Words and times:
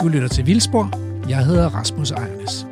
Du 0.00 0.08
lytter 0.08 0.28
til 0.28 0.46
Vildspor. 0.46 0.90
Jeg 1.28 1.46
hedder 1.46 1.68
Rasmus 1.68 2.10
Ejernes. 2.10 2.66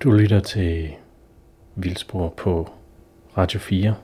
Du 0.00 0.10
lytter 0.10 0.40
til 0.40 0.88
Vildspor 1.76 2.34
på 2.36 2.70
Radio 3.38 3.60
4. 3.60 3.94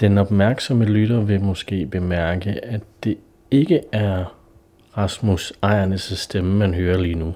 Den 0.00 0.18
opmærksomme 0.18 0.84
lytter 0.84 1.20
vil 1.20 1.40
måske 1.40 1.86
bemærke, 1.86 2.64
at 2.64 2.80
det 3.04 3.18
ikke 3.50 3.80
er 3.92 4.36
Rasmus 4.96 5.52
Ejernes 5.62 6.12
stemme, 6.16 6.56
man 6.56 6.74
hører 6.74 6.98
lige 6.98 7.14
nu. 7.14 7.34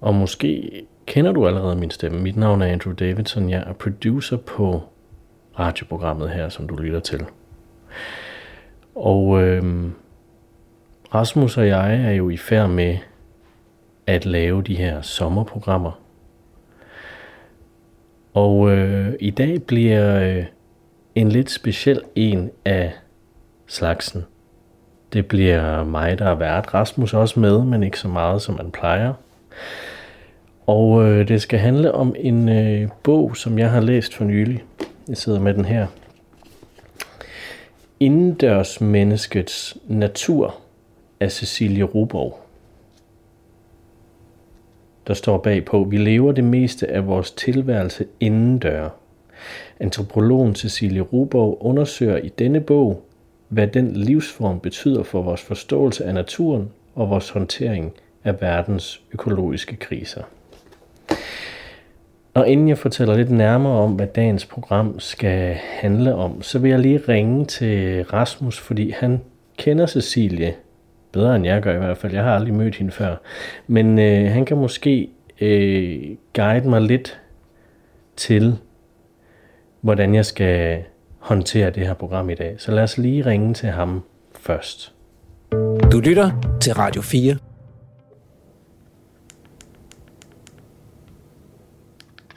Og 0.00 0.14
måske 0.14 0.82
kender 1.06 1.32
du 1.32 1.46
allerede 1.46 1.76
min 1.76 1.90
stemme. 1.90 2.20
Mit 2.20 2.36
navn 2.36 2.62
er 2.62 2.66
Andrew 2.66 2.94
Davidson. 2.94 3.50
Jeg 3.50 3.64
er 3.66 3.72
producer 3.72 4.36
på 4.36 4.82
radioprogrammet 5.58 6.30
her, 6.30 6.48
som 6.48 6.68
du 6.68 6.76
lytter 6.76 7.00
til. 7.00 7.24
Og 8.94 9.42
øh, 9.42 9.90
Rasmus 11.14 11.56
og 11.56 11.68
jeg 11.68 11.94
er 11.94 12.10
jo 12.10 12.30
i 12.30 12.36
færd 12.36 12.70
med 12.70 12.98
at 14.06 14.26
lave 14.26 14.62
de 14.62 14.76
her 14.76 15.02
sommerprogrammer. 15.02 16.00
Og 18.34 18.70
øh, 18.70 19.14
i 19.20 19.30
dag 19.30 19.62
bliver 19.62 20.20
øh, 20.20 20.44
en 21.14 21.28
lidt 21.28 21.50
speciel 21.50 22.02
en 22.14 22.50
af 22.64 22.92
slagsen. 23.66 24.24
Det 25.12 25.26
bliver 25.26 25.84
mig, 25.84 26.18
der 26.18 26.30
er 26.30 26.34
vært. 26.34 26.74
Rasmus 26.74 27.14
også 27.14 27.40
med, 27.40 27.64
men 27.64 27.82
ikke 27.82 27.98
så 27.98 28.08
meget, 28.08 28.42
som 28.42 28.54
man 28.54 28.70
plejer. 28.70 29.12
Og 30.66 31.04
øh, 31.04 31.28
det 31.28 31.42
skal 31.42 31.58
handle 31.58 31.92
om 31.92 32.14
en 32.18 32.48
øh, 32.48 32.88
bog, 33.02 33.36
som 33.36 33.58
jeg 33.58 33.70
har 33.70 33.80
læst 33.80 34.14
for 34.14 34.24
nylig. 34.24 34.64
Jeg 35.08 35.16
sidder 35.16 35.40
med 35.40 35.54
den 35.54 35.64
her. 35.64 35.86
Indendørs 38.00 38.80
menneskets 38.80 39.76
natur 39.88 40.56
af 41.20 41.32
Cecilie 41.32 41.82
Ruborg. 41.84 42.40
Der 45.06 45.14
står 45.14 45.38
bagpå, 45.38 45.84
vi 45.84 45.96
lever 45.96 46.32
det 46.32 46.44
meste 46.44 46.90
af 46.90 47.06
vores 47.06 47.30
tilværelse 47.30 48.06
indendør. 48.20 48.88
Antropologen 49.80 50.54
Cecilie 50.54 51.00
Ruborg 51.00 51.58
undersøger 51.60 52.16
i 52.16 52.28
denne 52.28 52.60
bog, 52.60 53.02
hvad 53.48 53.66
den 53.66 53.92
livsform 53.92 54.60
betyder 54.60 55.02
for 55.02 55.22
vores 55.22 55.42
forståelse 55.42 56.04
af 56.04 56.14
naturen 56.14 56.70
og 56.94 57.10
vores 57.10 57.30
håndtering 57.30 57.92
af 58.24 58.40
verdens 58.40 59.02
økologiske 59.12 59.76
kriser. 59.76 60.22
Og 62.34 62.48
inden 62.48 62.68
jeg 62.68 62.78
fortæller 62.78 63.16
lidt 63.16 63.30
nærmere 63.30 63.72
om, 63.72 63.92
hvad 63.92 64.06
dagens 64.06 64.46
program 64.46 65.00
skal 65.00 65.54
handle 65.54 66.14
om, 66.14 66.42
så 66.42 66.58
vil 66.58 66.70
jeg 66.70 66.78
lige 66.78 67.00
ringe 67.08 67.44
til 67.44 68.04
Rasmus, 68.04 68.60
fordi 68.60 68.90
han 68.90 69.20
kender 69.56 69.86
Cecilie 69.86 70.54
bedre 71.12 71.36
end 71.36 71.44
jeg 71.44 71.62
gør 71.62 71.74
i 71.74 71.78
hvert 71.78 71.96
fald. 71.96 72.12
Jeg 72.12 72.24
har 72.24 72.34
aldrig 72.34 72.54
mødt 72.54 72.76
hende 72.76 72.92
før. 72.92 73.16
Men 73.66 73.98
øh, 73.98 74.30
han 74.30 74.44
kan 74.44 74.56
måske 74.56 75.08
øh, 75.40 76.02
guide 76.34 76.68
mig 76.68 76.82
lidt 76.82 77.20
til, 78.16 78.58
hvordan 79.80 80.14
jeg 80.14 80.24
skal 80.24 80.82
håndtere 81.18 81.70
det 81.70 81.86
her 81.86 81.94
program 81.94 82.30
i 82.30 82.34
dag. 82.34 82.54
Så 82.58 82.72
lad 82.72 82.82
os 82.82 82.98
lige 82.98 83.26
ringe 83.26 83.54
til 83.54 83.68
ham 83.68 84.02
først. 84.40 84.92
Du 85.92 86.00
lytter 86.00 86.56
til 86.60 86.74
Radio 86.74 87.02
4. 87.02 87.36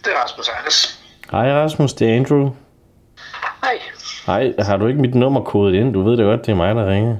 Det 0.07 0.15
er 0.15 0.23
Rasmus 0.23 0.47
Ejernes. 0.49 0.99
Hej 1.31 1.53
Rasmus, 1.53 1.93
det 1.93 2.09
er 2.09 2.15
Andrew. 2.15 2.49
Hej. 3.63 3.77
Hej, 4.25 4.53
har 4.59 4.77
du 4.77 4.87
ikke 4.87 5.01
mit 5.01 5.15
nummer 5.15 5.41
kodet 5.41 5.75
ind? 5.75 5.93
Du 5.93 6.01
ved 6.01 6.17
det 6.17 6.25
godt, 6.25 6.45
det 6.45 6.51
er 6.51 6.55
mig, 6.55 6.75
der 6.75 6.89
ringer. 6.89 7.15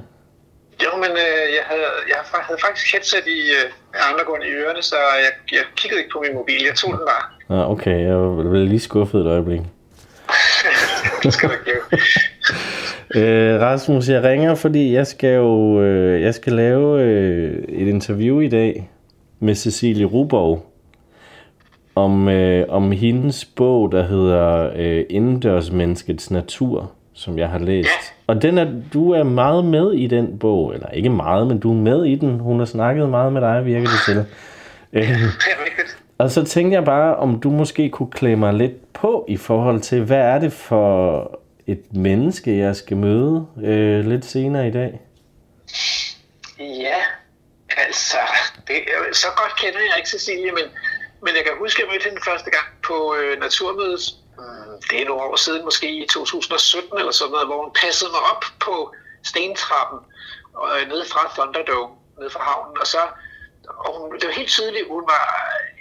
Jo, 0.84 0.90
men 0.96 1.10
øh, 1.10 1.44
jeg, 1.56 1.64
havde, 1.66 1.88
jeg 2.08 2.16
havde 2.32 2.60
faktisk 2.66 2.92
headset 2.92 3.26
i 3.26 3.40
øh, 3.58 4.12
undergrund 4.12 4.42
i 4.44 4.46
ørerne, 4.46 4.82
så 4.82 4.96
jeg, 4.96 5.32
jeg 5.52 5.64
kiggede 5.76 6.00
ikke 6.00 6.12
på 6.12 6.24
min 6.26 6.34
mobil. 6.34 6.62
Jeg 6.66 6.74
tog 6.74 6.90
den 6.90 7.00
bare. 7.10 7.58
Ah, 7.58 7.70
okay, 7.70 8.00
jeg 8.08 8.50
blev 8.50 8.66
lige 8.66 8.80
skuffet 8.80 9.20
et 9.20 9.26
øjeblik. 9.26 9.60
det 11.22 11.32
skal 11.32 11.48
du 11.48 11.54
ikke 11.54 11.80
Øh, 13.14 13.60
Rasmus, 13.60 14.08
jeg 14.08 14.22
ringer, 14.22 14.54
fordi 14.54 14.94
jeg 14.94 15.06
skal 15.06 15.34
jo 15.34 15.80
øh, 15.80 16.22
jeg 16.22 16.34
skal 16.34 16.52
lave 16.52 17.02
øh, 17.02 17.64
et 17.68 17.88
interview 17.88 18.40
i 18.40 18.48
dag 18.48 18.90
med 19.40 19.54
Cecilie 19.54 20.04
Ruborg 20.04 20.67
om, 22.04 22.28
øh, 22.28 22.66
om 22.68 22.92
hendes 22.92 23.44
bog, 23.44 23.92
der 23.92 24.02
hedder 24.02 24.70
øh, 24.76 25.04
Indendørsmenneskets 25.10 26.30
natur, 26.30 26.90
som 27.14 27.38
jeg 27.38 27.48
har 27.48 27.58
læst. 27.58 27.88
Ja. 27.88 28.24
Og 28.26 28.42
den 28.42 28.58
er, 28.58 28.72
du 28.92 29.12
er 29.12 29.22
meget 29.22 29.64
med 29.64 29.92
i 29.92 30.06
den 30.06 30.38
bog, 30.38 30.74
eller 30.74 30.88
ikke 30.88 31.10
meget, 31.10 31.46
men 31.46 31.58
du 31.58 31.70
er 31.70 31.76
med 31.76 32.04
i 32.04 32.14
den. 32.14 32.40
Hun 32.40 32.58
har 32.58 32.66
snakket 32.66 33.08
meget 33.08 33.32
med 33.32 33.40
dig, 33.40 33.64
virker 33.64 33.88
det 33.88 34.00
til. 34.04 34.24
Øh, 34.92 35.22
og 36.18 36.30
så 36.30 36.44
tænkte 36.44 36.74
jeg 36.74 36.84
bare, 36.84 37.16
om 37.16 37.40
du 37.40 37.50
måske 37.50 37.88
kunne 37.88 38.10
klæde 38.10 38.36
mig 38.36 38.54
lidt 38.54 38.92
på 38.92 39.24
i 39.28 39.36
forhold 39.36 39.80
til, 39.80 40.02
hvad 40.02 40.18
er 40.18 40.38
det 40.38 40.52
for 40.52 41.40
et 41.66 41.82
menneske, 41.90 42.58
jeg 42.58 42.76
skal 42.76 42.96
møde 42.96 43.46
øh, 43.62 44.06
lidt 44.06 44.24
senere 44.24 44.68
i 44.68 44.70
dag? 44.70 45.00
Ja, 46.58 47.00
altså, 47.76 48.16
det, 48.68 48.76
så 49.12 49.26
godt 49.36 49.60
kender 49.60 49.78
jeg 49.78 49.96
ikke 49.96 50.08
Cecilie, 50.08 50.50
men, 50.52 50.64
men 51.22 51.36
jeg 51.36 51.44
kan 51.44 51.58
huske, 51.58 51.82
at 51.82 51.86
jeg 51.86 51.92
mødte 51.92 52.08
hende 52.08 52.22
første 52.30 52.50
gang 52.50 52.68
på 52.88 53.14
øh, 53.14 53.40
Naturmødet. 53.40 54.04
Mm, 54.38 54.82
det 54.90 55.02
er 55.02 55.04
nogle 55.04 55.22
år 55.22 55.36
siden, 55.36 55.64
måske 55.64 55.88
i 56.04 56.06
2017 56.06 56.98
eller 56.98 57.12
sådan 57.12 57.32
noget, 57.32 57.46
hvor 57.46 57.62
hun 57.64 57.72
passede 57.82 58.10
mig 58.10 58.22
op 58.32 58.44
på 58.60 58.74
stentrappen 59.30 59.98
øh, 60.74 60.88
nede 60.88 61.04
fra 61.12 61.22
Thunderdome, 61.34 61.94
nede 62.18 62.30
fra 62.30 62.42
havnen. 62.48 62.76
Og 62.82 62.86
så, 62.86 63.02
og 63.84 63.90
hun, 63.98 64.06
det 64.18 64.26
var 64.28 64.40
helt 64.40 64.54
tydeligt, 64.56 64.86
hun 64.96 65.04
var 65.14 65.24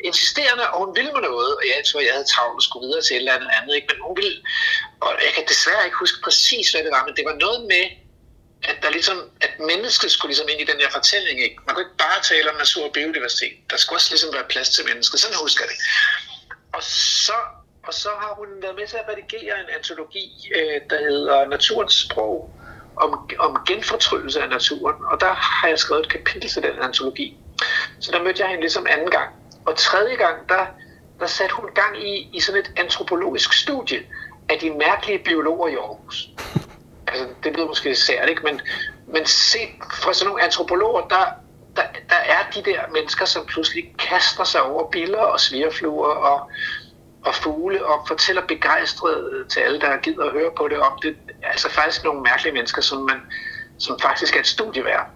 insisterende, 0.04 0.66
og 0.72 0.78
hun 0.86 0.96
ville 0.98 1.12
mig 1.16 1.22
noget. 1.22 1.52
Og 1.60 1.64
jeg 1.72 1.80
tror, 1.88 2.00
jeg 2.08 2.14
havde 2.18 2.32
travlt 2.34 2.60
og 2.60 2.64
skulle 2.68 2.86
videre 2.88 3.04
til 3.04 3.16
et 3.16 3.20
eller 3.20 3.38
andet 3.38 3.52
andet. 3.58 3.74
Ikke? 3.76 3.88
Men 3.92 4.00
hun 4.08 4.16
ville, 4.20 4.38
og 5.06 5.12
jeg 5.26 5.32
kan 5.36 5.46
desværre 5.52 5.86
ikke 5.86 6.02
huske 6.04 6.20
præcis, 6.28 6.66
hvad 6.72 6.82
det 6.86 6.92
var, 6.96 7.04
men 7.06 7.16
det 7.18 7.26
var 7.30 7.38
noget 7.46 7.62
med, 7.74 7.86
at 8.64 8.78
der 8.82 8.90
ligesom, 8.90 9.18
at 9.42 9.60
mennesket 9.60 10.12
skulle 10.12 10.30
ligesom 10.30 10.48
ind 10.50 10.62
i 10.62 10.72
den 10.72 10.80
her 10.80 10.90
fortælling, 10.92 11.42
ikke? 11.44 11.58
Man 11.66 11.76
kunne 11.76 11.86
ikke 11.86 11.98
bare 11.98 12.22
tale 12.24 12.50
om 12.52 12.58
natur 12.58 12.86
og 12.86 12.94
biodiversitet. 12.94 13.54
Der 13.70 13.78
skulle 13.78 13.98
også 13.98 14.12
ligesom 14.12 14.34
være 14.34 14.44
plads 14.50 14.70
til 14.70 14.86
mennesket. 14.86 15.20
Sådan 15.20 15.38
husker 15.42 15.64
jeg 15.64 15.70
det. 15.74 15.80
Og 16.74 16.84
så, 17.28 17.40
og 17.88 17.94
så 17.94 18.10
har 18.10 18.34
hun 18.40 18.48
været 18.62 18.76
med 18.76 18.88
til 18.88 18.98
at 18.98 19.08
redigere 19.12 19.56
en 19.64 19.70
antologi, 19.78 20.26
øh, 20.56 20.82
der 20.90 21.00
hedder 21.10 21.48
Naturens 21.48 21.96
sprog, 22.06 22.54
om, 22.96 23.30
om 23.40 23.58
genfortryllelse 23.68 24.42
af 24.42 24.50
naturen. 24.50 24.96
Og 25.12 25.22
der 25.22 25.34
har 25.34 25.68
jeg 25.68 25.80
skrevet 25.80 26.06
et 26.06 26.12
kapitel 26.12 26.50
til 26.50 26.64
den 26.64 26.80
antologi. 26.82 27.38
Så 28.00 28.12
der 28.12 28.24
mødte 28.24 28.42
jeg 28.42 28.50
hende 28.50 28.62
ligesom 28.62 28.88
anden 28.90 29.12
gang. 29.12 29.30
Og 29.66 29.78
tredje 29.78 30.16
gang, 30.16 30.50
der, 30.50 30.66
der 31.20 31.28
satte 31.28 31.56
hun 31.56 31.70
gang 31.76 32.08
i, 32.10 32.30
i 32.34 32.40
sådan 32.40 32.62
et 32.62 32.72
antropologisk 32.76 33.54
studie 33.54 34.00
af 34.50 34.60
de 34.60 34.70
mærkelige 34.70 35.20
biologer 35.20 35.68
i 35.68 35.76
Aarhus 35.76 36.30
altså, 37.08 37.28
det 37.44 37.54
lyder 37.56 37.68
måske 37.68 37.96
sært, 37.96 38.30
ikke? 38.30 38.42
Men, 38.44 38.62
men 39.08 39.26
set 39.26 39.70
fra 39.94 40.14
sådan 40.14 40.28
nogle 40.28 40.44
antropologer, 40.44 41.02
der, 41.08 41.26
der, 41.76 41.82
der 42.10 42.16
er 42.16 42.52
de 42.56 42.72
der 42.72 42.82
mennesker, 42.94 43.26
som 43.26 43.46
pludselig 43.46 43.96
kaster 44.00 44.44
sig 44.44 44.62
over 44.62 44.90
biller 44.92 45.18
og 45.18 45.40
svirfluer 45.40 46.14
og, 46.14 46.52
og 47.26 47.36
fugle 47.36 47.86
og 47.86 48.08
fortæller 48.08 48.42
begejstret 48.48 49.46
til 49.50 49.60
alle, 49.60 49.80
der 49.80 49.98
gider 49.98 50.26
at 50.26 50.32
høre 50.32 50.52
på 50.58 50.68
det 50.68 50.80
om 50.80 51.00
det. 51.02 51.18
Altså 51.44 51.70
faktisk 51.70 52.04
nogle 52.04 52.22
mærkelige 52.22 52.54
mennesker, 52.54 52.82
som, 52.82 53.02
man, 53.02 53.22
som 53.80 54.00
faktisk 54.00 54.36
er 54.36 54.40
et 54.40 54.48
studie 54.48 54.86
værd. 54.86 55.10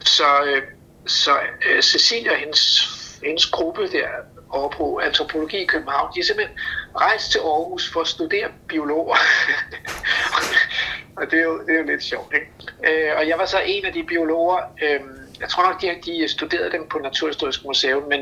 Så, 0.00 0.42
øh, 0.44 0.62
så 1.06 1.38
øh, 1.70 1.82
Cecilia 1.82 2.30
og 2.30 2.36
hendes, 2.36 2.90
hendes 3.24 3.46
gruppe 3.46 3.88
der 3.92 4.08
over 4.50 4.68
på 4.68 5.00
antropologi 5.04 5.56
i 5.56 5.66
København, 5.66 6.14
de 6.14 6.20
er 6.20 6.24
simpelthen 6.24 6.58
rejst 6.96 7.30
til 7.32 7.38
Aarhus 7.38 7.92
for 7.92 8.00
at 8.00 8.06
studere 8.06 8.48
biologer. 8.68 9.16
og 11.18 11.30
det 11.30 11.38
er, 11.38 11.44
jo, 11.44 11.60
det 11.66 11.74
er 11.74 11.78
jo 11.78 11.86
lidt 11.86 12.02
sjovt. 12.02 12.34
Ikke? 12.34 13.06
Øh, 13.08 13.10
og 13.18 13.28
jeg 13.28 13.38
var 13.38 13.44
så 13.44 13.58
en 13.66 13.84
af 13.84 13.92
de 13.92 14.02
biologer, 14.02 14.58
øh, 14.82 15.00
jeg 15.40 15.48
tror 15.48 15.62
nok, 15.62 15.82
de, 15.82 15.86
de 16.06 16.28
studerede 16.28 16.72
dem 16.72 16.86
på 16.90 16.98
Naturhistorisk 16.98 17.64
Museum, 17.64 18.02
men, 18.02 18.20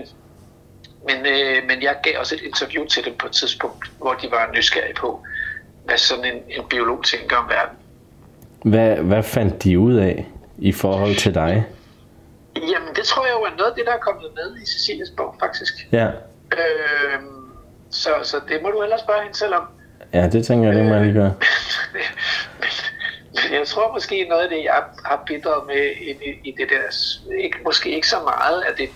men, 1.07 1.27
øh, 1.27 1.67
men 1.69 1.83
jeg 1.83 1.97
gav 2.03 2.13
også 2.19 2.35
et 2.35 2.43
interview 2.43 2.85
til 2.85 3.05
dem 3.05 3.15
på 3.19 3.27
et 3.27 3.33
tidspunkt, 3.33 3.91
hvor 3.99 4.15
de 4.15 4.31
var 4.31 4.51
nysgerrige 4.55 4.95
på, 4.95 5.27
hvad 5.85 5.99
sådan 5.99 6.25
en, 6.25 6.43
en 6.49 6.65
biolog 6.71 7.05
tænker 7.05 7.37
om 7.37 7.49
verden. 7.49 7.77
Hvad, 8.65 8.97
hvad 8.97 9.23
fandt 9.23 9.65
de 9.65 9.79
ud 9.79 9.95
af 9.95 10.27
i 10.59 10.73
forhold 10.73 11.17
til 11.17 11.35
dig? 11.35 11.67
Jamen, 12.57 12.95
det 12.97 13.05
tror 13.05 13.27
jeg 13.27 13.35
jo 13.35 13.43
er 13.43 13.57
noget 13.57 13.71
af 13.71 13.77
det, 13.77 13.87
der 13.87 13.93
er 13.93 13.99
kommet 13.99 14.31
med 14.35 14.63
i 14.63 14.67
Cecilias 14.67 15.11
bog, 15.17 15.37
faktisk. 15.41 15.75
Ja, 15.93 16.11
Øh, 16.53 17.21
så, 17.91 18.11
så 18.23 18.41
det 18.49 18.63
må 18.63 18.71
du 18.71 18.83
ellers 18.83 19.01
spørge 19.01 19.23
hende 19.23 19.39
selv 19.39 19.55
om. 19.55 19.63
ja 20.13 20.29
det 20.29 20.47
tænker 20.47 20.69
jeg, 20.69 20.77
det 20.77 20.85
må 20.85 20.95
jeg 20.95 21.03
lige 21.03 21.15
gøre. 21.15 21.35
men, 21.95 22.03
men 23.35 23.53
jeg 23.53 23.67
tror 23.67 23.93
måske 23.93 24.27
noget 24.29 24.43
af 24.43 24.49
det, 24.49 24.65
jeg 24.65 24.83
har 25.05 25.23
bidraget 25.27 25.67
med 25.67 25.85
i, 26.01 26.49
i, 26.49 26.55
det 26.59 26.69
der, 26.71 26.83
ikke, 27.45 27.59
måske 27.65 27.91
ikke 27.91 28.09
så 28.09 28.21
meget, 28.23 28.63
at 28.63 28.79
det, 28.79 28.89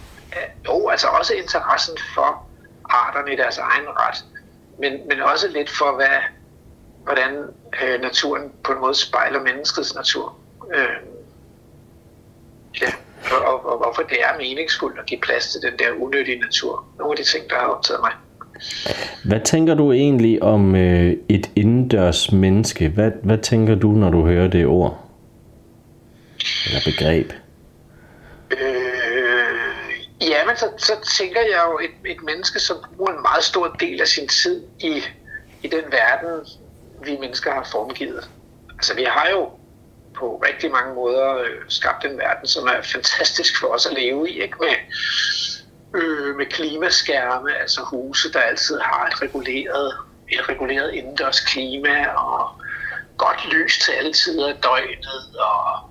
jo, 0.69 0.89
altså 0.89 1.07
også 1.07 1.35
interessen 1.35 1.99
for 2.15 2.49
arterne 2.85 3.33
i 3.33 3.37
deres 3.37 3.59
egen 3.59 3.87
ret, 3.89 4.25
men, 4.79 5.09
men 5.09 5.21
også 5.21 5.49
lidt 5.49 5.71
for, 5.71 5.97
hvad, 5.97 6.19
hvordan 7.05 7.35
øh, 7.83 8.01
naturen 8.01 8.53
på 8.65 8.73
en 8.73 8.81
måde 8.81 8.95
spejler 8.95 9.41
menneskets 9.41 9.95
natur. 9.95 10.37
Øh, 10.75 10.97
ja, 12.81 12.93
og, 13.31 13.45
og, 13.47 13.67
og 13.67 13.77
hvorfor 13.79 14.03
det 14.03 14.23
er 14.23 14.37
meningsfuldt 14.39 14.99
at 14.99 15.07
give 15.07 15.21
plads 15.21 15.53
til 15.53 15.63
den 15.63 15.79
der 15.79 15.93
unødige 15.93 16.41
natur. 16.41 16.87
Nogle 16.99 17.13
af 17.13 17.17
de 17.25 17.31
ting, 17.31 17.51
der 17.51 17.57
har 17.57 17.67
optaget 17.67 18.01
mig. 18.01 18.13
Hvad 19.25 19.41
tænker 19.41 19.75
du 19.75 19.93
egentlig 19.93 20.43
om 20.43 20.77
øh, 20.77 21.17
et 21.29 21.51
indendørs 21.57 22.33
menneske? 22.33 22.89
Hvad, 22.89 23.11
hvad 23.23 23.39
tænker 23.39 23.75
du, 23.75 23.89
når 23.89 24.11
du 24.11 24.27
hører 24.27 24.49
det 24.49 24.67
ord? 24.67 25.09
Eller 26.67 26.81
begreb? 26.85 27.33
Øh, 28.51 30.29
ja, 30.29 30.47
men 30.47 30.57
så, 30.57 30.67
så 30.79 30.93
tænker 31.19 31.41
jeg 31.41 31.63
jo 31.71 31.79
et, 31.79 32.13
et 32.13 32.23
menneske, 32.23 32.59
som 32.59 32.77
bruger 32.97 33.11
en 33.11 33.23
meget 33.23 33.45
stor 33.45 33.77
del 33.81 34.01
af 34.01 34.07
sin 34.07 34.29
tid 34.29 34.63
i, 34.81 35.03
i 35.63 35.69
den 35.69 35.85
verden, 35.91 36.47
vi 37.05 37.17
mennesker 37.21 37.53
har 37.53 37.69
formgivet. 37.73 38.31
Altså 38.71 38.95
vi 38.95 39.05
har 39.09 39.29
jo 39.31 39.51
på 40.15 40.43
rigtig 40.47 40.71
mange 40.71 40.95
måder 40.95 41.37
øh, 41.37 41.61
skabt 41.69 42.05
en 42.05 42.19
verden, 42.19 42.47
som 42.47 42.67
er 42.67 42.83
fantastisk 42.83 43.61
for 43.61 43.67
os 43.67 43.87
at 43.87 43.93
leve 43.99 44.31
i, 44.31 44.43
ikke? 44.43 44.57
Med, 44.61 44.69
øh, 45.95 46.37
med 46.37 46.47
klimaskærme, 46.47 47.55
altså 47.61 47.81
huse, 47.83 48.33
der 48.33 48.41
altid 48.41 48.79
har 48.79 49.07
et 49.07 49.23
reguleret, 49.23 49.97
et 50.29 50.49
reguleret 50.49 50.95
indendørs 50.95 51.41
klima, 51.41 52.07
og 52.07 52.51
godt 53.17 53.55
lys 53.55 53.79
til 53.79 53.93
alle 53.93 54.13
tider 54.13 54.49
af 54.49 54.55
døgnet, 54.55 55.23
og 55.39 55.91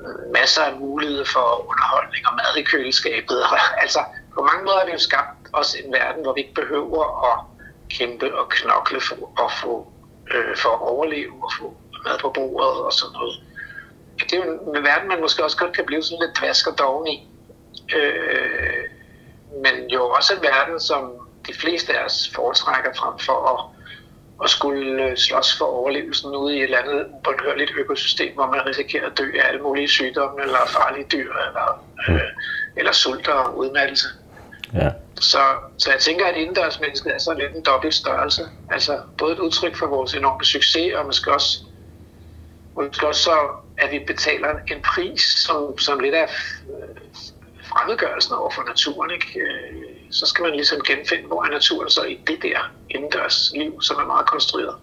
øh, 0.00 0.32
masser 0.32 0.62
af 0.62 0.76
muligheder 0.76 1.24
for 1.24 1.68
underholdning 1.68 2.26
og 2.28 2.34
mad 2.34 2.56
i 2.56 2.62
køleskabet. 2.62 3.42
altså, 3.82 4.00
på 4.34 4.42
mange 4.42 4.64
måder 4.64 4.78
har 4.78 4.86
vi 4.86 4.92
jo 4.92 4.98
skabt 4.98 5.48
os 5.52 5.74
en 5.74 5.92
verden, 5.92 6.22
hvor 6.22 6.32
vi 6.32 6.40
ikke 6.40 6.54
behøver 6.54 7.04
at 7.32 7.38
kæmpe 7.98 8.38
og 8.38 8.48
knokle 8.48 9.00
for 9.00 9.44
at 9.44 9.52
få 9.62 9.92
øh, 10.34 10.56
for 10.56 10.68
at 10.68 10.80
overleve 10.80 11.32
og 11.42 11.50
få 11.58 11.76
mad 12.04 12.18
på 12.18 12.30
bordet 12.30 12.80
og 12.88 12.92
sådan 12.92 13.12
noget. 13.12 13.34
Det 14.18 14.32
er 14.32 14.44
jo 14.44 14.74
en 14.74 14.84
verden, 14.84 15.08
man 15.08 15.20
måske 15.20 15.44
også 15.44 15.56
godt 15.56 15.72
kan 15.76 15.86
blive 15.86 16.02
sådan 16.02 16.18
lidt 16.26 16.38
dvask 16.38 16.66
og 16.66 16.78
doven 16.78 17.06
i. 17.06 17.28
Øh, 17.96 18.84
men 19.54 19.90
jo 19.90 20.08
også 20.08 20.34
en 20.34 20.42
verden, 20.42 20.80
som 20.80 21.12
de 21.46 21.54
fleste 21.54 21.98
af 21.98 22.04
os 22.04 22.30
foretrækker 22.34 22.90
frem 22.96 23.18
for 23.18 23.38
at, 23.52 23.60
at 24.44 24.50
skulle 24.50 25.04
øh, 25.04 25.16
slås 25.16 25.58
for 25.58 25.64
overlevelsen 25.64 26.36
ude 26.36 26.54
i 26.54 26.58
et 26.58 26.64
eller 26.64 26.78
andet 26.78 27.06
ubundhørligt 27.18 27.70
økosystem, 27.76 28.34
hvor 28.34 28.46
man 28.46 28.66
risikerer 28.66 29.06
at 29.06 29.18
dø 29.18 29.30
af 29.42 29.48
alle 29.48 29.62
mulige 29.62 29.88
sygdomme, 29.88 30.42
eller 30.42 30.58
farlige 30.66 31.06
dyr, 31.12 31.32
eller, 31.46 31.84
øh, 32.08 32.20
eller 32.76 32.92
sult 32.92 33.28
og 33.28 33.58
udmattelse. 33.58 34.08
Ja. 34.74 34.90
Så, 35.20 35.38
så 35.78 35.90
jeg 35.90 36.00
tænker, 36.00 36.26
at 36.26 36.36
indendørsmennesket 36.36 37.14
er 37.14 37.18
så 37.18 37.34
lidt 37.34 37.54
en 37.54 37.62
dobbelt 37.62 37.94
størrelse. 37.94 38.42
Altså 38.70 39.00
både 39.18 39.32
et 39.32 39.38
udtryk 39.38 39.76
for 39.76 39.86
vores 39.86 40.14
enorme 40.14 40.44
succes, 40.44 40.94
og 40.94 41.06
måske 41.06 41.34
også, 41.34 41.58
måske 42.76 43.08
også 43.08 43.22
så, 43.22 43.36
at 43.78 43.90
vi 43.90 43.98
betaler 44.06 44.48
en 44.48 44.82
pris, 44.94 45.22
som, 45.22 45.78
som 45.78 46.00
lidt 46.00 46.14
af 46.14 46.28
fremmedgørelsen 47.72 48.34
over 48.34 48.50
for 48.50 48.62
naturen. 48.72 49.10
Ikke? 49.10 49.40
Øh, 49.40 49.82
så 50.10 50.26
skal 50.26 50.42
man 50.42 50.52
ligesom 50.52 50.78
genfinde, 50.86 51.26
hvor 51.26 51.44
er 51.44 51.50
naturen 51.50 51.90
så 51.90 52.02
i 52.02 52.18
det 52.26 52.38
der 52.42 52.58
indendørs 52.90 53.52
liv, 53.54 53.82
som 53.82 53.96
er 54.02 54.06
meget 54.06 54.26
konstrueret. 54.26 54.74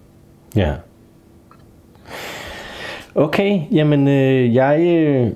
Ja. 0.56 0.74
Okay, 3.16 3.62
jamen 3.72 4.08
øh, 4.08 4.56
jeg, 4.56 4.80
øh, 4.80 5.32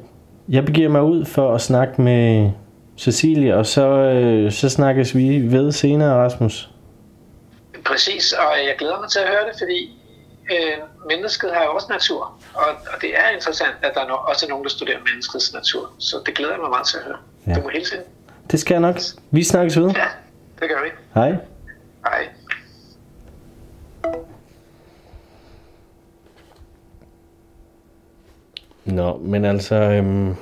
jeg 0.50 0.66
begiver 0.66 0.90
mig 0.90 1.04
ud 1.04 1.26
for 1.26 1.56
at 1.56 1.62
snakke 1.62 2.02
med 2.02 2.52
Cecilie, 2.98 3.56
og 3.56 3.66
så, 3.66 3.88
øh, 3.88 4.52
så 4.52 4.70
snakkes 4.70 5.16
vi 5.16 5.52
ved 5.52 5.72
senere, 5.72 6.24
Rasmus. 6.24 6.70
Præcis, 7.86 8.34
og 8.34 8.58
jeg 8.68 8.76
glæder 8.78 9.00
mig 9.00 9.10
til 9.10 9.20
at 9.20 9.28
høre 9.28 9.46
det, 9.50 9.56
fordi 9.60 9.98
øh, 10.52 10.78
mennesket 11.10 11.50
har 11.54 11.64
jo 11.64 11.72
også 11.72 11.88
natur, 11.90 12.34
og, 12.54 12.68
og 12.94 13.02
det 13.02 13.10
er 13.18 13.30
interessant, 13.30 13.76
at 13.82 13.92
der 13.94 14.02
er 14.02 14.06
no- 14.06 14.30
også 14.30 14.46
er 14.46 14.50
nogen, 14.50 14.64
der 14.64 14.70
studerer 14.70 15.00
menneskets 15.14 15.54
natur, 15.54 15.92
så 16.00 16.16
det 16.26 16.34
glæder 16.36 16.52
jeg 16.52 16.62
mig 16.62 16.70
meget 16.70 16.88
til 16.88 16.98
at 16.98 17.04
høre. 17.04 17.18
Ja. 17.48 17.54
Du 17.54 17.62
må 17.62 17.70
hilse. 17.70 17.96
Det 18.52 18.60
skal 18.60 18.74
jeg 18.74 18.82
nok. 18.82 19.00
Vi 19.32 19.44
snakkes 19.44 19.78
ved. 19.80 19.86
Ja, 19.86 20.08
det 20.60 20.70
gør 20.70 20.84
vi. 20.84 20.90
Hej. 21.14 21.36
Hej. 22.06 22.28
Nå, 28.86 29.18
men 29.18 29.46
altså, 29.46 29.76
øhm, 29.76 30.36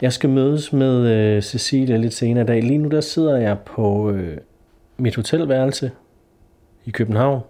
jeg 0.00 0.12
skal 0.12 0.30
mødes 0.30 0.72
med 0.72 1.06
øh, 1.06 1.42
Cecilie 1.42 1.98
lidt 1.98 2.14
senere 2.14 2.44
i 2.44 2.46
dag. 2.46 2.62
Lige 2.62 2.78
nu 2.78 2.88
der 2.88 3.00
sidder 3.00 3.36
jeg 3.36 3.58
på 3.58 4.10
øh, 4.10 4.38
mit 4.96 5.16
hotelværelse 5.16 5.90
i 6.84 6.90
København. 6.90 7.40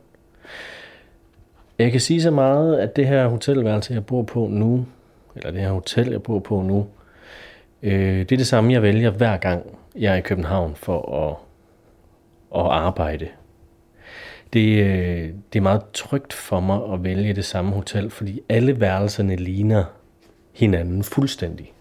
Jeg 1.79 1.93
kan 1.93 2.01
sige 2.01 2.23
så 2.23 2.31
meget, 2.31 2.77
at 2.77 2.97
det 2.97 3.07
her 3.07 3.29
hotelværelse, 3.29 3.95
jeg 3.95 4.07
bor 4.07 4.23
på 4.23 4.47
nu, 4.47 4.87
eller 5.37 5.51
det 5.51 5.61
her 5.61 5.71
hotel, 5.71 6.11
jeg 6.11 6.23
bor 6.23 6.39
på 6.39 6.63
nu, 6.63 6.87
øh, 7.83 8.19
det 8.19 8.33
er 8.33 8.37
det 8.37 8.47
samme, 8.47 8.73
jeg 8.73 8.83
vælger 8.83 9.11
hver 9.11 9.37
gang, 9.37 9.79
jeg 9.97 10.13
er 10.13 10.17
i 10.17 10.21
København 10.21 10.75
for 10.77 11.27
at, 11.29 11.37
at 12.61 12.67
arbejde. 12.71 13.29
Det, 14.53 14.85
øh, 14.85 15.31
det 15.53 15.59
er 15.59 15.63
meget 15.63 15.83
trygt 15.93 16.33
for 16.33 16.61
mig 16.61 16.81
at 16.93 17.05
vælge 17.05 17.35
det 17.35 17.45
samme 17.45 17.71
hotel, 17.71 18.11
fordi 18.11 18.41
alle 18.49 18.81
værelserne 18.81 19.37
ligner 19.37 19.85
hinanden 20.53 21.03
fuldstændig. 21.03 21.73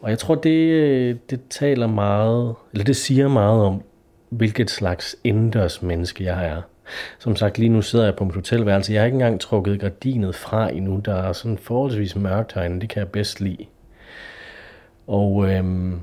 Og 0.00 0.10
jeg 0.10 0.18
tror, 0.18 0.34
det, 0.34 0.70
øh, 0.70 1.16
det 1.30 1.40
taler 1.50 1.86
meget, 1.86 2.54
eller 2.72 2.84
det 2.84 2.96
siger 2.96 3.28
meget 3.28 3.62
om, 3.62 3.82
hvilket 4.28 4.70
slags 4.70 5.16
indendørs 5.24 5.82
menneske 5.82 6.24
jeg 6.24 6.46
er. 6.46 6.62
Som 7.18 7.36
sagt, 7.36 7.58
lige 7.58 7.68
nu 7.68 7.82
sidder 7.82 8.04
jeg 8.04 8.16
på 8.16 8.24
mit 8.24 8.34
hotelværelse. 8.34 8.92
Jeg 8.92 9.00
har 9.00 9.06
ikke 9.06 9.14
engang 9.14 9.40
trukket 9.40 9.80
gardinet 9.80 10.34
fra 10.34 10.70
endnu. 10.70 11.00
Der 11.04 11.14
er 11.14 11.32
sådan 11.32 11.58
forholdsvis 11.58 12.16
mørkt 12.16 12.54
herinde. 12.54 12.80
Det 12.80 12.88
kan 12.88 13.00
jeg 13.00 13.08
bedst 13.08 13.40
lide. 13.40 13.66
Og 15.06 15.50
øhm, 15.50 16.00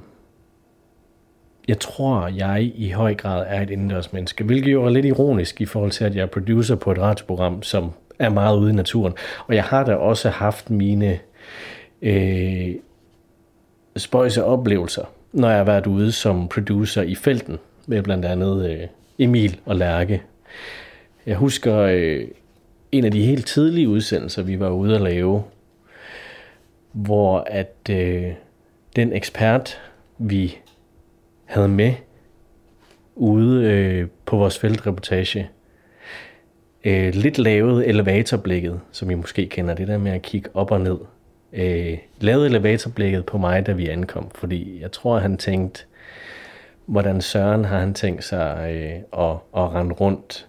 jeg 1.68 1.80
tror, 1.80 2.28
jeg 2.28 2.72
i 2.76 2.90
høj 2.90 3.16
grad 3.16 3.46
er 3.48 3.62
et 3.62 3.70
indendørs 3.70 4.14
menneske. 4.14 4.44
Hvilket 4.44 4.72
jo 4.72 4.86
er 4.86 4.90
lidt 4.90 5.06
ironisk 5.06 5.62
i 5.62 5.66
forhold 5.66 5.92
til, 5.92 6.04
at 6.04 6.16
jeg 6.16 6.22
er 6.22 6.26
producer 6.26 6.76
på 6.76 6.92
et 6.92 6.98
radioprogram, 6.98 7.64
som 7.64 7.92
er 8.20 8.30
meget 8.30 8.58
ude 8.58 8.72
i 8.72 8.76
naturen. 8.76 9.14
Og 9.48 9.56
jeg 9.56 9.64
har 9.64 9.84
da 9.84 9.96
også 9.96 10.30
haft 10.30 10.70
mine 10.70 11.20
øh, 12.02 12.76
spøjse 13.98 14.44
oplevelser, 14.44 15.06
når 15.34 15.50
jeg 15.50 15.58
har 15.58 15.64
været 15.64 15.88
ude 15.88 16.12
som 16.12 16.48
producer 16.48 17.02
i 17.02 17.16
felten, 17.16 17.58
med 17.88 18.04
blandt 18.04 18.26
andet 18.26 18.70
øh, 18.70 18.88
Emil 19.20 19.60
og 19.66 19.76
Lærke. 19.76 20.22
Jeg 21.26 21.36
husker 21.36 21.78
øh, 21.78 22.28
en 22.92 23.06
af 23.06 23.12
de 23.12 23.26
helt 23.26 23.48
tidlige 23.48 23.90
udsendelser, 23.90 24.44
vi 24.44 24.60
var 24.60 24.70
ude 24.70 24.96
at 24.96 25.02
lave, 25.02 25.44
hvor 26.92 27.48
at 27.48 27.90
øh, 27.90 28.32
den 29.00 29.14
ekspert, 29.14 29.82
vi 30.18 30.58
havde 31.46 31.68
med 31.68 31.94
ude 33.16 33.64
øh, 33.66 34.08
på 34.26 34.38
vores 34.38 34.60
feltreportage, 34.60 35.50
øh, 36.84 37.14
lidt 37.14 37.38
lavet 37.38 37.90
elevatorblikket, 37.90 38.80
som 38.92 39.12
I 39.12 39.14
måske 39.14 39.46
kender, 39.46 39.74
det 39.74 39.88
der 39.88 39.98
med 39.98 40.12
at 40.12 40.22
kigge 40.22 40.50
op 40.54 40.72
og 40.72 40.82
ned. 40.82 40.98
Øh, 41.54 41.98
lavede 42.20 42.46
elevatorblikket 42.46 43.26
på 43.26 43.38
mig, 43.38 43.66
da 43.66 43.72
vi 43.72 43.88
ankom, 43.88 44.30
fordi 44.36 44.82
jeg 44.82 44.92
tror, 44.92 45.20
han 45.20 45.38
tænkte, 45.38 45.84
hvordan 46.86 47.22
Søren 47.22 47.66
har 47.66 47.80
han 47.80 47.94
tænkt 47.94 48.24
sig 48.24 48.72
øh, 48.74 49.24
at, 49.26 49.38
at 49.56 49.74
rende 49.74 49.94
rundt 49.94 50.48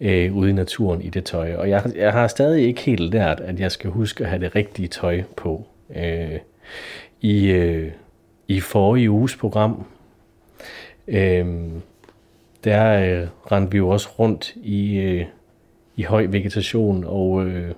øh, 0.00 0.36
ude 0.36 0.50
i 0.50 0.52
naturen 0.52 1.02
i 1.02 1.08
det 1.08 1.24
tøj. 1.24 1.54
Og 1.54 1.70
jeg, 1.70 1.82
jeg 1.96 2.12
har 2.12 2.28
stadig 2.28 2.66
ikke 2.66 2.80
helt 2.80 3.12
lært, 3.12 3.40
at 3.40 3.60
jeg 3.60 3.72
skal 3.72 3.90
huske 3.90 4.24
at 4.24 4.30
have 4.30 4.42
det 4.42 4.54
rigtige 4.54 4.88
tøj 4.88 5.22
på. 5.36 5.66
Øh, 5.96 6.38
i 7.20 7.46
øh, 7.46 7.90
i 8.48 8.60
forrige 8.60 9.10
uges 9.10 9.36
program, 9.36 9.86
øh, 11.08 11.46
der 12.64 13.20
øh, 13.20 13.28
rendte 13.52 13.72
vi 13.72 13.78
jo 13.78 13.88
også 13.88 14.08
rundt 14.18 14.54
i, 14.56 14.96
øh, 14.96 15.24
i 15.96 16.02
høj 16.02 16.26
vegetation, 16.26 17.04
og 17.06 17.46
øh, 17.46 17.72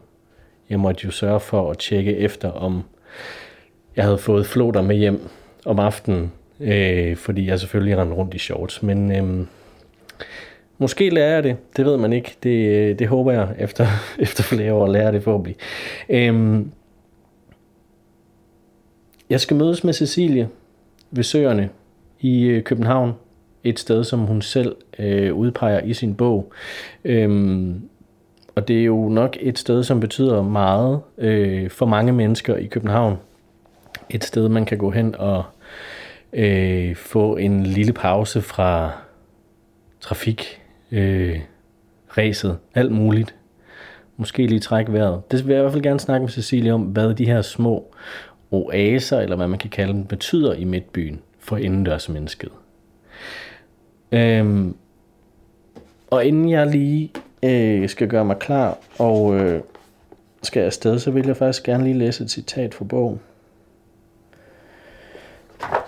jeg 0.71 0.81
måtte 0.81 1.05
jo 1.05 1.11
sørge 1.11 1.41
for 1.41 1.71
at 1.71 1.79
tjekke 1.79 2.17
efter, 2.17 2.51
om 2.51 2.83
jeg 3.97 4.05
havde 4.05 4.19
fået 4.19 4.47
floter 4.47 4.83
med 4.83 4.97
hjem 4.97 5.29
om 5.65 5.79
aftenen, 5.79 6.33
øh, 6.61 7.17
fordi 7.17 7.47
jeg 7.47 7.61
selvfølgelig 7.61 7.99
rendte 7.99 8.17
rundt 8.17 8.35
i 8.35 8.39
shorts. 8.39 8.83
Men 8.83 9.17
øh, 9.17 9.47
måske 10.79 11.11
lærer 11.11 11.35
jeg 11.35 11.43
det, 11.43 11.57
det 11.77 11.85
ved 11.85 11.97
man 11.97 12.13
ikke. 12.13 12.37
Det, 12.43 12.69
øh, 12.69 12.99
det 12.99 13.09
håber 13.09 13.33
jeg 13.33 13.49
efter, 13.59 13.87
efter 14.19 14.43
flere 14.43 14.75
år 14.75 14.87
lærer 14.87 15.11
det 15.11 15.23
forhåbentlig. 15.23 15.57
Øh, 16.09 16.61
jeg 19.31 19.41
skal 19.41 19.57
mødes 19.57 19.85
med 19.85 19.93
Cecilie 19.93 20.49
ved 21.11 21.25
Søerne 21.25 21.69
i 22.21 22.43
øh, 22.43 22.63
København. 22.63 23.13
Et 23.65 23.79
sted, 23.79 24.05
som 24.05 24.21
hun 24.21 24.43
selv 24.43 24.77
øh, 24.99 25.35
udpeger 25.35 25.81
i 25.81 25.95
sin 25.95 26.15
bog. 26.15 26.53
Øhm, 27.05 27.83
og 28.55 28.69
det 28.69 28.81
er 28.81 28.85
jo 28.85 29.09
nok 29.09 29.37
et 29.41 29.59
sted, 29.59 29.85
som 29.85 30.01
betyder 30.01 30.43
meget 30.43 31.01
øh, 31.19 31.71
for 31.71 31.87
mange 31.87 32.13
mennesker 32.13 32.57
i 32.57 32.67
København. 32.67 33.17
Et 34.11 34.25
sted, 34.25 34.49
man 34.49 34.65
kan 34.65 34.79
gå 34.79 34.91
hen 34.91 35.15
og 35.19 35.45
øh, 36.33 36.97
få 36.97 37.37
en 37.37 37.67
lille 37.67 37.93
pause 37.93 38.43
fra 38.43 38.93
trafik, 40.01 40.63
øh, 40.91 41.41
ræset, 42.09 42.59
alt 42.75 42.93
muligt. 42.93 43.35
Måske 44.17 44.47
lige 44.47 44.61
trække 44.61 44.93
vejret. 44.93 45.31
Det 45.31 45.47
vil 45.47 45.53
jeg 45.53 45.61
i 45.61 45.63
hvert 45.63 45.73
fald 45.73 45.83
gerne 45.83 46.01
snakke 46.01 46.25
med 46.25 46.31
Cecilie 46.31 46.73
om, 46.73 46.83
hvad 46.83 47.15
de 47.15 47.27
her 47.27 47.43
små 47.43 47.95
oaser, 48.50 49.21
eller 49.21 49.37
hvad 49.37 49.49
man 49.49 49.59
kan 49.59 49.71
kalde 49.71 49.92
dem, 49.92 50.04
betyder 50.04 50.54
i 50.54 50.64
midtbyen 50.64 51.21
for 51.38 51.57
indendørsmennesket. 51.57 52.50
Øhm, 54.12 54.76
og 56.11 56.25
inden 56.25 56.50
jeg 56.50 56.66
lige 56.66 57.12
øh, 57.42 57.88
skal 57.88 58.09
gøre 58.09 58.25
mig 58.25 58.38
klar 58.38 58.78
og 58.99 59.37
øh, 59.37 59.61
skal 60.42 60.62
afsted, 60.62 60.99
så 60.99 61.11
vil 61.11 61.26
jeg 61.26 61.37
faktisk 61.37 61.62
gerne 61.62 61.85
lige 61.85 61.99
læse 61.99 62.25
et 62.25 62.30
citat 62.30 62.75
fra 62.75 62.85
bogen, 62.85 63.21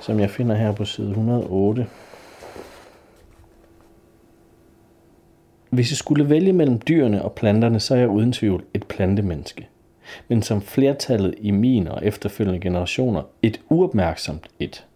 som 0.00 0.20
jeg 0.20 0.30
finder 0.30 0.54
her 0.54 0.72
på 0.72 0.84
side 0.84 1.08
108. 1.08 1.86
Hvis 5.70 5.90
jeg 5.90 5.96
skulle 5.96 6.30
vælge 6.30 6.52
mellem 6.52 6.80
dyrene 6.88 7.22
og 7.22 7.32
planterne, 7.32 7.80
så 7.80 7.94
er 7.94 7.98
jeg 7.98 8.08
uden 8.08 8.32
tvivl 8.32 8.64
et 8.74 8.86
plantemenneske. 8.86 9.68
Men 10.28 10.42
som 10.42 10.62
flertallet 10.62 11.34
i 11.38 11.50
min 11.50 11.88
og 11.88 12.06
efterfølgende 12.06 12.60
generationer, 12.60 13.22
et 13.42 13.60
uopmærksomt 13.68 14.48
et. 14.58 14.86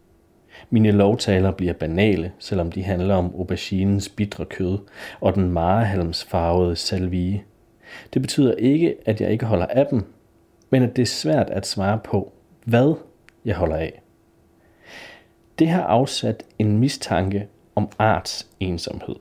Mine 0.70 0.90
lovtaler 0.90 1.50
bliver 1.50 1.73
banale, 1.73 2.32
selvom 2.38 2.73
de 2.73 2.82
handler 2.82 3.14
om 3.14 3.35
auberginens 3.35 4.08
bitre 4.08 4.44
kød 4.44 4.78
og 5.20 5.35
den 5.35 5.50
marehalmsfarvede 5.50 6.76
salvie. 6.76 7.42
Det 8.14 8.23
betyder 8.23 8.54
ikke, 8.54 8.94
at 9.06 9.20
jeg 9.20 9.30
ikke 9.30 9.46
holder 9.46 9.66
af 9.66 9.87
dem, 9.87 10.04
men 10.70 10.82
at 10.82 10.96
det 10.96 11.02
er 11.02 11.06
svært 11.06 11.50
at 11.50 11.66
svare 11.66 11.99
på, 12.04 12.32
hvad 12.64 12.94
jeg 13.44 13.56
holder 13.56 13.76
af. 13.76 14.02
Det 15.58 15.68
har 15.68 15.82
afsat 15.82 16.44
en 16.58 16.78
mistanke 16.78 17.49
om 17.75 17.88
arts 17.99 18.49
ensomhed. 18.61 19.16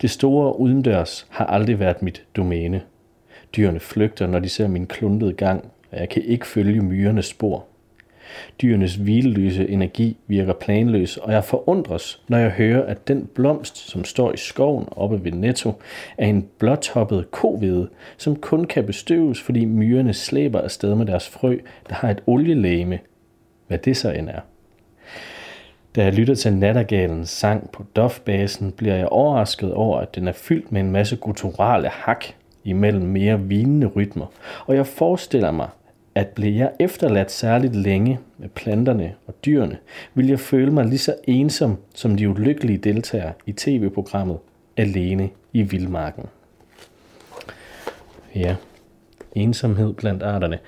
Det 0.00 0.10
store 0.10 0.60
udendørs 0.60 1.26
har 1.30 1.46
aldrig 1.46 1.78
været 1.78 2.02
mit 2.02 2.24
domæne. 2.36 2.82
Dyrene 3.56 3.80
flygter, 3.80 4.26
når 4.26 4.38
de 4.38 4.48
ser 4.48 4.68
min 4.68 4.86
kluntede 4.86 5.32
gang, 5.32 5.70
og 5.92 5.98
jeg 5.98 6.08
kan 6.08 6.22
ikke 6.22 6.46
følge 6.46 6.82
myrenes 6.82 7.26
spor. 7.26 7.64
Dyrenes 8.62 8.94
hvileløse 8.94 9.68
energi 9.68 10.16
virker 10.26 10.52
planløs, 10.52 11.16
og 11.16 11.32
jeg 11.32 11.44
forundres, 11.44 12.22
når 12.28 12.38
jeg 12.38 12.50
hører, 12.50 12.82
at 12.82 13.08
den 13.08 13.28
blomst, 13.34 13.76
som 13.76 14.04
står 14.04 14.32
i 14.32 14.36
skoven 14.36 14.84
oppe 14.90 15.24
ved 15.24 15.32
Netto, 15.32 15.72
er 16.18 16.26
en 16.26 16.48
blåtoppet 16.58 17.30
kovide, 17.30 17.88
som 18.16 18.36
kun 18.36 18.64
kan 18.64 18.84
bestøves, 18.86 19.42
fordi 19.42 19.64
myrerne 19.64 20.14
slæber 20.14 20.60
afsted 20.60 20.94
med 20.94 21.06
deres 21.06 21.28
frø, 21.28 21.58
der 21.88 21.94
har 21.94 22.10
et 22.10 22.22
olielæme, 22.26 22.98
hvad 23.66 23.78
det 23.78 23.96
så 23.96 24.10
end 24.10 24.28
er. 24.28 24.40
Da 25.96 26.04
jeg 26.04 26.12
lytter 26.12 26.34
til 26.34 26.52
nattergalens 26.52 27.30
sang 27.30 27.70
på 27.70 27.84
Dofbasen, 27.96 28.72
bliver 28.72 28.94
jeg 28.94 29.08
overrasket 29.08 29.72
over, 29.72 30.00
at 30.00 30.14
den 30.14 30.28
er 30.28 30.32
fyldt 30.32 30.72
med 30.72 30.80
en 30.80 30.90
masse 30.90 31.16
gutturale 31.16 31.88
hak 31.88 32.24
imellem 32.64 33.06
mere 33.06 33.40
vinende 33.40 33.86
rytmer, 33.86 34.26
og 34.66 34.74
jeg 34.74 34.86
forestiller 34.86 35.50
mig, 35.50 35.68
at 36.14 36.28
blev 36.28 36.52
jeg 36.52 36.72
efterladt 36.78 37.30
særligt 37.30 37.76
længe 37.76 38.18
med 38.38 38.48
planterne 38.48 39.14
og 39.26 39.34
dyrene, 39.44 39.78
vil 40.14 40.28
jeg 40.28 40.40
føle 40.40 40.70
mig 40.70 40.84
lige 40.84 40.98
så 40.98 41.14
ensom 41.24 41.76
som 41.94 42.16
de 42.16 42.28
ulykkelige 42.28 42.78
deltagere 42.78 43.32
i 43.46 43.52
tv-programmet 43.52 44.38
Alene 44.76 45.30
i 45.52 45.62
Vildmarken. 45.62 46.24
Ja, 48.34 48.56
ensomhed 49.34 49.94
blandt 49.94 50.22
arterne. 50.22 50.58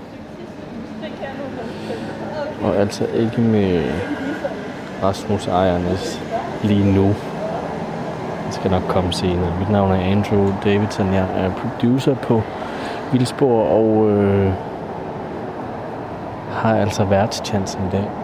Og 2.63 2.77
altså 2.77 3.07
ikke 3.07 3.41
med 3.41 3.91
Rasmus 5.03 5.47
Ejernes 5.47 6.21
lige 6.63 6.95
nu. 6.95 7.07
Det 8.47 8.55
skal 8.55 8.71
nok 8.71 8.83
komme 8.89 9.13
senere. 9.13 9.59
Mit 9.59 9.71
navn 9.71 9.91
er 9.91 10.01
Andrew 10.01 10.53
Davidson. 10.65 11.13
Jeg 11.13 11.27
er 11.37 11.51
producer 11.51 12.15
på 12.15 12.43
Vildspor 13.13 13.65
og 13.65 14.11
øh, 14.11 14.53
har 16.53 16.77
altså 16.77 17.05
værtschancen 17.05 17.87
i 17.87 17.91
dag. 17.93 18.18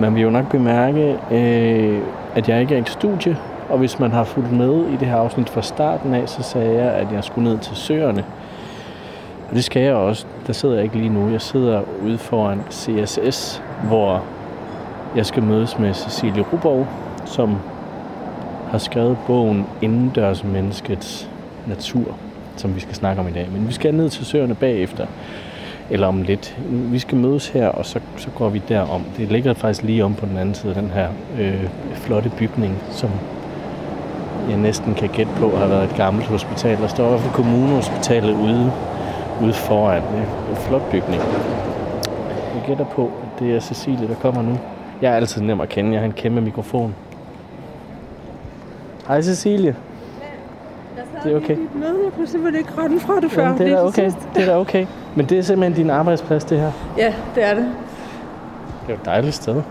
Man 0.00 0.14
vil 0.14 0.22
jo 0.22 0.30
nok 0.30 0.50
bemærke, 0.50 1.18
øh, 1.30 2.00
at 2.34 2.48
jeg 2.48 2.60
ikke 2.60 2.74
er 2.74 2.78
i 2.78 2.80
et 2.80 2.88
studie, 2.88 3.36
og 3.68 3.78
hvis 3.78 3.98
man 3.98 4.12
har 4.12 4.24
fulgt 4.24 4.52
med 4.52 4.86
i 4.88 4.96
det 4.96 5.08
her 5.08 5.16
afsnit 5.16 5.50
fra 5.50 5.62
starten 5.62 6.14
af, 6.14 6.28
så 6.28 6.42
sagde 6.42 6.74
jeg, 6.84 6.92
at 6.92 7.06
jeg 7.12 7.24
skulle 7.24 7.50
ned 7.50 7.58
til 7.58 7.76
Søerne. 7.76 8.24
Og 9.48 9.54
det 9.54 9.64
skal 9.64 9.82
jeg 9.82 9.94
også. 9.94 10.26
Der 10.46 10.52
sidder 10.52 10.74
jeg 10.74 10.84
ikke 10.84 10.96
lige 10.96 11.08
nu. 11.08 11.30
Jeg 11.30 11.40
sidder 11.40 11.82
ude 12.04 12.18
foran 12.18 12.60
CSS, 12.70 13.62
hvor 13.88 14.22
jeg 15.16 15.26
skal 15.26 15.42
mødes 15.42 15.78
med 15.78 15.94
Cecilie 15.94 16.44
Ruborg, 16.52 16.86
som 17.24 17.56
har 18.70 18.78
skrevet 18.78 19.16
bogen 19.26 19.66
Indendørs 19.82 20.44
Menneskets 20.44 21.30
Natur, 21.66 22.16
som 22.56 22.74
vi 22.74 22.80
skal 22.80 22.94
snakke 22.94 23.20
om 23.20 23.28
i 23.28 23.32
dag. 23.32 23.48
Men 23.52 23.68
vi 23.68 23.72
skal 23.72 23.94
ned 23.94 24.10
til 24.10 24.26
Søerne 24.26 24.54
bagefter, 24.54 25.06
eller 25.90 26.06
om 26.06 26.22
lidt. 26.22 26.58
Vi 26.68 26.98
skal 26.98 27.18
mødes 27.18 27.48
her, 27.48 27.68
og 27.68 27.86
så, 27.86 28.00
så 28.16 28.28
går 28.30 28.48
vi 28.48 28.62
derom. 28.68 29.02
Det 29.16 29.32
ligger 29.32 29.54
faktisk 29.54 29.82
lige 29.82 30.04
om 30.04 30.14
på 30.14 30.26
den 30.26 30.36
anden 30.36 30.54
side 30.54 30.74
af 30.74 30.82
den 30.82 30.90
her 30.90 31.08
øh, 31.40 31.68
flotte 31.94 32.32
bygning, 32.38 32.78
som 32.90 33.10
jeg 34.48 34.56
næsten 34.56 34.94
kan 34.94 35.08
gætte 35.08 35.32
på 35.36 35.50
har 35.56 35.66
været 35.66 35.84
et 35.84 35.96
gammelt 35.96 36.26
hospital. 36.26 36.78
Der 36.78 36.86
står 36.86 37.06
i 37.06 37.08
hvert 37.08 37.20
fald 37.20 37.34
kommunehospitalet 37.34 38.34
ude, 38.34 38.72
ude 39.42 39.52
foran. 39.52 40.02
Det 40.02 40.18
er 40.18 40.50
en 40.50 40.56
flot 40.56 40.90
bygning. 40.90 41.22
Jeg 42.54 42.62
gætter 42.66 42.84
på, 42.84 43.04
at 43.04 43.40
det 43.40 43.56
er 43.56 43.60
Cecilie, 43.60 44.08
der 44.08 44.14
kommer 44.14 44.42
nu. 44.42 44.58
Jeg 45.02 45.12
er 45.12 45.16
altid 45.16 45.42
nem 45.42 45.60
at 45.60 45.68
kende. 45.68 45.92
Jeg 45.92 46.00
har 46.00 46.06
en 46.06 46.12
kæmpe 46.12 46.40
mikrofon. 46.40 46.94
Hej 49.08 49.22
Cecilie. 49.22 49.76
Det 51.24 51.32
er 51.32 51.36
okay. 51.36 51.56
Møde, 51.74 51.98
jeg 52.04 52.12
kunne 52.16 52.26
simpelthen 52.26 52.58
ikke 52.60 52.82
rende 52.82 53.00
fra 53.00 53.20
det 53.20 53.30
før. 53.30 53.42
Jamen, 53.42 53.58
det 53.58 53.72
er 53.72 53.76
da 53.76 53.82
okay. 53.82 54.12
Det 54.34 54.42
er 54.42 54.46
da 54.46 54.56
okay. 54.56 54.86
Men 55.16 55.26
det 55.26 55.38
er 55.38 55.42
simpelthen 55.42 55.82
din 55.82 55.90
arbejdsplads, 55.90 56.44
det 56.44 56.60
her. 56.60 56.72
Ja, 56.98 57.14
det 57.34 57.44
er 57.44 57.54
det. 57.54 57.64
Det 57.64 58.88
er 58.88 58.88
jo 58.88 58.94
et 58.94 59.04
dejligt 59.04 59.34
sted. 59.34 59.62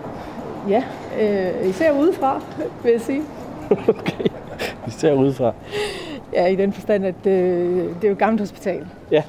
Ja, 0.70 0.84
øh, 1.22 1.70
især 1.70 1.92
udefra, 1.92 2.42
vil 2.84 2.92
jeg 2.92 3.02
sige. 3.02 3.22
okay. 3.88 4.26
Vi 4.86 4.92
ser 4.92 5.14
udefra. 5.14 5.54
Ja, 6.34 6.46
i 6.48 6.56
den 6.56 6.74
forstand, 6.74 7.06
at 7.06 7.28
øh, 7.28 7.34
det 7.78 8.04
er 8.04 8.08
jo 8.08 8.12
et 8.12 8.18
gammelt 8.18 8.42
hospital. 8.42 8.86
Ja. 9.12 9.24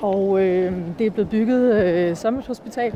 Og 0.00 0.40
øh, 0.40 0.72
det 0.98 1.06
er 1.06 1.10
blevet 1.10 1.30
bygget 1.30 1.84
øh, 1.84 2.16
som 2.16 2.38
et 2.38 2.46
hospital. 2.46 2.92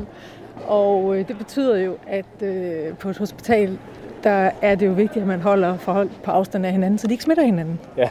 Og 0.67 1.17
øh, 1.17 1.27
det 1.27 1.37
betyder 1.37 1.77
jo, 1.77 1.95
at 2.07 2.25
øh, 2.41 2.97
på 2.99 3.09
et 3.09 3.17
hospital, 3.17 3.77
der 4.23 4.51
er 4.61 4.75
det 4.75 4.87
jo 4.87 4.91
vigtigt, 4.91 5.21
at 5.21 5.27
man 5.27 5.41
holder 5.41 5.77
forhold 5.77 6.09
på 6.23 6.31
afstand 6.31 6.65
af 6.65 6.71
hinanden, 6.71 6.97
så 6.97 7.07
de 7.07 7.13
ikke 7.13 7.23
smitter 7.23 7.43
hinanden. 7.43 7.79
Ja. 7.97 8.09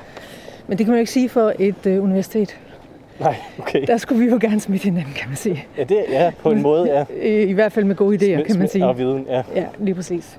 Men 0.67 0.79
det 0.79 0.87
kan 0.87 0.91
man 0.93 0.99
jo 0.99 1.01
ikke 1.01 1.13
sige 1.13 1.29
for 1.29 1.53
et 1.59 1.87
øh, 1.87 2.03
universitet. 2.05 2.59
Nej, 3.23 3.37
okay. 3.59 3.85
Der 3.87 3.97
skulle 3.97 4.25
vi 4.25 4.31
jo 4.31 4.39
gerne 4.41 4.61
smitte 4.61 4.85
hinanden, 4.85 5.13
kan 5.13 5.29
man 5.29 5.37
sige. 5.37 5.67
Ja, 5.79 5.85
det 5.85 6.05
ja, 6.11 6.31
på 6.43 6.51
en 6.51 6.63
måde, 6.63 7.05
ja. 7.23 7.29
I, 7.29 7.43
I 7.43 7.53
hvert 7.53 7.73
fald 7.73 7.85
med 7.85 7.97
gode 7.97 8.17
idéer, 8.17 8.47
kan 8.47 8.59
man 8.59 8.69
sige. 8.69 8.87
Og 8.87 8.99
viden, 8.99 9.27
ja. 9.29 9.43
Ja, 9.55 9.65
lige 9.79 9.95
præcis. 9.95 10.39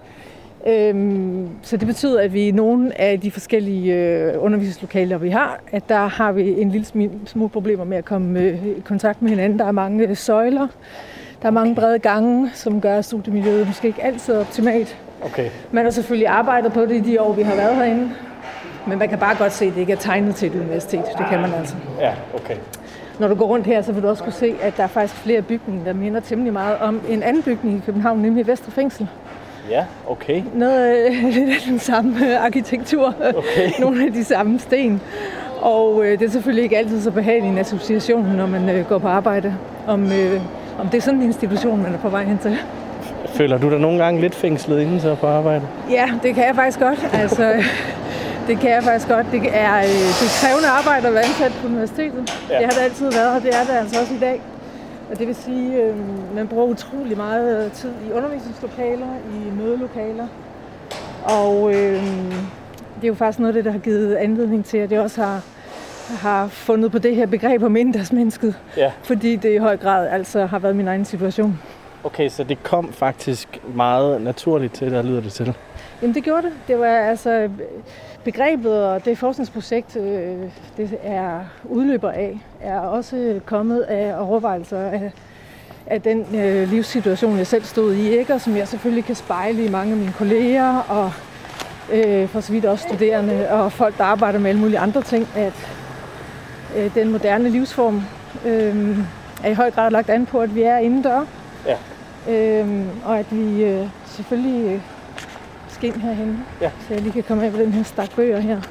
Øhm, 0.68 1.50
så 1.62 1.78
det 1.78 1.88
betyder, 1.88 2.22
at 2.22 2.34
vi 2.34 2.48
i 2.48 2.52
nogle 2.52 3.02
af 3.02 3.20
de 3.20 3.32
forskellige 3.32 3.96
øh, 3.96 4.34
undervisningslokaler, 4.44 5.18
vi 5.18 5.30
har, 5.30 5.60
at 5.72 5.90
der 5.90 6.08
har 6.08 6.32
vi 6.32 6.62
en 6.62 6.70
lille 6.70 7.10
smule 7.26 7.50
problemer 7.50 7.84
med 7.84 7.98
at 7.98 8.06
komme 8.06 8.40
øh, 8.40 8.68
i 8.68 8.82
kontakt 8.86 9.22
med 9.22 9.30
hinanden. 9.30 9.60
Der 9.60 9.66
er 9.66 9.72
mange 9.72 10.08
øh, 10.08 10.18
søjler, 10.18 10.68
der 11.42 11.48
er 11.48 11.52
mange 11.52 11.76
brede 11.76 12.00
gange, 12.00 12.52
som 12.54 12.82
gør 12.82 12.98
at 12.98 13.06
studiemiljøet 13.06 13.68
måske 13.68 13.88
ikke 13.88 14.04
altid 14.04 14.34
er 14.34 14.40
optimalt. 14.40 14.98
Okay. 15.22 15.50
Man 15.72 15.84
har 15.84 15.92
selvfølgelig 15.92 16.28
arbejdet 16.28 16.74
på 16.74 16.82
det 16.82 16.92
i 16.92 17.00
de 17.12 17.22
år, 17.22 17.34
vi 17.34 17.42
har 17.42 17.56
været 17.56 17.76
herinde. 17.76 18.10
Men 18.88 19.00
man 19.00 19.10
kan 19.10 19.20
bare 19.20 19.36
godt 19.36 19.54
se, 19.54 19.66
at 19.66 19.74
det 19.74 19.80
ikke 19.82 19.94
er 19.94 19.98
tegnet 19.98 20.36
til 20.36 20.48
et 20.48 20.56
universitet. 20.62 21.04
Det 21.18 21.26
kan 21.30 21.42
man 21.42 21.54
altså. 21.54 21.76
Ja, 22.00 22.14
okay. 22.34 22.56
Når 23.20 23.28
du 23.28 23.36
går 23.36 23.46
rundt 23.46 23.66
her, 23.66 23.82
så 23.82 23.92
vil 23.92 24.04
du 24.04 24.08
også 24.08 24.24
kunne 24.24 24.34
se, 24.34 24.56
at 24.62 24.78
der 24.78 24.84
er 24.84 24.88
faktisk 24.88 25.22
flere 25.22 25.42
bygninger, 25.42 25.86
der 25.86 25.94
minder 25.94 26.20
temmelig 26.20 26.54
meget 26.54 26.78
om 26.78 27.02
en 27.10 27.24
anden 27.24 27.44
bygning 27.44 27.78
i 27.78 27.82
København, 27.86 28.20
nemlig 28.20 28.48
Vestre 28.48 28.72
Fængsel. 28.72 29.08
Ja, 29.70 29.86
okay. 30.08 30.44
Noget 30.54 31.08
øh, 31.08 31.24
lidt 31.36 31.50
af 31.50 31.62
den 31.68 31.80
samme 31.80 32.28
øh, 32.28 32.46
arkitektur, 32.46 33.14
Okay. 33.38 33.72
nogle 33.84 34.06
af 34.06 34.14
de 34.14 34.24
samme 34.24 34.60
sten. 34.60 35.02
Og 35.62 36.06
øh, 36.06 36.20
det 36.20 36.26
er 36.26 36.30
selvfølgelig 36.32 36.64
ikke 36.64 36.78
altid 36.78 37.02
så 37.02 37.12
behagelig 37.12 37.50
en 37.50 37.58
association, 37.58 38.26
når 38.38 38.46
man 38.46 38.70
øh, 38.70 38.86
går 38.86 38.98
på 38.98 39.08
arbejde, 39.08 39.56
om, 39.88 40.12
øh, 40.12 40.42
om 40.80 40.88
det 40.90 40.98
er 40.98 41.02
sådan 41.02 41.20
en 41.20 41.26
institution, 41.26 41.84
man 41.84 41.94
er 41.94 41.98
på 41.98 42.10
vej 42.10 42.24
hen 42.24 42.38
til. 42.38 42.58
Føler 43.26 43.58
du 43.58 43.70
dig 43.70 43.80
nogle 43.80 44.04
gange 44.04 44.22
lidt 44.22 44.36
fængslet 44.36 44.82
inden 44.82 45.00
så 45.00 45.16
på 45.16 45.28
arbejde? 45.28 45.62
Ja, 45.90 46.10
det 46.24 46.36
kan 46.36 46.48
jeg 46.48 46.56
faktisk 46.56 46.80
godt. 46.80 47.10
Altså, 47.14 47.54
det 48.48 48.60
kan 48.60 48.70
jeg 48.70 48.84
faktisk 48.84 49.08
godt. 49.08 49.28
Det 49.32 49.42
er, 49.54 49.78
øh, 49.78 49.84
det 50.20 50.28
er 50.30 50.46
krævende 50.46 50.68
arbejde 50.68 51.08
at 51.08 51.14
være 51.14 51.24
ansat 51.24 51.52
på 51.62 51.68
universitetet. 51.68 52.24
Ja. 52.50 52.58
Det 52.58 52.66
har 52.66 52.72
det 52.72 52.80
altid 52.80 53.12
været, 53.12 53.36
og 53.36 53.42
det 53.42 53.56
er 53.56 53.64
det 53.64 53.74
altså 53.74 54.02
også 54.02 54.14
i 54.14 54.20
dag. 54.20 54.42
Og 55.12 55.20
det 55.20 55.28
vil 55.28 55.36
sige, 55.36 55.82
at 55.82 55.90
øh, 55.90 56.36
man 56.36 56.48
bruger 56.48 56.66
utrolig 56.66 57.18
meget 57.18 57.72
tid 57.72 57.92
i 58.08 58.12
undervisningslokaler, 58.12 59.08
i 59.36 59.52
mødelokaler. 59.62 60.28
Og 61.24 61.74
øh, 61.74 62.04
det 62.96 63.04
er 63.04 63.08
jo 63.08 63.14
faktisk 63.14 63.40
noget 63.40 63.50
af 63.50 63.54
det, 63.54 63.66
der 63.66 63.72
har 63.72 63.80
givet 63.80 64.16
anledning 64.16 64.66
til, 64.66 64.78
at 64.78 64.92
jeg 64.92 65.02
også 65.02 65.22
har, 65.22 65.42
har 66.28 66.48
fundet 66.48 66.92
på 66.92 67.00
det 67.00 67.16
her 67.16 67.26
begreb 67.26 67.64
om 67.64 67.76
inddagsmennesket. 67.76 68.56
Ja. 68.78 68.92
Fordi 69.04 69.36
det 69.36 69.54
i 69.54 69.58
høj 69.58 69.78
grad 69.78 70.08
altså 70.08 70.46
har 70.46 70.60
været 70.60 70.76
min 70.76 70.88
egen 70.88 71.06
situation. 71.06 71.60
Okay, 72.04 72.30
så 72.30 72.44
det 72.44 72.64
kom 72.64 72.94
faktisk 72.94 73.62
meget 73.76 74.22
naturligt 74.22 74.74
til, 74.74 74.92
der 74.92 75.02
lyder 75.02 75.22
det 75.22 75.34
til. 75.34 75.54
Jamen 76.02 76.16
det 76.16 76.24
gjorde 76.24 76.42
det. 76.42 76.52
Det 76.68 76.80
var 76.80 76.88
altså 76.88 77.50
begrebet 78.24 78.86
og 78.86 79.06
det 79.06 79.18
forskningsprojekt, 79.18 79.96
øh, 79.96 80.38
det 80.78 80.98
er 81.04 81.40
udløber 81.64 82.12
af, 82.12 82.40
er 82.62 82.80
også 82.80 83.40
kommet 83.46 83.82
af 83.82 84.22
overvejelser 84.22 84.80
af, 84.80 85.12
af 85.88 86.02
den 86.02 86.26
øh, 86.36 86.70
livssituation, 86.70 87.38
jeg 87.38 87.48
selv 87.48 87.64
stod 87.64 87.94
i, 87.94 88.18
ikke? 88.18 88.34
og 88.34 88.42
som 88.42 88.58
jeg 88.58 88.68
selvfølgelig 88.68 89.06
kan 89.06 89.16
spejle 89.16 89.66
i 89.66 89.70
mange 89.70 89.92
af 89.92 89.98
mine 89.98 90.14
kolleger, 90.18 90.78
og 90.78 91.12
øh, 91.92 92.28
for 92.28 92.42
så 92.42 92.52
vidt 92.52 92.66
også 92.66 92.88
studerende 92.88 93.50
og 93.50 93.72
folk, 93.72 93.98
der 93.98 94.04
arbejder 94.04 94.40
med 94.40 94.50
alle 94.50 94.62
mulige 94.62 94.80
andre 94.80 95.02
ting, 95.02 95.28
at 95.36 95.54
øh, 96.78 96.96
den 96.96 97.12
moderne 97.12 97.50
livsform 97.50 98.02
øh, 98.46 98.98
er 99.44 99.50
i 99.50 99.54
høj 99.54 99.72
grad 99.72 99.92
lagt 99.92 100.10
an 100.10 100.26
på, 100.26 100.42
at 100.42 100.56
vi 100.56 100.62
er 100.62 100.78
indendør. 100.78 101.26
Ja. 101.66 101.78
Øhm, 102.30 102.90
og 103.06 103.20
at 103.20 103.26
vi 103.32 103.64
øh, 103.64 103.88
selvfølgelig 104.06 104.82
skal 105.84 105.96
ind 105.96 106.02
herhen, 106.02 106.40
Ja. 106.62 106.72
så 106.88 106.94
jeg 106.94 107.02
lige 107.02 107.14
kan 107.14 107.24
komme 107.24 107.46
af 107.46 107.52
med 107.52 107.60
den 107.60 107.74
her 107.74 107.84
stak 107.84 108.16
bøger 108.16 108.40
her. 108.40 108.62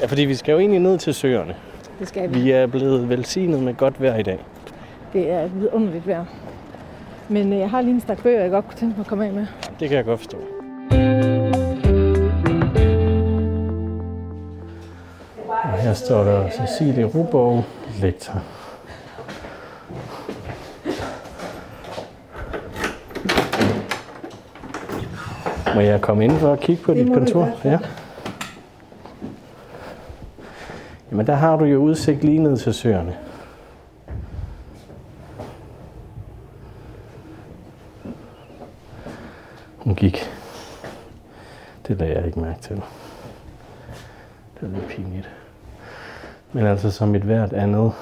Ja, 0.00 0.06
fordi 0.06 0.22
vi 0.22 0.34
skal 0.34 0.52
jo 0.52 0.58
egentlig 0.58 0.80
ned 0.80 0.98
til 0.98 1.14
søerne. 1.14 1.54
Det 1.98 2.08
skal 2.08 2.34
vi. 2.34 2.40
Vi 2.40 2.50
er 2.50 2.66
blevet 2.66 3.08
velsignet 3.08 3.62
med 3.62 3.74
godt 3.74 4.02
vejr 4.02 4.16
i 4.16 4.22
dag. 4.22 4.38
Det 5.12 5.30
er 5.30 5.42
et 5.42 5.60
vidunderligt 5.60 6.06
vejr. 6.06 6.24
Men 7.28 7.52
øh, 7.52 7.58
jeg 7.58 7.70
har 7.70 7.80
lige 7.80 7.94
en 7.94 8.00
stak 8.00 8.22
bøger, 8.22 8.40
jeg 8.40 8.50
godt 8.50 8.64
kunne 8.68 8.76
tænke 8.76 8.94
mig 8.96 9.04
at 9.04 9.06
komme 9.08 9.26
af 9.26 9.32
med. 9.32 9.46
Det 9.80 9.88
kan 9.88 9.96
jeg 9.96 10.04
godt 10.04 10.20
forstå. 10.20 10.38
Og 15.72 15.78
her 15.82 15.94
står 15.94 16.24
der 16.24 16.50
Cecilie 16.50 17.04
Rubov, 17.04 17.64
lektor. 18.00 18.42
Må 25.76 25.82
jeg 25.82 26.00
komme 26.00 26.24
ind 26.24 26.38
for 26.38 26.52
at 26.52 26.60
kigge 26.60 26.82
på 26.82 26.94
Det 26.94 27.06
dit 27.06 27.14
kontor? 27.14 27.50
Ja. 27.64 27.78
Jamen 31.10 31.26
der 31.26 31.34
har 31.34 31.56
du 31.56 31.64
jo 31.64 31.78
udsigt 31.78 32.24
lige 32.24 32.38
ned 32.38 32.56
til 32.56 32.74
søerne. 32.74 33.16
Hun 39.76 39.94
gik. 39.94 40.30
Det 41.88 41.98
lagde 41.98 42.14
jeg 42.14 42.26
ikke 42.26 42.40
mærke 42.40 42.62
til. 42.62 42.76
Det 44.60 44.62
er 44.62 44.66
lidt 44.66 44.88
pinligt. 44.88 45.30
Men 46.52 46.66
altså 46.66 46.90
som 46.90 47.14
et 47.14 47.22
hvert 47.22 47.52
andet 47.52 47.92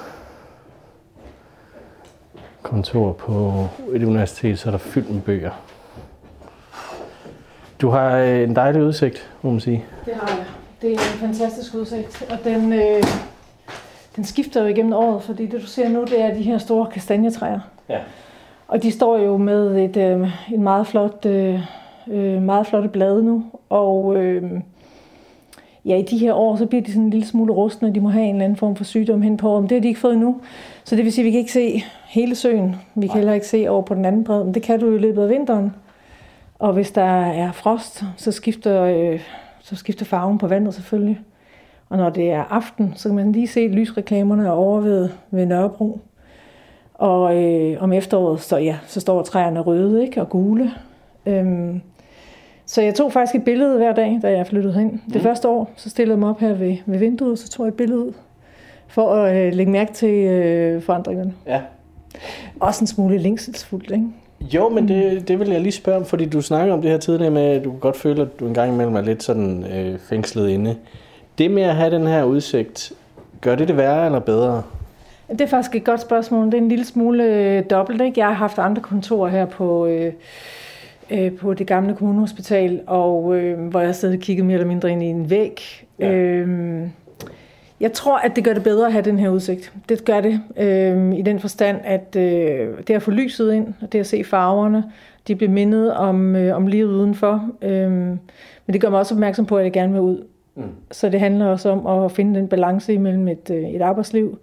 kontor 2.63 3.13
på 3.13 3.67
et 3.93 4.03
universitet, 4.03 4.59
så 4.59 4.69
er 4.69 4.71
der 4.71 4.77
fyldt 4.77 5.09
med 5.09 5.21
bøger. 5.21 5.51
Du 7.85 7.89
har 7.89 8.17
øh, 8.17 8.43
en 8.43 8.55
dejlig 8.55 8.83
udsigt, 8.83 9.29
må 9.41 9.51
man 9.51 9.59
sige. 9.59 9.85
Det 10.05 10.13
har 10.13 10.37
jeg. 10.37 10.45
Det 10.81 10.89
er 10.89 10.93
en 10.93 11.19
fantastisk 11.19 11.75
udsigt, 11.75 12.27
og 12.31 12.37
den, 12.43 12.73
øh, 12.73 13.03
den 14.15 14.23
skifter 14.23 14.61
jo 14.61 14.67
igennem 14.67 14.93
året, 14.93 15.23
fordi 15.23 15.45
det 15.45 15.61
du 15.61 15.65
ser 15.65 15.89
nu, 15.89 16.03
det 16.03 16.21
er 16.21 16.33
de 16.33 16.41
her 16.41 16.57
store 16.57 16.87
kastanjetræer. 16.91 17.59
Ja. 17.89 17.97
Og 18.67 18.83
de 18.83 18.91
står 18.91 19.17
jo 19.17 19.37
med 19.37 19.75
et, 19.75 19.97
øh, 19.97 20.53
en 20.53 20.63
meget 20.63 20.87
flot, 20.87 21.25
øh, 21.25 21.59
øh, 22.07 22.41
meget 22.41 22.67
flotte 22.67 22.89
blade 22.89 23.23
nu, 23.23 23.43
og 23.69 24.15
øh, 24.17 24.43
ja, 25.85 25.97
i 25.97 26.01
de 26.01 26.17
her 26.17 26.33
år, 26.33 26.55
så 26.55 26.65
bliver 26.65 26.83
de 26.83 26.91
sådan 26.91 27.03
en 27.03 27.09
lille 27.09 27.27
smule 27.27 27.53
rustne, 27.53 27.95
de 27.95 27.99
må 27.99 28.09
have 28.09 28.25
en 28.25 28.35
eller 28.35 28.45
anden 28.45 28.57
form 28.57 28.75
for 28.75 28.83
sygdom 28.83 29.21
hen 29.21 29.37
på, 29.37 29.59
men 29.59 29.69
det 29.69 29.75
har 29.75 29.81
de 29.81 29.87
ikke 29.87 29.99
fået 29.99 30.13
endnu. 30.13 30.35
Så 30.83 30.95
det 30.95 31.05
vil 31.05 31.13
sige, 31.13 31.23
at 31.23 31.25
vi 31.25 31.31
kan 31.31 31.39
ikke 31.39 31.51
se 31.53 31.83
hele 32.07 32.35
søen. 32.35 32.75
Vi 32.95 33.07
kan 33.07 33.15
heller 33.15 33.33
ikke 33.33 33.47
se 33.47 33.65
over 33.69 33.81
på 33.81 33.93
den 33.93 34.05
anden 34.05 34.23
bred, 34.23 34.43
men 34.43 34.53
det 34.53 34.61
kan 34.61 34.79
du 34.79 34.89
jo 34.89 34.95
i 34.95 34.99
løbet 34.99 35.23
af 35.23 35.29
vinteren. 35.29 35.71
Og 36.65 36.73
hvis 36.73 36.91
der 36.91 37.25
er 37.25 37.51
frost, 37.51 38.03
så 38.17 38.31
skifter, 38.31 38.83
øh, 38.83 39.19
så 39.59 39.75
skifter 39.75 40.05
farven 40.05 40.37
på 40.37 40.47
vandet 40.47 40.73
selvfølgelig. 40.73 41.19
Og 41.89 41.97
når 41.97 42.09
det 42.09 42.31
er 42.31 42.43
aften, 42.43 42.93
så 42.95 43.09
kan 43.09 43.15
man 43.15 43.31
lige 43.31 43.47
se 43.47 43.67
lysreklamerne 43.67 44.51
over 44.51 44.81
ved, 44.81 45.09
ved 45.31 45.45
Nørrebro. 45.45 45.99
Og 46.93 47.43
øh, 47.43 47.83
om 47.83 47.93
efteråret, 47.93 48.41
så, 48.41 48.57
ja, 48.57 48.77
så 48.85 48.99
står 48.99 49.21
træerne 49.21 49.59
røde 49.59 50.03
ikke? 50.03 50.21
og 50.21 50.29
gule. 50.29 50.71
Øhm, 51.25 51.81
så 52.65 52.81
jeg 52.81 52.95
tog 52.95 53.11
faktisk 53.11 53.35
et 53.35 53.45
billede 53.45 53.77
hver 53.77 53.93
dag, 53.93 54.19
da 54.21 54.31
jeg 54.31 54.47
flyttede 54.47 54.73
hen. 54.73 55.01
Det 55.13 55.21
første 55.21 55.47
år, 55.47 55.71
så 55.75 55.89
stillede 55.89 56.13
jeg 56.13 56.19
mig 56.19 56.29
op 56.29 56.39
her 56.39 56.53
ved, 56.53 56.77
ved 56.85 56.99
vinduet, 56.99 57.31
og 57.31 57.37
så 57.37 57.49
tog 57.49 57.65
jeg 57.65 57.71
et 57.71 57.77
billede 57.77 57.99
ud, 57.99 58.13
for 58.87 59.13
at 59.13 59.47
øh, 59.47 59.53
lægge 59.53 59.71
mærke 59.71 59.93
til 59.93 60.13
øh, 60.13 60.81
forandringerne. 60.81 61.33
Ja. 61.47 61.61
Også 62.59 62.83
en 62.83 62.87
smule 62.87 63.17
længselsfuldt, 63.17 63.91
ikke? 63.91 64.07
Jo, 64.53 64.69
men 64.69 64.87
det, 64.87 65.27
det 65.27 65.39
vil 65.39 65.49
jeg 65.49 65.61
lige 65.61 65.71
spørge 65.71 65.97
om, 65.97 66.05
fordi 66.05 66.25
du 66.25 66.41
snakker 66.41 66.73
om 66.73 66.81
det 66.81 66.91
her 66.91 66.97
tidligere 66.97 67.31
med, 67.31 67.41
at 67.41 67.63
du 67.63 67.71
godt 67.79 67.97
føle, 67.97 68.21
at 68.21 68.39
du 68.39 68.47
en 68.47 68.53
gang 68.53 68.73
imellem 68.73 68.95
er 68.95 69.01
lidt 69.01 69.23
sådan 69.23 69.65
øh, 69.73 69.99
fængslet 69.99 70.49
inde. 70.49 70.75
Det 71.37 71.51
med 71.51 71.63
at 71.63 71.75
have 71.75 71.91
den 71.91 72.07
her 72.07 72.23
udsigt, 72.23 72.93
gør 73.41 73.55
det 73.55 73.67
det 73.67 73.77
værre 73.77 74.05
eller 74.05 74.19
bedre? 74.19 74.63
Det 75.29 75.41
er 75.41 75.47
faktisk 75.47 75.75
et 75.75 75.83
godt 75.83 76.01
spørgsmål. 76.01 76.45
Det 76.45 76.53
er 76.53 76.57
en 76.57 76.69
lille 76.69 76.85
smule 76.85 77.23
øh, 77.23 77.63
dobbelt. 77.69 78.01
Ikke? 78.01 78.19
Jeg 78.19 78.27
har 78.27 78.33
haft 78.33 78.59
andre 78.59 78.81
kontorer 78.81 79.29
her 79.29 79.45
på, 79.45 79.85
øh, 79.85 80.13
øh, 81.09 81.31
på 81.31 81.53
det 81.53 81.67
gamle 81.67 81.95
kommunehospital, 81.95 82.81
og 82.87 83.35
øh, 83.35 83.67
hvor 83.67 83.79
jeg 83.79 83.95
siddet 83.95 84.17
og 84.17 84.21
kigget 84.21 84.45
mere 84.45 84.53
eller 84.53 84.67
mindre 84.67 84.91
ind 84.91 85.03
i 85.03 85.05
en 85.05 85.29
væg. 85.29 85.61
Ja. 85.99 86.11
Øh, 86.11 86.87
jeg 87.79 87.93
tror, 87.93 88.17
at 88.17 88.35
det 88.35 88.43
gør 88.43 88.53
det 88.53 88.63
bedre 88.63 88.85
at 88.85 88.91
have 88.91 89.05
den 89.05 89.19
her 89.19 89.29
udsigt. 89.29 89.73
Det 89.89 90.05
gør 90.05 90.21
det 90.21 90.41
øh, 90.57 91.13
i 91.13 91.21
den 91.21 91.39
forstand, 91.39 91.77
at 91.83 92.15
øh, 92.15 92.69
det 92.87 92.93
at 92.93 93.01
få 93.01 93.11
lyset 93.11 93.53
ind, 93.53 93.73
og 93.81 93.91
det 93.91 93.99
at 93.99 94.07
se 94.07 94.23
farverne, 94.23 94.83
de 95.27 95.35
bliver 95.35 95.51
mindet 95.51 95.93
om, 95.93 96.35
øh, 96.35 96.55
om 96.55 96.67
livet 96.67 96.93
udenfor. 96.93 97.49
Øh, 97.61 97.91
men 97.91 98.73
det 98.73 98.81
gør 98.81 98.89
mig 98.89 98.99
også 98.99 99.15
opmærksom 99.15 99.45
på, 99.45 99.57
at 99.57 99.63
jeg 99.63 99.73
gerne 99.73 99.93
vil 99.93 100.01
ud. 100.01 100.23
Mm. 100.55 100.63
Så 100.91 101.09
det 101.09 101.19
handler 101.19 101.45
også 101.45 101.69
om 101.69 102.03
at 102.03 102.11
finde 102.11 102.39
den 102.39 102.47
balance 102.47 102.93
imellem 102.93 103.27
et, 103.27 103.49
øh, 103.49 103.63
et 103.63 103.81
arbejdsliv, 103.81 104.39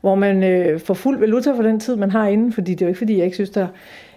hvor 0.00 0.14
man 0.14 0.42
øh, 0.42 0.80
får 0.80 0.94
fuld 0.94 1.18
valuta 1.18 1.52
for 1.52 1.62
den 1.62 1.80
tid, 1.80 1.96
man 1.96 2.10
har 2.10 2.26
inde, 2.26 2.52
fordi 2.52 2.72
det 2.72 2.82
er 2.82 2.86
jo 2.86 2.88
ikke, 2.88 2.98
fordi 2.98 3.16
jeg 3.16 3.24
ikke 3.24 3.36
synes, 3.36 3.50
der 3.50 3.66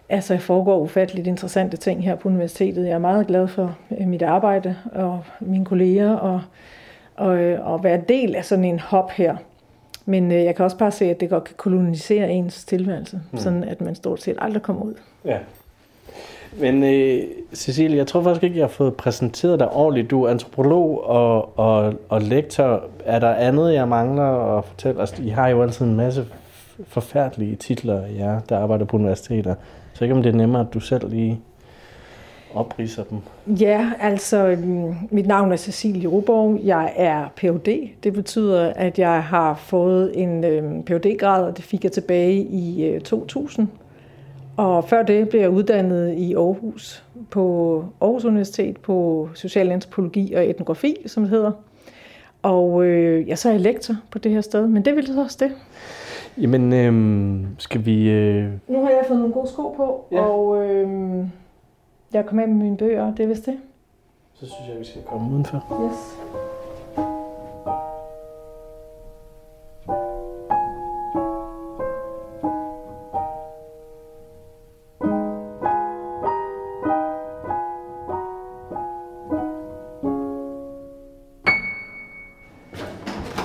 altså, 0.10 0.38
foregår 0.38 0.80
ufatteligt 0.80 1.28
interessante 1.28 1.78
ting 1.78 2.04
her 2.04 2.16
på 2.16 2.30
universitetet. 2.30 2.86
Jeg 2.86 2.94
er 2.94 3.00
meget 3.00 3.28
glad 3.28 3.48
for 3.48 3.78
øh, 4.00 4.08
mit 4.08 4.22
arbejde 4.22 4.76
og 4.92 5.24
mine 5.40 5.66
kolleger, 5.66 6.12
og, 6.12 6.42
og, 7.16 7.38
øh, 7.38 7.68
og 7.68 7.84
være 7.84 8.02
del 8.10 8.36
af 8.36 8.46
sådan 8.46 8.66
en 8.66 8.80
hop 8.80 9.12
her. 9.12 9.36
Men 10.06 10.32
øh, 10.32 10.44
jeg 10.44 10.56
kan 10.56 10.66
også 10.66 10.78
bare 10.78 10.92
se, 10.92 11.06
at 11.06 11.20
det 11.20 11.30
godt 11.30 11.44
kan 11.44 11.56
kolonisere 11.58 12.32
ens 12.32 12.66
tilværelse, 12.66 13.22
mm. 13.32 13.38
sådan 13.38 13.64
at 13.64 13.82
man 13.82 13.96
stort 13.96 14.22
set 14.22 14.36
aldrig 14.40 14.62
kommer 14.62 14.84
ud. 14.84 14.94
Ja. 15.26 15.38
Men 16.60 16.84
øh, 16.84 17.24
Cecilie, 17.54 17.98
jeg 17.98 18.08
tror 18.08 18.24
faktisk 18.24 18.44
ikke, 18.44 18.58
jeg 18.58 18.64
har 18.64 18.70
fået 18.70 18.96
præsenteret 18.96 19.60
dig 19.60 19.72
ordentligt. 19.72 20.12
Du 20.12 20.24
er 20.24 20.30
antropolog 20.30 21.04
og, 21.04 21.60
og, 21.60 21.94
og 22.10 22.22
lektor. 22.22 22.84
Er 23.06 23.20
der 23.20 23.34
andet, 23.34 23.74
jeg 23.74 23.88
mangler 23.88 24.58
at 24.58 24.66
fortælle? 24.66 25.00
Altså, 25.00 25.24
I 25.24 25.30
har 25.30 25.48
jo 25.48 25.62
altid 25.62 25.86
en 25.86 25.96
masse 25.96 26.26
forfærdelige 26.88 27.56
titler, 27.56 28.08
ja, 28.08 28.38
der 28.50 28.58
arbejder 28.58 28.86
på 28.86 28.98
universiteter. 28.98 29.56
Så 29.94 30.04
ikke 30.04 30.16
om 30.16 30.24
det 30.24 30.34
er 30.34 30.38
nemmere, 30.38 30.62
at 30.62 30.74
du 30.74 30.80
selv 30.80 31.10
lige 31.10 31.40
opriser 32.56 33.04
dem. 33.04 33.18
Ja, 33.48 33.92
altså 34.00 34.48
øhm, 34.48 34.94
mit 35.12 35.28
navn 35.28 35.52
er 35.52 35.56
Cecilie 35.56 36.08
Ruborg. 36.08 36.60
Jeg 36.64 36.94
er 36.96 37.28
Ph.D. 37.36 37.90
Det 38.04 38.14
betyder, 38.14 38.74
at 38.76 39.00
jeg 39.00 39.24
har 39.24 39.56
fået 39.56 40.12
en 40.22 40.44
øhm, 40.44 40.84
Ph.D.-grad, 40.84 41.44
og 41.44 41.58
det 41.58 41.66
fik 41.66 41.84
jeg 41.84 41.92
tilbage 41.92 42.44
i 42.44 42.86
øh, 42.86 43.02
2000. 43.02 43.68
Og 44.58 44.84
før 44.90 45.04
det 45.04 45.30
blev 45.30 45.42
jeg 45.42 45.50
uddannet 45.50 46.14
i 46.14 46.34
Aarhus 46.34 47.04
på 47.30 47.86
Aarhus 48.02 48.26
Universitet 48.26 48.78
på 48.78 49.30
social 49.34 49.72
antropologi 49.72 50.34
og 50.34 50.50
etnografi, 50.50 50.96
som 51.06 51.24
det 51.24 51.30
hedder. 51.30 51.52
Og 52.42 52.86
øh, 52.86 53.28
jeg 53.28 53.38
så 53.38 53.50
er 53.50 53.54
jeg 53.54 53.62
lektor 53.62 53.96
på 54.12 54.20
det 54.20 54.32
her 54.32 54.42
sted, 54.42 54.68
men 54.68 54.86
det 54.86 54.96
vil 54.96 55.08
så 55.08 55.22
også 55.22 55.38
det. 55.40 55.52
Jamen, 56.42 56.74
øh, 56.74 57.46
skal 57.58 57.86
vi... 57.86 58.10
Øh... 58.10 58.48
Nu 58.68 58.84
har 58.84 58.90
jeg 58.90 59.04
fået 59.08 59.20
nogle 59.20 59.34
gode 59.34 59.48
sko 59.48 59.70
på, 59.70 60.06
ja. 60.12 60.22
og 60.22 60.66
øh, 60.66 60.88
jeg 62.14 62.26
kommer 62.26 62.44
af 62.44 62.50
med 62.50 62.58
mine 62.58 62.78
bøger, 62.78 63.16
det 63.16 63.24
er 63.24 63.28
vist 63.28 63.46
det. 63.46 63.58
Så 64.34 64.46
synes 64.46 64.70
jeg, 64.70 64.80
vi 64.80 64.86
skal 64.86 65.02
komme 65.04 65.32
udenfor. 65.32 65.58
Yes. 65.86 66.18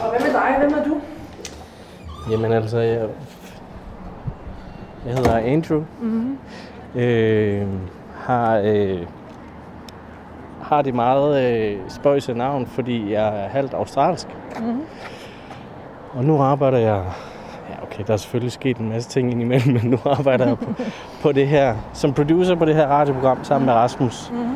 Og 0.02 0.10
hvad 0.10 0.20
med 0.20 0.32
dig? 0.32 0.56
Hvem 0.58 0.78
er 0.78 0.84
du? 0.84 1.00
Jamen 2.30 2.52
altså, 2.52 2.78
jeg, 2.78 3.08
jeg 5.06 5.14
hedder 5.14 5.36
Andrew. 5.36 5.84
Mm-hmm. 6.00 6.38
Øh, 6.94 7.68
har, 8.30 8.60
øh, 8.64 8.98
har 10.62 10.82
det 10.82 10.94
meget 10.94 11.52
øh, 11.52 11.78
spøjse 11.88 12.34
navn, 12.34 12.66
fordi 12.66 13.12
jeg 13.12 13.26
er 13.26 13.48
halvt 13.48 13.74
australsk. 13.74 14.28
Mm-hmm. 14.58 14.80
Og 16.14 16.24
nu 16.24 16.42
arbejder 16.42 16.78
jeg... 16.78 17.02
Ja, 17.70 17.74
okay, 17.82 18.04
der 18.06 18.12
er 18.12 18.16
selvfølgelig 18.16 18.52
sket 18.52 18.76
en 18.76 18.88
masse 18.88 19.08
ting 19.08 19.30
indimellem, 19.30 19.72
men 19.72 19.90
nu 19.90 19.98
arbejder 20.04 20.46
jeg 20.46 20.58
på, 20.58 20.66
på 21.22 21.32
det 21.32 21.48
her, 21.48 21.74
som 21.92 22.12
producer 22.12 22.54
på 22.54 22.64
det 22.64 22.74
her 22.74 22.86
radioprogram 22.86 23.44
sammen 23.44 23.66
med 23.66 23.74
Rasmus. 23.74 24.30
Mm-hmm. 24.32 24.54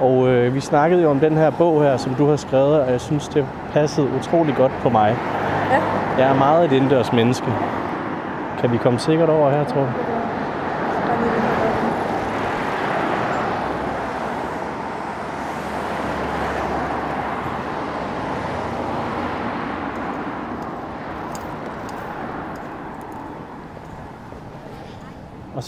Og 0.00 0.28
øh, 0.28 0.54
vi 0.54 0.60
snakkede 0.60 1.02
jo 1.02 1.10
om 1.10 1.20
den 1.20 1.36
her 1.36 1.50
bog 1.50 1.82
her, 1.82 1.96
som 1.96 2.14
du 2.14 2.26
har 2.26 2.36
skrevet, 2.36 2.80
og 2.80 2.90
jeg 2.90 3.00
synes, 3.00 3.28
det 3.28 3.46
passede 3.72 4.08
utrolig 4.18 4.54
godt 4.54 4.72
på 4.82 4.88
mig. 4.88 5.16
Ja. 5.70 5.80
Jeg 6.18 6.30
er 6.30 6.38
meget 6.38 6.64
et 6.64 6.72
indendørs 6.72 7.12
menneske. 7.12 7.46
Kan 8.60 8.72
vi 8.72 8.76
komme 8.76 8.98
sikkert 8.98 9.28
over 9.28 9.50
her, 9.50 9.64
tror 9.64 9.80
jeg? 9.80 10.17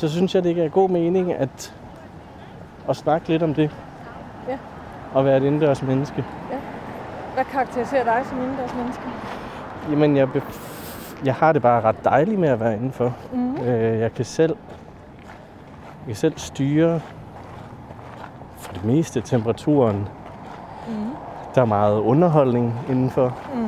Så 0.00 0.08
synes 0.08 0.34
jeg, 0.34 0.44
det 0.44 0.54
giver 0.54 0.68
god 0.68 0.90
mening 0.90 1.32
at, 1.32 1.74
at 2.88 2.96
snakke 2.96 3.28
lidt 3.28 3.42
om 3.42 3.54
det. 3.54 3.70
Ja. 4.48 4.58
Og 5.14 5.24
være 5.24 5.36
et 5.36 5.42
indendørs 5.42 5.82
menneske. 5.82 6.24
Hvad 7.34 7.44
karakteriserer 7.44 8.04
dig 8.04 8.22
som 8.28 8.38
indendørs 8.42 8.74
menneske? 8.74 9.02
Jamen, 9.90 10.16
jeg, 10.16 10.28
jeg 11.24 11.34
har 11.34 11.52
det 11.52 11.62
bare 11.62 11.80
ret 11.80 12.04
dejligt 12.04 12.40
med 12.40 12.48
at 12.48 12.60
være 12.60 12.74
indenfor. 12.74 13.14
Mm. 13.32 13.56
Øh, 13.56 14.00
jeg 14.00 14.14
kan 14.14 14.24
selv 14.24 14.56
jeg 15.98 16.06
kan 16.06 16.16
selv 16.16 16.38
styre 16.38 17.00
for 18.56 18.72
det 18.72 18.84
meste 18.84 19.20
temperaturen. 19.20 20.08
Mm. 20.88 20.94
Der 21.54 21.60
er 21.60 21.64
meget 21.66 22.00
underholdning 22.00 22.74
indenfor. 22.88 23.38
Mm. 23.54 23.59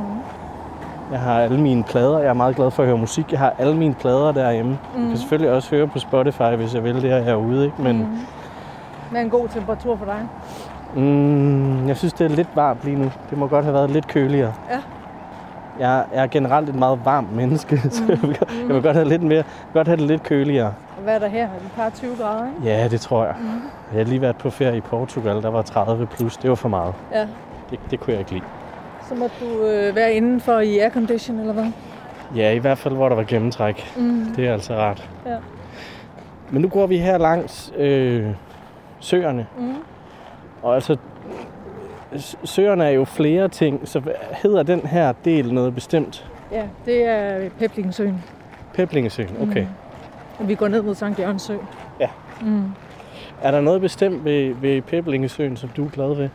Jeg 1.12 1.20
har 1.20 1.40
alle 1.40 1.60
mine 1.60 1.82
plader. 1.84 2.18
Jeg 2.18 2.28
er 2.28 2.32
meget 2.32 2.56
glad 2.56 2.70
for 2.70 2.82
at 2.82 2.86
høre 2.88 2.98
musik. 2.98 3.30
Jeg 3.32 3.38
har 3.38 3.54
alle 3.58 3.76
mine 3.76 3.94
plader 3.94 4.32
derhjemme. 4.32 4.78
Mm. 4.94 5.00
Jeg 5.00 5.08
kan 5.08 5.18
selvfølgelig 5.18 5.50
også 5.50 5.70
høre 5.76 5.86
på 5.86 5.98
Spotify, 5.98 6.42
hvis 6.56 6.74
jeg 6.74 6.84
vil 6.84 6.94
det 6.94 7.02
her 7.10 7.22
herude. 7.22 7.64
Ikke? 7.64 7.82
Men 7.82 7.96
mm. 7.98 8.18
Hvad 9.10 9.20
er 9.20 9.24
en 9.24 9.30
god 9.30 9.48
temperatur 9.48 9.96
for 9.96 10.04
dig? 10.04 10.28
Mm, 11.02 11.88
jeg 11.88 11.96
synes, 11.96 12.12
det 12.12 12.24
er 12.24 12.28
lidt 12.28 12.48
varmt 12.54 12.84
lige 12.84 12.96
nu. 12.96 13.10
Det 13.30 13.38
må 13.38 13.46
godt 13.46 13.64
have 13.64 13.74
været 13.74 13.90
lidt 13.90 14.06
køligere. 14.06 14.52
Ja. 14.70 14.78
Jeg, 15.78 16.04
jeg 16.14 16.22
er 16.22 16.26
generelt 16.26 16.68
et 16.68 16.74
meget 16.74 17.00
varmt 17.04 17.36
menneske, 17.36 17.78
så 17.90 18.02
jeg 18.08 18.22
vil, 18.22 18.38
godt- 18.38 18.52
jeg 18.68 18.74
vil 18.74 18.82
godt 18.82 18.96
have, 18.96 19.08
lidt 19.08 19.22
mere, 19.22 19.42
godt 19.72 19.88
have 19.88 19.96
det 19.96 20.06
lidt 20.06 20.22
køligere. 20.22 20.66
Og 20.96 21.02
hvad 21.02 21.14
er 21.14 21.18
der 21.18 21.28
her? 21.28 21.42
Er 21.42 21.46
et 21.46 21.72
par 21.76 21.90
20 21.90 22.10
grader, 22.20 22.46
ikke? 22.46 22.68
Ja, 22.70 22.88
det 22.88 23.00
tror 23.00 23.24
jeg. 23.24 23.34
Jeg 23.92 23.98
har 24.00 24.04
lige 24.04 24.20
været 24.20 24.36
på 24.36 24.50
ferie 24.50 24.76
i 24.76 24.80
Portugal, 24.80 25.42
der 25.42 25.50
var 25.50 25.62
30 25.62 26.06
plus. 26.06 26.36
Det 26.36 26.50
var 26.50 26.56
for 26.56 26.68
meget. 26.68 26.94
Ja. 27.14 27.26
Det, 27.70 27.80
det 27.90 28.00
kunne 28.00 28.12
jeg 28.12 28.18
ikke 28.20 28.30
lide. 28.32 28.44
Så 29.08 29.14
må 29.14 29.28
du 29.40 29.66
øh, 29.66 29.96
være 29.96 30.12
indenfor 30.12 30.60
i 30.60 30.78
aircondition, 30.78 31.40
eller 31.40 31.52
hvad? 31.52 31.66
Ja, 32.36 32.50
i 32.50 32.58
hvert 32.58 32.78
fald, 32.78 32.94
hvor 32.94 33.08
der 33.08 33.16
var 33.16 33.22
gennemtræk. 33.22 33.92
Mm. 33.96 34.26
Det 34.36 34.46
er 34.48 34.52
altså 34.52 34.74
rart. 34.74 35.10
Ja. 35.26 35.36
Men 36.50 36.62
nu 36.62 36.68
går 36.68 36.86
vi 36.86 36.98
her 36.98 37.18
langs 37.18 37.72
øh, 37.76 38.26
søerne. 39.00 39.46
Mm. 39.58 39.74
Og 40.62 40.74
altså, 40.74 40.96
søerne 42.44 42.84
er 42.84 42.90
jo 42.90 43.04
flere 43.04 43.48
ting, 43.48 43.88
så 43.88 44.02
hedder 44.42 44.62
den 44.62 44.80
her 44.80 45.12
del 45.24 45.54
noget 45.54 45.74
bestemt? 45.74 46.30
Ja, 46.52 46.62
det 46.86 47.04
er 47.04 47.50
Peblingsøen. 47.58 48.24
Peblingesøen, 48.74 49.36
okay. 49.42 49.66
Og 50.38 50.48
vi 50.48 50.54
går 50.54 50.68
ned 50.68 50.82
mod 50.82 50.94
Sankt 50.94 51.18
Jørgens 51.18 51.42
Sø. 51.42 51.56
Ja. 52.00 52.08
Mm. 52.42 52.64
Er 53.42 53.50
der 53.50 53.60
noget 53.60 53.80
bestemt 53.80 54.24
ved, 54.24 54.54
ved 54.54 54.82
Peblingesøen, 54.82 55.56
som 55.56 55.68
du 55.76 55.84
er 55.84 55.90
glad 55.90 56.14
ved? 56.14 56.28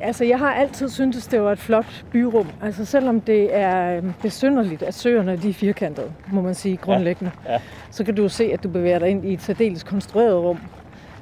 Altså, 0.00 0.24
jeg 0.24 0.38
har 0.38 0.52
altid 0.52 0.88
syntes, 0.88 1.26
det 1.26 1.42
var 1.42 1.52
et 1.52 1.58
flot 1.58 2.04
byrum. 2.12 2.46
Altså, 2.62 2.84
selvom 2.84 3.20
det 3.20 3.56
er 3.56 3.96
øhm, 3.96 4.12
besynderligt, 4.22 4.82
at 4.82 4.94
søerne 4.94 5.36
de 5.36 5.48
er 5.48 5.52
firkantede, 5.52 6.12
må 6.32 6.40
man 6.40 6.54
sige 6.54 6.76
grundlæggende, 6.76 7.32
ja. 7.46 7.60
så 7.90 8.04
kan 8.04 8.14
du 8.14 8.22
jo 8.22 8.28
se, 8.28 8.44
at 8.52 8.62
du 8.62 8.68
bevæger 8.68 8.98
dig 8.98 9.08
ind 9.08 9.24
i 9.24 9.32
et 9.32 9.42
særdeles 9.42 9.82
konstrueret 9.82 10.36
rum. 10.36 10.58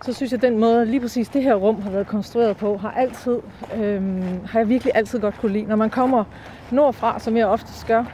Så 0.05 0.13
synes 0.13 0.33
jeg, 0.33 0.39
at 0.45 0.51
den 0.51 0.59
måde, 0.59 0.87
lige 0.87 1.01
præcis 1.01 1.29
det 1.29 1.43
her 1.43 1.55
rum 1.55 1.83
har 1.83 1.91
været 1.91 2.07
konstrueret 2.07 2.57
på, 2.57 2.77
har, 2.77 2.91
altid, 2.91 3.39
øhm, 3.77 4.47
har 4.47 4.59
jeg 4.59 4.69
virkelig 4.69 4.93
altid 4.95 5.21
godt 5.21 5.39
kunne 5.39 5.53
lide. 5.53 5.65
Når 5.65 5.77
man 5.77 5.91
kommer 5.91 6.25
nordfra, 6.71 7.19
som 7.19 7.37
jeg 7.37 7.47
oftest 7.47 7.87
gør, 7.87 8.05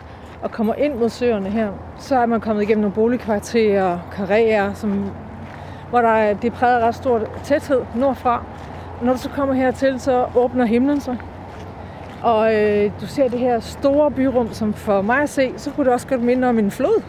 og 0.42 0.50
kommer 0.50 0.74
ind 0.74 0.94
mod 0.94 1.08
søerne 1.08 1.50
her, 1.50 1.72
så 1.98 2.16
er 2.16 2.26
man 2.26 2.40
kommet 2.40 2.62
igennem 2.62 2.80
nogle 2.80 2.94
boligkvarterer, 2.94 3.98
karrierer, 4.16 4.74
som, 4.74 5.10
hvor 5.90 6.00
der 6.00 6.08
er, 6.08 6.34
det 6.34 6.52
præger 6.52 6.80
ret 6.80 6.94
stor 6.94 7.28
tæthed 7.44 7.80
nordfra. 7.94 8.44
Når 9.02 9.12
du 9.12 9.18
så 9.18 9.28
kommer 9.28 9.54
hertil, 9.54 10.00
så 10.00 10.26
åbner 10.34 10.64
himlen 10.64 11.00
sig. 11.00 11.16
Og 12.22 12.54
øh, 12.54 12.90
du 13.00 13.06
ser 13.06 13.28
det 13.28 13.38
her 13.38 13.60
store 13.60 14.10
byrum, 14.10 14.52
som 14.52 14.74
for 14.74 15.02
mig 15.02 15.22
at 15.22 15.28
se, 15.28 15.52
så 15.56 15.70
kunne 15.70 15.84
det 15.84 15.92
også 15.92 16.06
godt 16.06 16.22
minde 16.22 16.48
om 16.48 16.58
en 16.58 16.70
flod. 16.70 17.02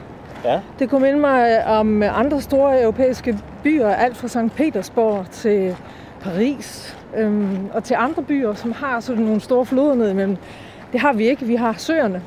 Ja. 0.44 0.60
Det 0.80 0.90
kunne 0.90 1.02
minde 1.02 1.20
mig 1.20 1.66
om 1.68 2.04
andre 2.04 2.42
store 2.42 2.82
europæiske 2.82 3.40
byer, 3.64 3.90
alt 3.90 4.18
fra 4.18 4.28
St. 4.28 4.56
Petersborg 4.56 5.26
til 5.32 5.76
Paris 6.22 6.98
øhm, 7.18 7.70
og 7.74 7.84
til 7.84 7.96
andre 8.00 8.24
byer, 8.24 8.54
som 8.54 8.72
har 8.72 9.00
sådan 9.00 9.24
nogle 9.24 9.42
store 9.42 9.66
floder 9.66 9.96
ned 9.96 10.12
imellem. 10.12 10.38
Det 10.92 11.00
har 11.00 11.14
vi 11.14 11.30
ikke. 11.30 11.46
Vi 11.46 11.56
har 11.56 11.74
søerne. 11.78 12.22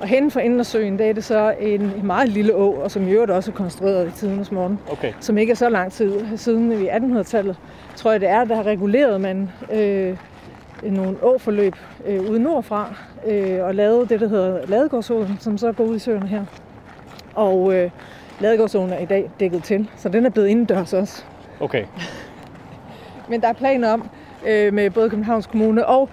Og 0.00 0.06
hen 0.06 0.30
for 0.30 0.40
enden 0.40 0.60
af 0.60 0.66
søen, 0.66 0.98
der 0.98 1.04
er 1.04 1.12
det 1.12 1.24
så 1.24 1.54
en, 1.60 1.80
en 1.80 2.06
meget 2.06 2.28
lille 2.28 2.54
å, 2.54 2.70
og 2.72 2.90
som 2.90 3.08
i 3.08 3.10
øvrigt 3.10 3.30
også 3.30 3.50
er 3.50 3.54
konstrueret 3.54 4.08
i 4.08 4.10
tidens 4.10 4.52
morgen 4.52 4.78
Okay. 4.92 5.12
som 5.20 5.38
ikke 5.38 5.50
er 5.50 5.56
så 5.56 5.68
lang 5.68 5.92
tid 5.92 6.36
siden 6.36 6.72
i 6.72 6.88
1800-tallet, 6.88 7.56
tror 7.96 8.10
jeg 8.10 8.20
det 8.20 8.28
er, 8.28 8.44
der 8.44 8.54
har 8.54 8.62
reguleret 8.62 9.20
man 9.20 9.50
øh, 9.72 10.16
nogle 10.82 11.16
åforløb 11.22 11.74
øh, 12.06 12.30
ude 12.30 12.38
nordfra, 12.38 12.94
øh, 13.26 13.64
og 13.64 13.74
lavet 13.74 14.10
det, 14.10 14.20
der 14.20 14.28
hedder 14.28 14.66
Ladegårdsåen, 14.66 15.36
som 15.40 15.58
så 15.58 15.72
går 15.72 15.84
ud 15.84 15.96
i 15.96 15.98
søerne 15.98 16.26
her. 16.26 16.44
Og 17.34 17.74
øh, 17.74 17.90
Ladegårdsåen 18.40 18.90
er 18.92 18.98
i 18.98 19.04
dag 19.04 19.30
dækket 19.40 19.64
til, 19.64 19.90
så 19.96 20.08
den 20.08 20.26
er 20.26 20.30
blevet 20.30 20.48
indendørs 20.48 20.92
også. 20.92 21.24
Okay. 21.60 21.84
Men 23.30 23.40
der 23.40 23.48
er 23.48 23.52
planer 23.52 23.92
om, 23.92 24.08
øh, 24.46 24.72
med 24.72 24.90
både 24.90 25.10
Københavns 25.10 25.46
Kommune 25.46 25.86
og 25.86 26.08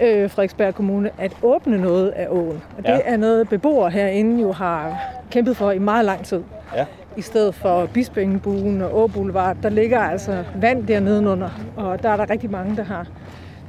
øh, 0.00 0.30
Frederiksberg 0.30 0.74
Kommune, 0.74 1.10
at 1.18 1.32
åbne 1.42 1.78
noget 1.78 2.08
af 2.08 2.26
åen. 2.30 2.62
Og 2.78 2.82
det 2.82 2.88
Ja. 2.88 2.98
er 3.04 3.16
noget, 3.16 3.48
beboere 3.48 3.90
herinde 3.90 4.42
jo 4.42 4.52
har 4.52 5.00
kæmpet 5.30 5.56
for 5.56 5.70
i 5.70 5.78
meget 5.78 6.04
lang 6.04 6.24
tid. 6.24 6.42
Ja. 6.76 6.84
I 7.16 7.22
stedet 7.22 7.54
for 7.54 7.86
Bispingebuen 7.86 8.82
og 8.82 8.98
Åboulevard, 8.98 9.56
der 9.62 9.68
ligger 9.68 10.00
altså 10.00 10.44
vand 10.56 10.86
dernede 10.86 11.28
under, 11.28 11.48
og 11.76 12.02
der 12.02 12.08
er 12.08 12.16
der 12.16 12.30
rigtig 12.30 12.50
mange, 12.50 12.76
der 12.76 12.82
har, 12.84 13.06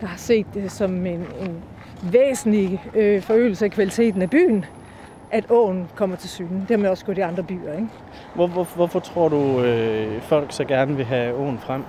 der 0.01 0.07
har 0.07 0.17
set 0.17 0.45
det 0.53 0.71
som 0.71 1.05
en, 1.05 1.25
en 1.41 1.63
væsentlig 2.03 2.83
øh, 2.95 3.21
forøgelse 3.21 3.65
af 3.65 3.71
kvaliteten 3.71 4.21
af 4.21 4.29
byen. 4.29 4.65
at 5.33 5.45
åen 5.49 5.87
kommer 5.95 6.15
til 6.15 6.29
syne. 6.29 6.49
Det 6.61 6.69
har 6.69 6.77
man 6.77 6.91
også 6.91 7.05
gjort 7.05 7.17
i 7.17 7.21
andre 7.21 7.43
byer. 7.43 7.73
Ikke? 7.73 7.87
Hvor, 8.35 8.47
hvor, 8.47 8.67
hvorfor 8.75 8.99
tror 8.99 9.29
du, 9.29 9.61
øh, 9.61 10.21
folk 10.21 10.51
så 10.53 10.63
gerne 10.63 10.95
vil 10.95 11.05
have 11.05 11.33
åen 11.35 11.57
frem? 11.59 11.83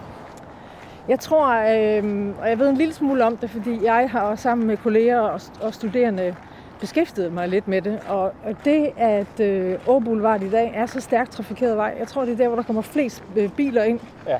Jeg 1.08 1.20
tror, 1.20 1.48
øh, 1.48 2.28
og 2.40 2.48
jeg 2.48 2.58
ved 2.58 2.68
en 2.68 2.76
lille 2.76 2.94
smule 2.94 3.24
om 3.24 3.36
det, 3.36 3.50
fordi 3.50 3.84
jeg 3.84 4.10
har 4.10 4.34
sammen 4.34 4.66
med 4.66 4.76
kolleger 4.76 5.20
og, 5.20 5.40
og 5.60 5.74
studerende 5.74 6.34
beskæftiget 6.80 7.32
mig 7.32 7.48
lidt 7.48 7.68
med 7.68 7.82
det. 7.82 8.00
Og 8.08 8.32
det, 8.64 8.90
at 8.96 9.40
øh, 9.40 9.78
Åboulevard 9.86 10.42
i 10.42 10.50
dag 10.50 10.72
er 10.74 10.86
så 10.86 11.00
stærkt 11.00 11.32
trafikeret 11.32 11.76
vej, 11.76 11.96
jeg 11.98 12.08
tror, 12.08 12.24
det 12.24 12.32
er 12.32 12.36
der, 12.36 12.46
hvor 12.46 12.56
der 12.56 12.62
kommer 12.62 12.82
flest 12.82 13.24
øh, 13.36 13.50
biler 13.50 13.82
ind. 13.82 14.00
Ja. 14.26 14.38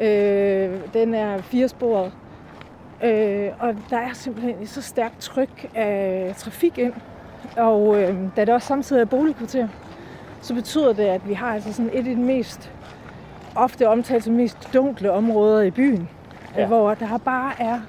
Øh, 0.00 0.80
den 0.94 1.14
er 1.14 1.38
firesporet. 1.38 2.12
Øh, 3.04 3.48
og 3.58 3.74
der 3.90 3.98
er 3.98 4.12
simpelthen 4.12 4.56
et 4.62 4.68
så 4.68 4.82
stærkt 4.82 5.20
tryk 5.20 5.70
af 5.74 6.34
trafik 6.36 6.78
ind. 6.78 6.92
Og 7.56 8.02
øh, 8.02 8.16
da 8.36 8.44
det 8.44 8.54
også 8.54 8.68
samtidig 8.68 9.00
er 9.00 9.04
boligkvarter, 9.04 9.68
så 10.40 10.54
betyder 10.54 10.92
det, 10.92 11.04
at 11.04 11.28
vi 11.28 11.34
har 11.34 11.54
altså 11.54 11.72
sådan 11.72 11.90
et 11.92 11.98
af 11.98 12.04
de 12.04 12.16
mest 12.16 12.72
ofte 13.56 13.88
omtalt 13.88 14.24
som 14.24 14.34
mest 14.34 14.68
dunkle 14.74 15.12
områder 15.12 15.62
i 15.62 15.70
byen. 15.70 16.08
Ja. 16.56 16.66
Hvor 16.66 16.94
der 16.94 17.18
bare 17.18 17.52
er 17.58 17.80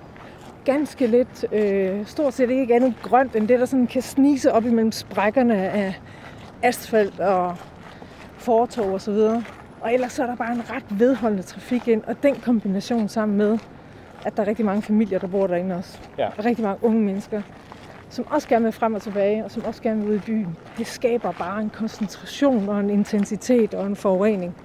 ganske 0.65 1.07
lidt, 1.07 1.45
øh, 1.51 2.05
stort 2.05 2.33
set 2.33 2.49
ikke 2.49 2.75
andet 2.75 2.93
grønt, 3.01 3.35
end 3.35 3.47
det, 3.47 3.59
der 3.59 3.65
sådan 3.65 3.87
kan 3.87 4.01
snise 4.01 4.53
op 4.53 4.65
imellem 4.65 4.91
sprækkerne 4.91 5.55
af 5.55 5.99
asfalt 6.63 7.19
og 7.19 7.55
fortov 8.37 8.93
og 8.93 9.01
så 9.01 9.11
videre. 9.11 9.43
Og 9.81 9.93
ellers 9.93 10.11
så 10.11 10.23
er 10.23 10.27
der 10.27 10.35
bare 10.35 10.51
en 10.51 10.63
ret 10.69 10.85
vedholdende 10.89 11.43
trafik 11.43 11.87
ind, 11.87 12.03
og 12.07 12.23
den 12.23 12.35
kombination 12.35 13.07
sammen 13.07 13.37
med, 13.37 13.59
at 14.25 14.37
der 14.37 14.43
er 14.43 14.47
rigtig 14.47 14.65
mange 14.65 14.81
familier, 14.81 15.19
der 15.19 15.27
bor 15.27 15.47
derinde 15.47 15.75
også. 15.75 15.99
Ja. 16.17 16.27
Og 16.37 16.45
rigtig 16.45 16.63
mange 16.63 16.83
unge 16.83 17.01
mennesker, 17.01 17.41
som 18.09 18.25
også 18.29 18.47
gerne 18.47 18.63
vil 18.63 18.71
frem 18.71 18.93
og 18.93 19.01
tilbage, 19.01 19.45
og 19.45 19.51
som 19.51 19.63
også 19.65 19.81
gerne 19.81 20.01
vil 20.01 20.09
ud 20.11 20.15
i 20.15 20.19
byen. 20.19 20.57
Det 20.77 20.87
skaber 20.87 21.31
bare 21.31 21.61
en 21.61 21.69
koncentration 21.69 22.69
og 22.69 22.79
en 22.79 22.89
intensitet 22.89 23.73
og 23.73 23.87
en 23.87 23.95
forurening, 23.95 24.55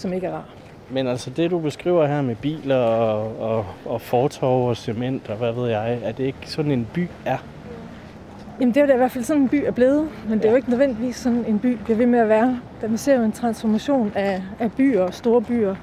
som 0.00 0.12
ikke 0.12 0.26
er 0.26 0.32
rar. 0.32 0.44
Men 0.90 1.06
altså 1.06 1.30
det, 1.30 1.50
du 1.50 1.58
beskriver 1.58 2.06
her 2.06 2.22
med 2.22 2.36
biler 2.36 2.76
og, 2.76 3.40
og, 3.40 3.66
og 3.84 4.00
fortov 4.00 4.68
og 4.68 4.76
cement 4.76 5.28
og 5.28 5.36
hvad 5.36 5.52
ved 5.52 5.68
jeg, 5.68 5.98
er 6.02 6.12
det 6.12 6.24
ikke 6.24 6.38
sådan 6.44 6.70
en 6.70 6.88
by 6.94 7.08
er? 7.24 7.38
Jamen 8.60 8.74
det 8.74 8.80
er 8.80 8.86
jo 8.86 8.92
i 8.92 8.96
hvert 8.96 9.10
fald 9.10 9.24
sådan 9.24 9.42
en 9.42 9.48
by 9.48 9.64
er 9.66 9.70
blevet, 9.70 10.08
men 10.28 10.38
det 10.38 10.44
er 10.44 10.50
jo 10.50 10.56
ikke 10.56 10.70
nødvendigvis 10.70 11.16
sådan 11.16 11.44
en 11.44 11.58
by 11.58 11.78
bliver 11.84 11.96
ved 11.96 12.06
med 12.06 12.18
at 12.18 12.28
være. 12.28 12.60
Da 12.82 12.86
vi 12.86 12.96
ser 12.96 13.16
jo 13.16 13.22
en 13.22 13.32
transformation 13.32 14.12
af, 14.14 14.42
af 14.58 14.72
byer 14.72 15.02
og 15.02 15.14
store 15.14 15.42
byer 15.42 15.74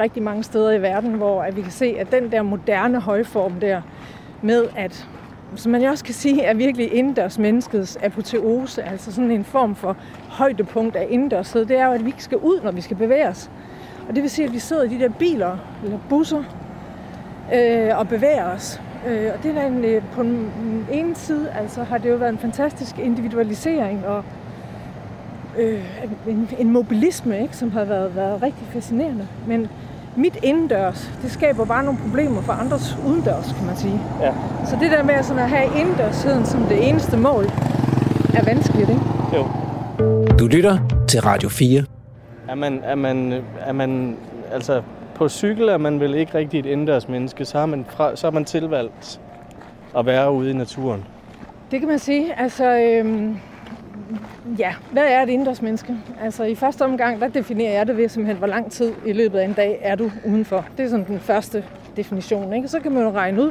rigtig 0.00 0.22
mange 0.22 0.42
steder 0.42 0.72
i 0.72 0.82
verden, 0.82 1.14
hvor 1.14 1.42
at 1.42 1.56
vi 1.56 1.62
kan 1.62 1.70
se, 1.70 1.96
at 1.98 2.12
den 2.12 2.32
der 2.32 2.42
moderne 2.42 3.00
højform 3.00 3.52
der 3.60 3.82
med 4.42 4.64
at 4.76 5.08
som 5.56 5.72
man 5.72 5.82
jo 5.82 5.88
også 5.88 6.04
kan 6.04 6.14
sige, 6.14 6.42
er 6.42 6.54
virkelig 6.54 6.92
indendørsmenneskets 6.92 7.96
apoteose, 8.02 8.82
altså 8.82 9.12
sådan 9.12 9.30
en 9.30 9.44
form 9.44 9.74
for 9.74 9.96
højdepunkt 10.28 10.96
af 10.96 11.06
indendørshed, 11.10 11.64
det 11.64 11.78
er 11.78 11.86
jo, 11.86 11.92
at 11.92 12.04
vi 12.04 12.08
ikke 12.08 12.24
skal 12.24 12.38
ud, 12.38 12.60
når 12.64 12.70
vi 12.70 12.80
skal 12.80 12.96
bevæge 12.96 13.28
os. 13.28 13.50
Og 14.08 14.14
det 14.14 14.22
vil 14.22 14.30
sige, 14.30 14.46
at 14.46 14.52
vi 14.52 14.58
sidder 14.58 14.82
i 14.82 14.88
de 14.88 14.98
der 14.98 15.08
biler 15.08 15.56
eller 15.84 15.98
busser 16.08 16.42
øh, 17.54 17.98
og 17.98 18.08
bevæger 18.08 18.44
os. 18.44 18.80
Øh, 19.08 19.30
og 19.34 19.42
det 19.42 19.58
er 19.58 19.66
en, 19.66 19.84
øh, 19.84 20.02
på 20.12 20.22
den 20.22 20.50
ene 20.92 21.14
side 21.14 21.50
altså, 21.50 21.82
har 21.82 21.98
det 21.98 22.10
jo 22.10 22.16
været 22.16 22.32
en 22.32 22.38
fantastisk 22.38 22.98
individualisering 22.98 24.06
og 24.06 24.24
øh, 25.58 25.84
en, 26.28 26.48
en 26.58 26.70
mobilisme, 26.70 27.42
ikke, 27.42 27.56
som 27.56 27.70
har 27.70 27.84
været, 27.84 28.16
været 28.16 28.42
rigtig 28.42 28.66
fascinerende. 28.66 29.28
Men 29.46 29.68
mit 30.18 30.38
indendørs, 30.42 31.10
det 31.22 31.32
skaber 31.32 31.64
bare 31.64 31.84
nogle 31.84 31.98
problemer 31.98 32.42
for 32.42 32.52
andres 32.52 32.98
udendørs, 33.06 33.54
kan 33.56 33.66
man 33.66 33.76
sige. 33.76 34.00
Ja. 34.20 34.32
Så 34.66 34.76
det 34.80 34.90
der 34.90 35.02
med 35.02 35.22
sådan 35.22 35.42
at 35.42 35.50
have 35.50 35.80
indendørsheden 35.80 36.46
som 36.46 36.60
det 36.62 36.88
eneste 36.88 37.16
mål, 37.16 37.44
er 38.34 38.44
vanskeligt, 38.44 38.90
ikke? 38.90 39.02
Jo. 39.34 39.46
Du 40.38 40.46
lytter 40.46 40.78
til 41.08 41.20
Radio 41.20 41.48
4. 41.48 41.84
Er 42.48 42.54
man, 42.54 42.80
er 42.84 42.94
man, 42.94 43.42
er 43.60 43.72
man, 43.72 44.16
altså 44.52 44.82
på 45.14 45.28
cykel 45.28 45.68
er 45.68 45.76
man 45.76 46.00
vel 46.00 46.14
ikke 46.14 46.34
rigtig 46.34 46.60
et 46.60 46.66
indendørs 46.66 47.08
menneske, 47.08 47.44
så 47.44 47.58
har 47.58 47.66
man, 47.66 47.86
fra, 47.88 48.16
så 48.16 48.26
har 48.26 48.32
man 48.32 48.44
tilvalgt 48.44 49.20
at 49.98 50.06
være 50.06 50.32
ude 50.32 50.50
i 50.50 50.52
naturen. 50.52 51.04
Det 51.70 51.80
kan 51.80 51.88
man 51.88 51.98
sige. 51.98 52.40
Altså, 52.40 52.64
øhm, 52.64 53.36
ja, 54.58 54.74
hvad 54.92 55.02
er 55.08 55.22
et 55.22 55.28
indendørs 55.28 55.62
menneske? 55.62 55.94
Altså, 56.22 56.44
i 56.44 56.54
første 56.54 56.82
omgang, 56.84 57.20
der 57.20 57.28
definerer 57.28 57.72
jeg 57.72 57.86
det 57.86 57.96
ved 57.96 58.08
simpelthen, 58.08 58.36
hvor 58.36 58.46
lang 58.46 58.72
tid 58.72 58.92
i 59.06 59.12
løbet 59.12 59.38
af 59.38 59.44
en 59.44 59.52
dag 59.52 59.78
er 59.82 59.94
du 59.94 60.10
udenfor. 60.26 60.64
Det 60.76 60.84
er 60.84 60.88
sådan 60.88 61.06
den 61.06 61.20
første 61.20 61.64
definition, 61.96 62.52
ikke? 62.52 62.68
Så 62.68 62.80
kan 62.80 62.92
man 62.92 63.02
jo 63.02 63.10
regne 63.10 63.42
ud, 63.42 63.50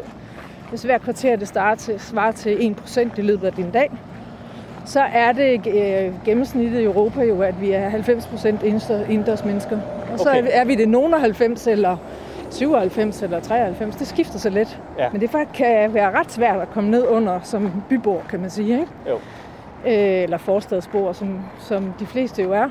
hvis 0.69 0.83
hver 0.83 0.97
kvarter 0.97 1.35
det 1.35 1.47
starter 1.47 1.81
til, 1.81 1.99
svarer 1.99 2.31
til 2.31 2.75
1% 2.85 3.01
i 3.17 3.21
løbet 3.21 3.47
af 3.47 3.53
din 3.53 3.71
dag, 3.71 3.91
så 4.85 5.01
er 5.01 5.31
det 5.31 5.67
øh, 5.67 6.13
gennemsnittet 6.25 6.79
i 6.79 6.83
Europa 6.83 7.21
jo, 7.23 7.41
at 7.41 7.61
vi 7.61 7.71
er 7.71 7.89
90% 7.89 8.65
indendørs 9.11 9.45
mennesker. 9.45 9.79
Og 10.13 10.19
så 10.19 10.29
Okay. 10.29 10.47
er, 10.51 10.65
vi, 10.65 10.75
det 10.75 10.89
nogen 10.89 11.13
af 11.13 11.19
90 11.19 11.67
eller 11.67 11.97
97 12.51 13.21
eller 13.23 13.39
93. 13.39 13.95
Det 13.95 14.07
skifter 14.07 14.39
så 14.39 14.49
lidt. 14.49 14.79
Ja. 14.99 15.09
Men 15.11 15.21
det 15.21 15.29
faktisk 15.29 15.57
kan 15.57 15.93
være 15.93 16.11
ret 16.19 16.31
svært 16.31 16.61
at 16.61 16.69
komme 16.69 16.89
ned 16.89 17.07
under 17.07 17.39
som 17.43 17.71
bybor, 17.89 18.21
kan 18.29 18.39
man 18.39 18.49
sige. 18.49 18.71
Ikke? 18.73 18.91
Jo. 19.09 19.17
Øh, 19.85 19.93
eller 19.93 20.37
forstadsbor, 20.37 21.11
som, 21.13 21.39
som 21.59 21.93
de 21.99 22.05
fleste 22.05 22.43
jo 22.43 22.51
er. 22.51 22.69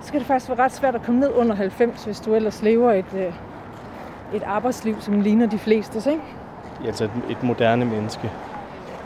Så 0.00 0.12
kan 0.12 0.18
det 0.20 0.26
faktisk 0.26 0.50
være 0.50 0.58
ret 0.58 0.72
svært 0.72 0.94
at 0.94 1.02
komme 1.02 1.20
ned 1.20 1.32
under 1.34 1.54
90, 1.54 2.04
hvis 2.04 2.20
du 2.20 2.34
ellers 2.34 2.62
lever 2.62 2.92
et, 2.92 3.14
øh, 3.16 3.32
et 4.34 4.42
arbejdsliv, 4.42 5.00
som 5.00 5.20
ligner 5.20 5.46
de 5.46 5.58
fleste. 5.58 6.10
Ikke? 6.10 6.22
Altså 6.86 7.04
et, 7.04 7.10
et 7.30 7.42
moderne 7.42 7.84
menneske. 7.84 8.30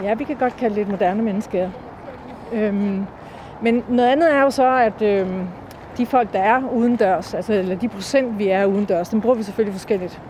Ja, 0.02 0.14
vi 0.14 0.24
kan 0.24 0.36
godt 0.36 0.56
kalde 0.56 0.74
det 0.74 0.82
et 0.82 0.88
moderne 0.88 1.22
menneske. 1.22 1.58
ja. 1.58 1.68
Øhm, 2.52 3.06
men 3.60 3.84
noget 3.88 4.08
andet 4.08 4.32
er 4.34 4.42
jo 4.42 4.50
så, 4.50 4.76
at 4.76 5.02
øhm, 5.02 5.46
de 5.96 6.06
folk, 6.06 6.32
der 6.32 6.38
er 6.38 6.62
udendørs, 6.72 7.34
altså 7.34 7.52
eller 7.52 7.76
de 7.76 7.88
procent, 7.88 8.38
vi 8.38 8.48
er 8.48 8.64
udendørs, 8.64 9.08
dem 9.08 9.20
bruger 9.20 9.36
vi 9.36 9.42
selvfølgelig 9.42 9.74
forskelligt. 9.74 10.20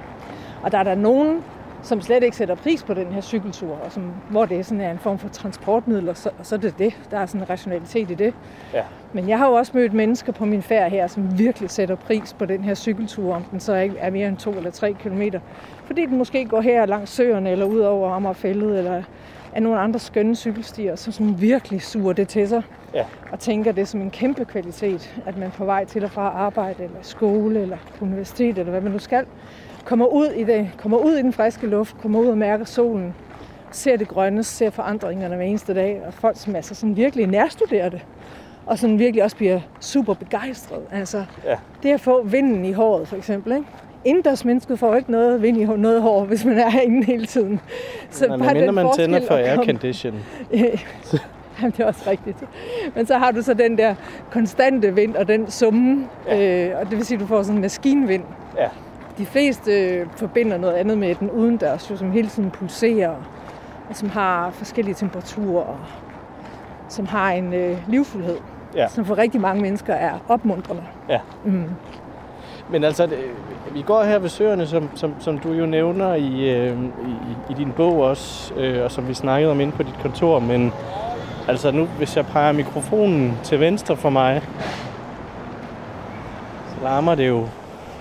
Og 0.62 0.73
der 0.73 0.79
er 0.79 0.83
der 0.83 0.95
nogen, 0.95 1.45
som 1.83 2.01
slet 2.01 2.23
ikke 2.23 2.37
sætter 2.37 2.55
pris 2.55 2.83
på 2.83 2.95
den 2.95 3.07
her 3.07 3.21
cykeltur, 3.21 3.79
og 3.85 3.92
som, 3.92 4.12
hvor 4.31 4.45
det 4.45 4.66
sådan 4.66 4.81
er 4.81 4.90
en 4.90 4.99
form 4.99 5.18
for 5.18 5.29
transportmiddel, 5.29 6.09
og 6.09 6.16
så, 6.16 6.31
og 6.38 6.47
så 6.47 6.55
er 6.55 6.59
det 6.59 6.79
det. 6.79 6.95
Der 7.11 7.18
er 7.18 7.27
sådan 7.27 7.40
en 7.40 7.51
rationalitet 7.51 8.11
i 8.11 8.14
det. 8.14 8.35
Ja. 8.75 8.83
Men 9.12 9.29
jeg 9.29 9.38
har 9.38 9.47
jo 9.49 9.53
også 9.53 9.73
mødt 9.75 9.92
mennesker 9.92 10.33
på 10.33 10.45
min 10.45 10.62
færd 10.62 10.90
her, 10.90 11.07
som 11.07 11.38
virkelig 11.38 11.71
sætter 11.71 11.95
pris 11.95 12.33
på 12.38 12.45
den 12.45 12.64
her 12.64 12.75
cykeltur, 12.75 13.35
om 13.35 13.42
den 13.42 13.61
så 13.61 13.75
ikke 13.75 13.99
er 13.99 14.11
mere 14.11 14.29
end 14.29 14.37
to 14.37 14.51
eller 14.51 14.71
tre 14.71 14.92
kilometer. 14.92 15.40
Fordi 15.85 16.07
den 16.07 16.18
måske 16.18 16.45
går 16.45 16.61
her 16.61 16.87
langs 16.87 17.11
søerne, 17.11 17.51
eller 17.51 17.64
ud 17.64 17.81
over 17.81 18.11
Amagerfældet, 18.11 18.79
eller 18.79 19.03
af 19.55 19.62
nogle 19.62 19.79
andre 19.79 19.99
skønne 19.99 20.37
cykelstier, 20.37 20.97
som, 20.97 21.12
som 21.12 21.40
virkelig 21.40 21.83
suger 21.83 22.12
det 22.12 22.29
til 22.29 22.49
sig. 22.49 22.62
Ja. 22.95 23.05
Og 23.33 23.38
tænker 23.38 23.73
det 23.73 23.88
som 23.88 24.01
en 24.01 24.11
kæmpe 24.11 24.45
kvalitet, 24.45 25.21
at 25.27 25.38
man 25.38 25.51
på 25.51 25.64
vej 25.64 25.85
til 25.85 26.05
og 26.05 26.11
fra 26.11 26.23
arbejde, 26.23 26.85
eller 26.85 26.99
skole, 27.03 27.61
eller 27.61 27.77
universitet, 28.01 28.59
eller 28.59 28.71
hvad 28.71 28.81
man 28.81 28.92
nu 28.92 28.99
skal, 28.99 29.25
kommer 29.85 30.07
ud 30.07 30.27
i 30.27 30.45
det, 30.45 30.71
kommer 30.79 30.99
ud 30.99 31.12
i 31.12 31.23
den 31.23 31.33
friske 31.33 31.66
luft, 31.66 31.97
kommer 32.03 32.21
ud 32.21 32.27
og 32.27 32.38
mærker 32.38 32.64
solen, 32.64 33.14
ser 33.71 33.97
det 33.97 34.09
grønne, 34.09 34.42
ser 34.42 34.71
forandringerne 34.71 35.37
hver 35.37 35.45
eneste 35.45 35.75
dag, 35.75 36.03
og 36.07 36.14
folk, 36.14 36.37
som 36.38 36.57
altså 36.57 36.75
sådan 36.75 36.97
virkelig 36.97 37.27
nærstuderer 37.27 37.88
det, 37.88 38.01
og 38.66 38.79
sådan 38.79 38.99
virkelig 38.99 39.25
også 39.25 39.37
bliver 39.37 39.61
super 39.81 40.14
begejstret. 40.14 40.81
Altså, 40.92 41.25
Ja. 41.47 41.57
det 41.83 41.90
at 41.90 42.01
få 42.01 42.23
vinden 42.23 42.64
i 42.64 42.73
håret, 42.73 43.09
for 43.09 43.16
eksempel, 43.16 43.53
ikke? 43.53 43.64
Indendørs 44.05 44.45
mennesket 44.45 44.79
får 44.79 44.95
ikke 44.97 45.11
noget 45.11 45.42
vind 45.42 45.57
i 45.61 45.64
noget 45.64 46.03
hår, 46.03 46.25
hvis 46.25 46.45
man 46.45 46.59
er 46.59 46.71
herinde 46.71 47.05
hele 47.07 47.27
tiden. 47.27 47.61
Så 48.11 48.27
Men 48.29 48.40
mindre 48.40 48.55
den 48.66 48.75
man 48.75 48.87
tænder 48.97 49.21
for 49.27 49.35
aircondition. 49.35 50.14
Jamen, 51.61 51.73
det 51.73 51.81
er 51.81 51.87
også 51.87 52.11
rigtigt. 52.11 52.37
Men 52.95 53.07
så 53.07 53.18
har 53.18 53.31
du 53.31 53.42
så 53.42 53.55
den 53.55 53.79
der 53.79 53.95
konstante 54.31 54.95
vind 54.95 55.16
og 55.16 55.29
den 55.29 55.51
summen, 55.51 56.09
ja. 56.27 56.68
øh, 56.71 56.79
og 56.81 56.90
det 56.90 56.97
vil 56.97 57.07
sige, 57.07 57.16
at 57.16 57.21
du 57.21 57.27
får 57.27 57.42
sådan 57.42 57.57
en 57.57 57.61
maskinvind. 57.62 58.23
Ja. 58.59 58.68
De 59.18 59.27
fleste 59.27 59.72
øh, 59.72 60.07
forbinder 60.16 60.57
noget 60.59 60.75
andet 60.75 60.98
med 60.98 61.14
den 61.14 61.31
udendørs, 61.31 61.90
jo, 61.90 61.96
som 61.96 62.11
hele 62.12 62.29
tiden 62.29 62.51
pulserer, 62.51 63.11
og 63.90 63.96
som 63.96 64.11
har 64.11 64.51
forskellige 64.51 64.94
temperaturer, 64.94 65.62
og 65.64 65.79
som 66.88 67.07
har 67.07 67.31
en 67.31 67.53
øh, 67.55 67.77
livfuldhed, 67.88 68.37
Ja. 68.77 68.88
som 68.88 69.05
for 69.05 69.18
rigtig 69.18 69.40
mange 69.40 69.62
mennesker 69.62 69.94
er 69.94 70.12
opmuntrende. 70.29 70.83
Ja. 71.09 71.20
Mm. 71.44 71.64
Men 72.70 72.85
altså, 72.85 73.09
vi 73.75 73.83
går 73.83 74.03
her 74.05 74.18
ved 74.18 74.29
søerne, 74.29 74.66
som, 74.66 74.88
som, 74.94 75.14
som 75.18 75.38
du 75.38 75.53
jo 75.53 75.66
nævner 75.66 76.14
i, 76.14 76.51
øh, 76.51 76.79
i, 77.09 77.53
i 77.53 77.55
din 77.57 77.72
bog 77.72 78.01
også, 78.01 78.55
øh, 78.55 78.85
og 78.85 78.90
som 78.90 79.09
vi 79.09 79.14
snakkede 79.14 79.51
om 79.51 79.61
inde 79.61 79.72
på 79.72 79.83
dit 79.83 79.98
kontor, 80.03 80.38
men 80.38 80.72
altså 81.48 81.70
nu, 81.70 81.85
hvis 81.85 82.16
jeg 82.16 82.27
peger 82.27 82.53
mikrofonen 82.53 83.38
til 83.42 83.61
venstre 83.61 83.96
for 83.96 84.11
mig, 84.11 84.42
så 86.68 86.85
larmer 86.85 87.14
det 87.14 87.29
jo 87.29 87.46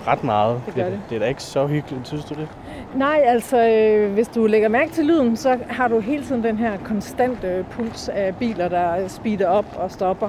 ret 0.06 0.24
meget. 0.24 0.60
Det 0.66 0.74
gør 0.74 0.82
det, 0.84 0.92
det. 0.92 1.00
det 1.10 1.14
er 1.16 1.18
da 1.20 1.26
ikke 1.26 1.42
så 1.42 1.66
hyggeligt, 1.66 2.06
synes 2.08 2.24
du 2.24 2.34
det? 2.34 2.48
Nej, 2.94 3.20
altså 3.26 3.68
øh, 3.68 4.12
hvis 4.12 4.28
du 4.28 4.46
lægger 4.46 4.68
mærke 4.68 4.90
til 4.90 5.04
lyden, 5.04 5.36
så 5.36 5.58
har 5.68 5.88
du 5.88 6.00
hele 6.00 6.24
tiden 6.24 6.42
den 6.44 6.56
her 6.58 6.72
konstante 6.84 7.64
puls 7.70 8.08
af 8.08 8.36
biler, 8.36 8.68
der 8.68 9.08
speeder 9.08 9.48
op 9.48 9.64
og 9.76 9.90
stopper. 9.90 10.28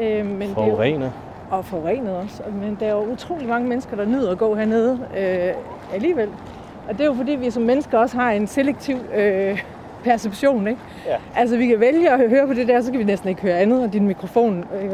Øh, 0.00 0.26
men 0.26 0.40
det 0.40 0.46
er 0.46 0.48
jo- 0.48 0.54
Forurener. 0.54 1.10
og 1.50 1.64
forurenet 1.64 2.16
også. 2.16 2.42
Men 2.62 2.76
der 2.80 2.86
er 2.86 2.90
jo 2.92 3.04
utrolig 3.12 3.48
mange 3.48 3.68
mennesker, 3.68 3.96
der 3.96 4.04
nyder 4.04 4.30
at 4.32 4.38
gå 4.38 4.54
hernede 4.54 4.98
øh, 5.18 5.94
alligevel. 5.94 6.28
Og 6.88 6.94
det 6.94 7.00
er 7.00 7.04
jo 7.06 7.14
fordi, 7.14 7.32
vi 7.32 7.50
som 7.50 7.62
mennesker 7.62 7.98
også 7.98 8.16
har 8.16 8.30
en 8.30 8.46
selektiv 8.46 8.96
øh, 9.16 9.62
perception, 10.04 10.66
ikke? 10.68 10.80
Ja. 11.06 11.16
Altså, 11.36 11.56
vi 11.56 11.66
kan 11.66 11.80
vælge 11.80 12.10
at 12.10 12.28
høre 12.30 12.46
på 12.46 12.54
det 12.54 12.68
der, 12.68 12.80
så 12.80 12.90
kan 12.90 12.98
vi 12.98 13.04
næsten 13.04 13.28
ikke 13.28 13.42
høre 13.42 13.58
andet, 13.58 13.82
og 13.84 13.92
din 13.92 14.06
mikrofon 14.06 14.64
øh, 14.82 14.90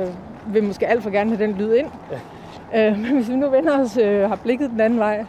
vil 0.55 0.65
måske 0.65 0.87
alt 0.87 1.03
for 1.03 1.11
gerne 1.11 1.31
have 1.37 1.47
den 1.47 1.57
lyd 1.59 1.75
ind. 1.75 1.87
Ja. 2.13 2.17
Øh, 2.75 2.99
men 2.99 3.13
hvis 3.15 3.29
vi 3.29 3.37
nu 3.37 3.51
vender 3.51 3.81
os, 3.81 3.97
øh, 3.97 4.29
har 4.29 4.37
blikket 4.37 4.71
den 4.71 4.81
anden 4.81 4.99
vej, 4.99 5.25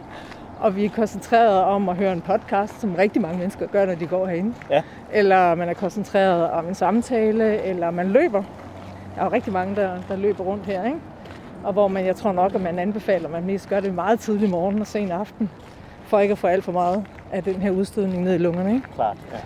og 0.60 0.76
vi 0.76 0.84
er 0.84 0.90
koncentreret 0.90 1.62
om 1.62 1.88
at 1.88 1.96
høre 1.96 2.12
en 2.12 2.20
podcast, 2.20 2.80
som 2.80 2.94
rigtig 2.94 3.22
mange 3.22 3.38
mennesker 3.38 3.66
gør, 3.66 3.86
når 3.86 3.94
de 3.94 4.06
går 4.06 4.26
herinde. 4.26 4.54
Ja. 4.70 4.82
Eller 5.12 5.54
man 5.54 5.68
er 5.68 5.74
koncentreret 5.74 6.50
om 6.50 6.68
en 6.68 6.74
samtale, 6.74 7.62
eller 7.62 7.90
man 7.90 8.08
løber. 8.08 8.42
Der 9.14 9.20
er 9.20 9.24
jo 9.24 9.32
rigtig 9.32 9.52
mange, 9.52 9.76
der, 9.76 9.90
der 10.08 10.16
løber 10.16 10.44
rundt 10.44 10.66
her, 10.66 10.84
ikke? 10.84 10.98
Og 11.64 11.72
hvor 11.72 11.88
man, 11.88 12.06
jeg 12.06 12.16
tror 12.16 12.32
nok, 12.32 12.54
at 12.54 12.60
man 12.60 12.78
anbefaler, 12.78 13.24
at 13.24 13.32
man 13.32 13.44
mest 13.44 13.68
gør 13.68 13.80
det 13.80 13.94
meget 13.94 14.20
tidlig 14.20 14.50
morgen 14.50 14.80
og 14.80 14.86
sen 14.86 15.10
aften, 15.10 15.50
for 16.04 16.18
ikke 16.18 16.32
at 16.32 16.38
få 16.38 16.46
alt 16.46 16.64
for 16.64 16.72
meget 16.72 17.04
af 17.32 17.42
den 17.42 17.54
her 17.54 17.70
udstødning 17.70 18.22
ned 18.22 18.34
i 18.34 18.38
lungerne, 18.38 18.74
ikke? 18.74 18.88
Klart, 18.94 19.16
ja. 19.32 19.38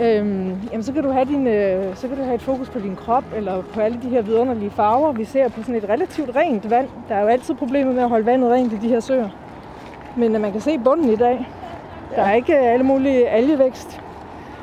Øhm, 0.00 0.60
jamen 0.72 0.82
så 0.82 0.92
kan, 0.92 1.02
du 1.02 1.10
have 1.10 1.24
din, 1.24 1.46
øh, 1.46 1.96
så 1.96 2.08
kan 2.08 2.16
du 2.16 2.22
have 2.22 2.34
et 2.34 2.42
fokus 2.42 2.68
på 2.68 2.78
din 2.78 2.96
krop, 2.96 3.24
eller 3.36 3.62
på 3.62 3.80
alle 3.80 3.98
de 4.02 4.08
her 4.08 4.22
vidunderlige 4.22 4.70
farver. 4.70 5.12
Vi 5.12 5.24
ser 5.24 5.48
på 5.48 5.60
sådan 5.60 5.74
et 5.74 5.88
relativt 5.88 6.36
rent 6.36 6.70
vand. 6.70 6.88
Der 7.08 7.14
er 7.14 7.20
jo 7.20 7.26
altid 7.26 7.54
problemet 7.54 7.94
med 7.94 8.02
at 8.02 8.08
holde 8.08 8.26
vandet 8.26 8.50
rent 8.50 8.72
i 8.72 8.76
de 8.76 8.88
her 8.88 9.00
søer. 9.00 9.28
Men 10.16 10.34
øh, 10.34 10.40
man 10.40 10.52
kan 10.52 10.60
se 10.60 10.78
bunden 10.78 11.08
i 11.08 11.16
dag. 11.16 11.48
Der 12.16 12.22
er 12.22 12.34
ikke 12.34 12.52
øh, 12.52 12.72
alle 12.72 12.84
mulige 12.84 13.28
algevækst. 13.28 14.00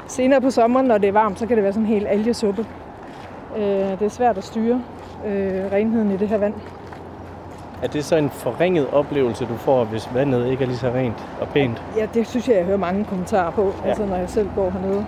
Senere 0.07 0.41
på 0.41 0.51
sommeren, 0.51 0.85
når 0.85 0.97
det 0.97 1.07
er 1.07 1.11
varmt, 1.11 1.39
så 1.39 1.47
kan 1.47 1.57
det 1.57 1.63
være 1.63 1.73
sådan 1.73 1.87
en 1.87 1.93
helt 1.93 2.07
algesuppe. 2.07 2.65
Øh, 3.57 3.63
det 3.63 4.01
er 4.01 4.09
svært 4.09 4.37
at 4.37 4.43
styre 4.43 4.81
øh, 5.27 5.71
renheden 5.71 6.11
i 6.11 6.17
det 6.17 6.27
her 6.27 6.37
vand. 6.37 6.53
Er 7.83 7.87
det 7.87 8.05
så 8.05 8.15
en 8.15 8.29
forringet 8.29 8.87
oplevelse, 8.91 9.45
du 9.45 9.55
får, 9.55 9.83
hvis 9.83 10.09
vandet 10.13 10.47
ikke 10.47 10.63
er 10.63 10.67
lige 10.67 10.77
så 10.77 10.87
rent 10.87 11.27
og 11.41 11.47
pænt? 11.47 11.83
Ja, 11.97 12.07
det 12.13 12.27
synes 12.27 12.47
jeg, 12.47 12.55
jeg 12.55 12.65
hører 12.65 12.77
mange 12.77 13.05
kommentarer 13.05 13.51
på, 13.51 13.73
ja. 13.83 13.89
altså 13.89 14.05
når 14.05 14.15
jeg 14.15 14.29
selv 14.29 14.49
går 14.55 14.69
hernede. 14.69 15.05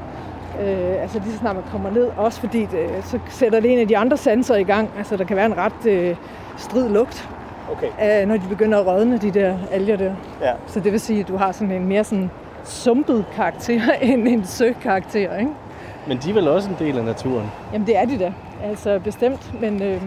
Øh, 0.62 1.02
altså 1.02 1.20
lige 1.20 1.32
så 1.32 1.38
snart 1.40 1.56
man 1.56 1.64
kommer 1.72 1.90
ned, 1.92 2.08
også 2.18 2.40
fordi 2.40 2.60
det, 2.62 2.90
så 3.04 3.20
sætter 3.30 3.60
det 3.60 3.74
en 3.74 3.80
af 3.80 3.88
de 3.88 3.98
andre 3.98 4.18
sanser 4.18 4.56
i 4.56 4.64
gang. 4.64 4.90
Altså 4.98 5.18
der 5.18 5.24
kan 5.24 5.36
være 5.38 5.46
en 5.46 5.58
ret 5.58 5.86
øh, 5.86 6.16
strid 6.58 6.90
lugt, 6.90 7.30
Okay. 7.72 8.22
øh, 8.22 8.28
når 8.28 8.36
de 8.36 8.44
begynder 8.50 8.80
at 8.80 8.88
rådne, 8.88 9.18
de 9.18 9.32
der 9.32 9.56
alger 9.72 9.96
der. 9.98 10.12
Ja. 10.42 10.52
Så 10.68 10.80
det 10.80 10.92
vil 10.92 11.00
sige, 11.00 11.20
at 11.20 11.28
du 11.28 11.38
har 11.38 11.52
sådan 11.52 11.72
en 11.72 11.88
mere 11.88 12.04
sådan 12.04 12.32
sumpet 12.64 13.26
karakter 13.36 13.82
end 14.02 14.28
en 14.28 14.46
søkarakter, 14.46 15.38
ikke? 15.38 15.52
Men 16.08 16.18
de 16.18 16.30
er 16.30 16.34
vel 16.34 16.48
også 16.48 16.70
en 16.70 16.76
del 16.80 16.98
af 16.98 17.04
naturen? 17.04 17.52
Jamen 17.74 17.88
det 17.88 17.98
er 17.98 18.06
de 18.06 18.20
da, 18.20 18.34
altså 18.64 19.00
bestemt. 19.04 19.62
Men 19.62 19.82
øh, 19.84 20.02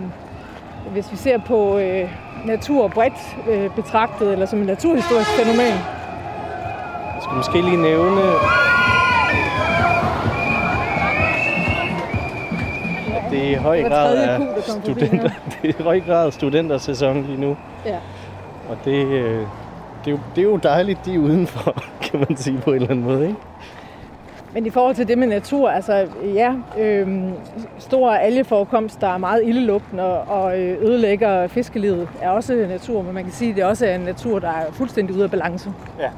hvis 0.93 1.13
vi 1.13 1.17
ser 1.17 1.39
på 1.39 1.79
øh, 1.79 2.11
natur 2.45 2.89
bredt 2.89 3.37
øh, 3.51 3.71
betragtet, 3.71 4.33
eller 4.33 4.47
som 4.47 4.61
et 4.61 4.67
naturhistorisk 4.67 5.31
fænomen, 5.31 5.73
Jeg 7.15 7.23
skal 7.23 7.37
måske 7.37 7.61
lige 7.71 7.83
nævne, 7.83 8.21
det 13.41 13.47
er 13.47 13.51
i 13.51 13.55
høj 13.55 13.83
grad 13.83 14.17
er 14.17 14.61
studenter, 14.61 15.31
det 15.63 15.71
er 15.71 15.81
i 15.81 15.83
høj 15.83 16.01
grad 16.01 16.33
studentersæson 16.33 17.23
lige 17.23 17.41
nu. 17.41 17.57
ja. 17.87 17.97
Og 18.69 18.77
det, 18.85 19.07
øh, 19.07 19.41
det, 20.05 20.07
er 20.07 20.11
jo, 20.11 20.19
det 20.35 20.43
er 20.43 20.47
jo 20.47 20.57
dejligt, 20.57 21.05
de 21.05 21.15
er 21.15 21.19
udenfor, 21.19 21.83
kan 22.11 22.21
man 22.29 22.37
sige 22.37 22.59
på 22.59 22.71
en 22.71 22.77
eller 22.77 22.91
anden 22.91 23.05
måde, 23.05 23.23
ikke? 23.23 23.39
Men 24.53 24.67
i 24.67 24.71
forhold 24.71 24.95
til 24.95 25.09
det 25.09 25.19
med 25.19 25.27
natur, 25.27 25.71
altså 25.71 26.07
ja, 26.35 26.55
øh, 26.79 27.09
store 27.79 28.23
algeforekomst, 28.23 29.01
der 29.01 29.07
er 29.07 29.19
meget 29.19 29.43
ildelugtende 29.45 30.21
og 30.21 30.61
øh, 30.61 30.83
ødelægger 30.83 31.47
fiskelivet, 31.47 32.09
er 32.23 32.31
også 32.31 32.67
natur, 32.69 33.03
men 33.03 33.15
man 33.15 33.25
kan 33.25 33.33
sige, 33.33 33.51
at 33.51 33.57
det 33.57 33.65
også 33.65 33.87
er 33.87 33.95
en 33.95 34.01
natur, 34.01 34.39
der 34.39 34.49
er 34.49 34.73
fuldstændig 34.73 35.17
ude 35.17 35.25
af 35.25 35.31
balance. 35.31 35.73
Ja. 36.01 36.09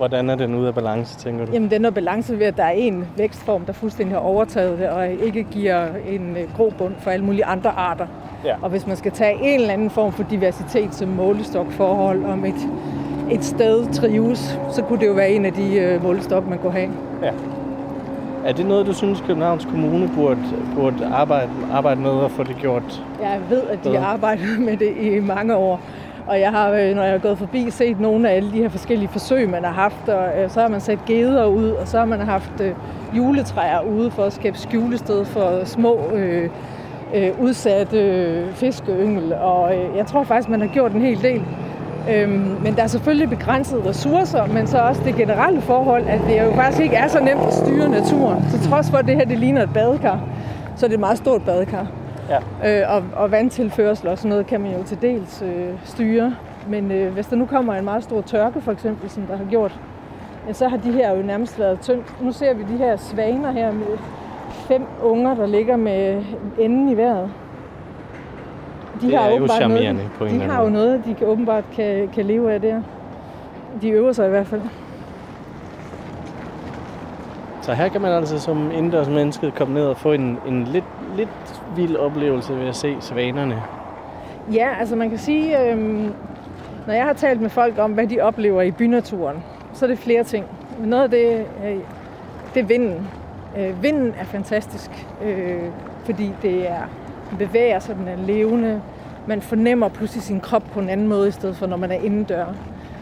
Hvordan 0.00 0.30
er 0.30 0.34
den 0.34 0.54
ude 0.54 0.68
af 0.68 0.74
balance, 0.74 1.18
tænker 1.18 1.46
du? 1.46 1.52
Jamen 1.52 1.70
den 1.70 1.84
er 1.84 1.90
balance 1.90 2.38
ved, 2.38 2.46
at 2.46 2.56
der 2.56 2.64
er 2.64 2.70
en 2.70 3.06
vækstform, 3.16 3.64
der 3.64 3.72
fuldstændig 3.72 4.16
har 4.16 4.20
overtaget 4.20 4.78
det, 4.78 4.88
og 4.88 5.08
ikke 5.08 5.42
giver 5.42 5.86
en 6.08 6.36
øh, 6.36 6.56
grobund 6.56 6.94
for 6.98 7.10
alle 7.10 7.24
mulige 7.24 7.44
andre 7.44 7.70
arter. 7.70 8.06
Ja. 8.44 8.54
Og 8.62 8.70
hvis 8.70 8.86
man 8.86 8.96
skal 8.96 9.12
tage 9.12 9.34
en 9.42 9.60
eller 9.60 9.72
anden 9.72 9.90
form 9.90 10.12
for 10.12 10.22
diversitet 10.30 10.94
som 10.94 11.08
målestokforhold, 11.08 12.24
om 12.24 12.44
et, 12.44 12.68
et 13.30 13.44
sted 13.44 13.92
trives, 13.92 14.58
så 14.72 14.82
kunne 14.82 15.00
det 15.00 15.06
jo 15.06 15.12
være 15.12 15.30
en 15.30 15.44
af 15.44 15.52
de 15.52 15.74
øh, 15.74 16.02
målestok, 16.02 16.48
man 16.48 16.58
kunne 16.58 16.72
have. 16.72 16.90
Ja. 17.22 17.30
Er 18.44 18.52
det 18.52 18.66
noget, 18.66 18.86
du 18.86 18.92
synes, 18.92 19.20
Københavns 19.20 19.64
Kommune 19.64 20.10
burde, 20.14 20.40
burde 20.76 21.06
arbejde, 21.06 21.50
arbejde 21.72 22.00
med 22.00 22.24
at 22.24 22.30
få 22.30 22.42
det 22.42 22.56
gjort? 22.56 23.04
Jeg 23.22 23.40
ved, 23.50 23.62
at 23.62 23.78
de 23.78 23.88
Bedre. 23.88 24.00
har 24.00 24.12
arbejdet 24.12 24.58
med 24.60 24.76
det 24.76 24.96
i 25.00 25.20
mange 25.20 25.56
år. 25.56 25.80
Og 26.30 26.40
jeg 26.40 26.50
har, 26.50 26.70
øh, 26.70 26.94
når 26.94 27.02
jeg 27.02 27.12
har 27.12 27.18
gået 27.18 27.38
forbi, 27.38 27.70
set 27.70 28.00
nogle 28.00 28.30
af 28.30 28.36
alle 28.36 28.52
de 28.52 28.56
her 28.56 28.68
forskellige 28.68 29.08
forsøg, 29.08 29.48
man 29.48 29.64
har 29.64 29.72
haft. 29.72 30.08
Og 30.08 30.42
øh, 30.42 30.50
så 30.50 30.60
har 30.60 30.68
man 30.68 30.80
sat 30.80 30.98
geder 31.06 31.46
ud, 31.46 31.70
og 31.70 31.88
så 31.88 31.98
har 31.98 32.04
man 32.04 32.20
haft 32.20 32.60
øh, 32.60 32.72
juletræer 33.16 33.80
ude 33.80 34.10
for 34.10 34.24
at 34.24 34.32
skabe 34.32 34.58
skjulested 34.58 35.24
for 35.24 35.64
små 35.64 36.10
øh, 36.12 36.50
øh, 37.14 37.40
udsatte 37.40 37.98
øh, 37.98 38.52
fiskeyngel. 38.52 39.32
Og 39.32 39.76
øh, 39.76 39.96
jeg 39.96 40.06
tror 40.06 40.24
faktisk, 40.24 40.48
man 40.48 40.60
har 40.60 40.68
gjort 40.68 40.92
en 40.92 41.00
hel 41.00 41.22
del. 41.22 41.42
Øhm, 42.10 42.56
men 42.62 42.76
der 42.76 42.82
er 42.82 42.86
selvfølgelig 42.86 43.28
begrænsede 43.28 43.88
ressourcer, 43.88 44.46
men 44.46 44.66
så 44.66 44.78
også 44.78 45.02
det 45.04 45.14
generelle 45.14 45.60
forhold, 45.60 46.06
at 46.08 46.20
det 46.28 46.42
jo 46.42 46.54
faktisk 46.54 46.82
ikke 46.82 46.96
er 46.96 47.08
så 47.08 47.20
nemt 47.20 47.40
at 47.40 47.54
styre 47.54 47.88
naturen. 47.88 48.44
Så 48.50 48.68
trods 48.68 48.90
for, 48.90 48.96
at 48.96 49.06
det 49.06 49.16
her 49.16 49.24
det 49.24 49.38
ligner 49.38 49.62
et 49.62 49.72
badekar, 49.72 50.20
så 50.76 50.86
er 50.86 50.88
det 50.88 50.94
et 50.94 51.00
meget 51.00 51.18
stort 51.18 51.42
badekar. 51.42 51.86
Ja. 52.30 52.38
Øh, 52.64 52.94
og, 52.94 53.04
og 53.16 53.30
vandtilførsel 53.30 54.08
og 54.08 54.18
sådan 54.18 54.28
noget 54.28 54.46
kan 54.46 54.60
man 54.60 54.72
jo 54.76 54.82
til 54.82 55.02
dels 55.02 55.42
øh, 55.42 55.68
styre. 55.84 56.36
Men 56.68 56.92
øh, 56.92 57.12
hvis 57.12 57.26
der 57.26 57.36
nu 57.36 57.46
kommer 57.46 57.74
en 57.74 57.84
meget 57.84 58.04
stor 58.04 58.20
tørke 58.20 58.60
for 58.60 58.72
eksempel, 58.72 59.10
som 59.10 59.22
der 59.22 59.36
har 59.36 59.44
gjort, 59.44 59.80
ja, 60.48 60.52
så 60.52 60.68
har 60.68 60.76
de 60.76 60.92
her 60.92 61.16
jo 61.16 61.22
nærmest 61.22 61.58
været 61.58 61.80
tømt. 61.80 62.22
Nu 62.22 62.32
ser 62.32 62.54
vi 62.54 62.62
de 62.62 62.76
her 62.76 62.96
svaner 62.96 63.50
her 63.50 63.72
med 63.72 63.98
fem 64.50 64.82
unger, 65.02 65.34
der 65.34 65.46
ligger 65.46 65.76
med 65.76 66.22
enden 66.58 66.88
i 66.88 66.96
vejret. 66.96 67.30
De 69.00 69.06
Det 69.06 69.14
er 69.14 69.28
jo 69.28 69.34
åbenbart 69.34 69.56
charmerende 69.56 69.92
noget, 69.92 70.12
på 70.18 70.24
en 70.24 70.40
de 70.40 70.46
har 70.46 70.62
jo 70.62 70.68
noget, 70.68 71.02
de 71.04 71.14
kan, 71.14 71.26
åbenbart 71.26 71.64
kan, 71.72 72.08
kan 72.08 72.24
leve 72.24 72.52
af 72.52 72.60
der. 72.60 72.82
De 73.82 73.88
øver 73.88 74.12
sig 74.12 74.26
i 74.26 74.30
hvert 74.30 74.46
fald. 74.46 74.62
Så 77.62 77.72
her 77.72 77.88
kan 77.88 78.00
man 78.00 78.12
altså 78.12 78.38
som 78.38 78.70
indendørs 78.70 79.08
menneske 79.08 79.50
komme 79.50 79.74
ned 79.74 79.86
og 79.86 79.96
få 79.96 80.12
en, 80.12 80.38
en 80.48 80.64
lidt, 80.64 80.84
lidt 81.16 81.28
vild 81.76 81.96
oplevelse 81.96 82.56
ved 82.56 82.68
at 82.68 82.76
se 82.76 82.96
svanerne. 83.00 83.62
Ja, 84.52 84.68
altså 84.80 84.96
man 84.96 85.10
kan 85.10 85.18
sige, 85.18 85.70
øhm, 85.70 86.12
når 86.86 86.94
jeg 86.94 87.04
har 87.04 87.12
talt 87.12 87.40
med 87.40 87.50
folk 87.50 87.78
om, 87.78 87.92
hvad 87.92 88.06
de 88.06 88.20
oplever 88.20 88.62
i 88.62 88.70
bynaturen, 88.70 89.36
så 89.72 89.84
er 89.84 89.88
det 89.88 89.98
flere 89.98 90.24
ting. 90.24 90.44
Men 90.78 90.88
noget 90.88 91.02
af 91.02 91.10
det, 91.10 91.46
øh, 91.64 91.76
det 92.54 92.60
er 92.60 92.66
vinden. 92.66 93.08
Øh, 93.58 93.82
vinden 93.82 94.14
er 94.20 94.24
fantastisk, 94.24 94.90
øh, 95.24 95.62
fordi 96.04 96.32
det 96.42 96.70
er, 96.70 96.82
den 97.30 97.38
bevæger 97.38 97.78
sig, 97.78 97.96
den 97.96 98.08
er 98.08 98.16
levende. 98.16 98.82
Man 99.26 99.42
fornemmer 99.42 99.88
pludselig 99.88 100.22
sin 100.22 100.40
krop 100.40 100.62
på 100.72 100.80
en 100.80 100.88
anden 100.88 101.08
måde, 101.08 101.28
i 101.28 101.30
stedet 101.30 101.56
for 101.56 101.66
når 101.66 101.76
man 101.76 101.90
er 101.90 101.96
indendør. 101.96 102.44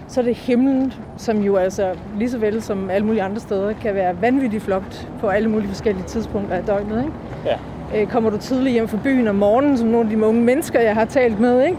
Så 0.09 0.21
er 0.21 0.25
det 0.25 0.35
himlen, 0.37 0.93
som 1.17 1.39
jo 1.39 1.57
altså 1.57 1.95
lige 2.17 2.31
så 2.31 2.39
vel 2.39 2.63
som 2.63 2.91
alle 2.91 3.07
mulige 3.07 3.23
andre 3.23 3.41
steder, 3.41 3.73
kan 3.73 3.95
være 3.95 4.21
vanvittigt 4.21 4.63
flot 4.63 5.09
på 5.21 5.29
alle 5.29 5.49
mulige 5.49 5.69
forskellige 5.69 6.05
tidspunkter 6.05 6.57
af 6.57 6.65
døgnet. 6.65 7.05
Ikke? 7.05 7.17
Ja. 7.45 7.57
Øh, 7.95 8.07
kommer 8.07 8.31
du 8.31 8.37
tidligt 8.37 8.73
hjem 8.73 8.89
fra 8.89 8.99
byen 9.05 9.29
om 9.29 9.35
morgenen, 9.35 9.79
som 9.79 9.89
nogle 9.89 10.11
af 10.11 10.17
de 10.17 10.25
unge 10.25 10.43
mennesker, 10.43 10.81
jeg 10.81 10.95
har 10.95 11.05
talt 11.05 11.41
med, 11.41 11.65
ikke? 11.67 11.79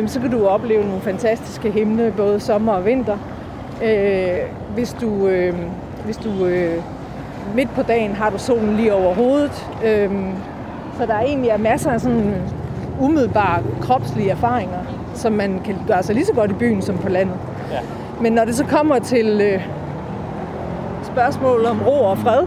Øh, 0.00 0.08
så 0.08 0.20
kan 0.20 0.30
du 0.30 0.46
opleve 0.46 0.84
nogle 0.84 1.00
fantastiske 1.00 1.70
himle, 1.70 2.14
både 2.16 2.40
sommer 2.40 2.72
og 2.72 2.86
vinter. 2.86 3.16
Øh, 3.84 4.36
hvis 4.74 4.96
du, 5.00 5.26
øh, 5.26 5.54
hvis 6.04 6.16
du 6.16 6.46
øh, 6.46 6.82
midt 7.54 7.74
på 7.74 7.82
dagen 7.82 8.12
har 8.12 8.30
du 8.30 8.38
solen 8.38 8.76
lige 8.76 8.94
over 8.94 9.14
hovedet. 9.14 9.66
Øh, 9.84 10.10
så 10.98 11.06
der 11.06 11.14
er 11.14 11.22
egentlig 11.22 11.50
er 11.50 11.56
masser 11.56 11.90
af 11.90 12.00
sådan 12.00 12.34
umiddelbare 13.00 13.62
kropslige 13.80 14.30
erfaringer, 14.30 14.78
som 15.14 15.32
man 15.32 15.60
kan 15.64 15.76
gøre 15.86 16.02
sig 16.02 16.14
lige 16.14 16.26
så 16.26 16.32
godt 16.32 16.50
i 16.50 16.54
byen 16.54 16.82
som 16.82 16.98
på 16.98 17.08
landet. 17.08 17.36
Ja. 17.72 17.78
Men 18.20 18.32
når 18.32 18.44
det 18.44 18.54
så 18.54 18.64
kommer 18.64 18.98
til 18.98 19.40
øh, 19.40 19.60
spørgsmål 21.02 21.64
om 21.66 21.80
ro 21.86 22.04
og 22.04 22.18
fred, 22.18 22.42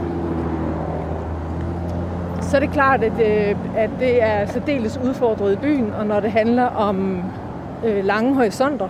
så 2.49 2.55
er 2.55 2.59
det 2.59 2.71
klart, 2.71 3.03
at, 3.03 3.11
øh, 3.11 3.55
at 3.77 3.89
det 3.99 4.23
er 4.23 4.45
særdeles 4.45 4.99
udfordret 5.03 5.53
i 5.53 5.55
byen, 5.55 5.93
og 5.99 6.05
når 6.05 6.19
det 6.19 6.31
handler 6.31 6.65
om 6.65 7.23
øh, 7.85 8.05
lange 8.05 8.33
horisonter, 8.33 8.87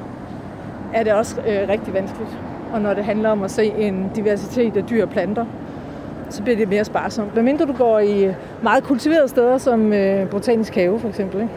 er 0.93 1.03
det 1.03 1.13
også 1.13 1.41
øh, 1.47 1.69
rigtig 1.69 1.93
vanskeligt. 1.93 2.37
Og 2.73 2.81
når 2.81 2.93
det 2.93 3.05
handler 3.05 3.29
om 3.29 3.43
at 3.43 3.51
se 3.51 3.73
en 3.77 4.11
diversitet 4.15 4.77
af 4.77 4.83
dyr 4.83 5.03
og 5.03 5.09
planter, 5.09 5.45
så 6.29 6.43
bliver 6.43 6.57
det 6.57 6.69
mere 6.69 6.85
sparsomt. 6.85 7.31
Hvad 7.31 7.43
mindre 7.43 7.65
du 7.65 7.73
går 7.73 7.99
i 7.99 8.31
meget 8.63 8.83
kultiverede 8.83 9.27
steder, 9.27 9.57
som 9.57 9.93
øh, 9.93 10.29
Botanisk 10.29 10.75
Have 10.75 10.99
for 10.99 11.07
eksempel. 11.07 11.41
Ikke? 11.41 11.53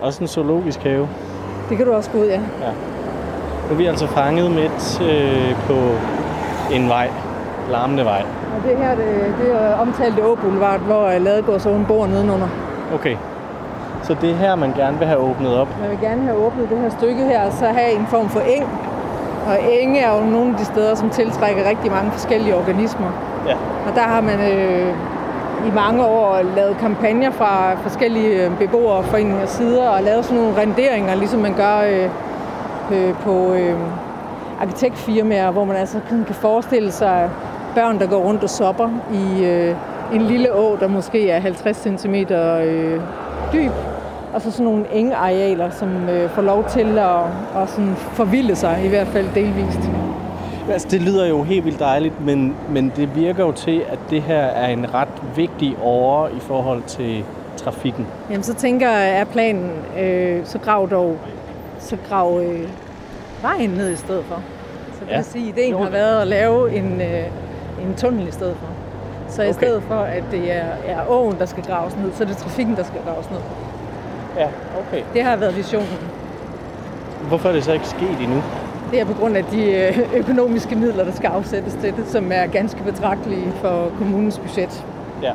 Også 0.00 0.24
en 0.24 0.28
zoologisk 0.28 0.82
have. 0.82 1.08
Det 1.68 1.76
kan 1.76 1.86
du 1.86 1.92
også 1.92 2.10
gå 2.10 2.18
ud, 2.18 2.26
ja. 2.26 2.40
Nu 3.68 3.74
er 3.74 3.74
vi 3.74 3.86
altså 3.86 4.06
fanget 4.06 4.50
midt 4.50 5.00
øh, 5.02 5.54
på 5.66 5.74
en 6.74 6.88
vej. 6.88 7.10
Larmende 7.70 8.04
vej. 8.04 8.22
Og 8.56 8.68
det 8.68 8.76
her, 8.76 8.94
det, 8.94 9.34
det 9.40 9.52
er 9.52 9.74
omtalt 9.80 10.18
Å 10.18 10.34
Boulevard, 10.34 10.80
hvor 10.80 11.06
øh, 11.06 11.22
Ladegårdsåen 11.22 11.84
bor 11.88 12.06
nedenunder. 12.06 12.48
Okay. 12.94 13.16
Så 14.02 14.16
det 14.20 14.30
er 14.30 14.34
her, 14.34 14.54
man 14.54 14.72
gerne 14.72 14.98
vil 14.98 15.06
have 15.06 15.20
åbnet 15.20 15.56
op. 15.56 15.68
Man 15.80 15.90
vil 15.90 15.98
gerne 16.00 16.22
have 16.22 16.36
åbnet 16.46 16.70
det 16.70 16.78
her 16.78 16.90
stykke 16.90 17.24
her, 17.24 17.46
og 17.46 17.52
så 17.52 17.66
have 17.66 17.92
en 17.92 18.06
form 18.06 18.28
for 18.28 18.40
eng, 18.40 18.68
Og 19.48 19.58
enge 19.80 20.00
er 20.00 20.18
jo 20.18 20.24
nogle 20.24 20.50
af 20.50 20.56
de 20.58 20.64
steder, 20.64 20.94
som 20.94 21.10
tiltrækker 21.10 21.68
rigtig 21.68 21.90
mange 21.90 22.10
forskellige 22.10 22.56
organismer. 22.56 23.10
Ja. 23.46 23.54
Og 23.88 23.94
der 23.94 24.00
har 24.00 24.20
man 24.20 24.40
øh, 24.40 24.94
i 25.66 25.70
mange 25.74 26.06
år 26.06 26.40
lavet 26.56 26.76
kampagner 26.78 27.30
fra 27.30 27.74
forskellige 27.74 28.44
øh, 28.44 28.58
beboerforeningers 28.58 29.50
sider 29.50 29.88
og 29.88 30.02
lavet 30.02 30.24
sådan 30.24 30.42
nogle 30.42 30.60
renderinger, 30.60 31.14
ligesom 31.14 31.40
man 31.40 31.54
gør 31.54 31.78
øh, 31.78 32.08
øh, 32.92 33.14
på 33.14 33.52
øh, 33.52 33.74
arkitektfirmaer, 34.60 35.50
hvor 35.50 35.64
man 35.64 35.76
altså 35.76 35.98
kan 36.26 36.34
forestille 36.34 36.92
sig 36.92 37.30
børn, 37.74 37.98
der 37.98 38.06
går 38.06 38.16
rundt 38.18 38.42
og 38.42 38.50
sopper 38.50 38.88
i 39.12 39.44
øh, 39.44 39.74
en 40.14 40.22
lille 40.22 40.52
å, 40.54 40.76
der 40.80 40.88
måske 40.88 41.30
er 41.30 41.40
50 41.40 41.76
cm 42.00 42.14
øh, 42.14 43.00
dyb, 43.52 43.72
og 44.34 44.42
så 44.42 44.50
sådan 44.50 44.64
nogle 44.64 44.84
engarealer, 44.92 45.70
som 45.70 46.08
øh, 46.08 46.30
får 46.30 46.42
lov 46.42 46.64
til 46.68 46.98
at, 46.98 47.20
at 47.62 47.68
sådan 47.70 47.94
forvilde 47.96 48.56
sig, 48.56 48.80
i 48.84 48.88
hvert 48.88 49.06
fald 49.06 49.26
delvist. 49.34 49.80
Altså, 50.70 50.88
det 50.90 51.02
lyder 51.02 51.26
jo 51.26 51.42
helt 51.42 51.64
vildt 51.64 51.78
dejligt, 51.80 52.24
men, 52.24 52.54
men 52.70 52.92
det 52.96 53.16
virker 53.16 53.44
jo 53.44 53.52
til, 53.52 53.82
at 53.88 53.98
det 54.10 54.22
her 54.22 54.36
er 54.42 54.68
en 54.68 54.94
ret 54.94 55.08
vigtig 55.36 55.76
åre 55.82 56.30
i 56.32 56.40
forhold 56.40 56.82
til 56.82 57.24
trafikken. 57.56 58.06
Jamen, 58.30 58.42
så 58.42 58.54
tænker 58.54 58.90
jeg, 58.90 59.20
er 59.20 59.24
planen, 59.24 59.70
øh, 60.00 60.40
så 60.44 60.58
grav 60.58 60.88
dog, 60.90 61.16
så 61.78 61.96
grav 62.08 62.40
øh, 62.42 62.68
vejen 63.42 63.70
ned 63.70 63.90
i 63.92 63.96
stedet 63.96 64.24
for. 64.24 64.34
Så 64.92 65.04
det 65.04 65.10
Ja. 65.10 65.16
vil 65.16 65.24
sige, 65.24 65.48
at 65.52 65.58
ideen 65.58 65.70
Jo. 65.72 65.78
har 65.78 65.90
været 65.90 66.20
at 66.20 66.26
lave 66.26 66.72
en, 66.76 67.00
øh, 67.00 67.24
en 67.86 67.94
tunnel 67.96 68.28
i 68.28 68.30
stedet 68.30 68.56
for. 68.56 68.66
Så 69.28 69.42
i 69.42 69.44
Okay. 69.48 69.54
stedet 69.58 69.82
for, 69.82 69.94
at 69.94 70.22
det 70.30 70.52
er, 70.56 70.66
er 70.86 70.98
åen, 71.10 71.36
der 71.38 71.46
skal 71.46 71.62
graves 71.64 71.96
ned, 71.96 72.12
så 72.14 72.22
er 72.22 72.28
det 72.28 72.36
trafikken, 72.36 72.76
der 72.76 72.82
skal 72.84 73.00
graves 73.06 73.30
ned. 73.30 73.38
Ja, 74.38 74.48
okay. 74.88 75.02
Det 75.14 75.22
har 75.22 75.36
været 75.36 75.56
visionen. 75.56 75.98
Hvorfor 77.28 77.48
er 77.48 77.52
det 77.52 77.64
så 77.64 77.72
ikke 77.72 77.86
sket 77.88 78.20
endnu? 78.20 78.42
Det 78.90 79.00
er 79.00 79.04
på 79.04 79.12
grund 79.14 79.36
af 79.36 79.44
de 79.44 79.72
øh, 79.72 79.98
økonomiske 80.14 80.76
midler, 80.76 81.04
der 81.04 81.12
skal 81.12 81.26
afsættes 81.28 81.74
til 81.74 81.96
det, 81.96 82.08
som 82.08 82.32
er 82.32 82.46
ganske 82.46 82.82
betragtelige 82.82 83.52
for 83.60 83.88
kommunens 83.98 84.38
budget. 84.38 84.84
Ja. 85.22 85.32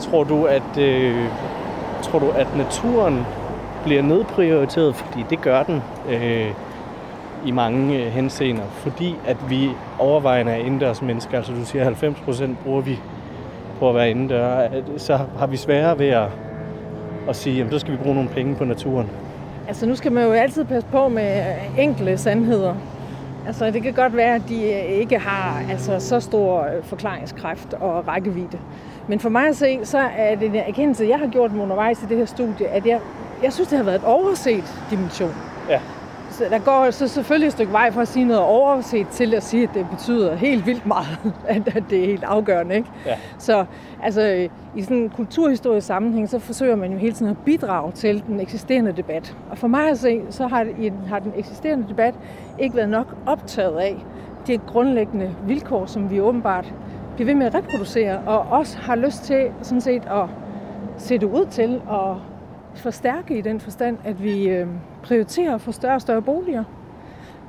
Tror 0.00 0.24
du, 0.24 0.44
at, 0.44 0.78
øh, 0.78 1.26
tror 2.02 2.18
du, 2.18 2.30
at 2.30 2.46
naturen 2.56 3.26
bliver 3.84 4.02
nedprioriteret? 4.02 4.94
Fordi 4.94 5.24
det 5.30 5.40
gør 5.40 5.62
den 5.62 5.82
øh, 6.10 6.46
i 7.46 7.50
mange 7.50 8.04
øh, 8.04 8.12
henseender. 8.12 8.64
Fordi 8.72 9.16
at 9.26 9.36
vi 9.50 9.70
overvejende 9.98 10.52
er 10.52 10.56
indendørs 10.56 11.02
mennesker. 11.02 11.36
Altså 11.36 11.52
du 11.52 11.64
siger, 11.64 11.84
90 11.84 12.20
procent 12.20 12.58
bruger 12.64 12.80
vi 12.80 12.98
på 13.78 13.88
at 13.88 13.94
være 13.94 14.10
indendør. 14.10 14.68
Så 14.96 15.18
har 15.38 15.46
vi 15.46 15.56
sværere 15.56 15.98
ved 15.98 16.08
at, 16.08 16.28
at 17.28 17.36
sige, 17.36 17.56
jamen 17.56 17.72
så 17.72 17.78
skal 17.78 17.92
vi 17.92 17.98
bruge 17.98 18.14
nogle 18.14 18.30
penge 18.30 18.54
på 18.54 18.64
naturen. 18.64 19.10
Altså 19.68 19.86
nu 19.86 19.94
skal 19.96 20.12
man 20.12 20.24
jo 20.24 20.32
altid 20.32 20.64
passe 20.64 20.88
på 20.88 21.08
med 21.08 21.38
øh, 21.38 21.78
enkle 21.78 22.18
sandheder. 22.18 22.74
Altså 23.46 23.70
det 23.70 23.82
kan 23.82 23.92
godt 23.92 24.16
være, 24.16 24.34
at 24.34 24.42
de 24.48 24.62
øh, 24.62 24.82
ikke 24.82 25.18
har 25.18 25.62
altså, 25.70 26.00
så 26.00 26.20
stor 26.20 26.66
forklaringskraft 26.82 27.74
og 27.74 28.08
rækkevidde. 28.08 28.58
Men 29.08 29.20
for 29.20 29.28
mig 29.28 29.48
at 29.48 29.56
se, 29.56 29.78
så 29.84 29.98
er 29.98 30.34
det 30.34 30.48
en 30.48 30.54
erkendelse, 30.54 31.06
jeg 31.08 31.18
har 31.18 31.26
gjort 31.26 31.52
mig 31.52 31.62
undervejs 31.62 32.02
i 32.02 32.06
det 32.06 32.16
her 32.16 32.24
studie, 32.24 32.68
at 32.68 32.86
jeg, 32.86 33.00
jeg 33.42 33.52
synes, 33.52 33.68
det 33.68 33.78
har 33.78 33.84
været 33.84 33.96
et 33.96 34.04
overset 34.04 34.64
dimension. 34.90 35.34
Ja. 35.68 35.80
Så 36.32 36.44
der 36.50 36.58
går 36.58 36.90
så 36.90 37.08
selvfølgelig 37.08 37.46
et 37.46 37.52
stykke 37.52 37.72
vej 37.72 37.90
fra 37.90 38.02
at 38.02 38.08
sige 38.08 38.24
noget 38.24 38.42
overset 38.42 39.08
til 39.08 39.34
at 39.34 39.42
sige, 39.42 39.62
at 39.62 39.70
det 39.74 39.86
betyder 39.90 40.34
helt 40.34 40.66
vildt 40.66 40.86
meget, 40.86 41.18
at, 41.48 41.76
at 41.76 41.84
det 41.90 42.02
er 42.02 42.06
helt 42.06 42.24
afgørende. 42.24 42.74
Ikke? 42.74 42.88
Ja. 43.06 43.16
Så 43.38 43.64
altså, 44.02 44.48
i 44.76 44.82
sådan 44.82 44.96
en 44.96 45.10
kulturhistorisk 45.10 45.86
sammenhæng, 45.86 46.28
så 46.28 46.38
forsøger 46.38 46.76
man 46.76 46.92
jo 46.92 46.98
hele 46.98 47.12
tiden 47.12 47.30
at 47.30 47.38
bidrage 47.44 47.92
til 47.92 48.22
den 48.26 48.40
eksisterende 48.40 48.92
debat. 48.92 49.36
Og 49.50 49.58
for 49.58 49.68
mig 49.68 49.90
at 49.90 49.98
se, 49.98 50.20
så 50.30 50.46
har, 50.46 50.66
har 51.08 51.18
den 51.18 51.32
eksisterende 51.36 51.88
debat 51.88 52.14
ikke 52.58 52.76
været 52.76 52.88
nok 52.88 53.16
optaget 53.26 53.78
af 53.78 54.04
de 54.46 54.58
grundlæggende 54.58 55.34
vilkår, 55.46 55.86
som 55.86 56.10
vi 56.10 56.20
åbenbart 56.20 56.74
bliver 57.14 57.26
ved 57.26 57.34
med 57.34 57.46
at 57.46 57.54
reproducere, 57.54 58.18
og 58.26 58.38
også 58.38 58.78
har 58.78 58.96
lyst 58.96 59.24
til 59.24 59.50
sådan 59.62 59.80
set 59.80 60.02
at 60.06 60.24
se 60.98 61.18
det 61.18 61.26
ud 61.26 61.46
til 61.46 61.80
at 62.72 62.78
forstærke 62.78 63.38
i 63.38 63.40
den 63.40 63.60
forstand, 63.60 63.98
at 64.04 64.22
vi 64.22 64.48
øh, 64.48 64.66
prioriterer 65.02 65.54
at 65.54 65.60
få 65.60 65.72
større 65.72 65.94
og 65.94 66.00
større 66.00 66.22
boliger. 66.22 66.64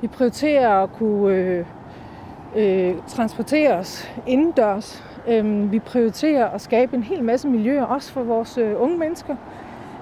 Vi 0.00 0.06
prioriterer 0.06 0.68
at 0.82 0.92
kunne 0.92 1.34
øh, 1.34 1.64
øh, 2.56 2.94
transportere 3.08 3.72
os 3.72 4.10
indendørs. 4.26 5.04
Øh, 5.28 5.72
vi 5.72 5.78
prioriterer 5.78 6.46
at 6.46 6.60
skabe 6.60 6.96
en 6.96 7.02
hel 7.02 7.22
masse 7.24 7.48
miljøer, 7.48 7.82
også 7.84 8.12
for 8.12 8.22
vores 8.22 8.58
øh, 8.58 8.82
unge 8.82 8.98
mennesker. 8.98 9.36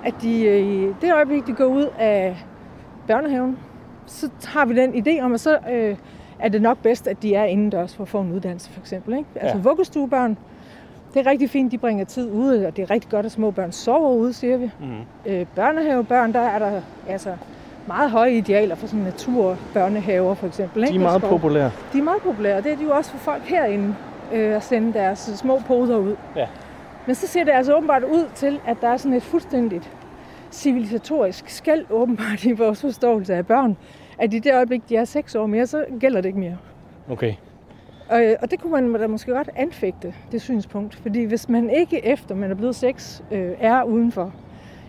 At 0.05 0.15
de 0.23 0.45
øh, 0.45 0.59
i 0.67 0.87
det 1.01 1.13
øjeblik, 1.15 1.47
de 1.47 1.53
går 1.53 1.65
ud 1.65 1.87
af 1.99 2.45
børnehaven, 3.07 3.59
så 4.07 4.31
har 4.47 4.67
vi 4.67 4.77
den 4.77 5.07
idé 5.07 5.21
om, 5.25 5.33
at 5.33 5.41
så 5.41 5.59
øh, 5.73 5.97
er 6.39 6.49
det 6.49 6.63
nok 6.63 6.79
bedst, 6.79 7.07
at 7.09 7.23
de 7.23 7.35
er 7.35 7.45
indendørs 7.45 7.97
for 7.97 8.03
at 8.03 8.09
få 8.09 8.21
en 8.21 8.33
uddannelse, 8.33 8.71
for 8.71 8.81
eksempel. 8.81 9.17
Ikke? 9.19 9.29
Altså 9.35 9.57
Ja. 9.57 9.63
vuggestuebørn, 9.63 10.39
det 11.15 11.27
er 11.27 11.31
rigtig 11.31 11.51
fint, 11.51 11.73
de 11.73 11.79
bringer 11.79 12.05
tid 12.05 12.31
ude, 12.31 12.67
og 12.67 12.77
det 12.77 12.83
er 12.83 12.91
rigtig 12.91 13.11
godt, 13.11 13.27
at 13.27 13.33
små 13.33 13.51
børn 13.51 13.73
sover 13.73 14.11
ude, 14.11 14.33
siger 14.33 14.57
vi. 14.57 14.71
Mm. 14.81 15.33
Øh, 15.33 15.47
børnehavebørn, 15.55 16.33
der 16.33 16.41
er 16.41 16.59
der 16.59 16.81
altså 17.09 17.37
meget 17.87 18.11
høje 18.11 18.33
idealer 18.33 18.75
for 18.75 18.87
sådan 18.87 19.05
naturbørnehaver, 19.05 20.35
for 20.35 20.47
eksempel. 20.47 20.83
De 20.83 20.89
ikke? 20.89 20.99
er 20.99 21.03
meget 21.03 21.23
populære. 21.23 21.71
De 21.93 21.99
er 21.99 22.03
meget 22.03 22.23
populære, 22.23 22.57
og 22.57 22.65
det 22.65 22.73
er 22.73 22.77
de 22.77 22.85
jo 22.85 22.91
også 22.91 23.11
for 23.11 23.19
folk 23.19 23.43
herinde, 23.43 23.95
øh, 24.33 24.57
at 24.57 24.63
sende 24.63 24.93
deres 24.93 25.19
små 25.19 25.61
poder 25.67 25.97
ud. 25.97 26.17
Ja. 26.37 26.47
Men 27.07 27.15
så 27.15 27.27
ser 27.27 27.45
det 27.45 27.53
altså 27.53 27.75
åbenbart 27.75 28.05
ud 28.05 28.29
til, 28.35 28.61
at 28.67 28.77
der 28.81 28.89
er 28.89 28.97
sådan 28.97 29.17
et 29.17 29.23
fuldstændigt 29.23 29.91
civilisatorisk 30.51 31.49
skæld 31.49 31.85
åbenbart 31.91 32.45
i 32.45 32.53
vores 32.53 32.81
forståelse 32.81 33.35
af 33.35 33.47
børn, 33.47 33.77
at 34.19 34.35
i 34.35 34.39
det 34.39 34.55
øjeblik, 34.55 34.89
de 34.89 34.97
er 34.97 35.05
seks 35.05 35.35
år 35.35 35.47
mere, 35.47 35.67
så 35.67 35.85
gælder 36.01 36.21
det 36.21 36.29
ikke 36.29 36.41
mere. 36.41 36.57
Okay. 37.11 37.35
Og, 38.13 38.37
og 38.43 38.51
det 38.51 38.61
kunne 38.61 38.73
man 38.73 39.01
da 39.01 39.07
måske 39.07 39.33
godt 39.33 39.51
anfægte, 39.57 40.15
det 40.33 40.41
synspunkt. 40.41 40.95
Fordi 40.95 41.25
hvis 41.25 41.49
man 41.49 41.71
ikke 41.71 42.07
efter 42.07 42.35
man 42.35 42.51
er 42.51 42.55
blevet 42.55 42.77
seks, 42.77 43.23
øh, 43.31 43.53
er 43.59 43.83
udenfor, 43.83 44.33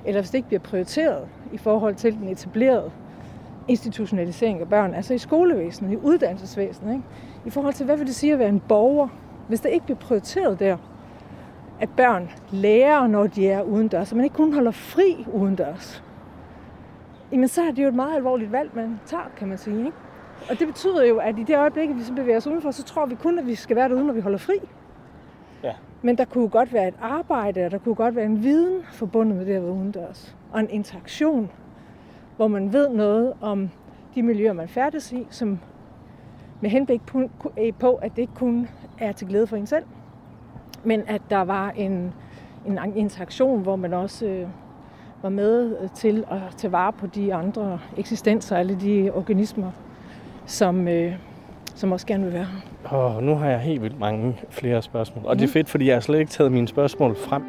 eller 0.05 0.21
hvis 0.21 0.29
det 0.29 0.37
ikke 0.37 0.47
bliver 0.47 0.61
prioriteret 0.61 1.27
i 1.53 1.57
forhold 1.57 1.95
til 1.95 2.13
den 2.13 2.27
etablerede 2.27 2.91
institutionalisering 3.67 4.61
af 4.61 4.69
børn, 4.69 4.93
altså 4.93 5.13
i 5.13 5.17
skolevæsenet, 5.17 5.91
i 5.91 5.97
uddannelsesvæsenet, 5.97 6.91
ikke? 6.93 7.03
i 7.45 7.49
forhold 7.49 7.73
til, 7.73 7.85
hvad 7.85 7.97
vil 7.97 8.07
det 8.07 8.15
sige 8.15 8.33
at 8.33 8.39
være 8.39 8.49
en 8.49 8.59
borger, 8.59 9.07
hvis 9.47 9.59
det 9.59 9.69
ikke 9.69 9.85
bliver 9.85 9.99
prioriteret 9.99 10.59
der, 10.59 10.77
at 11.79 11.89
børn 11.97 12.29
lærer, 12.51 13.07
når 13.07 13.27
de 13.27 13.49
er 13.49 13.61
udendørs, 13.61 14.07
så 14.07 14.15
man 14.15 14.23
ikke 14.23 14.35
kun 14.35 14.53
holder 14.53 14.71
fri 14.71 15.25
udendørs, 15.33 16.03
jamen 17.31 17.47
så 17.47 17.61
er 17.61 17.71
det 17.71 17.83
jo 17.83 17.87
et 17.87 17.95
meget 17.95 18.15
alvorligt 18.15 18.51
valg, 18.51 18.71
man 18.75 18.99
tager, 19.05 19.31
kan 19.37 19.47
man 19.47 19.57
sige. 19.57 19.85
Ikke? 19.85 19.97
Og 20.49 20.59
det 20.59 20.67
betyder 20.67 21.05
jo, 21.05 21.17
at 21.17 21.39
i 21.39 21.43
det 21.43 21.57
øjeblik, 21.57 21.89
at 21.89 21.95
vi 21.95 22.03
så 22.03 22.13
bevæger 22.13 22.37
os 22.37 22.47
udenfor, 22.47 22.71
så 22.71 22.83
tror 22.83 23.05
vi 23.05 23.15
kun, 23.15 23.39
at 23.39 23.47
vi 23.47 23.55
skal 23.55 23.75
være 23.75 23.89
derude, 23.89 24.05
når 24.05 24.13
vi 24.13 24.21
holder 24.21 24.37
fri. 24.37 24.53
Ja. 25.63 25.73
Men 26.01 26.17
der 26.17 26.25
kunne 26.25 26.49
godt 26.49 26.73
være 26.73 26.87
et 26.87 26.95
arbejde, 27.01 27.65
og 27.65 27.71
der 27.71 27.77
kunne 27.77 27.95
godt 27.95 28.15
være 28.15 28.25
en 28.25 28.43
viden 28.43 28.81
forbundet 28.91 29.37
med 29.37 29.45
det 29.45 29.53
at 29.53 29.63
være 29.63 29.71
udendørs. 29.71 30.35
Og 30.51 30.59
en 30.59 30.69
interaktion, 30.69 31.49
hvor 32.35 32.47
man 32.47 32.73
ved 32.73 32.89
noget 32.89 33.33
om 33.41 33.69
de 34.15 34.23
miljøer, 34.23 34.53
man 34.53 34.67
færdes 34.67 35.11
i, 35.11 35.27
som 35.29 35.59
med 36.61 36.69
henblik 36.69 37.05
på, 37.05 37.29
på, 37.79 37.93
at 37.93 38.11
det 38.15 38.21
ikke 38.21 38.33
kun 38.35 38.67
er 38.99 39.11
til 39.11 39.27
glæde 39.27 39.47
for 39.47 39.57
en 39.57 39.67
selv, 39.67 39.85
men 40.83 41.03
at 41.07 41.21
der 41.29 41.41
var 41.41 41.69
en, 41.69 42.13
en 42.65 42.79
interaktion, 42.95 43.61
hvor 43.61 43.75
man 43.75 43.93
også 43.93 44.25
øh, 44.25 44.47
var 45.21 45.29
med 45.29 45.89
til 45.95 46.25
at 46.31 46.41
tage 46.57 46.71
vare 46.71 46.93
på 46.93 47.07
de 47.07 47.33
andre 47.33 47.79
eksistenser, 47.97 48.57
alle 48.57 48.75
de 48.75 49.11
organismer, 49.13 49.71
som, 50.45 50.87
øh, 50.87 51.13
som 51.75 51.91
også 51.91 52.07
gerne 52.07 52.23
vil 52.23 52.33
være 52.33 52.45
her. 52.45 52.97
Og 52.97 53.23
nu 53.23 53.35
har 53.35 53.49
jeg 53.49 53.59
helt 53.59 53.81
vildt 53.81 53.99
mange 53.99 54.37
flere 54.49 54.81
spørgsmål. 54.81 55.25
Og 55.25 55.35
det 55.35 55.41
er 55.43 55.47
Mhm. 55.47 55.53
fedt, 55.53 55.69
fordi 55.69 55.87
jeg 55.87 55.95
har 55.95 55.99
slet 56.01 56.19
ikke 56.19 56.31
taget 56.31 56.51
mine 56.51 56.67
spørgsmål 56.67 57.15
frem. 57.15 57.43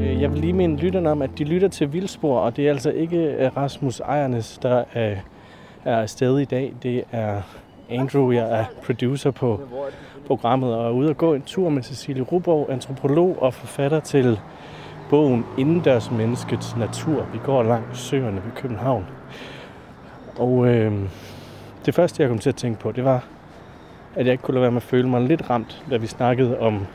Øh, 0.00 0.22
Jeg 0.22 0.32
vil 0.32 0.40
lige 0.40 0.52
minde 0.52 0.76
lytterne 0.76 1.10
om, 1.10 1.22
at 1.22 1.30
de 1.38 1.44
lytter 1.44 1.68
til 1.68 1.92
Vildspor, 1.92 2.38
og 2.38 2.56
det 2.56 2.66
er 2.66 2.70
altså 2.70 2.90
ikke 2.90 3.16
øh, 3.18 3.56
Rasmus 3.56 4.00
Ejernes, 4.00 4.58
der 4.62 4.78
øh, 4.96 5.16
er 5.84 5.96
afsted 5.96 6.38
i 6.38 6.44
dag. 6.44 6.72
Det 6.82 7.04
er 7.12 7.40
Andrew, 7.90 8.30
jeg 8.30 8.60
er 8.60 8.64
producer 8.86 9.30
på 9.30 9.60
programmet, 10.26 10.74
og 10.76 10.86
er 10.86 10.90
ude 10.90 11.10
og 11.10 11.16
gå 11.16 11.34
en 11.34 11.42
tur 11.42 11.68
med 11.68 11.82
Cecilie 11.82 12.22
Ruborg, 12.22 12.66
antropolog 12.70 13.36
og 13.42 13.54
forfatter 13.54 14.00
til 14.00 14.40
bogen 15.10 15.44
Indendørs 15.58 16.10
Menneskets 16.10 16.76
Natur. 16.76 17.26
Vi 17.32 17.38
går 17.44 17.62
langs 17.62 17.98
søerne 17.98 18.36
ved 18.44 18.52
København. 18.56 19.04
Og 20.38 20.66
øh, 20.68 20.92
det 21.86 21.94
første, 21.94 22.22
jeg 22.22 22.30
kom 22.30 22.38
til 22.38 22.48
at 22.48 22.56
tænke 22.56 22.80
på, 22.80 22.92
det 22.92 23.04
var, 23.04 23.24
at 24.14 24.26
jeg 24.26 24.32
ikke 24.32 24.42
kunne 24.42 24.54
lade 24.54 24.62
være 24.62 24.70
med 24.70 24.76
at 24.76 24.82
føle 24.82 25.08
mig 25.08 25.20
lidt 25.20 25.50
ramt, 25.50 25.84
da 25.90 25.96
vi 25.96 26.06
snakkede 26.06 26.58
om 26.58 26.86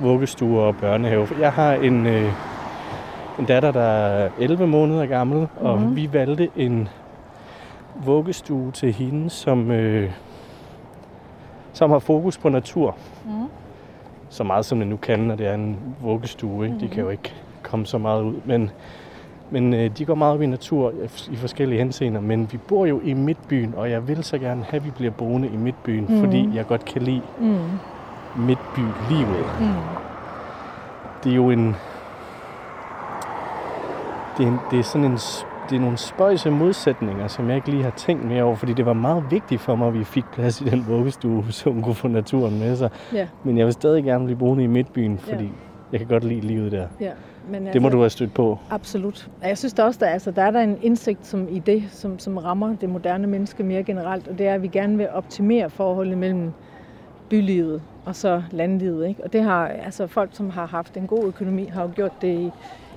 vuggestuer 0.00 0.62
og 0.62 0.76
børnehave. 0.76 1.26
For 1.26 1.34
jeg 1.40 1.52
har 1.52 1.72
en, 1.74 2.06
øh, 2.06 2.32
en 3.38 3.44
datter, 3.44 3.70
der 3.72 3.80
er 3.82 4.28
11 4.38 4.66
måneder 4.66 5.06
gammel, 5.06 5.38
mm-hmm. 5.38 5.66
og 5.66 5.78
Mhm. 5.80 5.96
vi 5.96 6.12
valgte 6.12 6.48
en 6.56 6.88
vuggestue 8.04 8.70
til 8.72 8.92
hende, 8.92 9.30
som, 9.30 9.70
øh, 9.70 10.10
som 11.72 11.90
har 11.90 11.98
fokus 11.98 12.38
på 12.38 12.48
natur. 12.48 12.96
Mhm. 13.24 13.46
Så 14.28 14.44
meget 14.44 14.64
som 14.64 14.78
det 14.78 14.88
nu 14.88 14.96
kan, 14.96 15.18
når 15.18 15.34
det 15.34 15.46
er 15.46 15.54
en 15.54 15.76
vuggestue. 16.02 16.66
Ikke? 16.66 16.80
De 16.80 16.88
kan 16.88 17.02
jo 17.02 17.08
ikke 17.08 17.34
komme 17.62 17.86
så 17.86 17.98
meget 17.98 18.22
ud. 18.22 18.34
Men 18.44 18.70
Men 19.52 19.74
øh, 19.74 19.90
de 19.98 20.04
går 20.04 20.14
meget 20.14 20.34
op 20.34 20.42
i 20.42 20.46
natur 20.46 20.92
i 21.32 21.36
forskellige 21.36 21.78
henseender, 21.78 22.20
men 22.20 22.48
vi 22.52 22.56
bor 22.68 22.86
jo 22.86 23.00
i 23.04 23.12
Midtbyen, 23.12 23.74
og 23.76 23.90
jeg 23.90 24.08
vil 24.08 24.24
så 24.24 24.38
gerne 24.38 24.64
have, 24.64 24.76
at 24.80 24.84
vi 24.84 24.90
bliver 24.90 25.10
boende 25.12 25.48
i 25.48 25.56
Midtbyen, 25.56 26.06
mm. 26.08 26.20
fordi 26.20 26.50
jeg 26.54 26.66
godt 26.66 26.84
kan 26.84 27.02
lide 27.02 27.22
Mm. 27.40 27.56
Midtby-livet. 28.36 29.44
Mm. 29.60 29.66
Det 31.24 31.32
er 31.32 31.36
jo 31.36 31.50
en... 31.50 31.76
Det 34.38 34.44
er, 34.46 34.48
en, 34.50 34.58
det 34.70 34.78
er 34.78 34.82
sådan 34.82 35.04
en... 35.04 35.18
Det 35.70 35.76
er 35.76 35.80
nogle 35.80 35.96
spøjse 35.96 36.50
modsætninger, 36.50 37.26
som 37.28 37.48
jeg 37.48 37.56
ikke 37.56 37.70
lige 37.70 37.82
har 37.82 37.90
tænkt 37.90 38.24
mere 38.24 38.42
over, 38.42 38.54
fordi 38.56 38.72
det 38.72 38.86
var 38.86 38.92
meget 38.92 39.24
vigtigt 39.30 39.60
for 39.60 39.74
mig, 39.76 39.88
at 39.88 39.94
vi 39.94 40.04
fik 40.04 40.24
plads 40.32 40.60
i 40.60 40.64
den 40.64 40.84
vuggestue, 40.88 41.44
så 41.52 41.70
hun 41.70 41.82
kunne 41.82 41.94
få 41.94 42.08
naturen 42.08 42.58
med 42.58 42.76
sig. 42.76 42.90
Ja, 43.12 43.26
Men 43.44 43.58
jeg 43.58 43.66
vil 43.66 43.72
stadig 43.72 44.04
gerne 44.04 44.24
blive 44.24 44.38
boende 44.38 44.64
i 44.64 44.66
Midtbyen, 44.66 45.20
Ja. 45.28 45.32
fordi 45.34 45.52
jeg 45.92 46.00
kan 46.00 46.08
godt 46.08 46.24
lide 46.24 46.40
livet 46.40 46.72
der. 46.72 46.86
ja. 47.00 47.10
Men 47.50 47.66
Det 47.66 47.82
må 47.82 47.88
du 47.88 47.98
have 47.98 48.10
stødt 48.10 48.34
på. 48.34 48.58
Absolut. 48.70 49.30
Jeg 49.42 49.58
synes 49.58 49.72
der 49.72 49.82
også, 49.84 50.00
der, 50.00 50.06
altså, 50.06 50.30
der 50.30 50.42
er 50.42 50.50
der 50.50 50.60
en 50.60 50.78
indsigt 50.82 51.26
som 51.26 51.48
i 51.50 51.58
det, 51.58 51.84
som, 51.90 52.18
som 52.18 52.36
rammer 52.36 52.76
det 52.76 52.88
moderne 52.88 53.26
menneske 53.26 53.62
mere 53.62 53.82
generelt, 53.82 54.28
og 54.28 54.38
det 54.38 54.46
er, 54.46 54.54
at 54.54 54.62
vi 54.62 54.68
gerne 54.68 54.96
vil 54.96 55.08
optimere 55.10 55.70
forholdet 55.70 56.18
mellem 56.18 56.52
bylivet 57.30 57.82
og 58.04 58.16
så 58.16 58.42
landlivet. 58.50 59.08
Ikke? 59.08 59.24
Og 59.24 59.32
det 59.32 59.42
har 59.42 59.68
altså 59.68 60.06
folk, 60.06 60.30
som 60.32 60.50
har 60.50 60.66
haft 60.66 60.96
en 60.96 61.06
god 61.06 61.24
økonomi, 61.24 61.64
har 61.64 61.82
jo 61.82 61.90
gjort 61.94 62.22
det 62.22 62.28
i, 62.28 62.50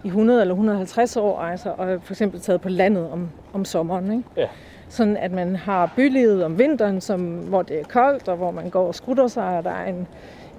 i 0.03 0.07
100 0.07 0.41
eller 0.41 0.53
150 0.53 1.17
år, 1.17 1.39
altså, 1.39 1.69
og 1.77 2.01
for 2.03 2.13
eksempel 2.13 2.39
taget 2.39 2.61
på 2.61 2.69
landet 2.69 3.09
om, 3.11 3.29
om 3.53 3.65
sommeren. 3.65 4.11
Ikke? 4.11 4.23
Ja. 4.37 4.47
Sådan 4.89 5.17
at 5.17 5.31
man 5.31 5.55
har 5.55 5.93
bylivet 5.95 6.43
om 6.43 6.59
vinteren, 6.59 7.01
som, 7.01 7.21
hvor 7.21 7.61
det 7.61 7.79
er 7.79 7.83
koldt, 7.83 8.27
og 8.27 8.37
hvor 8.37 8.51
man 8.51 8.69
går 8.69 8.87
og 8.87 8.95
skrutter 8.95 9.27
sig, 9.27 9.57
og 9.57 9.63
der 9.63 9.69
er 9.71 9.89
en, 9.89 10.07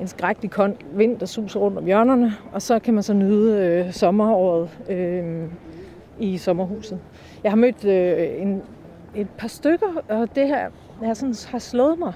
en 0.01 0.09
skrækkelig 0.09 0.51
kold 0.51 0.74
vind, 0.92 1.18
der 1.18 1.26
suser 1.26 1.61
rundt 1.61 1.78
om 1.78 1.84
hjørnerne, 1.84 2.32
og 2.53 2.62
så 2.62 2.78
kan 2.78 2.94
man 2.94 3.03
så 3.03 3.14
nyde 3.14 3.66
øh, 3.66 3.92
sommeråret 3.92 4.78
øh, 4.88 5.44
i 6.18 6.38
sommerhuset. 6.38 6.99
Jeg 7.44 7.53
har 7.53 7.57
mødt 7.57 7.84
øh, 7.84 8.42
en, 8.42 8.62
et 9.14 9.28
par 9.38 9.49
stykker, 9.49 10.03
og 10.09 10.28
det 10.34 10.49
her 10.49 10.70
jeg 11.01 11.09
har, 11.09 11.14
sådan, 11.14 11.34
har 11.49 11.59
slået 11.59 11.99
mig, 11.99 12.12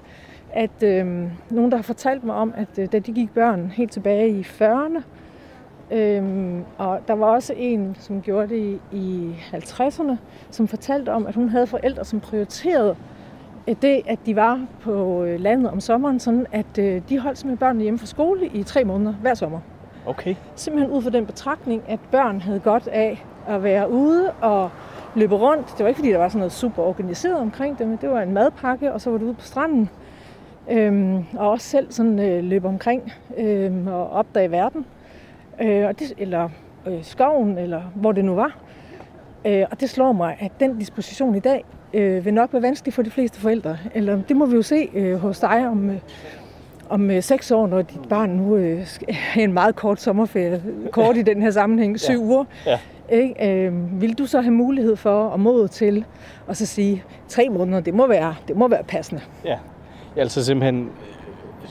at 0.53 0.83
øh, 0.83 1.07
nogen, 1.51 1.70
der 1.70 1.76
har 1.76 1.83
fortalt 1.83 2.24
mig 2.24 2.35
om, 2.35 2.55
at 2.57 2.78
øh, 2.78 2.93
da 2.93 2.99
de 2.99 3.12
gik 3.12 3.35
børn 3.35 3.72
helt 3.76 3.93
tilbage 3.93 4.28
i 4.28 4.41
40'erne, 4.41 5.03
Øhm, 5.93 6.64
og 6.78 7.01
der 7.09 7.14
var 7.14 7.26
også 7.26 7.55
en, 7.57 7.97
som 8.01 8.22
gjorde 8.22 8.49
det 8.49 8.81
i, 8.93 8.97
i 8.97 9.35
50'erne, 9.53 10.16
som 10.51 10.68
fortalte 10.68 11.12
om, 11.12 11.26
at 11.26 11.35
hun 11.35 11.49
havde 11.49 11.66
forældre, 11.66 12.05
som 12.05 12.20
prioriterede 12.20 12.97
det, 13.67 14.03
at 14.07 14.19
de 14.27 14.37
var 14.37 14.61
på 14.81 15.25
øh, 15.25 15.41
landet 15.41 15.71
om 15.71 15.81
sommeren, 15.81 16.21
sådan 16.21 16.47
at 16.53 16.79
øh, 16.79 17.03
de 17.09 17.19
holdt 17.19 17.39
simpelthen 17.39 17.59
børnene 17.59 17.83
hjemme 17.83 17.99
fra 17.99 18.07
skole 18.07 18.47
i 18.47 18.63
tre 18.63 18.85
måneder 18.85 19.13
hver 19.13 19.35
sommer. 19.35 19.61
Okay. 20.07 20.35
Simpelthen 20.55 20.93
ud 20.93 21.03
fra 21.03 21.11
den 21.11 21.27
betragtning, 21.27 21.83
at 21.89 22.01
børn 22.11 22.41
havde 22.41 22.61
godt 22.61 22.89
af 22.89 23.25
at 23.49 23.63
være 23.63 23.91
ude 23.91 24.31
og 24.41 24.71
løbe 25.15 25.35
rundt. 25.35 25.67
Det 25.69 25.81
var 25.81 25.89
ikke, 25.89 25.99
fordi 25.99 26.11
der 26.11 26.19
var 26.19 26.29
sådan 26.29 26.39
noget 26.39 26.53
super 26.53 26.83
organiseret 26.83 27.41
omkring 27.41 27.79
det, 27.79 27.89
men 27.89 27.99
det 28.01 28.11
var 28.11 28.23
en 28.23 28.33
madpakke, 28.33 28.93
og 28.93 29.01
så 29.01 29.11
var 29.11 29.19
du 29.19 29.25
ude 29.25 29.35
på 29.35 29.45
stranden. 29.45 29.91
Øhm, 30.71 31.25
og 31.37 31.51
også 31.51 31.67
selv 31.67 31.93
sådan 31.93 32.19
øh, 32.19 32.45
løbe 32.45 32.69
omkring 32.69 33.13
øhm, 33.37 33.87
og 33.87 34.11
opdage 34.11 34.51
verden. 34.51 34.87
Øh, 35.61 35.87
og 35.87 35.99
det, 35.99 36.13
eller 36.19 36.49
øh, 36.87 37.05
skoven, 37.05 37.59
eller 37.59 37.83
hvor 37.95 38.13
det 38.13 38.25
nu 38.25 38.35
var. 38.35 38.57
Øh, 39.45 39.64
og 39.70 39.80
det 39.80 39.91
slår 39.91 40.12
mig, 40.12 40.36
at 40.41 40.53
den 40.61 40.78
disposition 40.78 41.34
i 41.34 41.41
dag 41.41 41.64
øh, 41.95 42.24
vil 42.24 42.34
nok 42.34 42.53
være 42.53 42.62
vanskelig 42.62 42.95
for 42.95 43.03
de 43.03 43.11
fleste 43.11 43.41
forældre. 43.41 43.76
Eller 43.95 44.22
det 44.28 44.36
må 44.36 44.47
vi 44.47 44.57
jo 44.57 44.62
se 44.62 44.88
øh, 44.95 45.16
hos 45.16 45.41
dig 45.41 45.68
om, 45.68 45.91
øh, 45.91 45.97
om 46.88 47.11
øh, 47.11 47.22
seks 47.22 47.51
år, 47.51 47.66
når 47.66 47.82
dit 47.82 48.09
barn 48.09 48.30
nu 48.30 48.57
øh, 48.57 48.86
skal 48.86 49.14
have 49.14 49.45
en 49.45 49.53
meget 49.53 49.76
kort 49.76 50.01
sommerferie, 50.01 50.62
kort 50.93 51.16
i 51.16 51.22
den 51.22 51.43
her 51.43 51.51
sammenhæng, 51.51 52.01
syv 52.01 52.22
uger. 52.22 52.45
Ja. 52.66 52.78
Ikke? 53.11 53.64
Øh, 53.66 54.01
vil 54.01 54.18
du 54.18 54.26
så 54.26 54.41
have 54.41 54.53
mulighed 54.55 54.97
for 54.97 55.11
og 55.28 55.41
mod 55.41 55.68
til 55.68 56.05
at 56.49 56.57
så 56.57 56.66
sige, 56.66 57.05
tre 57.28 57.49
måneder, 57.49 57.80
det 57.80 57.95
må 57.95 58.07
være, 58.07 58.34
det 58.49 58.57
må 58.57 58.68
være 58.68 58.82
passende. 58.84 59.20
Ja. 59.45 59.59
Altså 60.16 60.45
simpelthen 60.45 60.88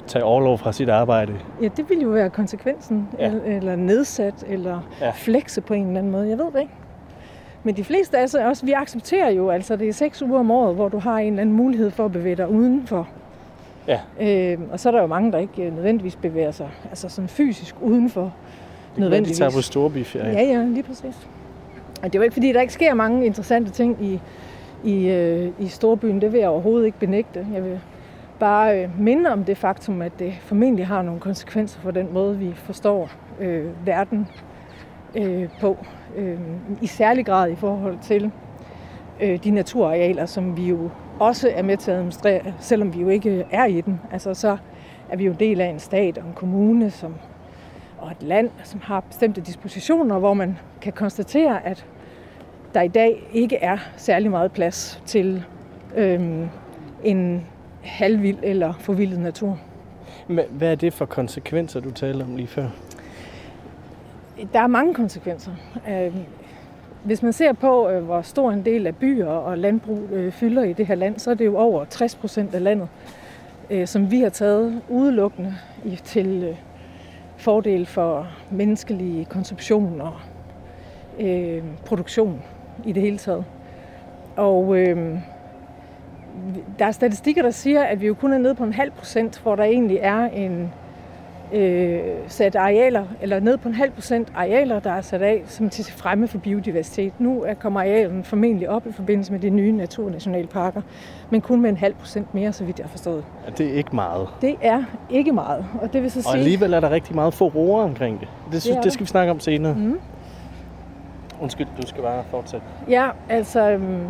tage 0.08 0.24
overlov 0.24 0.58
fra 0.58 0.72
sit 0.72 0.90
arbejde. 0.90 1.34
Ja, 1.62 1.68
det 1.78 1.90
vil 1.90 2.02
jo 2.02 2.10
være 2.10 2.30
konsekvensen, 2.30 3.08
Ja. 3.20 3.32
ja. 3.46 3.56
eller, 3.56 3.76
nedsat, 3.76 4.34
eller 4.48 4.88
Ja. 5.02 5.06
ja. 5.06 5.12
flexe 5.16 5.62
på 5.62 5.74
en 5.74 5.88
eller 5.88 6.00
anden 6.00 6.12
måde. 6.12 6.30
Jeg 6.30 6.38
ved 6.38 6.46
det 6.46 6.60
ikke. 6.60 6.74
Men 7.64 7.76
de 7.76 7.84
fleste 7.84 8.18
af 8.18 8.24
os 8.24 8.36
også, 8.36 8.66
vi 8.66 8.72
accepterer 8.72 9.30
jo, 9.30 9.50
altså 9.50 9.76
det 9.76 9.88
er 9.90 9.94
seks 9.94 10.22
uger 10.22 10.40
om 10.40 10.52
året, 10.52 10.76
hvor 10.76 10.90
du 10.90 11.00
har 11.00 11.18
en 11.18 11.28
eller 11.28 11.42
anden 11.42 11.56
mulighed 11.56 11.92
for 11.92 12.06
at 12.06 12.12
bevæge 12.12 12.36
dig 12.36 12.50
udenfor. 12.50 13.08
Ja. 13.88 14.00
Øh, 14.22 14.60
og 14.72 14.80
så 14.80 14.90
er 14.90 14.94
der 14.94 15.02
jo 15.02 15.08
mange, 15.08 15.32
der 15.32 15.38
ikke 15.38 15.64
øh, 15.64 15.76
nødvendigvis 15.76 16.16
bevæger 16.16 16.52
sig, 16.52 16.70
altså 16.90 17.10
sådan 17.10 17.28
fysisk 17.28 17.76
udenfor. 17.82 18.22
Det 18.22 18.32
være, 18.32 18.96
de 18.96 19.00
Nødvendigvis. 19.02 19.38
tager 19.38 19.52
på 19.52 19.62
storbyferie. 19.62 20.32
Ja, 20.32 20.44
ja, 20.44 20.64
lige 20.64 20.84
præcis. 20.84 21.28
Og 22.04 22.04
det 22.04 22.16
er 22.16 22.20
jo 22.20 22.24
ikke, 22.24 22.34
fordi 22.34 22.54
der 22.54 22.62
ikke 22.62 22.74
sker 22.74 22.94
mange 22.94 23.26
interessante 23.26 23.72
ting 23.72 23.98
i, 24.02 24.20
i, 24.84 25.10
øh, 25.10 25.52
i 25.60 25.68
storbyen. 25.68 26.22
Det 26.22 26.32
vil 26.32 26.40
jeg 26.40 26.50
overhovedet 26.50 26.86
ikke 26.86 27.00
benægte. 27.00 27.48
Jeg 27.54 27.64
vil 27.64 27.80
bare 28.40 28.84
øh, 28.84 29.00
minde 29.00 29.30
om 29.32 29.44
det 29.44 29.58
faktum, 29.58 30.02
at 30.02 30.12
det 30.20 30.34
formentlig 30.42 30.88
har 30.88 31.02
nogle 31.02 31.20
konsekvenser 31.20 31.80
for 31.80 31.92
den 31.92 32.14
måde, 32.14 32.38
vi 32.38 32.54
forstår 32.56 33.10
øh, 33.40 33.66
verden 33.86 34.28
øh, 35.16 35.48
på. 35.62 35.78
Øh, 36.16 36.40
I 36.82 36.88
særlig 36.88 37.26
grad 37.26 37.52
i 37.52 37.56
forhold 37.56 37.98
til 38.02 38.32
øh, 39.22 39.44
de 39.44 39.52
naturarealer, 39.52 40.26
som 40.26 40.58
vi 40.58 40.68
jo 40.68 40.90
også 41.20 41.50
er 41.56 41.64
med 41.64 41.78
til 41.78 41.92
at 41.92 41.98
administrere, 41.98 42.54
selvom 42.60 42.94
vi 42.94 43.02
jo 43.02 43.10
ikke 43.10 43.30
øh, 43.30 43.46
er 43.52 43.66
i 43.66 43.82
den. 43.82 44.02
Altså 44.12 44.34
så 44.34 44.58
er 45.10 45.18
vi 45.18 45.26
jo 45.26 45.36
del 45.40 45.62
af 45.62 45.68
en 45.68 45.80
stat 45.80 46.18
og 46.18 46.28
en 46.28 46.34
kommune, 46.34 46.92
som 46.92 47.16
og 47.98 48.12
et 48.12 48.24
land, 48.24 48.50
som 48.64 48.80
har 48.84 49.00
bestemte 49.00 49.42
dispositioner, 49.42 50.20
hvor 50.20 50.34
man 50.34 50.58
kan 50.82 50.94
konstatere, 50.94 51.66
at 51.66 51.86
der 52.74 52.82
i 52.82 52.88
dag 52.88 53.30
ikke 53.34 53.56
er 53.56 53.78
særlig 53.98 54.32
meget 54.32 54.52
plads 54.52 55.04
til 55.06 55.44
øh, 55.96 56.48
en 57.04 57.48
halvvild 57.82 58.38
eller 58.44 58.74
forvildet 58.80 59.20
natur. 59.20 59.60
Men 60.28 60.46
hvad 60.50 60.72
er 60.72 60.76
det 60.76 60.94
for 60.94 61.06
konsekvenser, 61.06 61.80
du 61.80 61.92
talte 61.92 62.24
om 62.24 62.36
lige 62.36 62.48
før? 62.48 62.68
Der 64.54 64.60
er 64.60 64.68
mange 64.68 64.94
konsekvenser. 64.94 65.52
Øh, 65.90 66.16
hvis 67.04 67.24
man 67.24 67.34
ser 67.34 67.54
på, 67.54 67.90
øh, 67.90 68.04
hvor 68.04 68.22
stor 68.22 68.52
en 68.52 68.66
del 68.66 68.88
af 68.88 68.96
byer 68.96 69.28
og 69.28 69.58
landbrug 69.58 70.00
øh, 70.12 70.32
fylder 70.32 70.64
i 70.64 70.74
det 70.74 70.88
her 70.88 70.96
land, 70.96 71.20
så 71.20 71.32
er 71.32 71.36
det 71.36 71.46
jo 71.46 71.58
over 71.58 71.86
60 71.86 72.16
procent 72.16 72.56
af 72.56 72.64
landet, 72.64 72.88
som 73.86 74.12
vi 74.12 74.20
har 74.22 74.30
taget 74.30 74.82
udelukkende 74.90 75.56
til 76.04 76.58
fordel 77.38 77.86
for 77.86 78.28
menneskelig 78.52 79.28
konsumtion 79.30 80.02
og 80.02 80.14
øh, 81.20 81.64
produktion 81.86 82.42
i 82.86 82.92
det 82.92 83.04
hele 83.04 83.18
taget. 83.18 83.46
Og 84.36 84.78
øh, 84.78 85.20
der 86.80 86.86
er 86.86 86.92
statistikker, 86.92 87.42
der 87.42 87.52
siger, 87.52 87.84
at 87.84 88.02
vi 88.02 88.08
jo 88.08 88.14
kun 88.14 88.34
er 88.34 88.38
nede 88.38 88.56
på 88.56 88.64
en 88.64 88.74
halv 88.74 88.92
procent, 88.92 89.40
hvor 89.42 89.56
der 89.56 89.64
egentlig 89.64 89.98
er 90.02 90.26
en 90.26 90.74
øh, 91.54 92.00
sat 92.28 92.56
arealer, 92.56 93.06
eller 93.22 93.40
ned 93.40 93.58
på 93.58 93.68
en 93.68 93.74
halv 93.76 93.92
procent 93.92 94.32
arealer, 94.36 94.80
der 94.80 94.92
er 94.92 95.02
sat 95.02 95.22
af 95.22 95.42
som 95.46 95.70
til 95.70 95.86
fremme 95.94 96.28
for 96.28 96.38
biodiversitet. 96.38 97.14
Nu 97.20 97.44
er- 97.44 97.54
kommer 97.54 97.80
arealen 97.80 98.24
formentlig 98.24 98.70
op 98.70 98.88
i 98.88 98.92
forbindelse 98.92 99.32
med 99.32 99.40
de 99.40 99.50
nye 99.50 99.72
naturnationalparker, 99.72 100.82
men 101.30 101.42
kun 101.42 101.62
med 101.62 101.70
en 101.70 101.78
halv 101.78 101.94
procent 101.96 102.34
mere, 102.34 102.54
så 102.54 102.64
vidt 102.64 102.80
jeg 102.80 102.86
har 102.86 102.90
forstået. 102.90 103.24
Ja, 103.46 103.52
Det 103.58 103.68
er 103.74 103.78
ikke 103.78 103.96
meget. 103.96 104.28
Det 104.42 104.56
er 104.62 104.84
ikke 105.10 105.32
meget, 105.32 105.66
og 105.82 105.94
det 105.94 106.02
vil 106.04 106.12
så 106.12 106.20
Og 106.20 106.24
sige... 106.24 106.34
alligevel 106.38 106.74
er 106.74 106.80
der 106.80 106.90
rigtig 106.90 107.16
meget 107.16 107.34
furore 107.34 107.84
omkring 107.84 108.20
det. 108.20 108.28
Det, 108.52 108.62
synes, 108.62 108.76
Det 108.76 108.84
det, 108.84 108.94
skal 108.94 109.04
vi 109.04 109.08
snakke 109.10 109.32
om 109.32 109.40
senere. 109.40 109.74
Mhm. 109.76 110.00
Undskyld, 111.42 111.68
du 111.82 111.88
skal 111.88 112.04
bare 112.04 112.24
fortsætte. 112.32 112.66
Ja, 112.90 113.10
altså... 113.30 113.70
øhm, 113.72 114.04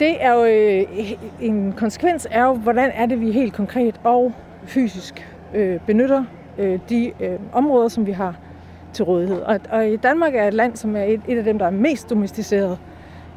Det 0.00 0.24
er 0.24 0.32
jo 0.32 0.44
øh, 0.44 1.12
en 1.40 1.72
konsekvens 1.72 2.28
er 2.30 2.44
jo, 2.44 2.54
hvordan 2.54 2.90
er 2.94 3.06
det, 3.06 3.20
vi 3.20 3.32
helt 3.32 3.52
konkret 3.52 4.00
og 4.04 4.32
fysisk 4.64 5.37
øh, 5.54 5.80
benytter 5.86 6.24
øh, 6.58 6.78
de 6.88 7.12
øh, 7.20 7.38
områder, 7.52 7.88
som 7.88 8.06
vi 8.06 8.12
har 8.12 8.34
til 8.92 9.04
rådighed. 9.04 9.40
Og, 9.40 9.60
og 9.70 9.88
i 9.88 9.96
Danmark 9.96 10.34
er 10.34 10.48
et 10.48 10.54
land, 10.54 10.76
som 10.76 10.96
er 10.96 11.02
et, 11.02 11.20
et 11.28 11.38
af 11.38 11.44
dem, 11.44 11.58
der 11.58 11.66
er 11.66 11.70
mest 11.70 12.10
domesticeret 12.10 12.78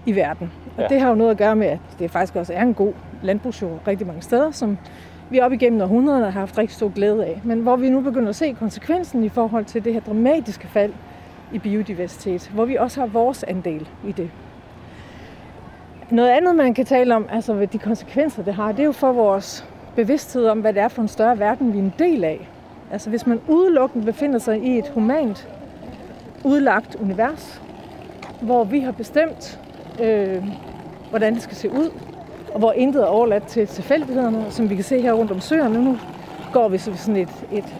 i 0.05 0.15
verden. 0.15 0.51
Og 0.77 0.83
Ja. 0.83 0.87
det 0.87 1.01
har 1.01 1.09
jo 1.09 1.15
noget 1.15 1.31
at 1.31 1.37
gøre 1.37 1.55
med, 1.55 1.67
at 1.67 1.79
det 1.99 2.11
faktisk 2.11 2.35
også 2.35 2.53
er 2.53 2.61
en 2.61 2.73
god 2.73 2.93
landbrugsjord 3.21 3.79
rigtig 3.87 4.07
mange 4.07 4.21
steder, 4.21 4.51
som 4.51 4.77
vi 5.29 5.39
op 5.39 5.51
igennem 5.53 5.81
århundrederne 5.81 6.25
har 6.31 6.39
haft 6.39 6.57
rigtig 6.57 6.75
stor 6.75 6.89
glæde 6.89 7.25
af. 7.25 7.41
Men 7.43 7.59
hvor 7.59 7.75
vi 7.75 7.89
nu 7.89 8.01
begynder 8.01 8.29
at 8.29 8.35
se 8.35 8.55
konsekvensen 8.59 9.23
i 9.23 9.29
forhold 9.29 9.65
til 9.65 9.83
det 9.85 9.93
her 9.93 9.99
dramatiske 9.99 10.67
fald 10.67 10.93
i 11.53 11.59
biodiversitet, 11.59 12.51
hvor 12.53 12.65
vi 12.65 12.75
også 12.75 12.99
har 12.99 13.07
vores 13.07 13.43
andel 13.43 13.87
i 14.07 14.11
det. 14.11 14.29
Noget 16.09 16.29
andet, 16.29 16.55
man 16.55 16.73
kan 16.73 16.85
tale 16.85 17.15
om, 17.15 17.25
altså 17.31 17.53
ved 17.53 17.67
de 17.67 17.77
konsekvenser, 17.77 18.43
det 18.43 18.53
har, 18.53 18.71
det 18.71 18.79
er 18.79 18.83
jo 18.85 18.91
for 18.91 19.11
vores 19.11 19.69
bevidsthed 19.95 20.47
om, 20.47 20.59
hvad 20.59 20.73
det 20.73 20.81
er 20.81 20.87
for 20.87 21.01
en 21.01 21.07
større 21.07 21.39
verden, 21.39 21.73
vi 21.73 21.77
er 21.77 21.83
en 21.83 21.93
del 21.99 22.23
af. 22.23 22.49
Altså 22.91 23.09
hvis 23.09 23.27
man 23.27 23.39
udelukkende 23.47 24.05
befinder 24.05 24.39
sig 24.39 24.63
i 24.63 24.77
et 24.77 24.87
humant 24.87 25.47
udlagt 26.43 26.95
univers, 26.95 27.61
hvor 28.41 28.63
vi 28.63 28.79
har 28.79 28.91
bestemt, 28.91 29.59
øh, 30.01 30.43
hvordan 31.09 31.33
det 31.33 31.41
skal 31.41 31.57
se 31.57 31.69
ud, 31.69 31.89
og 32.53 32.59
hvor 32.59 32.71
intet 32.71 33.01
er 33.01 33.05
overladt 33.05 33.47
til 33.47 33.67
tilfældighederne, 33.67 34.45
som 34.49 34.69
vi 34.69 34.75
kan 34.75 34.83
se 34.83 35.01
her 35.01 35.13
rundt 35.13 35.31
om 35.31 35.39
søerne. 35.39 35.83
Nu 35.83 35.97
går 36.53 36.69
vi 36.69 36.77
så 36.77 36.91
sådan 36.95 37.15
et, 37.15 37.45
et, 37.51 37.75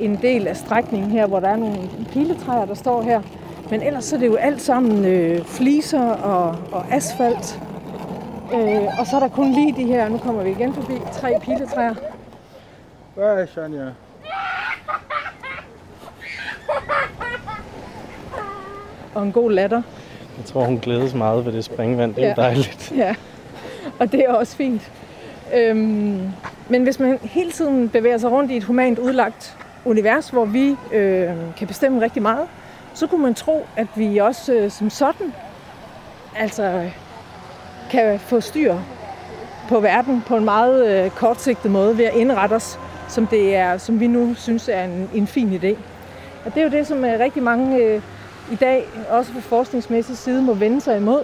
en 0.00 0.18
del 0.22 0.46
af 0.46 0.56
strækningen 0.56 1.10
her, 1.10 1.26
hvor 1.26 1.40
der 1.40 1.48
er 1.48 1.56
nogle 1.56 1.78
piletræer, 2.12 2.64
der 2.64 2.74
står 2.74 3.02
her. 3.02 3.20
Men 3.70 3.82
ellers 3.82 4.04
så 4.04 4.16
er 4.16 4.20
det 4.20 4.26
jo 4.26 4.34
alt 4.34 4.62
sammen 4.62 5.04
øh, 5.04 5.44
fliser 5.44 6.08
og, 6.10 6.56
og 6.72 6.84
asfalt. 6.90 7.60
Øh, 8.52 8.98
og 8.98 9.06
så 9.06 9.16
er 9.16 9.20
der 9.20 9.28
kun 9.28 9.52
lige 9.52 9.76
de 9.76 9.84
her, 9.84 10.08
nu 10.08 10.18
kommer 10.18 10.42
vi 10.42 10.50
igen 10.50 10.74
forbi, 10.74 10.94
tre 11.12 11.38
piletræer. 11.42 11.94
Hvad 13.14 13.26
er 13.26 13.46
Shania? 13.46 13.92
Og 19.14 19.22
en 19.22 19.32
god 19.32 19.50
latter. 19.50 19.82
Jeg 20.38 20.44
tror, 20.44 20.64
hun 20.64 20.78
glædes 20.78 21.14
meget 21.14 21.46
ved 21.46 21.52
det 21.52 21.64
springvand. 21.64 22.14
Det 22.14 22.24
er 22.24 22.28
ja. 22.28 22.34
Ja. 22.36 22.42
dejligt. 22.42 22.92
Ja, 22.96 23.14
og 23.98 24.12
det 24.12 24.20
er 24.20 24.32
også 24.32 24.56
fint. 24.56 24.92
Øhm, 25.54 26.20
men 26.68 26.82
hvis 26.82 27.00
man 27.00 27.18
hele 27.22 27.50
tiden 27.50 27.88
bevæger 27.88 28.18
sig 28.18 28.30
rundt 28.30 28.50
i 28.50 28.56
et 28.56 28.64
humant 28.64 28.98
udlagt 28.98 29.56
univers, 29.84 30.28
hvor 30.30 30.44
vi 30.44 30.76
øh, 30.92 31.30
kan 31.56 31.66
bestemme 31.66 32.00
rigtig 32.00 32.22
meget, 32.22 32.46
så 32.94 33.06
kunne 33.06 33.22
man 33.22 33.34
tro, 33.34 33.66
at 33.76 33.86
vi 33.96 34.18
også 34.18 34.52
øh, 34.54 34.70
som 34.70 34.90
sådan 34.90 35.34
altså, 36.36 36.90
kan 37.94 38.20
få 38.20 38.40
styr 38.40 38.74
på 39.68 39.80
verden 39.80 40.22
på 40.26 40.36
en 40.36 40.44
meget 40.44 41.04
øh, 41.04 41.10
kortsigtet 41.10 41.70
måde 41.70 41.98
ved 41.98 42.04
at 42.04 42.14
indrette 42.14 42.54
os, 42.54 42.78
som, 43.08 43.26
det 43.26 43.56
er, 43.56 43.78
som 43.78 44.00
vi 44.00 44.06
nu 44.06 44.34
synes 44.34 44.68
er 44.68 44.84
en, 44.84 45.10
en 45.14 45.26
fin 45.26 45.48
idé. 45.48 45.76
Og 46.44 46.54
det 46.54 46.56
er 46.56 46.62
jo 46.62 46.70
det, 46.70 46.86
som 46.86 47.04
øh, 47.04 47.20
rigtig 47.20 47.42
mange 47.42 47.76
øh, 47.78 48.02
i 48.52 48.54
dag, 48.54 48.84
også 49.10 49.32
på 49.32 49.40
forskningsmæssig 49.40 50.18
side, 50.18 50.42
må 50.42 50.54
vende 50.54 50.80
sig 50.80 50.96
imod 50.96 51.22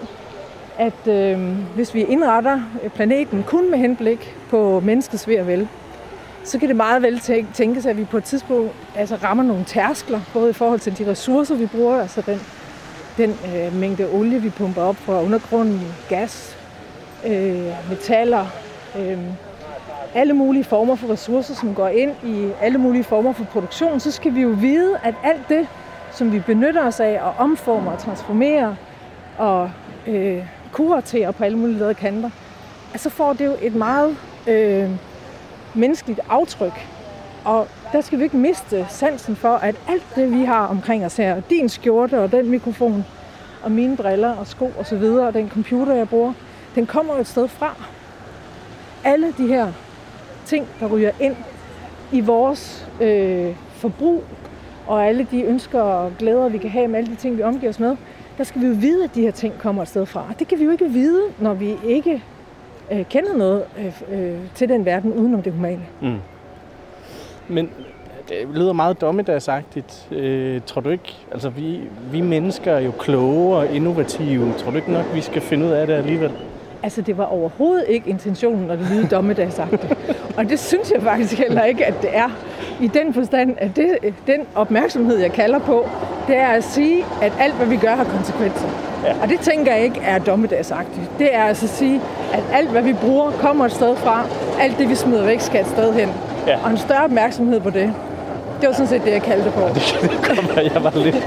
at 0.80 1.08
øh, 1.08 1.56
hvis 1.74 1.94
vi 1.94 2.04
indretter 2.04 2.60
øh, 2.82 2.90
planeten 2.90 3.42
kun 3.42 3.70
med 3.70 3.78
henblik 3.78 4.36
på 4.50 4.80
menneskets 4.84 5.28
ved 5.28 5.40
og 5.40 5.46
vel, 5.46 5.68
så 6.44 6.58
kan 6.58 6.68
det 6.68 6.76
meget 6.76 7.02
vel 7.02 7.20
tænkes, 7.54 7.86
at 7.86 7.96
vi 7.96 8.04
på 8.04 8.16
et 8.16 8.24
tidspunkt 8.24 8.72
altså 8.96 9.16
rammer 9.16 9.44
nogle 9.44 9.64
tærskler, 9.64 10.20
både 10.32 10.50
i 10.50 10.52
forhold 10.52 10.80
til 10.80 10.98
de 10.98 11.10
ressourcer, 11.10 11.54
vi 11.54 11.66
bruger, 11.66 12.00
altså 12.00 12.22
den, 12.26 12.40
den 13.16 13.30
øh, 13.30 13.76
mængde 13.76 14.08
olie, 14.12 14.42
vi 14.42 14.50
pumper 14.50 14.82
op 14.82 14.96
fra 14.96 15.22
undergrunden, 15.22 15.80
gas, 16.08 16.56
øh, 17.26 17.90
metaller, 17.90 18.46
øh, 18.98 19.18
alle 20.14 20.32
mulige 20.32 20.64
former 20.64 20.94
for 20.94 21.12
ressourcer, 21.12 21.54
som 21.54 21.74
går 21.74 21.88
ind 21.88 22.12
i 22.24 22.50
alle 22.60 22.78
mulige 22.78 23.04
former 23.04 23.32
for 23.32 23.44
produktion, 23.44 24.00
så 24.00 24.10
skal 24.10 24.34
vi 24.34 24.40
jo 24.40 24.48
vide, 24.48 24.98
at 25.02 25.14
alt 25.24 25.48
det, 25.48 25.66
som 26.12 26.32
vi 26.32 26.38
benytter 26.38 26.86
os 26.86 27.00
af 27.00 27.20
og 27.22 27.34
omformer 27.38 27.92
og 27.92 27.98
transformerer 27.98 28.74
og 29.38 29.70
øh, 30.06 30.44
kuraterer 30.72 31.30
på 31.30 31.44
alle 31.44 31.58
mulige 31.58 31.78
leder 31.78 31.92
kanter, 31.92 32.30
at 32.94 33.00
så 33.00 33.10
får 33.10 33.32
det 33.32 33.46
jo 33.46 33.56
et 33.62 33.74
meget 33.74 34.16
øh, 34.46 34.90
menneskeligt 35.74 36.20
aftryk. 36.28 36.86
Og 37.44 37.68
der 37.92 38.00
skal 38.00 38.18
vi 38.18 38.24
ikke 38.24 38.36
miste 38.36 38.86
sansen 38.88 39.36
for, 39.36 39.54
at 39.54 39.74
alt 39.88 40.06
det, 40.14 40.32
vi 40.32 40.44
har 40.44 40.66
omkring 40.66 41.06
os 41.06 41.16
her, 41.16 41.40
din 41.50 41.68
skjorte 41.68 42.20
og 42.20 42.32
den 42.32 42.50
mikrofon, 42.50 43.04
og 43.62 43.72
mine 43.72 43.96
briller 43.96 44.36
og 44.36 44.46
sko 44.46 44.72
og 44.78 44.86
så 44.86 44.96
videre, 44.96 45.26
og 45.26 45.34
den 45.34 45.50
computer, 45.50 45.94
jeg 45.94 46.08
bruger, 46.08 46.32
den 46.74 46.86
kommer 46.86 47.14
jo 47.14 47.20
et 47.20 47.26
sted 47.26 47.48
fra. 47.48 47.74
Alle 49.04 49.32
de 49.38 49.46
her 49.46 49.72
ting, 50.46 50.66
der 50.80 50.86
ryger 50.86 51.10
ind 51.20 51.36
i 52.12 52.20
vores 52.20 52.88
øh, 53.00 53.54
forbrug, 53.70 54.24
og 54.86 55.06
alle 55.06 55.26
de 55.30 55.42
ønsker 55.42 55.80
og 55.80 56.12
glæder, 56.18 56.48
vi 56.48 56.58
kan 56.58 56.70
have 56.70 56.88
med 56.88 56.98
alle 56.98 57.10
de 57.10 57.16
ting, 57.16 57.36
vi 57.36 57.42
omgiver 57.42 57.70
os 57.70 57.80
med, 57.80 57.96
der 58.38 58.44
skal 58.44 58.60
vi 58.60 58.66
jo 58.66 58.72
vide, 58.72 59.04
at 59.04 59.14
de 59.14 59.20
her 59.20 59.30
ting 59.30 59.58
kommer 59.58 59.82
et 59.82 59.88
sted 59.88 60.06
fra. 60.06 60.20
Og 60.28 60.38
det 60.38 60.48
kan 60.48 60.58
vi 60.58 60.64
jo 60.64 60.70
ikke 60.70 60.90
vide, 60.90 61.22
når 61.38 61.54
vi 61.54 61.76
ikke 61.84 62.22
øh, 62.92 63.04
kender 63.04 63.36
noget 63.36 63.64
øh, 63.78 64.02
øh, 64.12 64.38
til 64.54 64.68
den 64.68 64.84
verden 64.84 65.12
udenom 65.12 65.42
det 65.42 65.52
humane. 65.52 65.86
Mm. 66.00 66.18
Men 67.48 67.64
øh, 67.64 67.84
det 68.28 68.54
lyder 68.54 68.72
meget 68.72 69.00
dommedagsagtigt. 69.00 70.08
Øh, 70.10 70.60
tror 70.66 70.80
du 70.80 70.88
ikke, 70.90 71.16
altså 71.32 71.50
vi, 71.50 71.80
vi 72.12 72.20
mennesker 72.20 72.72
er 72.72 72.80
jo 72.80 72.90
kloge 72.90 73.56
og 73.56 73.74
innovative. 73.74 74.52
Tror 74.58 74.70
du 74.70 74.76
ikke 74.76 74.92
nok, 74.92 75.14
vi 75.14 75.20
skal 75.20 75.42
finde 75.42 75.66
ud 75.66 75.70
af 75.70 75.86
det 75.86 75.94
alligevel? 75.94 76.32
Altså, 76.83 77.03
det 77.03 77.18
var 77.18 77.24
overhovedet 77.24 77.85
ikke 77.89 78.11
intentionen, 78.11 78.70
at 78.70 78.78
det 78.78 78.91
lyde 78.91 79.07
dommedagsagtigt. 79.07 79.97
og 80.37 80.49
det 80.49 80.59
synes 80.59 80.91
jeg 80.91 81.03
faktisk 81.03 81.39
heller 81.39 81.64
ikke, 81.64 81.87
at 81.87 82.03
det 82.03 82.11
er. 82.12 82.28
I 82.81 82.87
den 82.87 83.14
forstand, 83.14 83.57
at 83.59 83.76
det, 83.76 83.99
den 84.26 84.41
opmærksomhed, 84.55 85.18
jeg 85.18 85.33
kalder 85.33 85.59
på, 85.59 85.89
det 86.28 86.37
er 86.37 86.47
at 86.47 86.64
sige, 86.64 87.05
at 87.22 87.33
alt, 87.41 87.55
hvad 87.55 87.66
vi 87.66 87.76
gør, 87.76 87.95
har 87.95 88.05
konsekvenser. 88.05 88.68
Ja. 89.05 89.12
Og 89.22 89.28
det 89.28 89.41
tænker 89.41 89.74
jeg 89.74 89.85
ikke 89.85 90.01
er 90.01 90.18
dommedagsagtigt. 90.18 91.11
Det 91.18 91.35
er 91.35 91.43
altså 91.43 91.66
at 91.66 91.70
sige, 91.70 92.01
at 92.33 92.43
alt, 92.53 92.70
hvad 92.70 92.83
vi 92.83 92.93
bruger, 92.93 93.31
kommer 93.31 93.64
et 93.64 93.72
sted 93.72 93.97
fra. 93.97 94.26
Alt 94.61 94.78
det, 94.78 94.89
vi 94.89 94.95
smider 94.95 95.24
væk, 95.24 95.41
skal 95.41 95.61
et 95.61 95.66
sted 95.66 95.95
hen. 95.95 96.09
Ja. 96.47 96.59
Og 96.64 96.70
en 96.70 96.78
større 96.78 97.05
opmærksomhed 97.05 97.61
på 97.61 97.70
det. 97.70 97.93
Det 98.61 98.68
var 98.68 98.72
sådan 98.72 98.87
set 98.87 99.05
det, 99.05 99.12
jeg 99.12 99.22
kaldte 99.22 99.45
det 99.45 99.55
på. 99.55 99.61
Det 99.74 100.20
kan 100.22 100.37
godt 100.37 100.57
være, 100.57 100.70
jeg 100.74 100.85
var 100.85 100.93
lidt... 101.05 101.26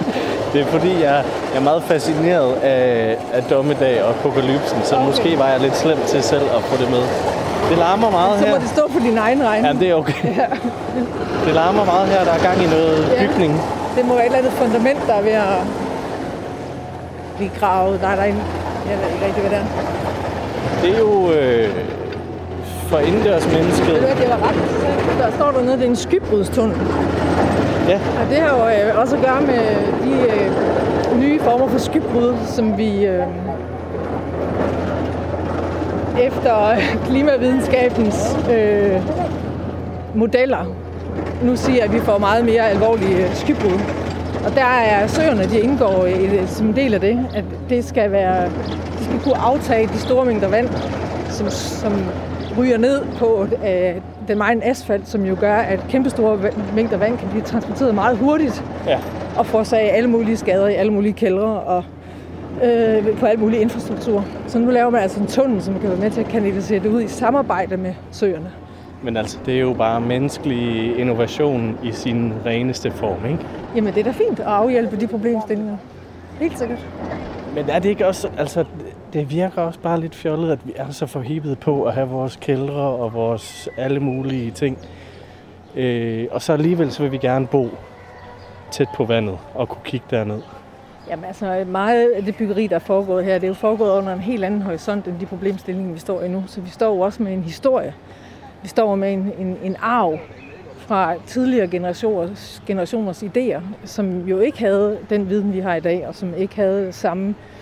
Det 0.54 0.62
er 0.62 0.66
fordi, 0.66 0.93
jeg, 1.01 1.24
jeg 1.51 1.60
er 1.60 1.64
meget 1.64 1.84
fascineret 1.84 2.54
af, 2.56 3.18
af 3.34 3.43
dommedag 3.43 4.04
og 4.04 4.10
apokalypsen, 4.10 4.78
så 4.84 4.95
okay. 4.95 5.06
måske 5.06 5.39
var 5.39 5.47
jeg 5.47 5.60
lidt 5.60 5.78
slem 5.78 5.97
til 6.08 6.24
selv 6.24 6.43
at 6.58 6.62
få 6.64 6.84
det 6.84 6.89
med. 6.91 7.04
Det 7.70 7.78
larmer 7.78 8.10
meget 8.12 8.39
Så 8.39 8.45
her. 8.45 8.54
må 8.56 8.62
det 8.62 8.70
stå 8.70 8.82
på 8.88 8.99
din 8.99 9.18
egen 9.18 9.43
regning. 9.47 9.74
Ja, 9.74 9.80
det 9.86 9.89
er 9.91 9.95
okay. 9.95 10.14
Ja. 10.38 10.45
Det 11.45 11.54
larmer 11.54 11.86
meget 11.86 12.08
her. 12.08 12.24
Der 12.24 12.32
er 12.32 12.43
gang 12.43 12.58
i 12.64 12.66
noget 12.66 13.08
Ja. 13.18 13.28
bygning. 13.28 13.62
Det 13.97 14.06
må 14.06 14.14
være 14.14 14.22
et 14.24 14.26
eller 14.26 14.38
andet 14.38 14.51
fundament, 14.54 14.99
der 15.08 15.14
er 15.14 15.22
ved 15.22 15.32
at 15.32 15.60
blive 17.38 17.51
gravet. 17.60 18.01
Nej, 18.01 18.16
der 18.16 18.22
er 18.22 18.28
en... 18.28 18.41
Jeg 18.89 18.97
ved 18.97 19.14
ikke 19.14 19.26
rigtig, 19.26 19.41
hvad 19.41 19.51
det 19.51 19.60
er. 19.60 19.66
Det 20.82 20.95
er 20.95 20.99
jo 20.99 21.32
øh, 21.32 21.70
for 22.88 22.97
indendørsmennesket. 22.99 23.88
Du 23.88 23.93
hvad, 23.93 24.16
det 24.16 24.30
var 24.30 24.47
ret. 24.47 24.56
Der 25.20 25.32
står 25.36 25.51
dernede, 25.51 25.78
det 25.78 25.84
er 25.86 25.89
en 25.89 25.95
skybrudstunnel. 25.95 26.78
Ja. 27.88 27.99
Og 28.21 28.29
det 28.29 28.38
har 28.38 28.57
jo 28.57 28.89
øh, 28.89 29.01
også 29.01 29.15
at 29.15 29.21
gøre 29.21 29.41
med 29.41 29.63
de 30.03 30.11
øh, 30.11 31.19
nye 31.19 31.39
former 31.39 31.67
for 31.67 31.79
skybrud, 31.79 32.36
som 32.45 32.77
vi 32.77 33.05
øh, 33.05 33.23
efter 36.21 36.75
klimavidenskabens 37.07 38.38
øh, 38.51 39.01
modeller 40.15 40.65
nu 41.43 41.55
siger, 41.55 41.84
at 41.84 41.93
vi 41.93 41.99
får 41.99 42.17
meget 42.17 42.45
mere 42.45 42.69
alvorlige 42.69 43.25
øh, 43.25 43.36
skybrud. 43.36 43.79
Og 44.45 44.55
der 44.55 44.65
er 44.65 45.07
søerne, 45.07 45.43
de 45.43 45.59
indgår 45.59 46.05
i 46.05 46.47
som 46.47 46.67
en 46.67 46.75
del 46.75 46.93
af 46.93 47.01
det, 47.01 47.27
at 47.36 47.43
det 47.69 47.86
skal 47.86 48.11
være, 48.11 48.45
de 48.99 49.03
skal 49.05 49.19
kunne 49.23 49.38
aftage 49.38 49.88
de 49.88 49.97
store 49.97 50.25
mængder 50.25 50.47
vand, 50.47 50.69
som, 51.29 51.49
som 51.49 51.93
ryger 52.57 52.77
ned 52.77 53.01
på 53.19 53.47
øh, 53.67 53.95
den 54.28 54.38
meget 54.38 54.59
asfalt, 54.63 55.07
som 55.07 55.26
jo 55.26 55.38
gør, 55.39 55.55
at 55.55 55.80
kæmpestore 55.89 56.39
mængder 56.76 56.97
vand 56.97 57.17
kan 57.17 57.30
blive 57.30 57.43
transporteret 57.43 57.95
meget 57.95 58.17
hurtigt 58.17 58.63
Ja. 58.88 58.99
og 59.38 59.45
forårsage 59.45 59.89
alle 59.89 60.09
mulige 60.09 60.38
skader 60.38 60.67
i 60.67 60.74
alle 60.74 60.93
mulige 60.93 61.13
kældre 61.13 61.43
og 61.43 61.84
øh, 62.63 63.17
på 63.17 63.26
alle 63.26 63.41
mulige 63.41 63.61
infrastruktur. 63.61 64.26
Så 64.47 64.59
nu 64.59 64.71
laver 64.71 64.89
man 64.89 65.01
altså 65.01 65.19
en 65.19 65.28
tunnel, 65.28 65.61
som 65.61 65.80
kan 65.80 65.89
være 65.89 65.99
med 65.99 66.11
til 66.11 66.21
at 66.21 66.28
kanalisere 66.28 66.80
det 66.80 66.89
ud 66.89 67.01
i 67.01 67.07
samarbejde 67.07 67.78
med 67.78 67.93
søerne. 68.11 68.51
Men 69.03 69.17
altså, 69.17 69.38
det 69.45 69.55
er 69.55 69.59
jo 69.59 69.74
bare 69.74 70.01
menneskelig 70.01 70.97
innovation 70.99 71.78
i 71.84 71.91
sin 71.91 72.34
reneste 72.45 72.91
form, 72.91 73.26
ikke? 73.32 73.39
Jamen 73.76 73.93
det 73.93 73.99
er 73.99 74.03
da 74.03 74.11
fint 74.11 74.39
at 74.39 74.45
afhjælpe 74.45 74.95
de 74.99 75.07
problemstillinger. 75.07 75.78
Helt 76.39 76.59
sikkert. 76.59 76.86
Men 77.55 77.65
er 77.69 77.80
det 77.80 77.89
ikke 77.89 78.07
også, 78.07 78.28
altså, 78.38 78.65
det 79.14 79.30
virker 79.30 79.61
også 79.61 79.80
bare 79.80 79.99
lidt 79.99 80.16
fjollet, 80.16 80.51
at 80.51 80.68
vi 80.68 80.74
er 80.76 80.91
så 80.91 81.05
forhibet 81.05 81.59
på 81.59 81.84
at 81.84 81.93
have 81.93 82.07
vores 82.07 82.36
kældre 82.41 82.74
og 82.74 83.14
vores 83.14 83.70
alle 83.78 83.99
mulige 83.99 84.51
ting. 84.51 84.78
Øh, 85.76 86.28
og 86.32 86.41
så 86.41 86.53
alligevel 86.53 86.91
så 86.91 87.03
vil 87.03 87.11
vi 87.11 87.18
gerne 87.18 87.47
bo 87.47 87.70
tæt 88.72 88.88
på 88.95 89.05
vandet 89.05 89.38
og 89.53 89.70
kunne 89.70 89.84
kigge 89.84 90.05
derned. 90.09 90.41
Jamen 91.09 91.26
altså 91.26 91.66
meget 91.68 92.11
af 92.11 92.24
det 92.24 92.36
byggeri, 92.36 92.68
der 92.68 92.76
er 92.76 92.80
foregået 92.80 93.26
her, 93.26 93.34
det 93.34 93.43
er 93.43 93.47
jo 93.47 93.53
foregået 93.53 93.97
under 93.97 94.14
en 94.14 94.20
helt 94.20 94.43
anden 94.43 94.61
horisont 94.61 95.07
end 95.07 95.20
de 95.20 95.26
problemstillinger, 95.26 95.93
vi 95.93 95.99
står 95.99 96.22
i 96.22 96.28
nu. 96.28 96.43
Så 96.47 96.61
vi 96.61 96.70
står 96.70 96.95
jo 96.95 96.99
også 96.99 97.24
med 97.24 97.34
en 97.34 97.43
historie. 97.43 97.93
Vi 98.61 98.68
står 98.68 98.95
med 98.95 99.14
en, 99.14 99.32
en, 99.39 99.57
en 99.64 99.76
arv 99.82 100.20
fra 100.78 101.14
tidligere 101.26 101.68
generationers, 101.68 102.64
generationers 102.68 103.24
idéer, 103.24 103.61
som 103.86 104.28
jo 104.28 104.39
ikke 104.39 104.59
havde 104.59 104.97
den 105.09 105.30
viden, 105.30 105.53
vi 105.53 105.59
har 105.59 105.76
i 105.76 105.80
dag, 105.80 106.07
og 106.07 106.16
som 106.16 106.34
ikke 106.38 106.55
havde 106.55 106.91
samme 106.91 107.30
øh, 107.30 107.53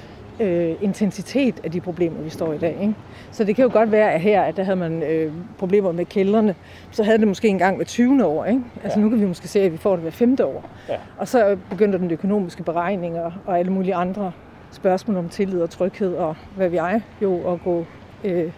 intensitet 0.82 1.59
af 1.63 1.71
de 1.71 1.82
problemer, 1.82 2.21
vi 2.21 2.29
står 2.29 2.53
i 2.53 2.57
dag. 2.57 2.77
Ikke? 2.82 2.95
Så 3.32 3.43
det 3.43 3.55
kan 3.55 3.63
jo 3.63 3.69
godt 3.73 3.91
være, 3.91 4.13
at 4.13 4.21
her 4.21 4.41
at 4.41 4.57
der 4.57 4.63
havde 4.63 4.75
man 4.75 5.03
øh, 5.03 5.32
problemer 5.57 5.91
med 5.91 6.05
kældrene, 6.05 6.55
så 6.91 7.03
havde 7.03 7.17
det 7.17 7.27
måske 7.27 7.47
engang 7.47 7.75
hver 7.75 7.86
20. 7.86 8.25
år. 8.25 8.45
Ikke? 8.45 8.61
Altså 8.84 8.99
nu 8.99 9.09
kan 9.09 9.19
vi 9.19 9.25
måske 9.25 9.47
se, 9.47 9.59
at 9.59 9.71
vi 9.71 9.77
får 9.77 9.91
det 9.91 10.01
hver 10.01 10.11
femte 10.11 10.45
år. 10.45 10.69
Ja. 10.89 10.95
Og 11.17 11.27
så 11.27 11.57
begynder 11.69 11.97
den 11.97 12.11
økonomiske 12.11 12.63
beregning 12.63 13.19
og, 13.19 13.34
og 13.45 13.59
alle 13.59 13.71
mulige 13.71 13.95
andre 13.95 14.32
spørgsmål 14.71 15.17
om 15.17 15.29
tillid 15.29 15.61
og 15.61 15.69
tryghed 15.69 16.15
og 16.15 16.36
hvad 16.55 16.69
vi 16.69 16.77
er 16.77 16.99
jo 17.21 17.53
at 17.53 17.63
gå 17.63 17.86
øh, 18.23 18.51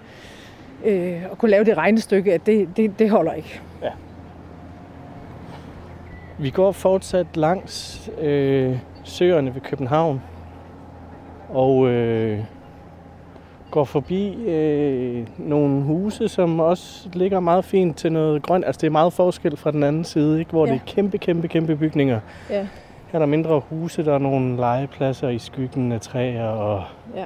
øh, 0.85 1.31
at 1.31 1.37
kunne 1.37 1.51
lave 1.51 1.63
det 1.63 1.77
regnestykke, 1.77 2.33
at 2.33 2.45
det, 2.45 2.77
det, 2.77 2.99
det 2.99 3.09
holder 3.09 3.33
ikke. 3.33 3.61
Vi 6.37 6.49
går 6.49 6.71
fortsat 6.71 7.27
langs 7.37 8.01
øh, 8.21 8.77
søerne 9.03 9.55
ved 9.55 9.61
København 9.61 10.21
og 11.49 11.87
øh, 11.87 12.39
går 13.71 13.83
forbi 13.83 14.33
øh, 14.47 15.27
nogle 15.37 15.81
huse, 15.83 16.27
som 16.27 16.59
også 16.59 17.09
ligger 17.13 17.39
meget 17.39 17.65
fint 17.65 17.97
til 17.97 18.11
noget 18.11 18.41
grønt. 18.43 18.65
Altså 18.65 18.79
det 18.81 18.87
er 18.87 18.91
meget 18.91 19.13
forskel 19.13 19.57
fra 19.57 19.71
den 19.71 19.83
anden 19.83 20.03
side, 20.03 20.39
ikke? 20.39 20.51
hvor 20.51 20.65
Ja. 20.67 20.73
det 20.73 20.79
er 20.79 20.85
kæmpe, 20.85 21.17
kæmpe, 21.17 21.47
kæmpe 21.47 21.75
bygninger. 21.75 22.19
Ja. 22.49 22.59
Her 22.61 22.67
er 23.13 23.19
der 23.19 23.25
mindre 23.25 23.61
huse, 23.69 24.05
der 24.05 24.13
er 24.13 24.17
nogle 24.17 24.55
legepladser 24.55 25.29
i 25.29 25.39
skyggen 25.39 25.91
af 25.91 26.01
træer 26.01 26.45
og, 26.47 26.83
Ja. 27.15 27.23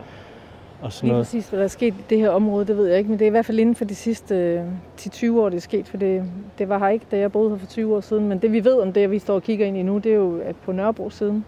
og 0.81 0.93
sådan 0.93 1.07
Lige 1.07 1.11
noget. 1.13 1.25
præcis, 1.25 1.49
hvad 1.49 1.59
der 1.59 1.63
er 1.63 1.69
sket 1.69 1.93
i 1.93 2.03
det 2.09 2.17
her 2.17 2.29
område, 2.29 2.65
det 2.65 2.77
ved 2.77 2.87
jeg 2.87 2.97
ikke, 2.97 3.09
men 3.09 3.19
det 3.19 3.25
er 3.25 3.29
i 3.29 3.31
hvert 3.31 3.45
fald 3.45 3.59
inden 3.59 3.75
for 3.75 3.85
de 3.85 3.95
sidste 3.95 4.35
øh, 4.35 4.61
10-20 4.99 5.31
år, 5.39 5.49
det 5.49 5.57
er 5.57 5.61
sket, 5.61 5.87
for 5.87 5.97
det, 5.97 6.23
det 6.57 6.69
var 6.69 6.79
her 6.79 6.87
ikke, 6.87 7.05
da 7.11 7.17
jeg 7.17 7.31
boede 7.31 7.49
her 7.49 7.57
for 7.57 7.65
20 7.67 7.95
år 7.95 8.01
siden, 8.01 8.27
men 8.27 8.39
det 8.39 8.51
vi 8.51 8.63
ved 8.65 8.79
om 8.81 8.93
det, 8.93 9.11
vi 9.11 9.19
står 9.19 9.35
og 9.35 9.43
kigger 9.43 9.65
ind 9.65 9.77
i 9.77 9.83
nu, 9.83 9.97
det 9.97 10.11
er 10.11 10.15
jo 10.15 10.39
at 10.45 10.55
på 10.55 10.71
Nørrebro 10.71 11.09
siden, 11.09 11.45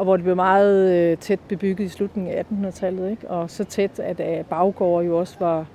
og 0.00 0.04
hvor 0.04 0.16
det 0.16 0.24
blev 0.24 0.36
meget 0.36 0.92
øh, 0.92 1.18
tæt 1.18 1.40
bebygget 1.48 1.84
i 1.84 1.88
slutningen 1.88 2.34
af 2.34 2.44
1800-tallet, 2.44 3.10
ikke? 3.10 3.30
og 3.30 3.50
så 3.50 3.64
tæt, 3.64 3.98
at 3.98 4.20
øh, 4.20 4.44
baggårde 4.44 5.06
jo 5.06 5.18
også 5.18 5.36
var 5.40 5.66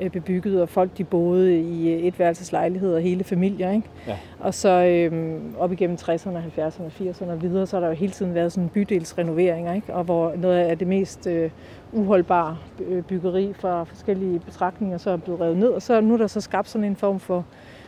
øh, 0.00 0.10
bebygget, 0.10 0.62
og 0.62 0.68
folk 0.68 0.90
de 0.98 1.04
boede 1.04 1.60
i 1.60 1.92
øh, 1.92 1.98
etværelseslejligheder, 1.98 2.98
hele 2.98 3.24
familier. 3.24 3.70
Ikke? 3.70 3.88
Ja. 4.06 4.16
Og 4.40 4.54
så 4.54 4.68
øh, 4.68 5.40
op 5.58 5.72
igennem 5.72 5.96
60'erne, 6.00 6.60
70'erne, 6.60 7.02
80'erne 7.02 7.30
og 7.30 7.42
videre, 7.42 7.66
så 7.66 7.76
har 7.76 7.80
der 7.80 7.88
jo 7.88 7.94
hele 7.94 8.12
tiden 8.12 8.34
været 8.34 8.52
sådan 8.52 8.68
bydelsrenoveringer, 8.68 9.74
ikke? 9.74 9.94
og 9.94 10.04
hvor 10.04 10.34
noget 10.36 10.56
af 10.56 10.78
det 10.78 10.86
mest 10.86 11.26
øh, 11.26 11.50
uholdbare 11.92 12.56
øh, 12.88 13.02
byggeri 13.02 13.52
fra 13.52 13.84
forskellige 13.84 14.38
betragtninger 14.38 14.98
så 14.98 15.10
er 15.10 15.16
blevet 15.16 15.40
revet 15.40 15.56
ned, 15.56 15.68
og 15.68 15.82
så 15.82 16.00
nu 16.00 16.14
er 16.14 16.18
der 16.18 16.26
så 16.26 16.40
skabt 16.40 16.68
sådan 16.68 16.84
en 16.84 16.96
form 16.96 17.20
for, 17.20 17.44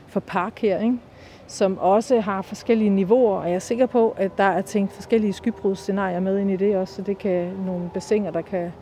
for 0.06 0.20
park 0.20 0.58
her, 0.58 0.78
ikke? 0.78 0.98
Som 1.46 1.78
også 1.78 2.20
har 2.20 2.42
forskellige 2.42 2.90
niveauer, 2.90 3.38
og 3.40 3.46
jeg 3.48 3.54
er 3.54 3.58
sikker 3.58 3.86
på, 3.86 4.14
at 4.18 4.38
der 4.38 4.44
er 4.44 4.62
tænkt 4.62 4.92
forskellige 4.92 5.32
skybrudscenarier 5.32 6.20
med 6.20 6.38
ind 6.38 6.50
i 6.50 6.56
det 6.56 6.76
også, 6.76 6.94
så 6.94 7.02
det 7.02 7.18
kan 7.18 7.52
nogle 7.66 7.90
bassiner, 7.94 8.30
der 8.30 8.40
kan, 8.42 8.72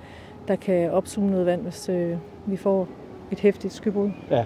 der 0.49 0.57
kan 0.57 0.91
opsuge 0.91 1.31
noget 1.31 1.47
vand, 1.47 1.63
hvis 1.63 1.89
øh, 1.89 2.17
vi 2.47 2.57
får 2.57 2.89
et 3.31 3.41
hæftigt 3.41 3.73
skybrud. 3.73 4.11
Ja. 4.31 4.45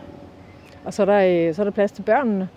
Og 0.85 0.95
så 0.95 1.03
er 1.03 1.07
der, 1.07 1.49
øh, 1.49 1.55
så 1.55 1.62
er 1.62 1.64
der 1.64 1.71
plads 1.71 1.93
til 1.93 2.03
børnene. 2.03 2.49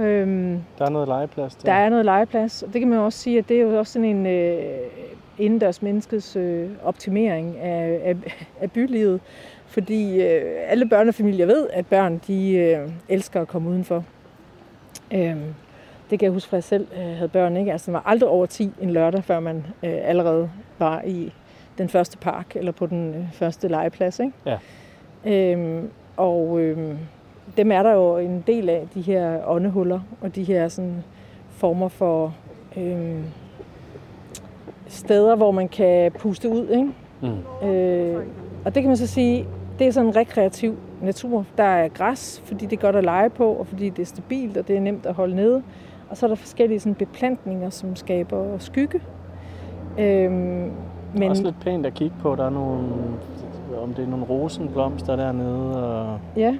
Øhm, 0.00 0.58
Der 0.78 0.84
er 0.84 0.90
noget 0.90 1.08
legeplads 1.08 1.54
der. 1.54 1.64
der 1.72 1.78
er 1.78 1.88
noget 1.88 2.04
legeplads, 2.04 2.62
og 2.62 2.72
det 2.72 2.80
kan 2.80 2.88
man 2.90 2.98
også 2.98 3.18
sige, 3.18 3.38
at 3.38 3.48
det 3.48 3.56
er 3.56 3.60
jo 3.60 3.78
også 3.78 3.92
sådan 3.92 4.08
en 4.08 4.26
øh, 4.26 4.58
indendørs 5.38 5.82
menneskets 5.82 6.36
øh, 6.36 6.68
optimering 6.84 7.58
af, 7.58 8.00
af, 8.04 8.16
af 8.60 8.70
bylivet. 8.72 9.20
Fordi 9.66 10.22
øh, 10.22 10.42
alle 10.68 10.88
børnefamilier 10.88 11.46
ved, 11.46 11.66
at 11.72 11.86
børn 11.86 12.20
de 12.26 12.56
øh, 12.56 12.88
elsker 13.08 13.40
at 13.40 13.48
komme 13.48 13.70
udenfor. 13.70 14.04
Øhm, 15.12 15.54
det 16.10 16.18
kan 16.18 16.26
jeg 16.26 16.32
huske 16.32 16.48
fra 16.48 16.56
jeg 16.56 16.64
selv 16.64 16.86
øh, 16.98 17.16
havde 17.16 17.28
børn. 17.28 17.56
Ikke? 17.56 17.72
Altså, 17.72 17.90
man 17.90 18.00
var 18.04 18.10
aldrig 18.10 18.30
over 18.30 18.46
10 18.46 18.70
en 18.80 18.90
lørdag, 18.90 19.24
før 19.24 19.40
man 19.40 19.56
øh, 19.82 19.94
allerede 20.02 20.50
var 20.78 21.02
i 21.02 21.32
den 21.78 21.88
første 21.88 22.18
park 22.18 22.56
eller 22.56 22.72
på 22.72 22.86
den 22.86 23.14
øh, 23.14 23.32
første 23.32 23.68
legeplads. 23.68 24.20
Ikke? 24.20 24.32
Ja. 24.46 24.58
Øhm, 25.24 25.90
og 26.16 26.60
øhm, 26.60 26.98
dem 27.56 27.72
er 27.72 27.82
der 27.82 27.92
jo 27.92 28.18
en 28.18 28.44
del 28.46 28.68
af, 28.68 28.88
de 28.94 29.00
her 29.00 29.40
åndehuller 29.46 30.00
og 30.20 30.34
de 30.34 30.44
her 30.44 30.68
sådan, 30.68 31.04
former 31.50 31.88
for 31.88 32.34
øhm, 32.76 33.24
steder, 34.88 35.36
hvor 35.36 35.50
man 35.50 35.68
kan 35.68 36.12
puste 36.12 36.48
ud. 36.48 36.68
Ikke? 36.68 36.88
Mm. 37.22 37.68
Øh, 37.68 38.24
og 38.64 38.74
det 38.74 38.82
kan 38.82 38.88
man 38.88 38.96
så 38.96 39.06
sige, 39.06 39.46
det 39.78 39.86
er 39.86 39.90
sådan 39.90 40.08
en 40.08 40.16
rekreativ 40.16 40.76
natur. 41.02 41.44
Der 41.58 41.64
er 41.64 41.88
græs, 41.88 42.42
fordi 42.44 42.66
det 42.66 42.76
er 42.76 42.80
godt 42.80 42.96
at 42.96 43.04
lege 43.04 43.30
på, 43.30 43.52
og 43.52 43.66
fordi 43.66 43.88
det 43.88 44.02
er 44.02 44.06
stabilt, 44.06 44.56
og 44.56 44.68
det 44.68 44.76
er 44.76 44.80
nemt 44.80 45.06
at 45.06 45.14
holde 45.14 45.36
nede. 45.36 45.62
Og 46.10 46.16
så 46.16 46.26
er 46.26 46.28
der 46.28 46.34
forskellige 46.34 46.80
sådan, 46.80 46.94
beplantninger, 46.94 47.70
som 47.70 47.96
skaber 47.96 48.58
skygge. 48.58 49.00
Øhm, 49.98 50.70
Men... 51.14 51.30
Også 51.30 51.42
lidt 51.42 51.60
pænt 51.60 51.86
at 51.86 51.94
kigge 51.94 52.16
på. 52.20 52.36
Der 52.36 52.44
er 52.44 52.50
nogle, 52.50 52.84
om 53.82 53.94
det 53.94 54.04
er 54.04 54.08
nogle 54.08 54.24
rosenblomster 54.24 55.16
dernede, 55.16 55.86
og 55.86 56.20
ja, 56.36 56.56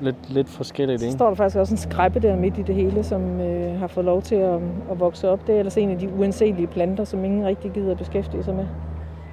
lidt, 0.00 0.30
lidt 0.30 0.48
forskelligt, 0.48 1.00
så 1.00 1.06
ikke? 1.06 1.16
står 1.16 1.28
der 1.28 1.34
faktisk 1.34 1.56
også 1.56 1.74
en 1.74 1.78
skræppe 1.78 2.20
der 2.20 2.36
midt 2.36 2.58
i 2.58 2.62
det 2.62 2.74
hele, 2.74 3.02
som 3.02 3.40
øh, 3.40 3.78
har 3.78 3.86
fået 3.86 4.06
lov 4.06 4.22
til 4.22 4.34
at, 4.34 4.60
at 4.90 5.00
vokse 5.00 5.28
op. 5.28 5.46
Det 5.46 5.54
er 5.54 5.58
ellers 5.58 5.76
en 5.76 5.90
af 5.90 5.98
de 5.98 6.08
uanselige 6.18 6.66
planter, 6.66 7.04
som 7.04 7.24
ingen 7.24 7.46
rigtig 7.46 7.70
gider 7.70 7.90
at 7.90 7.98
beskæftige 7.98 8.44
sig 8.44 8.54
med. 8.54 8.66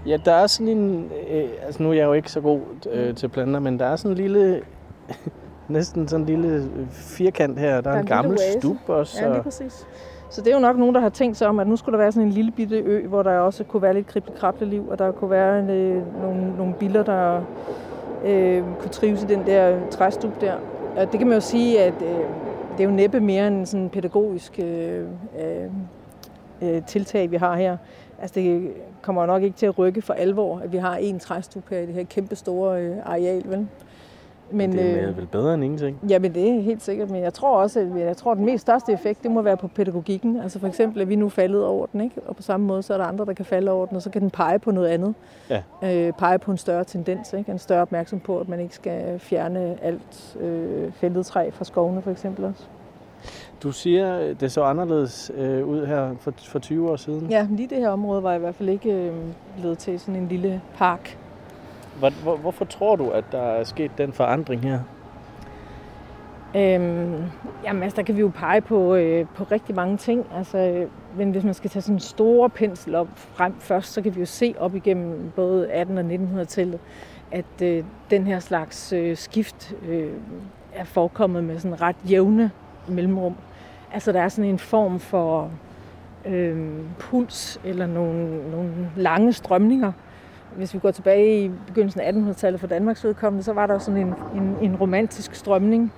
Ja, 0.06 0.18
der 0.26 0.34
er 0.34 0.48
sådan 0.48 0.78
en... 0.78 1.12
Øh, 1.32 1.44
altså 1.66 1.84
nu 1.84 1.90
er 1.90 1.94
jeg 1.94 2.06
jo 2.06 2.14
ikke 2.14 2.32
så 2.32 2.42
god 2.42 2.60
øh, 2.92 3.16
til 3.16 3.28
planter, 3.28 3.60
men 3.60 3.80
der 3.80 3.86
er 3.86 3.96
sådan 3.96 4.12
en 4.12 4.18
lille... 4.18 4.62
næsten 5.68 6.08
sådan 6.08 6.22
en 6.22 6.26
lille 6.26 6.70
firkant 6.92 7.60
her. 7.60 7.70
Der 7.70 7.78
er, 7.78 7.82
Der 7.82 7.90
er 7.90 7.96
en 7.96 8.00
en 8.00 8.08
gammel 8.08 8.40
stup 8.60 8.78
også. 8.88 9.24
Ja, 9.24 9.32
lige 9.32 9.44
præcis. 9.44 9.88
Så 10.30 10.42
det 10.42 10.48
er 10.48 10.56
jo 10.56 10.62
nok 10.62 10.78
nogen, 10.78 10.96
der 10.96 11.02
har 11.02 11.10
tænkt 11.10 11.38
sig 11.38 11.48
om, 11.48 11.60
at 11.60 11.68
nu 11.68 11.76
skulle 11.76 11.94
der 11.94 12.04
være 12.04 12.12
sådan 12.12 12.28
en 12.28 12.34
lille 12.34 12.52
bitte 12.52 12.78
ø, 12.78 13.08
hvor 13.08 13.24
der 13.24 13.38
også 13.38 13.64
kunne 13.64 13.82
være 13.82 13.94
lidt 13.94 14.08
krible 14.36 14.66
liv, 14.66 14.88
og 14.90 15.00
der 15.00 15.12
kunne 15.12 15.30
være 15.30 15.60
en, 15.60 15.70
øh, 15.70 16.22
nogle, 16.22 16.58
nogle 16.58 16.74
biller, 16.74 17.04
der 17.04 17.42
øh, 18.26 18.64
kunne 18.80 18.92
trives 18.92 19.24
i 19.24 19.26
den 19.26 19.46
der 19.46 19.90
træstup 19.90 20.42
der. 20.42 20.54
Og 20.96 21.12
det 21.12 21.20
kan 21.20 21.28
man 21.28 21.36
jo 21.36 21.42
sige, 21.42 21.82
at 21.82 21.94
øh, 22.02 22.20
det 22.78 22.80
er 22.80 22.84
jo 22.84 22.92
næppe 22.92 23.20
mere 23.20 23.48
end 23.48 23.66
sådan 23.66 23.84
en 23.84 23.90
pædagogisk 23.90 24.60
øh, 24.64 25.06
øh, 25.40 25.66
øh, 26.62 26.84
tiltag, 26.84 27.32
vi 27.32 27.36
har 27.36 27.56
her. 27.56 27.78
Altså 28.22 28.34
det 28.36 28.72
kommer 29.04 29.26
nok 29.26 29.44
ikke 29.44 29.58
til 29.58 29.66
at 29.66 29.78
rykke 29.78 30.02
for 30.02 30.14
alvor, 30.14 30.60
at 30.60 30.72
vi 30.72 30.78
har 30.78 30.96
en 30.96 31.20
træstup 31.20 31.70
her 31.70 31.80
i 31.80 31.86
det 31.86 31.94
her 31.94 32.04
kæmpe 32.04 32.36
store 32.36 32.82
øh, 32.82 32.98
areal, 33.06 33.44
vel? 33.46 33.68
Men, 34.52 34.72
det 34.72 35.04
er 35.04 35.10
øh, 35.10 35.18
vel 35.18 35.26
bedre 35.26 35.54
end 35.54 35.64
ingenting. 35.64 36.00
Jamen 36.10 36.34
det 36.36 36.50
er 36.50 36.62
helt 36.62 36.82
sikkert, 36.82 37.10
men 37.10 37.24
jeg 37.24 37.34
tror 37.34 37.58
også, 37.58 37.80
at 37.80 38.00
jeg 38.00 38.18
tror, 38.18 38.32
at 38.32 38.38
den 38.38 38.46
mest 38.46 38.62
største 38.62 38.94
effekt, 38.94 39.24
det 39.24 39.32
må 39.32 39.42
være 39.42 39.58
på 39.58 39.68
pædagogikken. 39.68 40.40
Altså 40.40 40.60
for 40.60 40.68
eksempel, 40.68 41.02
at 41.02 41.10
vi 41.10 41.16
nu 41.16 41.30
faldet 41.30 41.66
over 41.66 41.86
den, 41.86 42.02
ikke? 42.02 42.22
og 42.26 42.36
på 42.36 42.42
samme 42.42 42.66
måde, 42.66 42.84
så 42.84 42.94
er 42.94 42.98
der 42.98 43.06
andre, 43.06 43.26
der 43.26 43.34
kan 43.34 43.46
falde 43.46 43.72
over 43.72 43.86
den, 43.86 43.96
og 43.96 44.02
så 44.02 44.10
kan 44.10 44.22
den 44.22 44.30
pege 44.30 44.60
på 44.60 44.72
noget 44.72 44.88
andet. 44.88 45.14
Ja. 45.50 45.64
Øh, 45.84 46.14
pege 46.14 46.40
på 46.40 46.52
en 46.52 46.58
større 46.58 46.84
tendens, 46.84 47.34
ikke? 47.34 47.52
en 47.52 47.60
større 47.60 47.82
opmærksom 47.82 48.20
på, 48.20 48.40
at 48.40 48.50
man 48.50 48.60
ikke 48.60 48.76
skal 48.76 49.20
fjerne 49.20 49.78
alt 49.82 50.38
øh, 50.40 50.92
fældet 50.92 51.26
træ 51.26 51.50
fra 51.50 51.66
skovene 51.66 52.02
for 52.02 52.12
eksempel 52.12 52.46
også. 52.46 52.64
Du 53.64 53.72
siger, 53.72 54.34
det 54.34 54.52
så 54.52 54.64
anderledes 54.64 55.32
øh, 55.36 55.68
ud 55.68 55.86
her 55.86 56.16
for, 56.20 56.34
for 56.38 56.60
20 56.60 56.92
år 56.92 56.96
siden. 56.96 57.30
Ja, 57.30 57.48
lige 57.52 57.68
det 57.68 57.78
her 57.78 57.90
område 57.90 58.24
var 58.24 58.34
i 58.34 58.40
hvert 58.40 58.56
fald 58.56 58.70
ikke 58.70 58.92
øh, 58.92 59.14
blevet 59.58 59.78
til 59.78 60.00
sådan 60.00 60.16
en 60.16 60.28
lille 60.28 60.62
park. 60.78 61.18
Hvor, 62.00 62.10
hvor, 62.24 62.36
hvorfor 62.36 62.66
tror 62.66 62.96
du, 62.96 63.10
at 63.10 63.24
der 63.32 63.42
er 63.42 63.64
sket 63.64 63.92
den 63.98 64.14
forandring 64.14 64.62
her? 64.62 64.80
Øhm, 66.56 67.24
jamen 67.64 67.84
altså, 67.84 67.96
der 67.96 68.04
kan 68.04 68.16
vi 68.16 68.22
jo 68.22 68.32
pege 68.36 68.62
på, 68.62 68.96
øh, 68.96 69.26
på 69.36 69.44
rigtig 69.44 69.76
mange 69.76 69.98
ting. 69.98 70.26
Altså, 70.36 70.58
øh, 70.58 70.88
men 71.18 71.32
hvis 71.32 71.44
man 71.44 71.54
skal 71.54 71.70
tage 71.70 71.82
sådan 71.82 71.96
en 71.96 72.00
store 72.00 72.50
pensel 72.50 72.96
op 72.96 73.08
frem 73.16 73.54
først, 73.60 73.94
så 73.94 74.02
kan 74.02 74.16
vi 74.16 74.20
jo 74.20 74.26
se 74.26 74.56
op 74.60 74.76
igennem 74.76 75.32
både 75.36 75.82
1800- 75.82 75.98
og 75.98 76.40
1900-tallet, 76.40 76.80
at 77.32 77.62
øh, 77.62 77.84
den 78.10 78.28
her 78.28 78.40
slags 78.40 78.94
øh, 78.94 79.18
skift 79.18 79.74
øh, 79.88 80.12
er 80.74 80.84
forekommet 80.84 81.44
med 81.44 81.60
sådan 81.60 81.82
ret 81.82 81.96
jævne 82.10 82.52
mellemrum. 82.88 83.36
Altså, 83.94 84.12
der 84.12 84.22
er 84.22 84.30
sådan 84.30 84.50
en 84.50 84.60
form 84.60 85.00
for 85.00 85.52
øh, 86.26 86.68
puls 87.00 87.62
eller 87.66 87.88
nogle, 87.88 88.50
nogle 88.52 88.72
lange 88.96 89.34
strømninger. 89.34 89.92
Hvis 90.56 90.74
vi 90.74 90.80
går 90.80 90.92
tilbage 90.92 91.44
i 91.44 91.52
begyndelsen 91.68 92.02
af 92.02 92.12
1800-tallet 92.12 92.60
for 92.60 92.68
Danmarks 92.68 93.04
vedkommende, 93.04 93.44
så 93.44 93.54
var 93.54 93.68
der 93.68 93.74
jo 93.74 93.80
sådan 93.80 94.02
en, 94.02 94.14
en, 94.36 94.58
en 94.62 94.76
romantisk 94.76 95.36
strømning, 95.36 95.92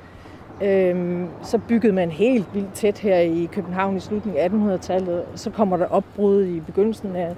Øhm, 0.64 1.28
så 1.44 1.58
byggede 1.58 1.94
man 1.94 2.12
helt 2.12 2.54
vildt 2.54 2.74
tæt 2.74 2.98
her 2.98 3.18
i 3.18 3.50
København 3.52 3.98
i 3.98 4.00
slutningen 4.00 4.42
af 4.42 4.50
1800-tallet. 4.50 5.24
Så 5.36 5.50
kommer 5.50 5.78
der 5.78 5.86
opbrud 5.86 6.46
i 6.46 6.60
begyndelsen 6.60 7.16
af, 7.16 7.36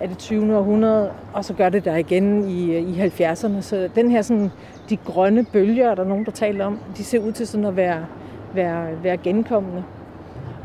af 0.00 0.08
det 0.08 0.18
20. 0.18 0.56
århundrede, 0.56 1.10
og 1.32 1.44
så 1.44 1.54
gør 1.54 1.68
det 1.68 1.84
der 1.84 1.96
igen 1.96 2.48
i, 2.48 2.78
i 2.78 3.00
70'erne. 3.00 3.60
Så 3.60 3.88
den 3.94 4.10
her 4.10 4.22
sådan, 4.22 4.50
de 4.90 4.96
grønne 4.96 5.46
bølger, 5.52 5.94
der 5.94 6.04
er 6.04 6.08
nogen, 6.08 6.24
der 6.24 6.30
taler 6.30 6.64
om, 6.64 6.78
de 6.96 7.04
ser 7.04 7.18
ud 7.18 7.32
til 7.32 7.46
sådan 7.46 7.66
at 7.66 7.76
være, 7.76 8.06
være, 8.54 9.02
være 9.02 9.16
genkommende. 9.16 9.84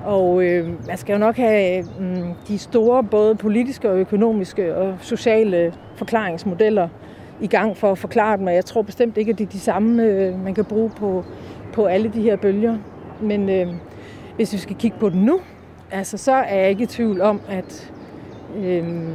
Og 0.03 0.43
øh, 0.43 0.87
man 0.87 0.97
skal 0.97 1.13
jo 1.13 1.19
nok 1.19 1.35
have 1.35 1.79
øh, 1.79 2.23
de 2.47 2.57
store, 2.57 3.03
både 3.03 3.35
politiske 3.35 3.89
og 3.89 3.97
økonomiske 3.97 4.75
og 4.75 4.95
sociale 5.01 5.73
forklaringsmodeller 5.95 6.87
i 7.41 7.47
gang 7.47 7.77
for 7.77 7.91
at 7.91 7.97
forklare 7.97 8.37
dem, 8.37 8.47
og 8.47 8.53
jeg 8.53 8.65
tror 8.65 8.81
bestemt 8.81 9.17
ikke, 9.17 9.31
at 9.31 9.37
det 9.37 9.45
er 9.45 9.49
de 9.49 9.59
samme, 9.59 10.03
øh, 10.03 10.43
man 10.43 10.53
kan 10.53 10.65
bruge 10.65 10.89
på, 10.89 11.25
på 11.73 11.85
alle 11.85 12.11
de 12.13 12.21
her 12.21 12.35
bølger. 12.35 12.77
Men 13.21 13.49
øh, 13.49 13.67
hvis 14.35 14.53
vi 14.53 14.57
skal 14.57 14.75
kigge 14.75 14.97
på 14.99 15.09
den 15.09 15.21
nu, 15.21 15.39
altså, 15.91 16.17
så 16.17 16.31
er 16.31 16.59
jeg 16.59 16.69
ikke 16.69 16.83
i 16.83 16.87
tvivl 16.87 17.21
om, 17.21 17.41
at, 17.49 17.93
øh, 18.57 19.07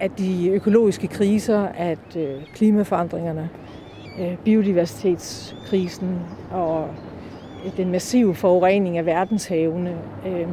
at 0.00 0.18
de 0.18 0.50
økologiske 0.50 1.06
kriser, 1.06 1.60
at 1.62 2.16
øh, 2.16 2.34
klimaforandringerne, 2.54 3.50
øh, 4.20 4.36
biodiversitetskrisen 4.44 6.18
og 6.52 6.88
den 7.76 7.90
massive 7.90 8.34
forurening 8.34 8.98
af 8.98 9.06
verdenshavene, 9.06 9.96
øh, 10.26 10.48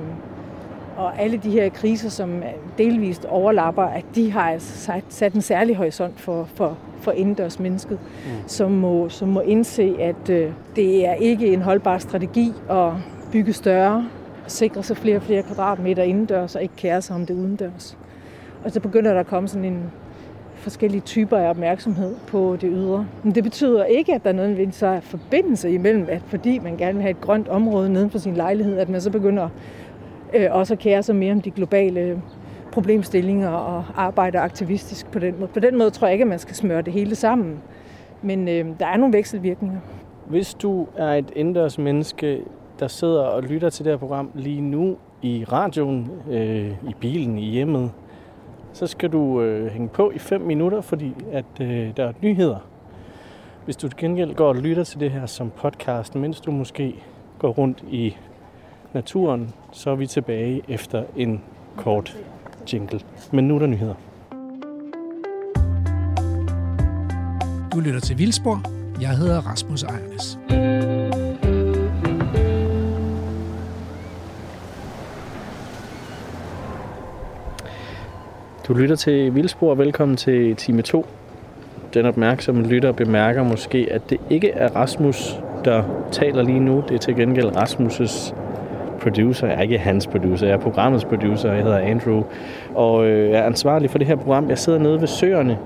og 0.97 1.21
alle 1.21 1.37
de 1.37 1.51
her 1.51 1.69
kriser, 1.69 2.09
som 2.09 2.43
delvist 2.77 3.25
overlapper, 3.25 3.83
at 3.83 4.05
de 4.15 4.31
har 4.31 4.51
altså 4.51 4.91
sat, 5.09 5.33
en 5.33 5.41
særlig 5.41 5.75
horisont 5.75 6.19
for, 6.19 6.49
for, 6.55 6.77
for 6.99 7.11
indendørs 7.11 7.59
mennesket, 7.59 7.99
mm. 8.01 8.31
som, 8.47 8.71
må, 8.71 9.09
som 9.09 9.27
må 9.27 9.41
indse, 9.41 9.95
at 9.99 10.29
øh, 10.29 10.51
det 10.75 11.07
er 11.07 11.13
ikke 11.13 11.53
en 11.53 11.61
holdbar 11.61 11.97
strategi 11.97 12.53
at 12.69 12.91
bygge 13.31 13.53
større, 13.53 14.07
sikre 14.47 14.83
sig 14.83 14.97
flere 14.97 15.15
og 15.15 15.21
flere 15.21 15.43
kvadratmeter 15.43 16.03
indendørs, 16.03 16.55
og 16.55 16.61
ikke 16.61 16.75
kære 16.75 17.01
sig 17.01 17.15
om 17.15 17.25
det 17.25 17.33
udendørs. 17.33 17.97
Og 18.63 18.71
så 18.71 18.79
begynder 18.79 19.13
der 19.13 19.19
at 19.19 19.27
komme 19.27 19.47
sådan 19.49 19.65
en 19.65 19.91
forskellige 20.61 21.01
typer 21.01 21.37
af 21.37 21.49
opmærksomhed 21.49 22.15
på 22.27 22.57
det 22.61 22.69
ydre. 22.73 23.07
Men 23.23 23.35
det 23.35 23.43
betyder 23.43 23.83
ikke, 23.83 24.13
at 24.13 24.23
der 24.23 24.31
nødvendigvis 24.31 24.81
er 24.81 24.99
forbindelse 24.99 25.71
imellem, 25.71 26.05
at 26.09 26.21
fordi 26.25 26.59
man 26.59 26.77
gerne 26.77 26.93
vil 26.93 27.01
have 27.01 27.11
et 27.11 27.21
grønt 27.21 27.47
område 27.47 27.93
neden 27.93 28.09
for 28.09 28.17
sin 28.17 28.33
lejlighed, 28.33 28.77
at 28.77 28.89
man 28.89 29.01
så 29.01 29.09
begynder 29.09 29.49
øh, 30.33 30.47
også 30.51 30.73
at 30.73 30.79
kære 30.79 31.03
sig 31.03 31.15
mere 31.15 31.31
om 31.31 31.41
de 31.41 31.51
globale 31.51 32.21
problemstillinger 32.71 33.49
og 33.49 33.83
arbejde 33.95 34.39
aktivistisk 34.39 35.11
på 35.11 35.19
den 35.19 35.35
måde. 35.39 35.51
På 35.53 35.59
den 35.59 35.77
måde 35.77 35.89
tror 35.89 36.07
jeg 36.07 36.13
ikke, 36.13 36.23
at 36.23 36.29
man 36.29 36.39
skal 36.39 36.55
smøre 36.55 36.81
det 36.81 36.93
hele 36.93 37.15
sammen. 37.15 37.59
Men 38.21 38.47
øh, 38.47 38.65
der 38.79 38.85
er 38.85 38.97
nogle 38.97 39.17
vekselvirkninger. 39.17 39.79
Hvis 40.27 40.53
du 40.53 40.87
er 40.97 41.13
et 41.13 41.31
indendørs 41.35 41.77
menneske, 41.77 42.41
der 42.79 42.87
sidder 42.87 43.21
og 43.21 43.43
lytter 43.43 43.69
til 43.69 43.85
det 43.85 43.93
her 43.93 43.97
program 43.97 44.31
lige 44.35 44.61
nu 44.61 44.97
i 45.21 45.45
radioen, 45.51 46.11
øh, 46.31 46.71
i 46.89 46.95
bilen, 46.99 47.37
i 47.37 47.49
hjemmet, 47.49 47.91
så 48.73 48.87
skal 48.87 49.11
du 49.11 49.41
øh, 49.41 49.71
hænge 49.71 49.87
på 49.87 50.11
i 50.15 50.19
5 50.19 50.41
minutter, 50.41 50.81
fordi 50.81 51.13
at 51.31 51.45
øh, 51.61 51.97
der 51.97 52.05
er 52.05 52.13
nyheder. 52.21 52.57
Hvis 53.65 53.75
du 53.75 53.87
til 53.87 53.97
gengæld 53.97 54.35
går 54.35 54.47
og 54.47 54.55
lytter 54.55 54.83
til 54.83 54.99
det 54.99 55.11
her 55.11 55.25
som 55.25 55.51
podcast, 55.57 56.15
mens 56.15 56.41
du 56.41 56.51
måske 56.51 56.95
går 57.39 57.49
rundt 57.49 57.83
i 57.89 58.17
naturen, 58.93 59.53
så 59.71 59.89
er 59.89 59.95
vi 59.95 60.07
tilbage 60.07 60.61
efter 60.67 61.03
en 61.15 61.43
kort 61.77 62.17
jingle. 62.73 62.99
Men 63.31 63.47
nu 63.47 63.55
er 63.55 63.59
der 63.59 63.67
nyheder. 63.67 63.95
Du 67.73 67.79
lytter 67.79 67.99
til 67.99 68.17
Vildspor. 68.17 68.61
Jeg 69.01 69.09
hedder 69.09 69.41
Rasmus 69.41 69.83
Ejernes. 69.83 70.39
Du 78.71 78.75
lytter 78.75 78.95
til 78.95 79.35
Vildspor. 79.35 79.75
Velkommen 79.75 80.17
til 80.17 80.55
time 80.55 80.81
2. 80.81 81.05
Den 81.93 82.05
opmærksomme 82.05 82.67
lytter 82.67 82.91
bemærker 82.91 83.43
måske, 83.43 83.87
at 83.91 84.09
det 84.09 84.17
ikke 84.29 84.51
er 84.51 84.75
Rasmus, 84.75 85.39
der 85.65 85.83
taler 86.11 86.43
lige 86.43 86.59
nu. 86.59 86.83
Det 86.89 86.95
er 86.95 86.99
til 86.99 87.15
gengæld 87.15 87.47
Rasmus' 87.47 88.33
producer. 89.01 89.47
Jeg 89.47 89.57
er 89.57 89.61
ikke 89.61 89.77
hans 89.77 90.07
producer, 90.07 90.47
jeg 90.47 90.53
er 90.53 90.59
programmets 90.59 91.05
producer. 91.05 91.51
Jeg 91.51 91.63
hedder 91.63 91.77
Andrew, 91.77 92.23
og 92.75 93.05
øh, 93.05 93.29
jeg 93.29 93.39
er 93.39 93.43
ansvarlig 93.43 93.89
for 93.89 93.97
det 93.97 94.07
her 94.07 94.15
program. 94.15 94.49
Jeg 94.49 94.57
sidder 94.57 94.79
nede 94.79 95.01
ved 95.01 95.07
Søerne 95.07 95.57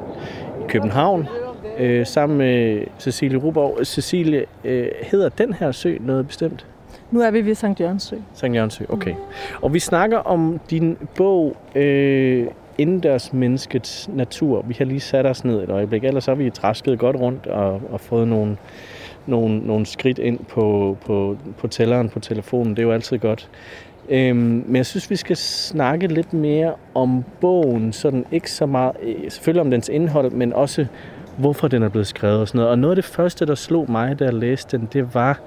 i 0.62 0.68
København, 0.68 1.28
øh, 1.80 2.06
sammen 2.06 2.38
med 2.38 2.84
Cecilie 3.00 3.38
Ruborg. 3.38 3.86
Cecilie, 3.86 4.46
øh, 4.64 4.88
hedder 5.02 5.30
den 5.30 5.54
her 5.54 5.72
sø 5.72 5.98
noget 6.00 6.28
bestemt? 6.28 6.66
Nu 7.12 7.22
er 7.22 7.32
vi 7.32 7.46
ved 7.46 7.56
Sankt 7.56 7.80
Jørgens 7.80 8.04
Sø. 8.04 8.16
Sankt 8.34 8.56
Jørgens 8.56 8.74
Sø, 8.74 8.84
okay. 8.90 9.14
Og 9.62 9.74
vi 9.74 9.80
snakker 9.80 10.18
om 10.18 10.60
din 10.70 10.98
bog, 11.16 11.56
øh, 11.76 12.48
Indendørs 12.78 13.34
Menneskets 13.34 14.10
Natur. 14.14 14.62
Vi 14.62 14.76
har 14.78 14.86
lige 14.86 15.00
sat 15.00 15.26
os 15.26 15.46
ned 15.46 15.64
et 15.64 15.70
øjeblik, 15.70 16.04
ellers 16.04 16.26
har 16.26 16.36
vi 16.36 16.50
træsket 16.50 17.00
godt 17.00 17.16
rundt 17.16 17.48
og, 17.48 17.82
og 17.92 18.02
fået 18.02 18.28
nogle, 18.28 18.58
nogle, 19.26 19.60
nogle 19.60 19.86
skridt 19.86 20.20
ind 20.20 20.40
på, 20.40 20.98
på, 21.06 21.38
på 21.58 21.68
tælleren 21.68 22.10
på 22.10 22.20
telefonen. 22.20 22.76
Det 22.76 22.80
er 22.80 22.84
jo 22.84 22.92
altid 22.92 23.18
godt. 23.18 23.50
Øhm, 24.10 24.64
men 24.68 24.76
jeg 24.76 24.86
synes, 24.86 25.10
vi 25.10 25.16
skal 25.16 25.36
snakke 25.38 26.08
lidt 26.08 26.34
mere 26.34 26.74
om 26.94 27.24
bogen, 27.42 27.94
sådan 27.94 28.26
ikke 28.32 28.52
så 28.52 28.66
meget, 28.66 28.96
øh, 29.02 29.16
selvfølgelig 29.32 29.62
om 29.62 29.72
dens 29.72 29.90
indhold, 29.90 30.32
men 30.32 30.54
også 30.54 30.86
hvorfor 31.38 31.68
den 31.68 31.84
er 31.84 31.90
blevet 31.90 32.08
skrevet 32.08 32.40
og 32.40 32.48
sådan 32.48 32.58
noget. 32.58 32.72
Og 32.72 32.80
noget 32.80 32.92
af 32.92 32.96
det 32.96 33.06
første, 33.06 33.46
der 33.46 33.56
slog 33.56 33.92
mig, 33.92 34.20
da 34.20 34.24
jeg 34.24 34.34
læste 34.34 34.78
den, 34.78 34.88
det 34.94 35.14
var, 35.14 35.40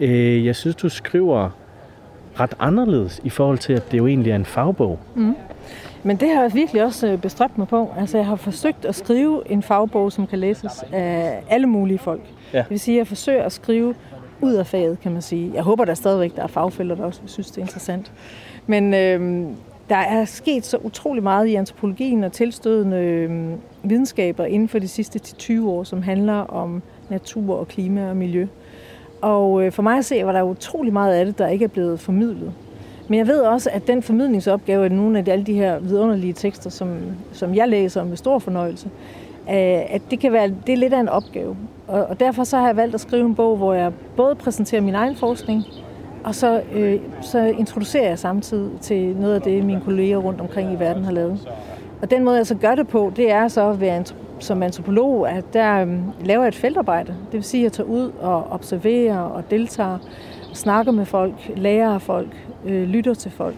øh, 0.00 0.46
jeg 0.46 0.56
synes, 0.56 0.76
du 0.76 0.88
skriver 0.88 1.50
ret 2.40 2.54
anderledes 2.58 3.20
i 3.24 3.30
forhold 3.30 3.58
til, 3.58 3.72
at 3.72 3.92
det 3.92 3.98
jo 3.98 4.06
egentlig 4.06 4.30
er 4.30 4.36
en 4.36 4.44
fagbog. 4.44 4.98
Mm. 5.14 5.34
Men 6.02 6.16
det 6.16 6.28
har 6.28 6.42
jeg 6.42 6.54
virkelig 6.54 6.84
også 6.84 7.06
øh, 7.06 7.18
bestræbt 7.18 7.58
mig 7.58 7.68
på. 7.68 7.90
Altså, 7.98 8.18
jeg 8.18 8.26
har 8.26 8.36
forsøgt 8.36 8.84
at 8.84 8.94
skrive 8.94 9.50
en 9.50 9.62
fagbog, 9.62 10.12
som 10.12 10.26
kan 10.26 10.38
læses 10.38 10.84
af 10.92 11.42
alle 11.48 11.66
mulige 11.66 11.98
folk. 11.98 12.22
Ja. 12.52 12.58
Det 12.58 12.70
vil 12.70 12.80
sige, 12.80 12.94
at 12.94 12.98
jeg 12.98 13.06
forsøger 13.06 13.42
at 13.42 13.52
skrive 13.52 13.94
ud 14.40 14.52
af 14.52 14.66
faget, 14.66 15.00
kan 15.00 15.12
man 15.12 15.22
sige. 15.22 15.50
Jeg 15.54 15.62
håber, 15.62 15.84
der 15.84 15.94
stadigvæk 15.94 16.36
der 16.36 16.42
er 16.42 16.46
fagfælder, 16.46 16.94
der 16.94 17.04
også 17.04 17.20
synes, 17.26 17.50
det 17.50 17.58
er 17.58 17.62
interessant. 17.62 18.12
Men 18.66 18.94
øhm, 18.94 19.56
der 19.88 19.96
er 19.96 20.24
sket 20.24 20.64
så 20.66 20.76
utrolig 20.76 21.22
meget 21.22 21.46
i 21.46 21.54
antropologien 21.54 22.24
og 22.24 22.32
tilstødende 22.32 22.96
øhm, 22.96 23.54
videnskaber 23.82 24.44
inden 24.44 24.68
for 24.68 24.78
de 24.78 24.88
sidste 24.88 25.18
20 25.18 25.70
år, 25.70 25.84
som 25.84 26.02
handler 26.02 26.34
om 26.34 26.82
natur 27.10 27.56
og 27.56 27.68
klima 27.68 28.10
og 28.10 28.16
miljø. 28.16 28.46
Og 29.20 29.64
øh, 29.64 29.72
for 29.72 29.82
mig 29.82 29.98
at 29.98 30.04
se, 30.04 30.26
var 30.26 30.32
der 30.32 30.42
utrolig 30.42 30.92
meget 30.92 31.14
af 31.14 31.26
det, 31.26 31.38
der 31.38 31.48
ikke 31.48 31.64
er 31.64 31.68
blevet 31.68 32.00
formidlet. 32.00 32.52
Men 33.08 33.18
jeg 33.18 33.26
ved 33.26 33.40
også, 33.40 33.70
at 33.72 33.86
den 33.86 34.02
formidlingsopgave 34.02 34.84
af 34.84 34.92
nogle 34.92 35.18
af 35.18 35.24
de, 35.24 35.32
alle 35.32 35.44
de 35.44 35.52
her 35.52 35.78
vidunderlige 35.78 36.32
tekster, 36.32 36.70
som, 36.70 36.98
som 37.32 37.54
jeg 37.54 37.68
læser 37.68 38.04
med 38.04 38.16
stor 38.16 38.38
fornøjelse, 38.38 38.90
øh, 39.48 39.94
at 39.94 40.02
det 40.10 40.20
kan 40.20 40.32
være 40.32 40.50
det 40.66 40.72
er 40.72 40.76
lidt 40.76 40.92
af 40.92 41.00
en 41.00 41.08
opgave. 41.08 41.56
Og, 41.88 42.04
og 42.04 42.20
derfor 42.20 42.44
så 42.44 42.58
har 42.58 42.66
jeg 42.66 42.76
valgt 42.76 42.94
at 42.94 43.00
skrive 43.00 43.26
en 43.26 43.34
bog, 43.34 43.56
hvor 43.56 43.74
jeg 43.74 43.92
både 44.16 44.34
præsenterer 44.34 44.80
min 44.80 44.94
egen 44.94 45.16
forskning, 45.16 45.62
og 46.24 46.34
så, 46.34 46.62
øh, 46.74 47.00
så 47.20 47.38
introducerer 47.38 48.08
jeg 48.08 48.18
samtidig 48.18 48.70
til 48.80 49.16
noget 49.16 49.34
af 49.34 49.42
det, 49.42 49.64
mine 49.64 49.80
kolleger 49.80 50.16
rundt 50.16 50.40
omkring 50.40 50.72
i 50.72 50.78
verden 50.78 51.04
har 51.04 51.12
lavet. 51.12 51.48
Og 52.02 52.10
den 52.10 52.24
måde, 52.24 52.36
jeg 52.36 52.46
så 52.46 52.54
gør 52.54 52.74
det 52.74 52.88
på, 52.88 53.12
det 53.16 53.32
er 53.32 53.48
så 53.48 53.72
ved 53.72 54.04
som 54.38 54.62
antropolog, 54.62 55.30
at 55.30 55.44
der 55.52 55.82
øh, 55.82 55.98
laver 56.24 56.42
jeg 56.42 56.48
et 56.48 56.54
feltarbejde. 56.54 57.08
Det 57.08 57.32
vil 57.32 57.44
sige, 57.44 57.60
at 57.60 57.64
jeg 57.64 57.72
tager 57.72 57.88
ud 57.88 58.10
og 58.20 58.46
observerer 58.50 59.18
og 59.18 59.50
deltager, 59.50 59.98
snakker 60.52 60.92
med 60.92 61.04
folk, 61.04 61.52
lærer 61.56 61.94
af 61.94 62.02
folk, 62.02 62.46
øh, 62.64 62.88
lytter 62.88 63.14
til 63.14 63.30
folk, 63.30 63.56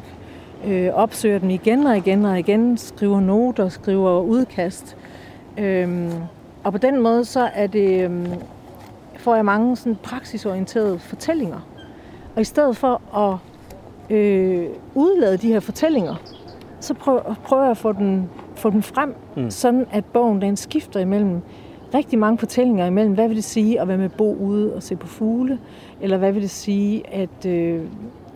øh, 0.66 0.90
opsøger 0.95 1.38
dem 1.38 1.51
igen 1.51 1.86
og 1.86 1.97
igen 1.97 2.24
og 2.24 2.38
igen, 2.38 2.76
skriver 2.76 3.20
noter, 3.20 3.68
skriver 3.68 4.20
udkast. 4.20 4.97
Øhm, 5.59 6.12
og 6.64 6.72
på 6.72 6.78
den 6.78 7.01
måde 7.03 7.24
så 7.24 7.51
er 7.55 7.66
det, 7.66 8.05
øhm, 8.05 8.26
får 9.16 9.34
jeg 9.34 9.45
mange 9.45 9.76
sådan 9.76 9.97
praksisorienterede 10.03 10.99
fortællinger. 10.99 11.61
Og 12.36 12.40
i 12.40 12.45
stedet 12.45 12.76
for 12.76 13.16
at 13.16 13.38
øh, 14.16 14.66
udlade 14.95 15.36
de 15.36 15.49
her 15.49 15.61
fortællinger, 15.61 16.14
så 16.80 16.95
prøver, 16.95 17.34
prøver 17.45 17.62
jeg 17.62 17.70
at 17.70 17.76
få 17.76 17.92
den, 17.92 18.30
få 18.55 18.70
den 18.70 18.82
frem, 18.82 19.14
mm. 19.36 19.51
sådan 19.51 19.86
at 19.90 20.05
bogen 20.05 20.42
den 20.42 20.57
skifter 20.57 21.01
imellem 21.01 21.40
rigtig 21.95 22.18
mange 22.18 22.38
fortællinger 22.38 22.86
imellem, 22.86 23.14
hvad 23.14 23.28
vil 23.28 23.36
det 23.36 23.45
sige 23.45 23.80
at 23.80 23.88
være 23.88 23.99
med 23.99 24.09
bo 24.09 24.34
ude 24.34 24.74
og 24.74 24.82
se 24.82 24.97
på 24.97 25.07
fugle, 25.07 25.59
eller 26.05 26.16
hvad 26.16 26.32
vil 26.32 26.42
det 26.42 26.50
sige 26.50 27.14
at, 27.14 27.46
øh, 27.46 27.82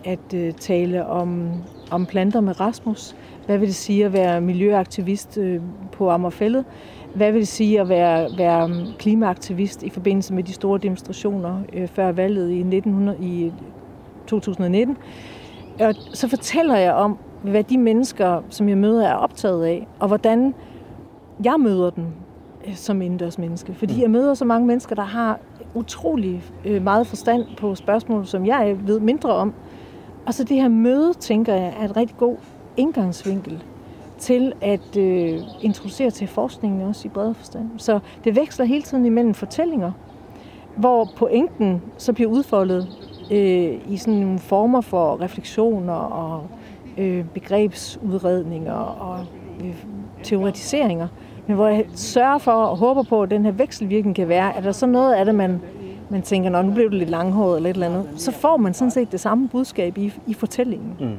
at 0.05 0.33
øh, 0.33 0.53
tale 0.53 1.05
om, 1.05 1.51
om 1.91 2.05
planter 2.05 2.41
med 2.41 2.59
Rasmus, 2.59 3.15
hvad 3.45 3.57
vil 3.57 3.67
det 3.67 3.75
sige 3.75 4.05
at 4.05 4.13
være 4.13 4.41
miljøaktivist 4.41 5.37
øh, 5.37 5.61
på 5.91 6.09
Ammerfællet, 6.09 6.65
hvad 7.15 7.31
vil 7.31 7.39
det 7.39 7.47
sige 7.47 7.81
at 7.81 7.89
være, 7.89 8.29
være 8.37 8.85
klimaaktivist 8.99 9.83
i 9.83 9.89
forbindelse 9.89 10.33
med 10.33 10.43
de 10.43 10.53
store 10.53 10.79
demonstrationer 10.79 11.61
øh, 11.73 11.87
før 11.87 12.11
valget 12.11 12.49
i, 12.51 12.59
1900, 12.59 13.17
i 13.21 13.53
2019. 14.27 14.97
Og 15.79 15.95
så 16.13 16.27
fortæller 16.27 16.77
jeg 16.77 16.93
om, 16.93 17.17
hvad 17.43 17.63
de 17.63 17.77
mennesker, 17.77 18.43
som 18.49 18.69
jeg 18.69 18.77
møder, 18.77 19.07
er 19.07 19.15
optaget 19.15 19.65
af, 19.65 19.87
og 19.99 20.07
hvordan 20.07 20.53
jeg 21.43 21.55
møder 21.59 21.89
dem 21.89 22.05
som 22.75 23.01
indendørs 23.01 23.37
menneske. 23.37 23.73
Fordi 23.73 24.01
jeg 24.01 24.11
møder 24.11 24.33
så 24.33 24.45
mange 24.45 24.67
mennesker, 24.67 24.95
der 24.95 25.03
har 25.03 25.39
utrolig 25.75 26.43
øh, 26.65 26.83
meget 26.83 27.07
forstand 27.07 27.45
på 27.57 27.75
spørgsmål, 27.75 28.25
som 28.25 28.45
jeg 28.45 28.77
ved 28.87 28.99
mindre 28.99 29.33
om. 29.33 29.53
Og 30.25 30.33
så 30.33 30.43
det 30.43 30.61
her 30.61 30.67
møde, 30.67 31.13
tænker 31.13 31.53
jeg, 31.53 31.73
er 31.79 31.85
et 31.85 31.97
rigtig 31.97 32.17
god 32.17 32.35
indgangsvinkel 32.77 33.63
til 34.17 34.53
at 34.61 34.97
øh, 34.97 35.39
introducere 35.61 36.11
til 36.11 36.27
forskningen 36.27 36.81
også 36.81 37.07
i 37.07 37.09
bredere 37.09 37.33
forstand. 37.33 37.69
Så 37.77 37.99
det 38.23 38.35
veksler 38.35 38.65
hele 38.65 38.81
tiden 38.81 39.05
imellem 39.05 39.33
fortællinger, 39.33 39.91
hvor 40.75 41.09
pointen 41.15 41.81
så 41.97 42.13
bliver 42.13 42.29
udfoldet 42.29 42.87
øh, 43.31 43.73
i 43.87 43.97
sådan 43.97 44.19
nogle 44.19 44.39
former 44.39 44.81
for 44.81 45.21
refleksioner 45.21 45.93
og 45.93 46.47
øh, 46.97 47.25
begrebsudredninger 47.33 48.73
og 48.73 49.25
øh, 49.63 49.75
teoretiseringer, 50.23 51.07
men 51.49 51.55
hvor 51.55 51.67
jeg 51.67 51.85
sørger 51.95 52.37
for 52.37 52.51
og 52.51 52.77
håber 52.77 53.03
på, 53.03 53.23
at 53.23 53.31
den 53.31 53.45
her 53.45 53.51
vekselvirkning 53.51 54.15
kan 54.15 54.29
være, 54.29 54.57
at 54.57 54.63
der 54.63 54.71
så 54.71 54.85
noget 54.85 55.13
af 55.13 55.25
det, 55.25 55.35
man, 55.35 55.61
man 56.09 56.21
tænker, 56.21 56.49
Nå, 56.49 56.61
nu 56.61 56.73
blev 56.73 56.89
det 56.89 56.99
lidt 56.99 57.09
langhåret 57.09 57.57
eller 57.57 57.69
et 57.69 57.73
eller 57.73 57.87
andet, 57.87 58.05
så 58.17 58.31
får 58.31 58.57
man 58.57 58.73
sådan 58.73 58.91
set 58.91 59.11
det 59.11 59.19
samme 59.19 59.49
budskab 59.49 59.97
i, 59.97 60.13
i 60.27 60.33
fortællingen. 60.33 60.95
Mm. 60.99 61.17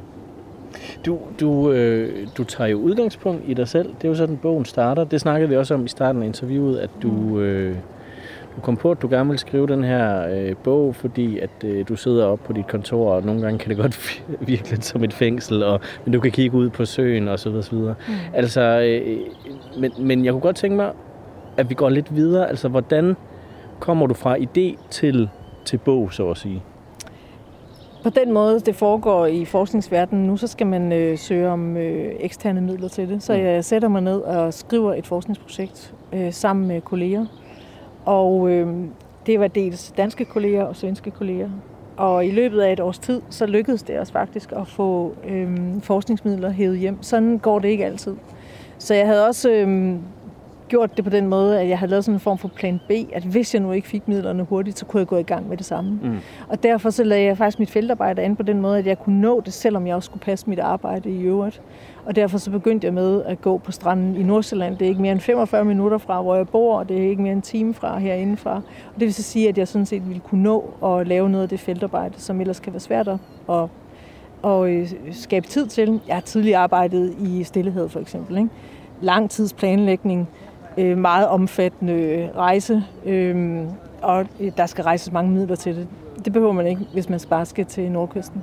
Du, 1.06 1.18
du, 1.40 1.70
øh, 1.70 2.26
du 2.36 2.44
tager 2.44 2.68
jo 2.68 2.78
udgangspunkt 2.78 3.42
i 3.46 3.54
dig 3.54 3.68
selv. 3.68 3.88
Det 3.88 4.04
er 4.04 4.08
jo 4.08 4.14
sådan, 4.14 4.36
bogen 4.36 4.64
starter. 4.64 5.04
Det 5.04 5.20
snakkede 5.20 5.48
vi 5.48 5.56
også 5.56 5.74
om 5.74 5.84
i 5.84 5.88
starten 5.88 6.22
af 6.22 6.26
interviewet, 6.26 6.78
at 6.78 6.90
du, 7.02 7.40
øh, 7.40 7.76
du 8.60 8.64
kom 8.64 8.76
på, 8.76 8.90
at 8.90 9.02
du 9.02 9.08
gerne 9.08 9.28
ville 9.28 9.38
skrive 9.38 9.66
den 9.66 9.84
her 9.84 10.28
øh, 10.28 10.56
bog, 10.56 10.94
fordi 10.94 11.38
at 11.38 11.50
øh, 11.64 11.88
du 11.88 11.96
sidder 11.96 12.26
op 12.26 12.40
på 12.44 12.52
dit 12.52 12.66
kontor, 12.66 13.12
og 13.12 13.22
nogle 13.22 13.40
gange 13.40 13.58
kan 13.58 13.68
det 13.68 13.76
godt 13.76 14.22
virke 14.48 14.70
lidt 14.70 14.84
som 14.84 15.04
et 15.04 15.12
fængsel, 15.12 15.62
og, 15.62 15.80
men 16.04 16.12
du 16.12 16.20
kan 16.20 16.30
kigge 16.30 16.56
ud 16.56 16.70
på 16.70 16.84
søen 16.84 17.28
og 17.28 17.38
så 17.38 17.50
videre. 17.50 17.62
Så 17.62 17.76
videre. 17.76 17.94
Mm. 18.08 18.14
Altså, 18.34 18.60
øh, 18.60 19.18
men, 19.78 19.92
men 19.98 20.24
jeg 20.24 20.32
kunne 20.32 20.40
godt 20.40 20.56
tænke 20.56 20.76
mig, 20.76 20.92
at 21.56 21.70
vi 21.70 21.74
går 21.74 21.88
lidt 21.88 22.16
videre. 22.16 22.48
Altså, 22.48 22.68
hvordan 22.68 23.16
kommer 23.78 24.06
du 24.06 24.14
fra 24.14 24.36
idé 24.36 24.88
til, 24.90 25.28
til 25.64 25.78
bog, 25.78 26.12
så 26.12 26.30
at 26.30 26.38
sige? 26.38 26.62
På 28.02 28.10
den 28.10 28.32
måde, 28.32 28.60
det 28.60 28.74
foregår 28.74 29.26
i 29.26 29.44
forskningsverdenen 29.44 30.26
nu, 30.26 30.36
så 30.36 30.46
skal 30.46 30.66
man 30.66 30.92
øh, 30.92 31.18
søge 31.18 31.48
om 31.48 31.76
øh, 31.76 32.12
eksterne 32.20 32.60
midler 32.60 32.88
til 32.88 33.08
det. 33.08 33.22
Så 33.22 33.32
jeg 33.32 33.64
sætter 33.64 33.88
mig 33.88 34.02
ned 34.02 34.20
og 34.20 34.54
skriver 34.54 34.94
et 34.94 35.06
forskningsprojekt 35.06 35.94
øh, 36.12 36.32
sammen 36.32 36.68
med 36.68 36.80
kolleger. 36.80 37.26
Og 38.04 38.50
øh, 38.50 38.74
det 39.26 39.40
var 39.40 39.48
dels 39.48 39.92
danske 39.96 40.24
kolleger 40.24 40.64
og 40.64 40.76
svenske 40.76 41.10
kolleger. 41.10 41.50
Og 41.96 42.26
i 42.26 42.30
løbet 42.30 42.60
af 42.60 42.72
et 42.72 42.80
års 42.80 42.98
tid, 42.98 43.22
så 43.30 43.46
lykkedes 43.46 43.82
det 43.82 44.00
os 44.00 44.12
faktisk 44.12 44.52
at 44.52 44.68
få 44.68 45.14
øh, 45.28 45.58
forskningsmidler 45.82 46.50
hævet 46.50 46.78
hjem. 46.78 47.02
Sådan 47.02 47.38
går 47.38 47.58
det 47.58 47.68
ikke 47.68 47.84
altid. 47.84 48.16
Så 48.78 48.94
jeg 48.94 49.06
havde 49.06 49.26
også 49.26 49.50
øh, 49.50 49.96
gjort 50.70 50.96
det 50.96 51.04
på 51.04 51.10
den 51.10 51.26
måde, 51.26 51.60
at 51.60 51.68
jeg 51.68 51.78
havde 51.78 51.90
lavet 51.90 52.04
sådan 52.04 52.16
en 52.16 52.20
form 52.20 52.38
for 52.38 52.48
plan 52.48 52.80
B, 52.88 52.90
at 53.12 53.22
hvis 53.22 53.54
jeg 53.54 53.62
nu 53.62 53.72
ikke 53.72 53.88
fik 53.88 54.08
midlerne 54.08 54.42
hurtigt, 54.42 54.78
så 54.78 54.84
kunne 54.84 55.00
jeg 55.00 55.06
gå 55.06 55.16
i 55.16 55.22
gang 55.22 55.48
med 55.48 55.56
det 55.56 55.66
samme. 55.66 55.90
Mm. 56.02 56.18
Og 56.48 56.62
derfor 56.62 56.90
så 56.90 57.04
lagde 57.04 57.24
jeg 57.24 57.36
faktisk 57.36 57.58
mit 57.58 57.70
feltarbejde 57.70 58.22
an 58.22 58.36
på 58.36 58.42
den 58.42 58.60
måde, 58.60 58.78
at 58.78 58.86
jeg 58.86 58.98
kunne 58.98 59.20
nå 59.20 59.40
det, 59.40 59.52
selvom 59.52 59.86
jeg 59.86 59.96
også 59.96 60.06
skulle 60.06 60.20
passe 60.20 60.50
mit 60.50 60.58
arbejde 60.58 61.10
i 61.10 61.22
øvrigt. 61.22 61.62
Og 62.06 62.16
derfor 62.16 62.38
så 62.38 62.50
begyndte 62.50 62.84
jeg 62.84 62.94
med 62.94 63.22
at 63.22 63.40
gå 63.40 63.58
på 63.58 63.72
stranden 63.72 64.16
i 64.16 64.22
Nordsjælland. 64.22 64.76
Det 64.76 64.84
er 64.84 64.88
ikke 64.88 65.02
mere 65.02 65.12
end 65.12 65.20
45 65.20 65.64
minutter 65.64 65.98
fra, 65.98 66.22
hvor 66.22 66.36
jeg 66.36 66.48
bor, 66.48 66.78
og 66.78 66.88
det 66.88 66.98
er 66.98 67.10
ikke 67.10 67.22
mere 67.22 67.32
end 67.32 67.38
en 67.38 67.42
time 67.42 67.74
fra 67.74 67.98
herindefra. 67.98 68.54
Og 68.54 68.94
det 68.94 69.00
vil 69.00 69.14
så 69.14 69.22
sige, 69.22 69.48
at 69.48 69.58
jeg 69.58 69.68
sådan 69.68 69.86
set 69.86 70.08
ville 70.08 70.20
kunne 70.20 70.42
nå 70.42 70.74
at 70.84 71.06
lave 71.06 71.30
noget 71.30 71.42
af 71.42 71.48
det 71.48 71.60
feltarbejde, 71.60 72.14
som 72.16 72.40
ellers 72.40 72.60
kan 72.60 72.72
være 72.72 72.80
svært 72.80 73.08
at, 73.08 73.18
at, 73.48 73.68
at 74.50 74.94
skabe 75.12 75.46
tid 75.46 75.66
til. 75.66 76.00
Jeg 76.06 76.16
har 76.16 76.20
tidligere 76.20 76.58
arbejdet 76.58 77.14
i 77.20 77.44
Stillehed 77.44 77.88
for 77.88 78.00
eksempel. 78.00 78.36
Ikke? 78.36 78.50
Lang 79.00 79.30
tids 79.30 79.52
planlægning, 79.52 80.28
øh, 80.78 80.98
meget 80.98 81.28
omfattende 81.28 82.30
rejse, 82.36 82.82
øh, 83.06 83.60
og 84.02 84.26
der 84.56 84.66
skal 84.66 84.84
rejses 84.84 85.12
mange 85.12 85.30
midler 85.30 85.56
til 85.56 85.76
det. 85.76 85.86
Det 86.24 86.32
behøver 86.32 86.52
man 86.52 86.66
ikke, 86.66 86.82
hvis 86.92 87.08
man 87.08 87.20
bare 87.30 87.46
skal 87.46 87.66
til 87.66 87.92
Nordkysten. 87.92 88.42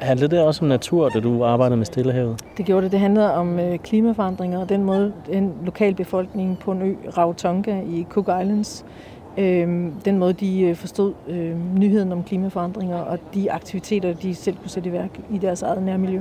Handlede 0.00 0.36
det 0.36 0.44
også 0.44 0.64
om 0.64 0.68
natur, 0.68 1.08
da 1.08 1.20
du 1.20 1.44
arbejdede 1.44 1.76
med 1.76 1.86
Stillehavet? 1.86 2.44
Det 2.56 2.66
gjorde 2.66 2.84
det. 2.84 2.92
Det 2.92 3.00
handlede 3.00 3.34
om 3.34 3.58
øh, 3.58 3.78
klimaforandringer 3.78 4.60
og 4.60 4.68
den 4.68 4.84
måde, 4.84 5.12
den 5.26 5.52
lokalbefolkning 5.64 6.58
på 6.58 6.72
en 6.72 6.82
ø, 6.82 6.94
Rarotonga 7.18 7.80
i 7.80 8.06
Cook 8.10 8.28
Islands, 8.42 8.84
øh, 9.38 9.86
den 10.04 10.18
måde, 10.18 10.32
de 10.32 10.60
øh, 10.60 10.76
forstod 10.76 11.12
øh, 11.28 11.78
nyheden 11.78 12.12
om 12.12 12.22
klimaforandringer 12.22 12.98
og 12.98 13.18
de 13.34 13.52
aktiviteter, 13.52 14.14
de 14.14 14.34
selv 14.34 14.56
kunne 14.56 14.70
sætte 14.70 14.88
i 14.88 14.92
værk 14.92 15.10
i 15.30 15.38
deres 15.38 15.62
eget 15.62 15.82
nærmiljø. 15.82 16.20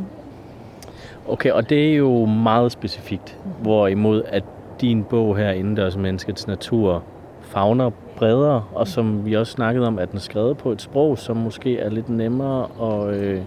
Okay, 1.28 1.52
og 1.52 1.70
det 1.70 1.92
er 1.92 1.96
jo 1.96 2.26
meget 2.26 2.72
specifikt, 2.72 3.38
hvorimod 3.62 4.24
at 4.28 4.44
din 4.82 5.04
bog 5.04 5.38
her, 5.38 5.52
Indendørs 5.52 5.98
Menneskets 5.98 6.48
Natur, 6.48 7.04
fagner 7.42 7.90
bredere, 8.16 8.64
og 8.74 8.88
som 8.88 9.26
vi 9.26 9.36
også 9.36 9.52
snakkede 9.52 9.88
om, 9.88 10.00
at 10.00 10.10
den 10.10 10.18
er 10.18 10.22
skrevet 10.22 10.58
på 10.58 10.72
et 10.72 10.82
sprog, 10.82 11.18
som 11.18 11.38
måske 11.38 11.80
er 11.80 11.90
lidt 11.90 12.10
nemmere 12.10 12.68
at, 12.82 13.16
øh, 13.16 13.42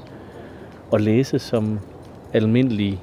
at 0.93 1.01
læse 1.01 1.39
som 1.39 1.78
almindelige 2.33 3.01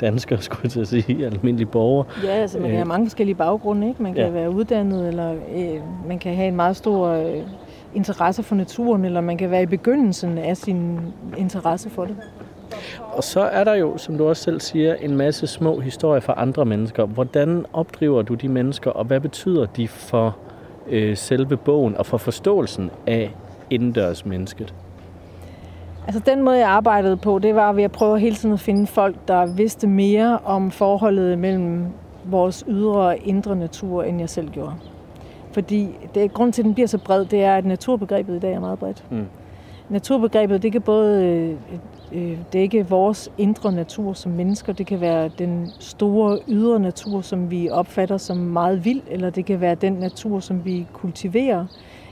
danskere, 0.00 0.40
skulle 0.42 0.60
jeg 0.62 0.70
til 0.70 0.80
at 0.80 0.88
sige, 0.88 1.26
almindelige 1.26 1.66
borgere. 1.66 2.06
Ja, 2.24 2.30
altså 2.30 2.58
man 2.58 2.68
kan 2.68 2.76
have 2.76 2.88
mange 2.88 3.06
forskellige 3.06 3.34
baggrunde, 3.34 3.88
ikke? 3.88 4.02
Man 4.02 4.14
kan 4.14 4.24
ja. 4.24 4.30
være 4.30 4.50
uddannet, 4.50 5.08
eller 5.08 5.32
øh, 5.32 6.08
man 6.08 6.18
kan 6.18 6.34
have 6.34 6.48
en 6.48 6.56
meget 6.56 6.76
stor 6.76 7.08
øh, 7.08 7.42
interesse 7.94 8.42
for 8.42 8.54
naturen, 8.54 9.04
eller 9.04 9.20
man 9.20 9.38
kan 9.38 9.50
være 9.50 9.62
i 9.62 9.66
begyndelsen 9.66 10.38
af 10.38 10.56
sin 10.56 10.98
interesse 11.38 11.90
for 11.90 12.04
det. 12.04 12.16
Og 13.12 13.24
så 13.24 13.40
er 13.40 13.64
der 13.64 13.74
jo, 13.74 13.96
som 13.96 14.18
du 14.18 14.28
også 14.28 14.42
selv 14.42 14.60
siger, 14.60 14.94
en 14.94 15.16
masse 15.16 15.46
små 15.46 15.80
historier 15.80 16.20
fra 16.20 16.34
andre 16.36 16.64
mennesker. 16.64 17.06
Hvordan 17.06 17.66
opdriver 17.72 18.22
du 18.22 18.34
de 18.34 18.48
mennesker, 18.48 18.90
og 18.90 19.04
hvad 19.04 19.20
betyder 19.20 19.66
de 19.66 19.88
for 19.88 20.36
øh, 20.88 21.16
selve 21.16 21.56
bogen 21.56 21.96
og 21.96 22.06
for 22.06 22.18
forståelsen 22.18 22.90
af 23.06 23.34
indendørsmennesket? 23.70 24.74
Altså 26.06 26.22
den 26.26 26.42
måde, 26.42 26.58
jeg 26.58 26.68
arbejdede 26.68 27.16
på, 27.16 27.38
det 27.38 27.54
var 27.54 27.72
ved 27.72 27.82
at 27.84 27.92
prøve 27.92 28.18
hele 28.18 28.36
tiden 28.36 28.52
at 28.52 28.60
finde 28.60 28.86
folk, 28.86 29.16
der 29.28 29.46
vidste 29.46 29.86
mere 29.86 30.38
om 30.44 30.70
forholdet 30.70 31.38
mellem 31.38 31.86
vores 32.24 32.64
ydre 32.68 33.00
og 33.00 33.16
indre 33.24 33.56
natur, 33.56 34.02
end 34.02 34.20
jeg 34.20 34.28
selv 34.28 34.50
gjorde. 34.50 34.74
Fordi 35.52 35.88
det, 36.14 36.32
grund 36.32 36.52
til, 36.52 36.62
at 36.62 36.64
den 36.64 36.74
bliver 36.74 36.86
så 36.86 36.98
bred, 36.98 37.24
det 37.24 37.44
er, 37.44 37.56
at 37.56 37.64
naturbegrebet 37.64 38.36
i 38.36 38.38
dag 38.38 38.52
er 38.52 38.60
meget 38.60 38.78
bredt. 38.78 39.04
Mm. 39.10 39.26
Naturbegrebet, 39.88 40.62
det 40.62 40.72
kan 40.72 40.82
både 40.82 41.56
øh, 42.12 42.38
dække 42.52 42.88
vores 42.88 43.32
indre 43.38 43.72
natur 43.72 44.12
som 44.12 44.32
mennesker, 44.32 44.72
det 44.72 44.86
kan 44.86 45.00
være 45.00 45.30
den 45.38 45.70
store 45.78 46.38
ydre 46.48 46.80
natur, 46.80 47.20
som 47.20 47.50
vi 47.50 47.70
opfatter 47.70 48.16
som 48.16 48.36
meget 48.36 48.84
vild, 48.84 49.02
eller 49.10 49.30
det 49.30 49.44
kan 49.46 49.60
være 49.60 49.74
den 49.74 49.92
natur, 49.92 50.40
som 50.40 50.64
vi 50.64 50.86
kultiverer, 50.92 51.66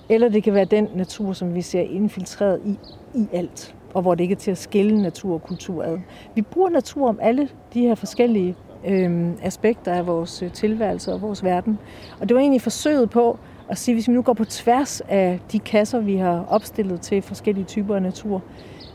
eller 0.09 0.29
det 0.29 0.43
kan 0.43 0.55
være 0.55 0.65
den 0.65 0.89
natur, 0.95 1.33
som 1.33 1.55
vi 1.55 1.63
ser 1.63 1.81
infiltreret 1.81 2.61
i, 2.65 2.79
i 3.15 3.27
alt, 3.33 3.75
og 3.95 4.03
hvor 4.03 4.15
det 4.15 4.25
ikke 4.25 4.33
er 4.33 4.39
til 4.39 4.51
at 4.51 4.59
skille 4.59 5.03
natur 5.03 5.35
og 5.35 5.43
kultur 5.43 5.83
ad. 5.85 5.99
Vi 6.35 6.43
bruger 6.43 6.71
natur 6.71 7.09
om 7.09 7.19
alle 7.23 7.49
de 7.75 7.81
her 7.81 7.95
forskellige 7.95 8.55
øh, 8.87 9.31
aspekter 9.43 9.93
af 9.93 10.07
vores 10.07 10.43
øh, 10.43 10.53
tilværelse 10.53 11.13
og 11.13 11.23
vores 11.23 11.45
verden. 11.45 11.79
Og 12.21 12.29
det 12.29 12.35
var 12.35 12.41
egentlig 12.41 12.63
forsøget 12.63 13.11
på 13.11 13.39
at 13.69 13.79
sige, 13.79 13.95
hvis 13.95 14.09
vi 14.09 14.13
nu 14.13 14.23
går 14.23 14.33
på 14.33 14.45
tværs 14.45 15.01
af 15.01 15.41
de 15.53 15.59
kasser, 15.59 16.01
vi 16.01 16.17
har 16.17 16.45
opstillet 16.49 17.01
til 17.01 17.23
forskellige 17.23 17.65
typer 17.65 17.95
af 17.95 18.03
natur, 18.03 18.43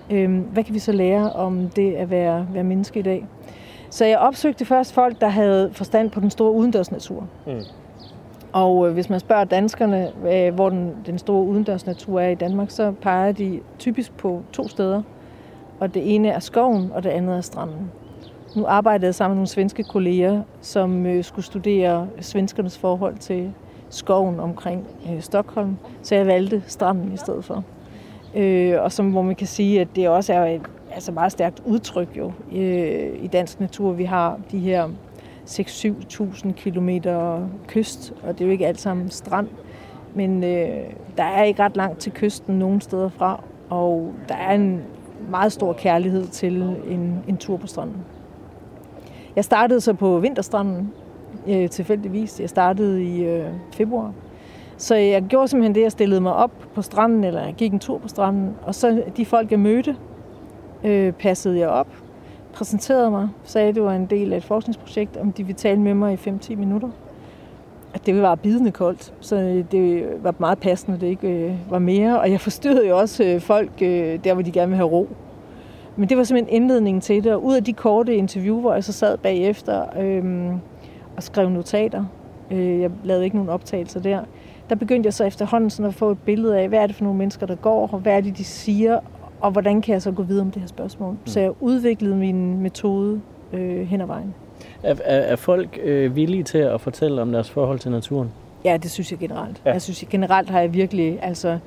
øh, 0.09 0.39
hvad 0.39 0.63
kan 0.63 0.73
vi 0.73 0.79
så 0.79 0.91
lære 0.91 1.31
om 1.31 1.69
det 1.69 1.93
at 1.93 2.09
være, 2.09 2.47
være 2.53 2.63
menneske 2.63 2.99
i 2.99 3.03
dag? 3.03 3.27
Så 3.89 4.05
jeg 4.05 4.17
opsøgte 4.17 4.65
først 4.65 4.93
folk, 4.93 5.21
der 5.21 5.27
havde 5.27 5.69
forstand 5.73 6.11
på 6.11 6.19
den 6.19 6.29
store 6.29 6.51
udendørsnatur. 6.51 7.27
Mm. 7.47 7.61
Og 8.51 8.87
øh, 8.87 8.93
hvis 8.93 9.09
man 9.09 9.19
spørger 9.19 9.43
danskerne, 9.43 10.11
øh, 10.33 10.53
hvor 10.53 10.69
den, 10.69 10.91
den 11.05 11.17
store 11.17 11.43
udendørsnatur 11.43 12.19
er 12.19 12.29
i 12.29 12.35
Danmark, 12.35 12.71
så 12.71 12.91
peger 12.91 13.31
de 13.31 13.59
typisk 13.79 14.17
på 14.17 14.41
to 14.53 14.67
steder. 14.67 15.01
Og 15.79 15.93
det 15.93 16.15
ene 16.15 16.29
er 16.29 16.39
skoven, 16.39 16.91
og 16.93 17.03
det 17.03 17.09
andet 17.09 17.37
er 17.37 17.41
stranden. 17.41 17.91
Nu 18.55 18.65
arbejdede 18.65 19.05
jeg 19.05 19.15
sammen 19.15 19.35
med 19.35 19.37
nogle 19.37 19.47
svenske 19.47 19.83
kolleger, 19.83 20.41
som 20.61 21.05
øh, 21.05 21.23
skulle 21.23 21.45
studere 21.45 22.07
svenskernes 22.19 22.77
forhold 22.77 23.17
til 23.17 23.53
skoven 23.93 24.39
omkring 24.39 24.87
øh, 25.09 25.21
Stockholm, 25.21 25.77
så 26.01 26.15
jeg 26.15 26.27
valgte 26.27 26.63
stranden 26.67 27.13
i 27.13 27.17
stedet 27.17 27.45
for. 27.45 27.63
Øh, 28.35 28.81
og 28.81 28.91
som, 28.91 29.11
hvor 29.11 29.21
man 29.21 29.35
kan 29.35 29.47
sige, 29.47 29.81
at 29.81 29.87
det 29.95 30.09
også 30.09 30.33
er 30.33 30.45
et 30.45 30.61
altså 30.91 31.11
meget 31.11 31.31
stærkt 31.31 31.61
udtryk 31.65 32.17
jo 32.17 32.31
øh, 32.51 33.23
i 33.23 33.27
dansk 33.27 33.59
natur. 33.59 33.91
Vi 33.91 34.03
har 34.03 34.39
de 34.51 34.59
her 34.59 34.89
6-7.000 35.45 36.51
km 36.51 36.89
kyst, 37.67 38.13
og 38.23 38.33
det 38.33 38.41
er 38.41 38.45
jo 38.45 38.51
ikke 38.51 38.67
alt 38.67 38.79
sammen 38.79 39.09
strand. 39.09 39.47
Men 40.15 40.43
øh, 40.43 40.83
der 41.17 41.23
er 41.23 41.43
ikke 41.43 41.63
ret 41.63 41.75
langt 41.77 41.99
til 41.99 42.11
kysten 42.11 42.59
nogen 42.59 42.81
steder 42.81 43.09
fra, 43.09 43.43
og 43.69 44.13
der 44.29 44.35
er 44.35 44.55
en 44.55 44.81
meget 45.29 45.51
stor 45.51 45.73
kærlighed 45.73 46.27
til 46.27 46.61
en, 46.87 47.23
en 47.27 47.37
tur 47.37 47.57
på 47.57 47.67
stranden. 47.67 47.97
Jeg 49.35 49.45
startede 49.45 49.81
så 49.81 49.93
på 49.93 50.19
Vinterstranden 50.19 50.93
øh, 51.47 51.69
tilfældigvis. 51.69 52.39
Jeg 52.39 52.49
startede 52.49 53.03
i 53.03 53.23
øh, 53.23 53.45
februar. 53.73 54.13
Så 54.77 54.95
jeg 54.95 55.23
gjorde 55.23 55.47
simpelthen 55.47 55.75
det, 55.75 55.81
jeg 55.81 55.91
stillede 55.91 56.21
mig 56.21 56.33
op 56.33 56.51
på 56.75 56.81
stranden, 56.81 57.23
eller 57.23 57.45
jeg 57.45 57.53
gik 57.53 57.73
en 57.73 57.79
tur 57.79 57.97
på 57.97 58.07
stranden, 58.07 58.55
og 58.61 58.75
så 58.75 59.03
de 59.17 59.25
folk, 59.25 59.51
jeg 59.51 59.59
mødte, 59.59 59.95
øh, 60.83 61.13
passede 61.13 61.59
jeg 61.59 61.69
op, 61.69 61.87
præsenterede 62.53 63.11
mig, 63.11 63.29
sagde, 63.43 63.69
at 63.69 63.75
det 63.75 63.83
var 63.83 63.93
en 63.93 64.05
del 64.05 64.33
af 64.33 64.37
et 64.37 64.43
forskningsprojekt, 64.43 65.17
om 65.17 65.31
de 65.31 65.43
ville 65.43 65.57
tale 65.57 65.81
med 65.81 65.93
mig 65.93 66.13
i 66.13 66.29
5-10 66.29 66.55
minutter. 66.55 66.89
At 67.93 68.05
det 68.05 68.21
var 68.21 68.35
bidende 68.35 68.71
koldt, 68.71 69.13
så 69.19 69.63
det 69.71 70.05
var 70.23 70.35
meget 70.39 70.59
passende, 70.59 70.95
at 70.95 71.01
det 71.01 71.07
ikke 71.07 71.27
øh, 71.27 71.55
var 71.69 71.79
mere. 71.79 72.19
Og 72.19 72.31
jeg 72.31 72.41
forstyrrede 72.41 72.87
jo 72.87 72.97
også 72.97 73.23
øh, 73.23 73.41
folk 73.41 73.71
øh, 73.81 74.19
der, 74.23 74.33
hvor 74.33 74.43
de 74.43 74.51
gerne 74.51 74.69
vil 74.69 74.75
have 74.75 74.89
ro. 74.89 75.07
Men 75.95 76.09
det 76.09 76.17
var 76.17 76.23
simpelthen 76.23 76.55
indledningen 76.61 77.01
til 77.01 77.23
det, 77.23 77.33
og 77.33 77.43
ud 77.43 77.55
af 77.55 77.63
de 77.63 77.73
korte 77.73 78.15
interview, 78.15 78.59
hvor 78.59 78.73
jeg 78.73 78.83
så 78.83 78.93
sad 78.93 79.17
bagefter 79.17 79.85
øh, 79.99 80.51
og 81.17 81.23
skrev 81.23 81.49
notater, 81.49 82.05
øh, 82.51 82.79
jeg 82.81 82.91
lavede 83.03 83.23
ikke 83.23 83.35
nogen 83.35 83.49
optagelser 83.49 83.99
der, 83.99 84.19
der 84.69 84.75
begyndte 84.75 85.07
jeg 85.07 85.13
så 85.13 85.23
efterhånden 85.23 85.69
sådan 85.69 85.89
at 85.89 85.93
få 85.93 86.11
et 86.11 86.17
billede 86.19 86.59
af, 86.59 86.69
hvad 86.69 86.79
er 86.79 86.87
det 86.87 86.95
for 86.95 87.03
nogle 87.03 87.17
mennesker, 87.17 87.45
der 87.45 87.55
går, 87.55 87.89
og 87.91 87.99
hvad 87.99 88.17
er 88.17 88.21
det, 88.21 88.37
de 88.37 88.43
siger, 88.43 88.99
og 89.41 89.51
hvordan 89.51 89.81
kan 89.81 89.93
jeg 89.93 90.01
så 90.01 90.11
gå 90.11 90.23
videre 90.23 90.41
om 90.41 90.51
det 90.51 90.61
her 90.61 90.67
spørgsmål. 90.67 91.11
Mm. 91.11 91.17
Så 91.25 91.39
jeg 91.39 91.51
udviklede 91.59 92.15
min 92.15 92.59
metode 92.59 93.21
øh, 93.53 93.87
hen 93.87 94.01
ad 94.01 94.05
vejen. 94.05 94.33
Er, 94.83 94.95
er, 95.03 95.19
er 95.19 95.35
folk 95.35 95.79
øh, 95.83 96.15
villige 96.15 96.43
til 96.43 96.57
at 96.57 96.81
fortælle 96.81 97.21
om 97.21 97.31
deres 97.31 97.49
forhold 97.49 97.79
til 97.79 97.91
naturen? 97.91 98.31
Ja, 98.65 98.77
det 98.77 98.91
synes 98.91 99.11
jeg 99.11 99.19
generelt. 99.19 99.61
Ja. 99.65 99.71
Jeg 99.71 99.81
synes 99.81 100.05
generelt 100.09 100.49
har 100.49 100.59
jeg 100.59 100.73
virkelig 100.73 101.19
altså, 101.21 101.57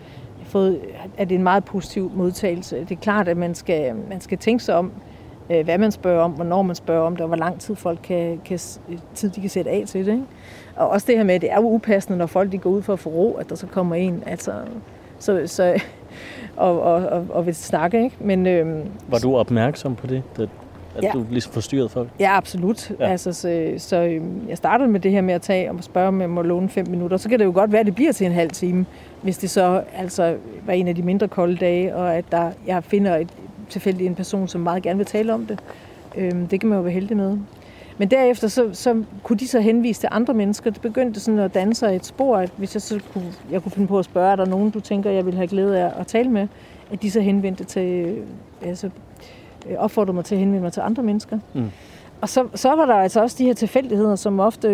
fået, 0.42 0.80
at 1.18 1.28
det 1.28 1.34
er 1.34 1.38
en 1.38 1.44
meget 1.44 1.64
positiv 1.64 2.11
modtagelse. 2.14 2.80
Det 2.80 2.90
er 2.90 3.01
klart, 3.01 3.28
at 3.28 3.36
man 3.36 3.55
skal, 3.55 3.94
man 4.09 4.20
skal 4.20 4.38
tænke 4.38 4.64
sig 4.64 4.74
om, 4.74 4.92
hvad 5.47 5.78
man 5.78 5.92
spørger 5.92 6.22
om, 6.22 6.30
hvornår 6.30 6.62
man 6.62 6.76
spørger 6.76 7.07
om 7.07 7.16
det, 7.16 7.20
og 7.20 7.28
hvor 7.28 7.36
lang 7.36 7.61
tid 7.61 7.74
folk 7.74 7.99
kan, 8.03 8.40
kan, 8.44 8.59
tid 9.14 9.30
de 9.30 9.40
kan 9.40 9.51
sætte 9.51 9.70
af 9.70 9.84
til 9.86 10.07
det. 10.07 10.12
Ikke? 10.12 10.24
Og 10.76 10.88
også 10.88 11.07
det 11.07 11.16
her 11.16 11.24
med, 11.24 11.34
at 11.34 11.40
det 11.40 11.53
er 11.53 11.57
jo 11.57 11.70
upassende, 11.70 12.18
når 12.18 12.26
folk 12.26 12.53
de 12.53 12.59
går 12.59 12.70
ud 12.70 12.82
for 12.82 12.92
at 12.92 12.99
få 12.99 13.11
ro, 13.11 13.32
at 13.32 13.49
der 13.49 13.55
så 13.55 13.66
kommer 13.66 13.97
en, 13.97 14.22
altså, 14.26 14.53
så, 15.18 15.42
så, 15.47 15.80
og, 16.57 16.82
og, 16.82 16.94
og, 16.94 17.26
og 17.30 17.47
vil 17.47 17.55
snakke. 17.55 18.05
Ikke? 18.05 18.16
Men, 18.20 18.47
øhm, 18.47 18.82
Var 19.09 19.18
du 19.18 19.36
opmærksom 19.36 19.94
på 19.94 20.07
det? 20.07 20.22
det 20.36 20.49
at 20.97 21.05
ja. 21.05 21.11
du 21.12 21.24
ligesom 21.30 21.53
forstyrrede 21.53 21.88
folk? 21.88 22.09
Ja, 22.20 22.36
absolut. 22.36 22.90
Ja. 23.01 23.07
Altså, 23.07 23.32
så, 23.32 23.74
så 23.78 23.97
øhm, 23.97 24.49
jeg 24.49 24.57
startede 24.57 24.88
med 24.88 25.01
det 25.01 25.11
her 25.11 25.20
med 25.20 25.34
at 25.34 25.42
tage 25.42 25.70
og 25.70 25.84
spørge, 25.84 26.09
om 26.09 26.20
jeg 26.20 26.30
må 26.30 26.42
låne 26.42 26.68
fem 26.68 26.88
minutter. 26.88 27.16
Så 27.16 27.28
kan 27.28 27.38
det 27.38 27.44
jo 27.44 27.53
godt 27.55 27.72
være, 27.72 27.80
at 27.80 27.86
det 27.86 27.94
bliver 27.94 28.12
til 28.12 28.26
en 28.26 28.32
halv 28.32 28.51
time, 28.51 28.86
hvis 29.22 29.38
det 29.38 29.51
så 29.51 29.82
altså 29.97 30.36
var 30.66 30.72
en 30.72 30.88
af 30.88 30.94
de 30.94 31.03
mindre 31.03 31.28
kolde 31.28 31.57
dage, 31.57 31.97
og 31.97 32.14
at 32.14 32.24
der, 32.32 32.51
jeg 32.66 32.84
finder 32.84 33.16
et, 33.16 33.28
tilfældigt 33.71 34.09
en 34.09 34.14
person, 34.14 34.49
som 34.49 34.61
meget 34.61 34.83
gerne 34.83 34.97
vil 34.97 35.07
tale 35.07 35.35
om 35.35 35.47
det. 35.47 35.59
Øhm, 36.17 36.47
det 36.47 36.61
kan 36.61 36.69
man 36.69 36.77
jo 36.77 36.83
være 36.83 36.93
heldig 36.93 37.17
med. 37.17 37.39
Men 37.99 38.11
derefter 38.11 38.49
så, 38.49 38.69
så 38.73 39.05
kunne 39.23 39.39
de 39.39 39.49
så 39.49 39.61
henvise 39.61 40.01
til 40.01 40.09
andre 40.12 40.35
mennesker. 40.35 40.71
Det 40.71 40.81
begyndte 40.81 41.21
sådan 41.21 41.39
at 41.39 41.55
danne 41.55 41.75
sig 41.75 41.97
et 41.97 42.07
spor, 42.07 42.37
at 42.37 42.51
hvis 42.57 42.75
jeg 42.75 42.83
så 42.83 43.01
kunne, 43.12 43.33
jeg 43.51 43.62
kunne 43.62 43.73
finde 43.73 43.89
på 43.89 43.99
at 43.99 44.05
spørge, 44.05 44.33
er 44.33 44.37
der 44.37 44.47
nogen, 44.47 44.71
du 44.71 44.81
tænker, 44.81 45.11
jeg 45.11 45.27
vil 45.27 45.35
have 45.35 45.47
glæde 45.47 45.79
af 45.81 46.01
at 46.01 46.07
tale 46.07 46.31
med? 46.31 46.49
at 46.93 47.03
de 47.03 47.11
så 47.11 47.21
henvendte 47.21 47.64
til, 47.64 48.17
altså 48.62 48.91
øh, 49.71 49.77
opfordrede 49.79 50.14
mig 50.14 50.25
til 50.25 50.35
at 50.35 50.39
henvende 50.39 50.62
mig 50.62 50.73
til 50.73 50.81
andre 50.81 51.03
mennesker. 51.03 51.39
Mm. 51.55 51.71
Og 52.21 52.29
så, 52.29 52.47
så 52.55 52.69
var 52.69 52.87
der 52.87 52.95
altså 52.95 53.21
også 53.21 53.37
de 53.39 53.45
her 53.45 53.55
tilfældigheder, 53.55 54.17
som 54.17 54.41
ofte 54.41 54.69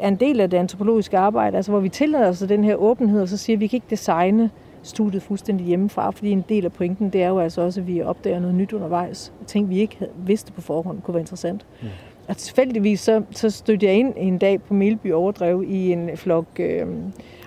er 0.00 0.08
en 0.08 0.16
del 0.16 0.40
af 0.40 0.50
det 0.50 0.56
antropologiske 0.56 1.18
arbejde, 1.18 1.56
altså 1.56 1.72
hvor 1.72 1.80
vi 1.80 1.88
tillader 1.88 2.28
os 2.28 2.38
den 2.38 2.64
her 2.64 2.74
åbenhed, 2.74 3.22
og 3.22 3.28
så 3.28 3.36
siger, 3.36 3.56
at 3.56 3.60
vi 3.60 3.66
kan 3.66 3.76
ikke 3.76 3.86
designe 3.90 4.50
studiet 4.86 5.22
fuldstændig 5.22 5.66
hjemmefra, 5.66 6.10
fordi 6.10 6.30
en 6.30 6.44
del 6.48 6.64
af 6.64 6.72
pointen, 6.72 7.10
det 7.10 7.22
er 7.22 7.28
jo 7.28 7.38
altså 7.38 7.60
også, 7.60 7.80
at 7.80 7.86
vi 7.86 8.02
opdager 8.02 8.40
noget 8.40 8.54
nyt 8.54 8.72
undervejs. 8.72 9.32
Ting, 9.46 9.70
vi 9.70 9.78
ikke 9.78 9.96
havde, 9.98 10.12
vidste 10.16 10.52
på 10.52 10.60
forhånd, 10.60 11.02
kunne 11.02 11.14
være 11.14 11.20
interessant. 11.20 11.66
Mm. 11.82 11.88
Og 12.28 12.36
tilfældigvis 12.36 13.00
så, 13.00 13.22
så 13.30 13.50
stødte 13.50 13.86
jeg 13.86 13.94
ind 13.94 14.14
en 14.16 14.38
dag 14.38 14.62
på 14.62 14.74
Melby 14.74 15.12
Overdrev 15.12 15.64
i 15.68 15.92
en 15.92 16.10
flok 16.16 16.46
øh, 16.58 16.86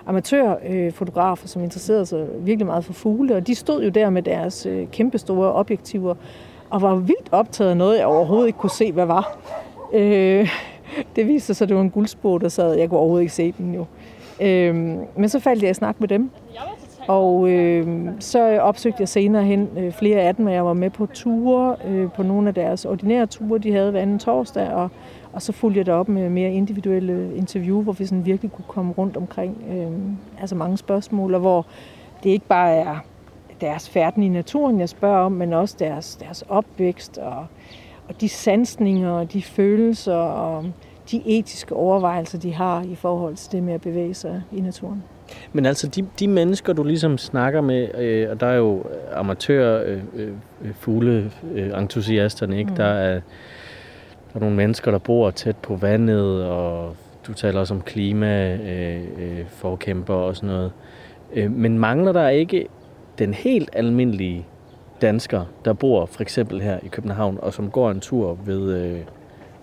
amatørfotografer, 0.06 1.44
øh, 1.44 1.48
som 1.48 1.62
interesserede 1.62 2.06
sig 2.06 2.26
virkelig 2.40 2.66
meget 2.66 2.84
for 2.84 2.92
fugle, 2.92 3.36
og 3.36 3.46
de 3.46 3.54
stod 3.54 3.84
jo 3.84 3.88
der 3.88 4.10
med 4.10 4.22
deres 4.22 4.66
øh, 4.66 4.88
kæmpestore 4.92 5.52
objektiver, 5.52 6.14
og 6.70 6.82
var 6.82 6.94
vildt 6.94 7.28
optaget 7.32 7.70
af 7.70 7.76
noget, 7.76 7.98
jeg 7.98 8.06
overhovedet 8.06 8.46
ikke 8.46 8.58
kunne 8.58 8.70
se, 8.70 8.92
hvad 8.92 9.06
var. 9.06 9.38
Øh, 9.92 10.48
det 11.16 11.28
viste 11.28 11.54
sig, 11.54 11.64
at 11.64 11.68
det 11.68 11.76
var 11.76 11.82
en 11.82 11.90
guldspor, 11.90 12.38
der 12.38 12.48
sad. 12.48 12.74
Jeg 12.74 12.88
kunne 12.88 12.98
overhovedet 12.98 13.22
ikke 13.22 13.34
se 13.34 13.54
den 13.58 13.74
jo. 13.74 13.86
Øh, 14.40 14.74
men 15.16 15.28
så 15.28 15.40
faldt 15.40 15.62
jeg 15.62 15.70
i 15.70 15.74
snak 15.74 16.00
med 16.00 16.08
dem. 16.08 16.30
Og 17.08 17.50
øh, 17.50 18.08
så 18.18 18.58
opsøgte 18.60 19.00
jeg 19.00 19.08
senere 19.08 19.44
hen 19.44 19.68
øh, 19.76 19.92
flere 19.92 20.20
af 20.20 20.34
dem, 20.34 20.46
og 20.46 20.52
jeg 20.52 20.64
var 20.64 20.72
med 20.72 20.90
på 20.90 21.06
ture, 21.06 21.76
øh, 21.86 22.10
på 22.12 22.22
nogle 22.22 22.48
af 22.48 22.54
deres 22.54 22.84
ordinære 22.84 23.26
ture, 23.26 23.58
de 23.58 23.72
havde 23.72 23.90
hver 23.90 24.00
anden 24.00 24.18
torsdag, 24.18 24.70
og, 24.70 24.88
og 25.32 25.42
så 25.42 25.52
fulgte 25.52 25.78
jeg 25.78 25.86
det 25.86 25.94
op 25.94 26.08
med 26.08 26.28
mere 26.28 26.52
individuelle 26.52 27.36
interview, 27.36 27.82
hvor 27.82 27.92
vi 27.92 28.06
sådan 28.06 28.26
virkelig 28.26 28.52
kunne 28.52 28.64
komme 28.68 28.92
rundt 28.98 29.16
omkring 29.16 29.64
øh, 29.70 29.90
altså 30.40 30.56
mange 30.56 30.76
spørgsmål, 30.76 31.34
og 31.34 31.40
hvor 31.40 31.66
det 32.22 32.30
ikke 32.30 32.46
bare 32.46 32.74
er 32.74 32.96
deres 33.60 33.88
færden 33.88 34.22
i 34.22 34.28
naturen, 34.28 34.80
jeg 34.80 34.88
spørger 34.88 35.18
om, 35.18 35.32
men 35.32 35.52
også 35.52 35.76
deres, 35.78 36.16
deres 36.16 36.44
opvækst 36.48 37.18
og, 37.18 37.46
og 38.08 38.20
de 38.20 38.28
sansninger 38.28 39.10
og 39.10 39.32
de 39.32 39.42
følelser 39.42 40.14
og 40.14 40.64
de 41.10 41.22
etiske 41.26 41.76
overvejelser, 41.76 42.38
de 42.38 42.54
har 42.54 42.82
i 42.82 42.94
forhold 42.94 43.36
til 43.36 43.52
det 43.52 43.62
med 43.62 43.74
at 43.74 43.80
bevæge 43.80 44.14
sig 44.14 44.42
i 44.52 44.60
naturen. 44.60 45.02
Men 45.52 45.66
altså, 45.66 45.88
de, 45.88 46.06
de 46.20 46.28
mennesker, 46.28 46.72
du 46.72 46.82
ligesom 46.82 47.18
snakker 47.18 47.60
med, 47.60 47.88
øh, 47.98 48.30
og 48.30 48.40
der 48.40 48.46
er 48.46 48.56
jo 48.56 48.84
amatør 49.12 49.82
øh, 49.86 50.02
øh, 50.14 50.32
fugle 50.74 51.30
øh, 51.54 51.78
entusiasterne, 51.78 52.58
ikke? 52.58 52.70
Mm. 52.70 52.76
Der, 52.76 52.84
er, 52.84 53.12
der 53.12 54.34
er 54.34 54.40
nogle 54.40 54.56
mennesker, 54.56 54.90
der 54.90 54.98
bor 54.98 55.30
tæt 55.30 55.56
på 55.56 55.76
vandet, 55.76 56.44
og 56.44 56.96
du 57.26 57.34
taler 57.34 57.60
også 57.60 57.74
om 57.74 57.80
klima, 57.80 58.56
øh, 58.56 59.02
øh, 59.18 59.44
forkæmper 59.48 60.14
og 60.14 60.36
sådan 60.36 60.48
noget. 60.48 60.72
Øh, 61.32 61.52
men 61.52 61.78
mangler 61.78 62.12
der 62.12 62.28
ikke 62.28 62.66
den 63.18 63.34
helt 63.34 63.70
almindelige 63.72 64.46
dansker, 65.02 65.44
der 65.64 65.72
bor 65.72 66.06
for 66.06 66.22
eksempel 66.22 66.60
her 66.60 66.78
i 66.82 66.88
København, 66.88 67.38
og 67.42 67.54
som 67.54 67.70
går 67.70 67.90
en 67.90 68.00
tur 68.00 68.38
ved, 68.44 68.74
øh, 68.74 69.00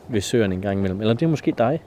ved 0.07 0.21
søerne 0.21 0.55
en 0.55 0.61
gang 0.61 0.79
imellem? 0.79 1.01
Eller 1.01 1.13
det 1.13 1.25
er 1.25 1.29
måske 1.29 1.53
dig? 1.57 1.79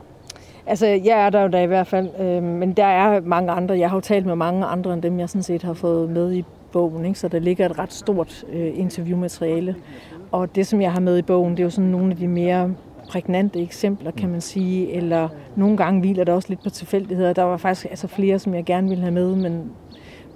Altså, 0.66 0.86
jeg 0.86 1.26
er 1.26 1.30
der 1.30 1.42
jo 1.42 1.48
da 1.48 1.62
i 1.62 1.66
hvert 1.66 1.86
fald, 1.86 2.08
øh, 2.20 2.42
men 2.42 2.72
der 2.72 2.84
er 2.84 3.20
mange 3.20 3.52
andre. 3.52 3.78
Jeg 3.78 3.90
har 3.90 3.96
jo 3.96 4.00
talt 4.00 4.26
med 4.26 4.34
mange 4.34 4.66
andre 4.66 4.94
end 4.94 5.02
dem, 5.02 5.20
jeg 5.20 5.28
sådan 5.28 5.42
set 5.42 5.62
har 5.62 5.72
fået 5.72 6.10
med 6.10 6.32
i 6.32 6.44
bogen, 6.72 7.04
ikke? 7.04 7.18
så 7.18 7.28
der 7.28 7.38
ligger 7.38 7.66
et 7.66 7.78
ret 7.78 7.92
stort 7.92 8.44
øh, 8.52 8.78
interviewmateriale. 8.78 9.76
Og 10.32 10.54
det, 10.54 10.66
som 10.66 10.80
jeg 10.80 10.92
har 10.92 11.00
med 11.00 11.18
i 11.18 11.22
bogen, 11.22 11.50
det 11.50 11.60
er 11.60 11.64
jo 11.64 11.70
sådan 11.70 11.90
nogle 11.90 12.10
af 12.10 12.16
de 12.16 12.28
mere 12.28 12.74
prægnante 13.08 13.62
eksempler, 13.62 14.10
kan 14.10 14.28
man 14.28 14.40
sige, 14.40 14.92
eller 14.92 15.28
nogle 15.56 15.76
gange 15.76 16.00
hviler 16.00 16.24
der 16.24 16.32
også 16.32 16.48
lidt 16.48 16.62
på 16.62 16.70
tilfældigheder. 16.70 17.32
Der 17.32 17.42
var 17.42 17.56
faktisk 17.56 17.86
altså 17.90 18.08
flere, 18.08 18.38
som 18.38 18.54
jeg 18.54 18.64
gerne 18.64 18.88
ville 18.88 19.02
have 19.02 19.14
med, 19.14 19.36
men 19.36 19.72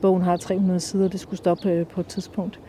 bogen 0.03 0.22
har 0.22 0.37
300 0.37 0.81
sider, 0.81 1.09
det 1.09 1.20
skulle 1.20 1.39
stoppe 1.39 1.70
øh, 1.70 1.87
på 1.87 2.01
et 2.01 2.07
tidspunkt. 2.07 2.61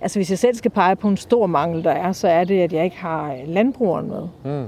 Altså 0.00 0.18
hvis 0.18 0.30
jeg 0.30 0.38
selv 0.38 0.54
skal 0.54 0.70
pege 0.70 0.96
på 0.96 1.08
en 1.08 1.16
stor 1.16 1.46
mangel, 1.46 1.84
der 1.84 1.90
er, 1.90 2.12
så 2.12 2.28
er 2.28 2.44
det, 2.44 2.60
at 2.60 2.72
jeg 2.72 2.84
ikke 2.84 2.96
har 2.96 3.36
landbrugeren 3.46 4.08
med. 4.08 4.22
Mm. 4.44 4.66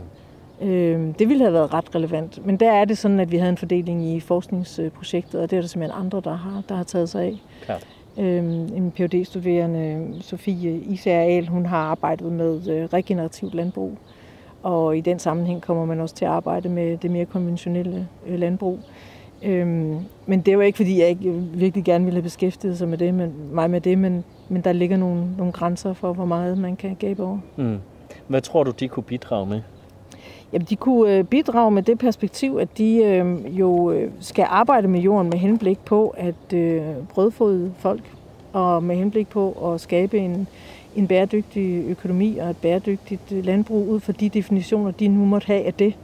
Øh, 0.63 1.15
det 1.19 1.29
ville 1.29 1.43
have 1.43 1.53
været 1.53 1.75
ret 1.75 1.95
relevant. 1.95 2.47
Men 2.47 2.57
der 2.57 2.73
er 2.73 2.85
det 2.85 2.99
sådan, 2.99 3.21
at 3.21 3.33
vi 3.33 3.37
havde 3.37 3.51
en 3.51 3.57
fordeling 3.57 4.05
i 4.05 4.21
forskningsprojektet, 4.21 5.41
og 5.41 5.51
det 5.51 5.57
er 5.57 5.61
der 5.61 5.69
simpelthen 5.69 6.01
andre, 6.01 6.21
der 6.25 6.35
har, 6.35 6.63
der 6.69 6.75
har 6.75 6.85
taget 6.85 7.09
sig 7.09 7.23
af. 7.23 7.43
Klart. 7.63 7.87
Øh, 8.19 8.45
en 8.77 8.93
phd 8.97 9.25
studerende 9.25 10.09
Sofie 10.21 10.81
Isager 10.81 11.51
hun 11.51 11.67
har 11.67 11.79
arbejdet 11.79 12.33
med 12.33 12.69
øh, 12.69 12.85
regenerativt 12.85 13.55
landbrug. 13.55 13.99
Og 14.63 14.97
i 14.97 15.01
den 15.01 15.19
sammenhæng 15.19 15.63
kommer 15.63 15.85
man 15.85 16.01
også 16.01 16.15
til 16.15 16.25
at 16.25 16.31
arbejde 16.31 16.69
med 16.69 16.97
det 16.99 17.11
mere 17.11 17.25
konventionelle 17.25 18.09
øh, 18.27 18.39
landbrug. 18.39 18.79
Øhm, 19.43 19.99
men 20.27 20.41
det 20.41 20.59
var 20.59 20.65
ikke, 20.65 20.77
fordi 20.77 21.01
jeg 21.01 21.09
ikke 21.09 21.33
virkelig 21.55 21.85
gerne 21.85 22.05
ville 22.05 22.17
have 22.17 22.23
beskæftiget 22.23 22.79
sig 22.79 22.89
med 22.89 22.99
det, 22.99 23.15
men, 23.15 23.33
mig 23.53 23.71
med 23.71 23.81
det, 23.81 23.99
men, 23.99 24.25
men 24.49 24.63
der 24.63 24.73
ligger 24.73 24.97
nogle, 24.97 25.37
nogle 25.37 25.53
grænser 25.53 25.93
for, 25.93 26.13
hvor 26.13 26.25
meget 26.25 26.59
man 26.59 26.77
kan 26.77 26.97
gabe 27.01 27.25
over. 27.25 27.39
Mm. 27.57 27.79
Hvad 28.29 28.41
tror 28.41 28.65
du, 28.65 28.71
de 28.71 28.89
kunne 28.89 29.03
bidrage 29.03 29.47
med? 29.47 29.61
Jamen, 30.53 30.67
de 30.71 30.77
kunne 30.77 31.13
øh, 31.13 31.25
bidrage 31.25 31.71
med 31.71 31.83
det 31.83 31.99
perspektiv, 31.99 32.59
at 32.61 32.79
de 32.79 32.97
øh, 33.05 33.59
jo 33.59 33.91
øh, 33.91 34.11
skal 34.21 34.47
arbejde 34.49 34.89
med 34.89 35.01
jorden 35.01 35.31
med 35.31 35.39
henblik 35.39 35.79
på 35.79 36.15
at 36.17 36.53
øh, 36.55 36.83
brødfode 37.15 37.73
folk, 37.79 38.03
og 38.53 38.83
med 38.83 38.97
henblik 38.97 39.29
på 39.29 39.73
at 39.75 39.81
skabe 39.81 40.19
en, 40.19 40.49
en 40.97 41.07
bæredygtig 41.07 41.85
økonomi 41.89 42.39
og 42.39 42.51
et 42.51 42.57
bæredygtigt 42.57 43.33
øh, 43.33 43.45
landbrug 43.45 43.89
ud 43.89 44.01
fra 44.01 44.13
de 44.13 44.29
definitioner, 44.29 44.91
de 44.91 45.09
nu 45.09 45.25
måtte 45.25 45.47
have 45.47 45.65
af 45.65 45.75
det, 45.75 45.95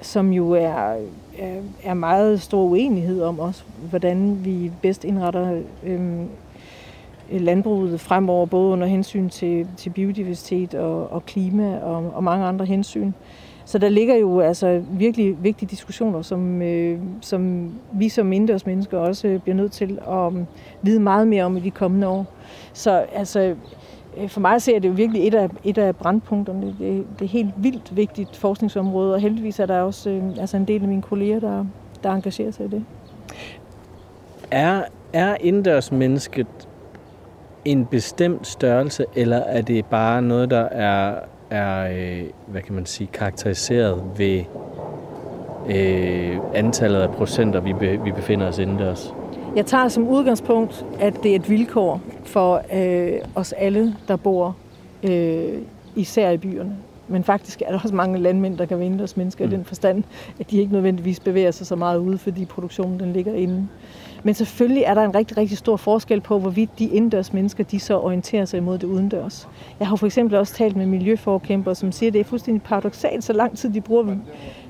som 0.00 0.32
jo 0.32 0.50
er, 0.50 0.96
er, 1.38 1.60
er 1.82 1.94
meget 1.94 2.42
stor 2.42 2.62
uenighed 2.62 3.22
om 3.22 3.40
også, 3.40 3.62
hvordan 3.90 4.44
vi 4.44 4.70
bedst 4.82 5.04
indretter 5.04 5.60
øh, 5.84 6.00
landbruget 7.30 8.00
fremover, 8.00 8.46
både 8.46 8.72
under 8.72 8.86
hensyn 8.86 9.28
til, 9.28 9.66
til 9.76 9.90
biodiversitet 9.90 10.74
og, 10.74 11.12
og 11.12 11.26
klima 11.26 11.78
og, 11.78 12.12
og 12.14 12.24
mange 12.24 12.46
andre 12.46 12.64
hensyn. 12.64 13.12
Så 13.72 13.78
der 13.78 13.88
ligger 13.88 14.16
jo 14.16 14.40
altså 14.40 14.82
virkelig 14.90 15.36
vigtige 15.42 15.68
diskussioner, 15.68 16.22
som, 16.22 16.62
øh, 16.62 16.98
som 17.20 17.70
vi 17.92 18.08
som 18.08 18.32
indendørs 18.32 18.66
mennesker 18.66 18.98
også 18.98 19.40
bliver 19.42 19.56
nødt 19.56 19.72
til 19.72 19.98
at 20.08 20.32
vide 20.82 21.00
meget 21.00 21.28
mere 21.28 21.44
om 21.44 21.56
i 21.56 21.60
de 21.60 21.70
kommende 21.70 22.08
år. 22.08 22.26
Så 22.72 22.90
altså, 23.12 23.54
øh, 24.16 24.28
for 24.28 24.40
mig 24.40 24.62
ser 24.62 24.78
det 24.78 24.88
jo 24.88 24.92
virkelig 24.92 25.26
et 25.26 25.34
af, 25.34 25.48
et 25.64 25.78
af 25.78 25.96
brandpunkterne. 25.96 26.66
Det, 26.66 27.06
det 27.18 27.24
er 27.24 27.28
helt 27.28 27.50
vildt 27.56 27.96
vigtigt 27.96 28.36
forskningsområde, 28.36 29.14
og 29.14 29.20
heldigvis 29.20 29.60
er 29.60 29.66
der 29.66 29.80
også 29.80 30.10
øh, 30.10 30.22
altså 30.40 30.56
en 30.56 30.64
del 30.64 30.82
af 30.82 30.88
mine 30.88 31.02
kolleger, 31.02 31.40
der, 31.40 31.64
der 32.02 32.10
engagerer 32.10 32.50
sig 32.50 32.66
i 32.66 32.68
det. 32.68 32.84
Er, 34.50 34.82
er 35.12 35.36
indendørs 35.40 35.92
mennesket 35.92 36.68
en 37.64 37.86
bestemt 37.86 38.46
størrelse, 38.46 39.04
eller 39.16 39.36
er 39.36 39.62
det 39.62 39.84
bare 39.84 40.22
noget, 40.22 40.50
der 40.50 40.62
er 40.62 41.14
er, 41.52 41.88
øh, 41.92 42.22
hvad 42.46 42.62
kan 42.62 42.74
man 42.74 42.86
sige, 42.86 43.06
karakteriseret 43.12 44.02
ved 44.16 44.44
øh, 45.68 46.38
antallet 46.54 47.00
af 47.00 47.10
procenter, 47.10 47.60
vi, 47.60 47.72
be, 47.72 48.00
vi 48.04 48.12
befinder 48.12 48.48
os 48.48 48.58
indendørs? 48.58 49.14
Jeg 49.56 49.66
tager 49.66 49.88
som 49.88 50.08
udgangspunkt, 50.08 50.86
at 51.00 51.22
det 51.22 51.30
er 51.30 51.36
et 51.36 51.50
vilkår 51.50 52.00
for 52.24 52.62
øh, 52.74 53.12
os 53.34 53.52
alle, 53.52 53.96
der 54.08 54.16
bor 54.16 54.56
øh, 55.02 55.58
især 55.96 56.30
i 56.30 56.36
byerne. 56.36 56.76
Men 57.08 57.24
faktisk 57.24 57.62
er 57.62 57.70
der 57.70 57.80
også 57.82 57.94
mange 57.94 58.18
landmænd, 58.18 58.58
der 58.58 58.66
kan 58.66 58.78
være 58.78 58.86
indendørs 58.86 59.16
mennesker 59.16 59.46
mm. 59.46 59.52
i 59.52 59.56
den 59.56 59.64
forstand, 59.64 60.04
at 60.40 60.50
de 60.50 60.58
ikke 60.58 60.72
nødvendigvis 60.72 61.20
bevæger 61.20 61.50
sig 61.50 61.66
så 61.66 61.76
meget 61.76 61.98
ude, 61.98 62.18
fordi 62.18 62.44
produktionen 62.44 63.00
den 63.00 63.12
ligger 63.12 63.34
inde. 63.34 63.68
Men 64.24 64.34
selvfølgelig 64.34 64.82
er 64.82 64.94
der 64.94 65.02
en 65.02 65.14
rigtig, 65.14 65.36
rigtig 65.36 65.58
stor 65.58 65.76
forskel 65.76 66.20
på, 66.20 66.38
hvorvidt 66.38 66.78
de 66.78 66.84
indendørs 66.84 67.32
mennesker, 67.32 67.64
de 67.64 67.80
så 67.80 67.98
orienterer 67.98 68.44
sig 68.44 68.58
imod 68.58 68.78
det 68.78 68.86
udendørs. 68.86 69.48
Jeg 69.80 69.88
har 69.88 69.96
for 69.96 70.06
eksempel 70.06 70.38
også 70.38 70.54
talt 70.54 70.76
med 70.76 70.86
miljøforkæmper, 70.86 71.74
som 71.74 71.92
siger, 71.92 72.10
at 72.10 72.14
det 72.14 72.20
er 72.20 72.24
fuldstændig 72.24 72.62
paradoxalt, 72.62 73.24
så 73.24 73.32
lang 73.32 73.58
tid 73.58 73.70
de 73.70 73.80
bruger 73.80 74.02
ved, 74.02 74.16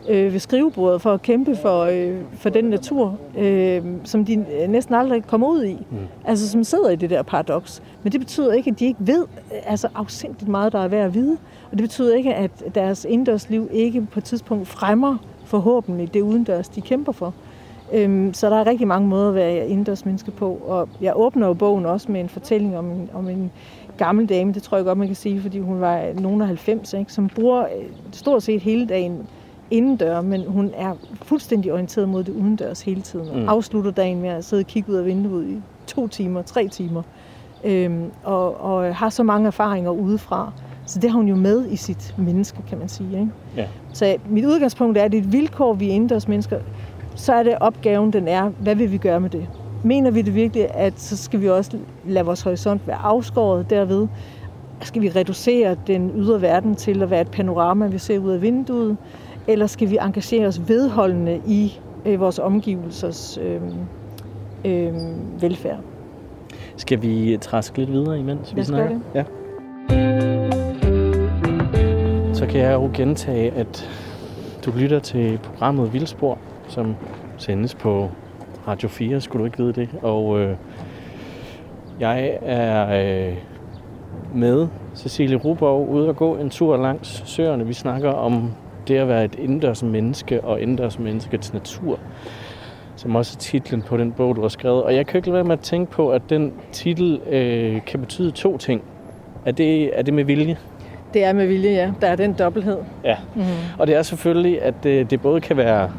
øh, 0.09 0.33
ved 0.33 0.41
skrivebordet 0.41 1.03
for 1.03 1.13
at 1.13 1.23
kæmpe 1.23 1.57
for, 1.57 1.83
øh, 1.83 2.17
for 2.33 2.51
den 2.51 2.65
natur, 2.65 3.19
øh, 3.39 3.83
som 4.05 4.25
de 4.25 4.45
næsten 4.69 4.95
aldrig 4.95 5.27
kommer 5.27 5.49
ud 5.49 5.65
i. 5.65 5.87
Mm. 5.91 5.97
Altså 6.25 6.49
som 6.49 6.65
sidder 6.65 6.91
i 6.91 6.97
det 6.97 7.11
der 7.11 7.23
paradoks. 7.23 7.83
Men 8.03 8.13
det 8.13 8.21
betyder 8.21 8.53
ikke, 8.53 8.71
at 8.71 8.79
de 8.79 8.85
ikke 8.85 9.01
ved 9.01 9.27
altså 9.67 9.89
afsindigt 9.95 10.49
meget, 10.49 10.73
der 10.73 10.79
er 10.79 10.89
værd 10.89 11.07
at 11.07 11.15
vide. 11.15 11.39
Og 11.71 11.79
det 11.79 11.83
betyder 11.83 12.15
ikke, 12.15 12.35
at 12.35 12.51
deres 12.75 13.07
indendørsliv 13.09 13.69
ikke 13.73 14.01
på 14.01 14.21
et 14.21 14.25
tidspunkt 14.25 14.69
fremmer 14.69 15.17
forhåbentlig 15.45 16.15
det 16.15 16.21
udendørs, 16.21 16.69
de 16.69 16.81
kæmper 16.81 17.13
for. 17.13 17.35
Øhm, 17.93 18.35
så 18.35 18.51
der 18.51 18.57
er 18.57 18.67
rigtig 18.67 18.89
mange 18.89 19.09
måder 19.09 19.29
at 19.29 19.35
være 19.35 19.69
indendørs 19.69 20.05
menneske 20.05 20.31
på. 20.31 20.61
Og 20.67 20.89
jeg 21.01 21.13
åbner 21.17 21.47
jo 21.47 21.55
bogen 21.55 21.87
også 21.87 22.13
med 22.13 22.21
en 22.21 22.29
fortælling 22.29 22.79
om 22.79 22.91
en, 22.91 23.11
om 23.15 23.29
en 23.29 23.51
gammel 23.97 24.29
dame, 24.29 24.53
det 24.53 24.63
tror 24.63 24.77
jeg 24.77 24.85
godt, 24.85 24.99
man 24.99 25.07
kan 25.07 25.17
sige, 25.17 25.41
fordi 25.41 25.59
hun 25.59 25.81
var 25.81 26.21
nogen 26.21 26.41
af 26.41 26.47
90, 26.47 26.93
ikke, 26.93 27.13
som 27.13 27.29
bruger 27.29 27.61
øh, 27.61 27.85
stort 28.13 28.43
set 28.43 28.63
hele 28.63 28.87
dagen 28.87 29.27
indendør, 29.71 30.21
men 30.21 30.45
hun 30.47 30.71
er 30.77 30.95
fuldstændig 31.23 31.73
orienteret 31.73 32.09
mod 32.09 32.25
det 32.25 32.33
udendørs 32.33 32.83
hele 32.83 33.01
tiden. 33.01 33.29
Og 33.29 33.39
mm. 33.39 33.49
afslutter 33.49 33.91
dagen 33.91 34.21
med 34.21 34.29
at 34.29 34.45
sidde 34.45 34.61
og 34.61 34.67
kigge 34.67 34.93
ud 34.93 34.97
af 34.97 35.05
vinduet 35.07 35.47
i 35.47 35.61
to 35.87 36.09
timer, 36.09 36.43
tre 36.43 36.69
timer. 36.69 37.03
Øhm, 37.65 38.11
og, 38.25 38.61
og 38.61 38.97
har 38.97 39.09
så 39.09 39.23
mange 39.23 39.47
erfaringer 39.47 39.91
udefra. 39.91 40.53
Så 40.87 40.99
det 40.99 41.11
har 41.11 41.17
hun 41.17 41.29
jo 41.29 41.37
med 41.37 41.67
i 41.71 41.77
sit 41.77 42.15
menneske, 42.19 42.59
kan 42.69 42.79
man 42.79 42.89
sige. 42.89 43.11
Ikke? 43.21 43.31
Ja. 43.57 43.67
Så 43.93 44.17
mit 44.29 44.45
udgangspunkt 44.45 44.99
er, 44.99 45.03
at 45.03 45.13
det 45.13 45.19
er 45.19 45.23
et 45.23 45.33
vilkår, 45.33 45.75
vi 45.75 45.89
indendørs 45.89 46.29
mennesker 46.29 46.59
så 47.15 47.33
er 47.33 47.43
det 47.43 47.55
opgaven, 47.61 48.13
den 48.13 48.29
er, 48.29 48.49
hvad 48.49 48.75
vil 48.75 48.93
vi 48.93 48.99
gøre 48.99 49.21
med 49.21 49.31
det? 49.31 49.49
mener 49.83 50.11
vi 50.11 50.23
det 50.23 50.35
virkelig, 50.35 50.75
at 50.75 51.01
så 51.01 51.17
skal 51.17 51.41
vi 51.41 51.49
også 51.49 51.79
lade 52.07 52.25
vores 52.25 52.43
horisont 52.43 52.87
være 52.87 52.97
afskåret 52.97 53.71
derved? 53.71 54.09
Skal 54.81 55.03
vi 55.03 55.09
reducere 55.09 55.77
den 55.87 56.13
ydre 56.17 56.43
verden 56.43 56.75
til 56.75 57.03
at 57.03 57.11
være 57.11 57.21
et 57.21 57.31
panorama, 57.31 57.87
vi 57.87 57.99
ser 57.99 58.19
ud 58.19 58.31
af 58.31 58.43
vinduet? 58.43 58.97
Eller 59.49 59.67
skal 59.67 59.91
vi 59.91 59.99
engagere 60.01 60.47
os 60.47 60.69
vedholdende 60.69 61.41
i 61.47 61.81
øh, 62.07 62.21
vores 62.21 62.39
omgivelsers 62.39 63.39
øh, 63.39 63.61
øh, 64.65 64.93
velfærd? 65.43 65.79
Skal 66.77 67.03
vi 67.03 67.39
træske 67.41 67.79
lidt 67.79 67.93
videre 67.93 68.19
imens 68.19 68.57
vi 68.57 68.61
Lad 68.61 68.67
gøre 68.67 68.89
snakker? 68.89 68.99
Ja. 69.15 69.25
Så 72.35 72.47
kan 72.47 72.61
jeg 72.61 72.73
jo 72.73 72.91
gentage, 72.95 73.51
at 73.51 73.91
du 74.65 74.73
lytter 74.77 74.99
til 74.99 75.39
programmet 75.43 75.93
Vildspor, 75.93 76.39
som 76.73 76.97
sendes 77.39 77.75
på 77.75 78.11
Radio 78.69 78.89
4, 78.89 79.21
skulle 79.21 79.41
du 79.41 79.45
ikke 79.45 79.59
vide 79.59 79.73
det. 79.73 79.89
Og 80.03 80.41
øh, 80.41 80.57
jeg 82.01 82.39
er 82.43 83.29
øh, 83.29 83.35
med 84.35 84.69
Cecilie 84.95 85.37
Ruborg 85.37 85.89
ude 85.89 86.09
og 86.09 86.17
gå 86.17 86.37
en 86.37 86.51
tur 86.51 86.77
langs 86.77 87.23
søerne. 87.27 87.67
Vi 87.67 87.73
snakker 87.73 88.11
om 88.11 88.53
det 88.89 88.97
at 88.97 89.09
være 89.09 89.25
et 89.25 89.35
indendørs 89.35 89.83
menneske 89.83 90.45
og 90.45 90.61
indendørs 90.61 90.99
menneskets 90.99 91.53
natur 91.53 91.99
som 92.97 93.17
også 93.17 93.37
er 93.37 93.41
titlen 93.41 93.83
på 93.83 93.97
den 93.97 94.13
bog, 94.13 94.37
du 94.37 94.41
har 94.41 94.49
skrevet. 94.49 94.83
Og 94.83 94.95
jeg 94.95 95.07
kan 95.07 95.19
ikke 95.19 95.29
lade 95.29 95.35
være 95.35 95.45
med 95.45 95.53
at 95.53 95.61
tænke 95.61 95.93
på, 95.93 96.11
at 96.11 96.23
den 96.31 96.53
titel 96.73 97.21
øh, 97.31 97.85
kan 97.87 98.01
betyde 98.01 98.31
to 98.31 98.59
ting. 98.59 98.83
Er 99.47 99.53
det, 99.53 99.99
er 99.99 100.03
det 100.03 100.15
med 100.15 100.25
vilje? 100.25 100.57
Det 101.15 101.25
er 101.25 101.33
med 101.33 101.47
vilje, 101.47 101.71
ja. 101.71 101.93
Der 102.01 102.07
er 102.07 102.17
den 102.17 102.33
dobbelthed. 102.33 102.79
Ja. 103.05 103.17
Mm. 103.35 103.43
Og 103.79 103.87
det 103.87 103.97
er 103.97 104.03
selvfølgelig, 104.03 104.63
at 104.63 104.75
det, 104.83 105.11
det 105.11 105.21
både 105.21 105.41
kan 105.41 105.57
være 105.57 105.91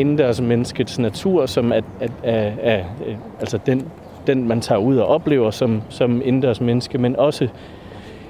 indendørs 0.00 0.40
menneskets 0.40 0.98
natur, 0.98 1.46
som 1.46 1.72
at, 1.72 1.84
at, 2.00 2.12
at, 2.22 2.52
at, 2.62 2.78
at 3.06 3.16
altså 3.40 3.58
den, 3.66 3.88
den, 4.26 4.48
man 4.48 4.60
tager 4.60 4.78
ud 4.78 4.96
og 4.96 5.06
oplever 5.06 5.50
som, 5.50 5.82
som 5.88 6.22
indendørs 6.24 6.60
menneske, 6.60 6.98
men 6.98 7.16
også 7.16 7.48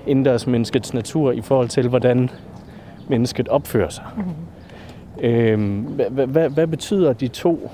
indendørs 0.06 0.46
menneskets 0.46 0.94
natur 0.94 1.32
i 1.32 1.40
forhold 1.40 1.68
til, 1.68 1.88
hvordan 1.88 2.30
mennesket 3.08 3.48
opfører 3.48 3.88
sig. 3.88 4.04
Mm. 4.16 4.22
Øhm, 5.24 5.80
hvad, 5.80 6.26
hvad, 6.26 6.48
hvad 6.50 6.66
betyder 6.66 7.12
de 7.12 7.28
to 7.28 7.70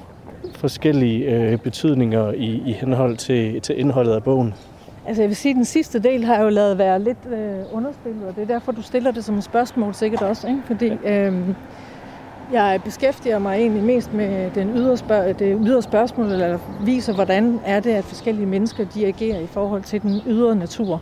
forskellige 0.55 1.24
øh, 1.24 1.59
betydninger 1.59 2.32
i, 2.32 2.62
i 2.66 2.73
henhold 2.73 3.16
til, 3.16 3.60
til 3.60 3.81
indholdet 3.81 4.12
af 4.12 4.23
bogen? 4.23 4.55
Altså 5.06 5.23
jeg 5.23 5.28
vil 5.28 5.36
sige, 5.36 5.51
at 5.51 5.56
den 5.56 5.64
sidste 5.64 5.98
del 5.98 6.24
har 6.24 6.43
jo 6.43 6.48
lavet 6.48 6.78
være 6.78 6.98
lidt 6.98 7.18
øh, 7.32 7.56
underspillet, 7.73 8.24
og 8.28 8.36
det 8.36 8.43
er 8.43 8.47
derfor, 8.47 8.73
du 8.73 8.82
stiller 8.82 9.10
det 9.10 9.24
som 9.24 9.39
et 9.39 9.44
spørgsmål 9.44 9.94
sikkert 9.94 10.23
også. 10.23 10.48
Ikke? 10.48 10.60
Fordi 10.66 10.93
øh, 11.05 11.32
jeg 12.52 12.81
beskæftiger 12.85 13.39
mig 13.39 13.59
egentlig 13.59 13.82
mest 13.82 14.12
med 14.12 14.51
den 14.51 14.77
ydre 14.77 14.97
spørg- 14.97 15.39
det 15.39 15.59
ydre 15.64 15.82
spørgsmål, 15.82 16.27
eller 16.32 16.59
viser, 16.81 17.14
hvordan 17.14 17.60
er 17.64 17.81
det, 17.81 17.90
at 17.90 18.05
forskellige 18.05 18.47
mennesker 18.47 18.85
de 18.85 19.06
agerer 19.06 19.39
i 19.39 19.47
forhold 19.47 19.82
til 19.82 20.02
den 20.02 20.23
ydre 20.27 20.56
natur, 20.56 21.01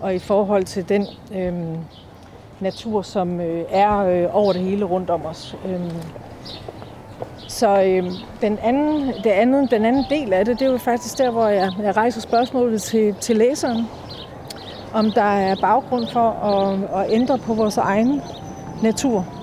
og 0.00 0.14
i 0.14 0.18
forhold 0.18 0.64
til 0.64 0.88
den 0.88 1.06
øh, 1.34 1.52
natur, 2.60 3.02
som 3.02 3.40
øh, 3.40 3.64
er 3.70 3.98
øh, 3.98 4.36
over 4.36 4.52
det 4.52 4.62
hele 4.62 4.84
rundt 4.84 5.10
om 5.10 5.26
os. 5.26 5.56
Øh, 5.66 5.80
så 7.48 7.82
øh, 7.82 8.04
den, 8.40 8.58
anden, 8.62 9.12
det 9.24 9.30
andet, 9.30 9.70
den 9.70 9.84
anden 9.84 10.04
del 10.10 10.32
af 10.32 10.44
det, 10.44 10.58
det 10.58 10.66
er 10.66 10.72
jo 10.72 10.78
faktisk 10.78 11.18
der, 11.18 11.30
hvor 11.30 11.46
jeg, 11.46 11.72
jeg 11.82 11.96
rejser 11.96 12.20
spørgsmålet 12.20 12.82
til, 12.82 13.14
til 13.20 13.36
læseren. 13.36 13.88
Om 14.94 15.10
der 15.10 15.22
er 15.22 15.56
baggrund 15.60 16.06
for 16.12 16.30
at, 16.30 16.78
at 17.04 17.12
ændre 17.12 17.38
på 17.38 17.54
vores 17.54 17.76
egen 17.76 18.22
natur. 18.82 19.33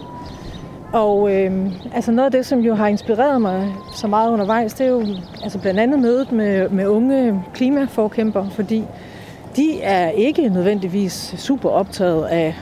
Og 0.93 1.35
øh, 1.35 1.71
altså 1.93 2.11
noget 2.11 2.25
af 2.25 2.31
det, 2.31 2.45
som 2.45 2.59
jo 2.59 2.75
har 2.75 2.87
inspireret 2.87 3.41
mig 3.41 3.75
så 3.95 4.07
meget 4.07 4.31
undervejs, 4.31 4.73
det 4.73 4.85
er 4.85 4.89
jo 4.89 5.05
altså 5.43 5.59
blandt 5.59 5.79
andet 5.79 5.99
mødet 5.99 6.31
med, 6.31 6.69
med 6.69 6.87
unge 6.87 7.43
klimaforkæmper, 7.53 8.49
fordi 8.49 8.83
de 9.55 9.81
er 9.81 10.09
ikke 10.09 10.49
nødvendigvis 10.49 11.35
super 11.37 11.69
optaget 11.69 12.25
af 12.25 12.55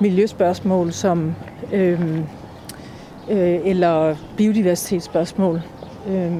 miljøspørgsmål 0.00 0.92
som 0.92 1.34
øh, 1.72 2.18
øh, 3.30 3.60
eller 3.64 4.16
biodiversitetsspørgsmål. 4.36 5.62
Øh, 6.08 6.32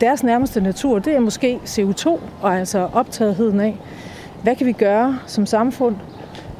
deres 0.00 0.24
nærmeste 0.24 0.60
natur, 0.60 0.98
det 0.98 1.14
er 1.14 1.20
måske 1.20 1.58
CO2, 1.64 2.08
og 2.42 2.58
altså 2.58 2.88
optagetheden 2.92 3.60
af, 3.60 3.78
hvad 4.42 4.56
kan 4.56 4.66
vi 4.66 4.72
gøre 4.72 5.18
som 5.26 5.46
samfund 5.46 5.96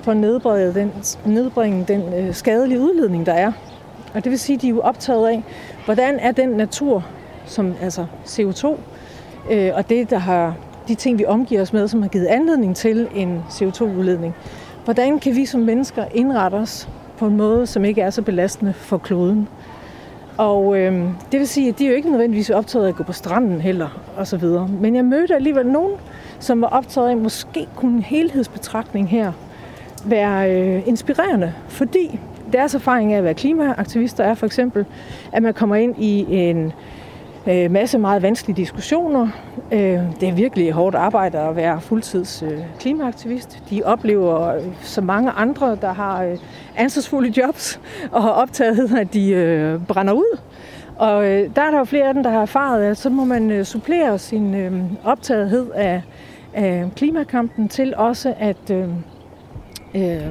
for 0.02 0.10
at 0.10 0.16
nedbringe 0.16 0.74
den, 0.74 0.92
nedbringe 1.24 1.84
den 1.88 2.14
øh, 2.14 2.34
skadelige 2.34 2.80
udledning, 2.80 3.26
der 3.26 3.32
er. 3.32 3.52
Og 4.14 4.24
det 4.24 4.30
vil 4.30 4.38
sige, 4.38 4.56
at 4.56 4.62
de 4.62 4.66
er 4.66 4.70
jo 4.70 4.80
optaget 4.80 5.28
af, 5.28 5.42
hvordan 5.84 6.18
er 6.18 6.32
den 6.32 6.48
natur, 6.48 7.06
som 7.46 7.74
altså 7.82 8.06
CO2, 8.26 8.78
øh, 9.50 9.70
og 9.74 9.88
det, 9.88 10.10
der 10.10 10.18
har 10.18 10.54
de 10.88 10.94
ting, 10.94 11.18
vi 11.18 11.24
omgiver 11.24 11.62
os 11.62 11.72
med, 11.72 11.88
som 11.88 12.02
har 12.02 12.08
givet 12.08 12.26
anledning 12.26 12.76
til 12.76 13.08
en 13.14 13.42
CO2-udledning. 13.48 14.34
Hvordan 14.84 15.18
kan 15.18 15.36
vi 15.36 15.46
som 15.46 15.60
mennesker 15.60 16.04
indrette 16.14 16.54
os 16.54 16.88
på 17.18 17.26
en 17.26 17.36
måde, 17.36 17.66
som 17.66 17.84
ikke 17.84 18.00
er 18.00 18.10
så 18.10 18.22
belastende 18.22 18.72
for 18.72 18.98
kloden? 18.98 19.48
Og 20.38 20.78
øh, 20.78 20.92
det 21.32 21.40
vil 21.40 21.48
sige, 21.48 21.68
at 21.68 21.78
de 21.78 21.84
er 21.84 21.90
jo 21.90 21.96
ikke 21.96 22.10
nødvendigvis 22.10 22.50
optaget 22.50 22.84
af 22.84 22.88
at 22.88 22.96
gå 22.96 23.02
på 23.02 23.12
stranden 23.12 23.60
heller, 23.60 24.00
og 24.16 24.26
så 24.26 24.36
videre. 24.36 24.68
Men 24.68 24.96
jeg 24.96 25.04
mødte 25.04 25.34
alligevel 25.34 25.66
nogen, 25.66 25.92
som 26.38 26.60
var 26.60 26.68
optaget 26.68 27.08
af, 27.08 27.12
at 27.12 27.18
måske 27.18 27.68
kunne 27.76 27.96
en 27.96 28.02
helhedsbetragtning 28.02 29.08
her 29.08 29.32
være 30.04 30.54
øh, 30.54 30.88
inspirerende, 30.88 31.52
fordi 31.68 32.20
deres 32.52 32.74
erfaring 32.74 33.12
af 33.12 33.18
at 33.18 33.24
være 33.24 33.34
klimaaktivister 33.34 34.24
er 34.24 34.34
for 34.34 34.46
eksempel, 34.46 34.86
at 35.32 35.42
man 35.42 35.54
kommer 35.54 35.76
ind 35.76 35.94
i 35.98 36.26
en 36.28 36.72
øh, 37.46 37.70
masse 37.70 37.98
meget 37.98 38.22
vanskelige 38.22 38.56
diskussioner. 38.56 39.28
Øh, 39.72 39.98
det 40.20 40.28
er 40.28 40.32
virkelig 40.32 40.72
hårdt 40.72 40.96
arbejde 40.96 41.38
at 41.38 41.56
være 41.56 41.80
fuldtids 41.80 42.42
øh, 42.42 42.58
klimaaktivist. 42.78 43.62
De 43.70 43.82
oplever, 43.84 44.54
øh, 44.54 44.62
så 44.82 45.00
mange 45.00 45.30
andre, 45.30 45.76
der 45.80 45.92
har 45.92 46.24
øh, 46.24 46.38
ansvarsfulde 46.76 47.40
jobs 47.42 47.80
og 48.12 48.22
har 48.22 48.30
optaget, 48.30 48.98
at 48.98 49.14
de 49.14 49.30
øh, 49.30 49.80
brænder 49.86 50.12
ud. 50.12 50.38
Og 50.96 51.24
øh, 51.28 51.50
der 51.56 51.62
er 51.62 51.70
der 51.70 51.78
jo 51.78 51.84
flere 51.84 52.08
af 52.08 52.14
dem, 52.14 52.22
der 52.22 52.30
har 52.30 52.42
erfaret, 52.42 52.82
at 52.84 52.96
så 52.96 53.10
må 53.10 53.24
man 53.24 53.50
øh, 53.50 53.64
supplere 53.64 54.18
sin 54.18 54.54
øh, 54.54 54.82
optagethed 55.04 55.70
af, 55.74 56.02
af 56.54 56.88
klimakampen 56.96 57.68
til 57.68 57.94
også 57.96 58.34
at 58.38 58.70
øh, 58.70 58.88
øh, 59.94 60.26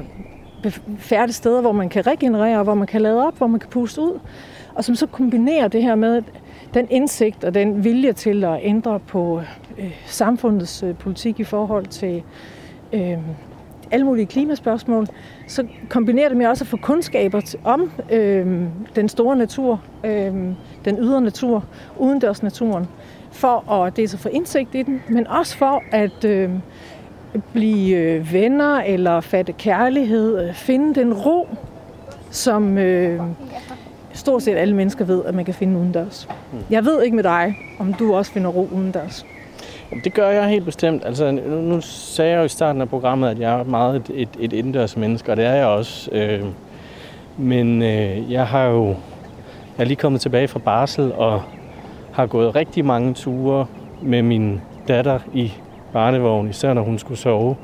færdige 0.98 1.34
steder, 1.34 1.60
hvor 1.60 1.72
man 1.72 1.88
kan 1.88 2.06
regenerere, 2.06 2.62
hvor 2.62 2.74
man 2.74 2.86
kan 2.86 3.00
lade 3.00 3.26
op, 3.26 3.38
hvor 3.38 3.46
man 3.46 3.60
kan 3.60 3.70
puste 3.70 4.00
ud. 4.00 4.20
Og 4.74 4.84
som 4.84 4.94
så 4.94 5.06
kombinerer 5.06 5.68
det 5.68 5.82
her 5.82 5.94
med 5.94 6.22
den 6.74 6.86
indsigt 6.90 7.44
og 7.44 7.54
den 7.54 7.84
vilje 7.84 8.12
til 8.12 8.44
at 8.44 8.58
ændre 8.62 9.00
på 9.00 9.40
øh, 9.78 10.02
samfundets 10.06 10.82
øh, 10.82 10.94
politik 10.94 11.40
i 11.40 11.44
forhold 11.44 11.86
til 11.86 12.22
øh, 12.92 13.18
alle 13.90 14.06
mulige 14.06 14.26
klimaspørgsmål, 14.26 15.06
så 15.46 15.66
kombinerer 15.88 16.28
det 16.28 16.36
med 16.36 16.46
også 16.46 16.64
at 16.64 16.68
få 16.68 16.76
kundskaber 16.76 17.56
om 17.64 17.92
øh, 18.10 18.62
den 18.96 19.08
store 19.08 19.36
natur, 19.36 19.82
øh, 20.04 20.34
den 20.84 20.98
ydre 20.98 21.20
natur, 21.20 21.64
udendørsnaturen, 21.98 22.86
for 23.32 23.72
at 23.72 23.96
dels 23.96 24.14
at 24.14 24.20
få 24.20 24.28
indsigt 24.28 24.74
i 24.74 24.82
den, 24.82 25.02
men 25.08 25.26
også 25.26 25.56
for 25.56 25.82
at 25.90 26.24
øh, 26.24 26.50
blive 27.52 27.96
øh, 27.96 28.32
venner 28.32 28.80
eller 28.80 29.20
fatte 29.20 29.52
kærlighed, 29.52 30.48
øh, 30.48 30.54
finde 30.54 31.00
den 31.00 31.14
ro, 31.14 31.48
som 32.30 32.78
øh, 32.78 33.20
stort 34.12 34.42
set 34.42 34.56
alle 34.56 34.76
mennesker 34.76 35.04
ved, 35.04 35.24
at 35.24 35.34
man 35.34 35.44
kan 35.44 35.54
finde 35.54 35.78
udendørs. 35.78 36.28
Jeg 36.70 36.84
ved 36.84 37.02
ikke 37.02 37.16
med 37.16 37.24
dig, 37.24 37.56
om 37.78 37.92
du 37.92 38.14
også 38.14 38.32
finder 38.32 38.50
ro 38.50 38.68
udendørs. 38.72 39.26
Det 40.04 40.14
gør 40.14 40.30
jeg 40.30 40.48
helt 40.48 40.64
bestemt. 40.64 41.04
Altså, 41.06 41.30
nu, 41.30 41.60
nu 41.60 41.80
sagde 41.80 42.30
jeg 42.30 42.38
jo 42.38 42.44
i 42.44 42.48
starten 42.48 42.82
af 42.82 42.88
programmet, 42.88 43.28
at 43.28 43.38
jeg 43.38 43.60
er 43.60 43.64
meget 43.64 43.96
et, 43.96 44.10
et, 44.14 44.28
et 44.40 44.52
indendørs 44.52 44.96
menneske, 44.96 45.30
og 45.30 45.36
det 45.36 45.44
er 45.44 45.54
jeg 45.54 45.66
også. 45.66 46.10
Øh, 46.12 46.44
men 47.36 47.82
øh, 47.82 48.32
jeg 48.32 48.46
har 48.46 48.64
jo 48.64 48.94
jeg 49.80 49.84
er 49.84 49.88
lige 49.88 49.96
kommet 49.96 50.20
tilbage 50.20 50.48
fra 50.48 50.58
barsel 50.58 51.12
og 51.12 51.42
har 52.12 52.26
gået 52.26 52.56
rigtig 52.56 52.84
mange 52.84 53.14
ture 53.14 53.66
med 54.02 54.22
min 54.22 54.60
datter 54.88 55.18
i 55.34 55.52
barnevogn, 55.92 56.48
især 56.48 56.74
når 56.74 56.82
hun 56.82 56.98
skulle 56.98 57.18
sove. 57.18 57.56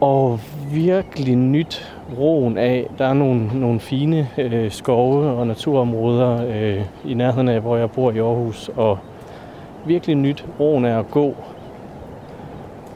Og 0.00 0.40
virkelig 0.72 1.36
nyt 1.36 1.96
roen 2.18 2.58
af. 2.58 2.86
Der 2.98 3.06
er 3.06 3.12
nogle, 3.12 3.60
nogle 3.60 3.80
fine 3.80 4.28
øh, 4.38 4.70
skove 4.70 5.30
og 5.30 5.46
naturområder 5.46 6.46
øh, 6.46 6.84
i 7.04 7.14
nærheden 7.14 7.48
af, 7.48 7.60
hvor 7.60 7.76
jeg 7.76 7.90
bor 7.90 8.10
i 8.10 8.18
Aarhus. 8.18 8.70
Og 8.76 8.98
virkelig 9.84 10.16
nyt 10.16 10.44
roen 10.60 10.84
af 10.84 10.98
at 10.98 11.10
gå 11.10 11.34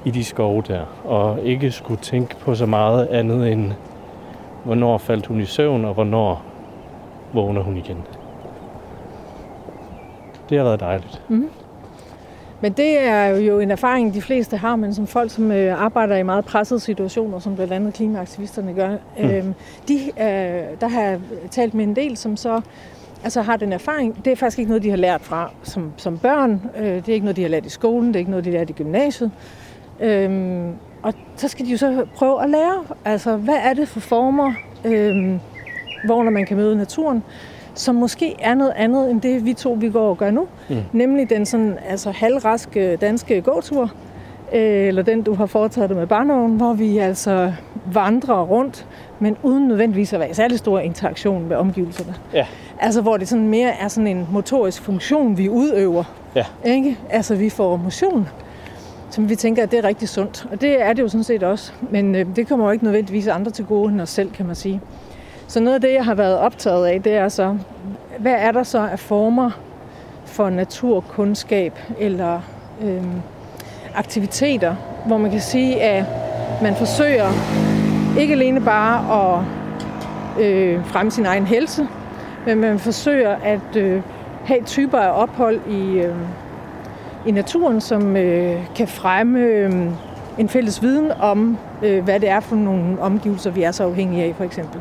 i 0.04 0.10
de 0.10 0.24
skove 0.24 0.62
der. 0.68 0.80
Og 1.04 1.40
ikke 1.42 1.70
skulle 1.70 2.00
tænke 2.00 2.36
på 2.36 2.54
så 2.54 2.66
meget 2.66 3.06
andet 3.06 3.52
end, 3.52 3.72
hvornår 4.64 4.98
faldt 4.98 5.26
hun 5.26 5.40
i 5.40 5.44
søvn, 5.44 5.84
og 5.84 5.94
hvornår 5.94 6.42
vågner 7.32 7.62
hun 7.62 7.76
igen. 7.76 8.02
Det 10.48 10.58
har 10.58 10.64
været 10.64 10.80
dejligt. 10.80 11.22
Mm. 11.28 11.50
Men 12.64 12.72
det 12.72 12.98
er 12.98 13.26
jo 13.26 13.60
en 13.60 13.70
erfaring, 13.70 14.14
de 14.14 14.22
fleste 14.22 14.56
har, 14.56 14.76
men 14.76 14.94
som 14.94 15.06
folk, 15.06 15.30
som 15.30 15.52
øh, 15.52 15.82
arbejder 15.82 16.16
i 16.16 16.22
meget 16.22 16.44
pressede 16.44 16.80
situationer, 16.80 17.38
som 17.38 17.54
blandt 17.54 17.72
andet 17.72 17.94
klimaaktivisterne 17.94 18.74
gør, 18.74 18.90
mm. 19.18 19.24
øh, 19.24 19.44
de, 19.88 19.94
øh, 19.94 20.80
der 20.80 20.88
har 20.88 21.02
jeg 21.02 21.20
talt 21.50 21.74
med 21.74 21.84
en 21.84 21.96
del, 21.96 22.16
som 22.16 22.36
så 22.36 22.60
altså 23.24 23.42
har 23.42 23.56
den 23.56 23.72
erfaring. 23.72 24.24
Det 24.24 24.32
er 24.32 24.36
faktisk 24.36 24.58
ikke 24.58 24.68
noget, 24.68 24.82
de 24.82 24.90
har 24.90 24.96
lært 24.96 25.20
fra 25.20 25.50
som, 25.62 25.92
som 25.96 26.18
børn. 26.18 26.62
Øh, 26.76 26.84
det 26.84 27.08
er 27.08 27.12
ikke 27.12 27.24
noget, 27.24 27.36
de 27.36 27.42
har 27.42 27.48
lært 27.48 27.66
i 27.66 27.68
skolen. 27.68 28.08
Det 28.08 28.16
er 28.16 28.18
ikke 28.18 28.30
noget, 28.30 28.44
de 28.44 28.50
har 28.50 28.58
lært 28.58 28.70
i 28.70 28.72
gymnasiet. 28.72 29.30
Øhm, 30.00 30.72
og 31.02 31.14
så 31.36 31.48
skal 31.48 31.66
de 31.66 31.70
jo 31.70 31.76
så 31.76 32.06
prøve 32.14 32.42
at 32.42 32.50
lære, 32.50 32.84
altså 33.04 33.36
hvad 33.36 33.58
er 33.64 33.74
det 33.74 33.88
for 33.88 34.00
former, 34.00 34.52
øhm, 34.84 35.40
hvor 36.04 36.22
når 36.22 36.30
man 36.30 36.46
kan 36.46 36.56
møde 36.56 36.76
naturen, 36.76 37.22
som 37.74 37.94
måske 37.94 38.36
er 38.38 38.54
noget 38.54 38.72
andet 38.76 39.10
end 39.10 39.20
det, 39.20 39.44
vi 39.44 39.52
to 39.52 39.72
vi 39.80 39.90
går 39.90 40.08
og 40.10 40.18
gør 40.18 40.30
nu. 40.30 40.46
Mm. 40.68 40.76
Nemlig 40.92 41.30
den 41.30 41.46
sådan, 41.46 41.78
altså 41.88 42.10
halvraske 42.10 42.96
danske 42.96 43.40
gåtur, 43.40 43.90
øh, 44.52 44.86
eller 44.88 45.02
den, 45.02 45.22
du 45.22 45.34
har 45.34 45.46
foretaget 45.46 45.96
med 45.96 46.06
barnevognen, 46.06 46.56
hvor 46.56 46.72
vi 46.72 46.98
altså 46.98 47.52
vandrer 47.92 48.42
rundt, 48.42 48.86
men 49.18 49.36
uden 49.42 49.68
nødvendigvis 49.68 50.12
at 50.12 50.20
være 50.20 50.30
i 50.30 50.34
særlig 50.34 50.58
stor 50.58 50.78
interaktion 50.78 51.48
med 51.48 51.56
omgivelserne. 51.56 52.14
Ja. 52.32 52.46
Altså 52.80 53.00
hvor 53.00 53.16
det 53.16 53.28
sådan 53.28 53.48
mere 53.48 53.70
er 53.80 53.88
sådan 53.88 54.06
en 54.06 54.28
motorisk 54.32 54.82
funktion, 54.82 55.38
vi 55.38 55.48
udøver. 55.48 56.04
Ja. 56.34 56.44
Ikke? 56.64 56.98
Altså 57.10 57.34
vi 57.34 57.50
får 57.50 57.76
motion, 57.76 58.28
som 59.10 59.28
vi 59.28 59.36
tænker, 59.36 59.62
at 59.62 59.70
det 59.70 59.78
er 59.78 59.84
rigtig 59.84 60.08
sundt. 60.08 60.46
Og 60.52 60.60
det 60.60 60.82
er 60.82 60.92
det 60.92 61.02
jo 61.02 61.08
sådan 61.08 61.24
set 61.24 61.42
også. 61.42 61.72
Men 61.90 62.14
øh, 62.14 62.26
det 62.36 62.48
kommer 62.48 62.66
jo 62.66 62.72
ikke 62.72 62.84
nødvendigvis 62.84 63.26
andre 63.26 63.50
til 63.50 63.64
gode 63.64 63.92
end 63.92 64.00
os 64.00 64.10
selv, 64.10 64.30
kan 64.30 64.46
man 64.46 64.54
sige. 64.54 64.80
Så 65.48 65.60
noget 65.60 65.74
af 65.74 65.80
det, 65.80 65.92
jeg 65.92 66.04
har 66.04 66.14
været 66.14 66.38
optaget 66.38 66.86
af, 66.86 67.02
det 67.02 67.14
er 67.14 67.28
så, 67.28 67.56
hvad 68.18 68.34
er 68.38 68.52
der 68.52 68.62
så 68.62 68.78
af 68.78 68.98
former 68.98 69.50
for 70.24 70.50
naturkundskab 70.50 71.78
eller 71.98 72.40
øh, 72.82 73.02
aktiviteter, 73.94 74.74
hvor 75.06 75.18
man 75.18 75.30
kan 75.30 75.40
sige, 75.40 75.82
at 75.82 76.04
man 76.62 76.74
forsøger 76.74 77.28
ikke 78.20 78.34
alene 78.34 78.60
bare 78.60 79.34
at 79.34 79.44
øh, 80.44 80.86
fremme 80.86 81.10
sin 81.10 81.26
egen 81.26 81.46
helse, 81.46 81.88
men 82.46 82.60
man 82.60 82.78
forsøger 82.78 83.36
at 83.42 83.76
øh, 83.76 84.02
have 84.44 84.62
typer 84.62 84.98
af 84.98 85.22
ophold 85.22 85.60
i, 85.68 85.98
øh, 85.98 86.16
i 87.26 87.30
naturen, 87.30 87.80
som 87.80 88.16
øh, 88.16 88.56
kan 88.76 88.88
fremme 88.88 89.38
øh, 89.38 89.72
en 90.38 90.48
fælles 90.48 90.82
viden 90.82 91.12
om, 91.20 91.58
øh, 91.82 92.04
hvad 92.04 92.20
det 92.20 92.28
er 92.28 92.40
for 92.40 92.56
nogle 92.56 93.00
omgivelser, 93.00 93.50
vi 93.50 93.62
er 93.62 93.72
så 93.72 93.84
afhængige 93.84 94.24
af, 94.24 94.34
for 94.36 94.44
eksempel. 94.44 94.80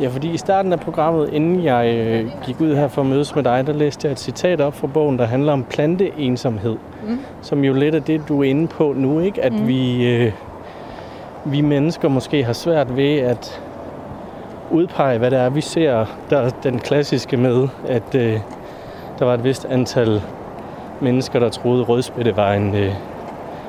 Ja, 0.00 0.08
fordi 0.08 0.30
i 0.30 0.36
starten 0.36 0.72
af 0.72 0.80
programmet, 0.80 1.32
inden 1.32 1.64
jeg 1.64 1.94
øh, 1.96 2.30
gik 2.46 2.60
ud 2.60 2.74
her 2.74 2.88
for 2.88 3.02
at 3.02 3.08
mødes 3.08 3.34
med 3.34 3.44
dig, 3.44 3.66
der 3.66 3.72
læste 3.72 4.06
jeg 4.06 4.12
et 4.12 4.20
citat 4.20 4.60
op 4.60 4.74
fra 4.74 4.86
bogen, 4.86 5.18
der 5.18 5.24
handler 5.24 5.52
om 5.52 5.64
planteensomhed. 5.64 6.76
Mm. 7.08 7.18
Som 7.42 7.64
jo 7.64 7.72
lidt 7.72 7.94
er 7.94 8.00
det, 8.00 8.28
du 8.28 8.40
er 8.40 8.44
inde 8.44 8.66
på 8.66 8.94
nu, 8.96 9.20
ikke? 9.20 9.44
At 9.44 9.52
mm. 9.52 9.68
vi, 9.68 10.06
øh, 10.06 10.32
vi 11.44 11.60
mennesker 11.60 12.08
måske 12.08 12.44
har 12.44 12.52
svært 12.52 12.96
ved 12.96 13.18
at 13.18 13.60
udpege, 14.70 15.18
hvad 15.18 15.30
det 15.30 15.38
er, 15.38 15.50
vi 15.50 15.60
ser. 15.60 16.06
Der 16.30 16.38
er 16.38 16.50
den 16.62 16.78
klassiske 16.78 17.36
med, 17.36 17.68
at 17.88 18.14
øh, 18.14 18.40
der 19.18 19.24
var 19.24 19.34
et 19.34 19.44
vist 19.44 19.64
antal 19.64 20.22
mennesker, 21.00 21.38
der 21.38 21.48
troede, 21.48 21.80
at 21.80 21.88
rødspætte 21.88 22.36
var 22.36 22.52
en, 22.52 22.74
øh, 22.74 22.92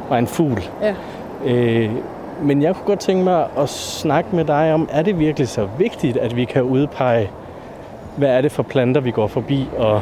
var 0.09 0.17
en 0.17 0.27
fugl. 0.27 0.61
Ja. 0.81 0.95
Øh, 1.45 1.89
men 2.41 2.61
jeg 2.61 2.75
kunne 2.75 2.85
godt 2.85 2.99
tænke 2.99 3.23
mig 3.23 3.45
at 3.57 3.69
snakke 3.69 4.35
med 4.35 4.45
dig 4.45 4.73
om, 4.73 4.89
er 4.91 5.01
det 5.01 5.19
virkelig 5.19 5.47
så 5.47 5.67
vigtigt, 5.77 6.17
at 6.17 6.35
vi 6.35 6.45
kan 6.45 6.63
udpege, 6.63 7.29
hvad 8.15 8.29
er 8.29 8.41
det 8.41 8.51
for 8.51 8.63
planter, 8.63 9.01
vi 9.01 9.11
går 9.11 9.27
forbi, 9.27 9.69
og 9.77 10.01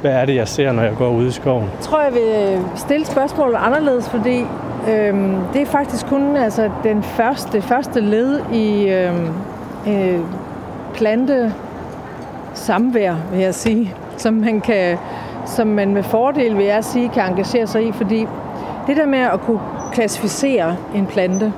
hvad 0.00 0.12
er 0.12 0.24
det, 0.24 0.34
jeg 0.34 0.48
ser, 0.48 0.72
når 0.72 0.82
jeg 0.82 0.94
går 0.98 1.08
ud 1.08 1.26
i 1.26 1.30
skoven? 1.30 1.62
Jeg 1.64 1.80
tror, 1.80 2.02
jeg 2.02 2.14
vil 2.14 2.58
stille 2.76 3.06
spørgsmålet 3.06 3.56
anderledes, 3.60 4.08
fordi 4.08 4.44
øhm, 4.90 5.36
det 5.52 5.62
er 5.62 5.66
faktisk 5.66 6.06
kun 6.06 6.36
altså, 6.36 6.70
den 6.84 7.02
første, 7.02 7.62
første 7.62 8.00
led 8.00 8.40
i 8.52 8.88
øhm, 8.88 9.28
øh, 9.86 10.20
plante 10.94 11.54
samvær, 12.54 13.14
vil 13.32 13.40
jeg 13.40 13.54
sige, 13.54 13.94
som 14.16 14.34
man, 14.34 14.60
kan, 14.60 14.98
som 15.46 15.66
man 15.66 15.94
med 15.94 16.02
fordel, 16.02 16.56
vil 16.56 16.64
jeg 16.64 16.84
sige, 16.84 17.08
kan 17.08 17.22
engagere 17.22 17.66
sig 17.66 17.86
i, 17.86 17.92
fordi 17.92 18.26
det 18.86 18.96
der 18.96 19.06
med 19.06 19.18
at 19.18 19.40
kunne 19.40 19.60
klassificere 19.92 20.76
en 20.94 21.06
plante, 21.06 21.52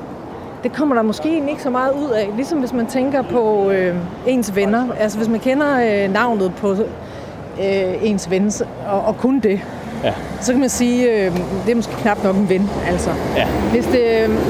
det 0.64 0.72
kommer 0.72 0.94
der 0.94 1.02
måske 1.02 1.34
ikke 1.50 1.62
så 1.62 1.70
meget 1.70 1.92
ud 1.92 2.10
af. 2.10 2.30
Ligesom 2.36 2.58
hvis 2.58 2.72
man 2.72 2.86
tænker 2.86 3.22
på 3.22 3.70
øh, 3.70 3.94
ens 4.26 4.56
venner. 4.56 4.84
Altså 5.00 5.18
hvis 5.18 5.28
man 5.28 5.40
kender 5.40 5.66
øh, 6.06 6.12
navnet 6.12 6.52
på 6.54 6.70
øh, 6.72 7.94
ens 8.02 8.30
ven, 8.30 8.52
og, 8.88 9.00
og 9.00 9.16
kun 9.18 9.40
det, 9.40 9.60
Ja. 10.04 10.12
så 10.40 10.52
kan 10.52 10.60
man 10.60 10.68
sige, 10.68 11.10
øh, 11.10 11.32
det 11.66 11.72
er 11.72 11.76
måske 11.76 11.92
knap 11.92 12.24
nok 12.24 12.36
en 12.36 12.48
ven. 12.48 12.70
Altså. 12.88 13.10
Ja. 13.36 13.46
Hvis 13.72 13.86
det, 13.86 14.00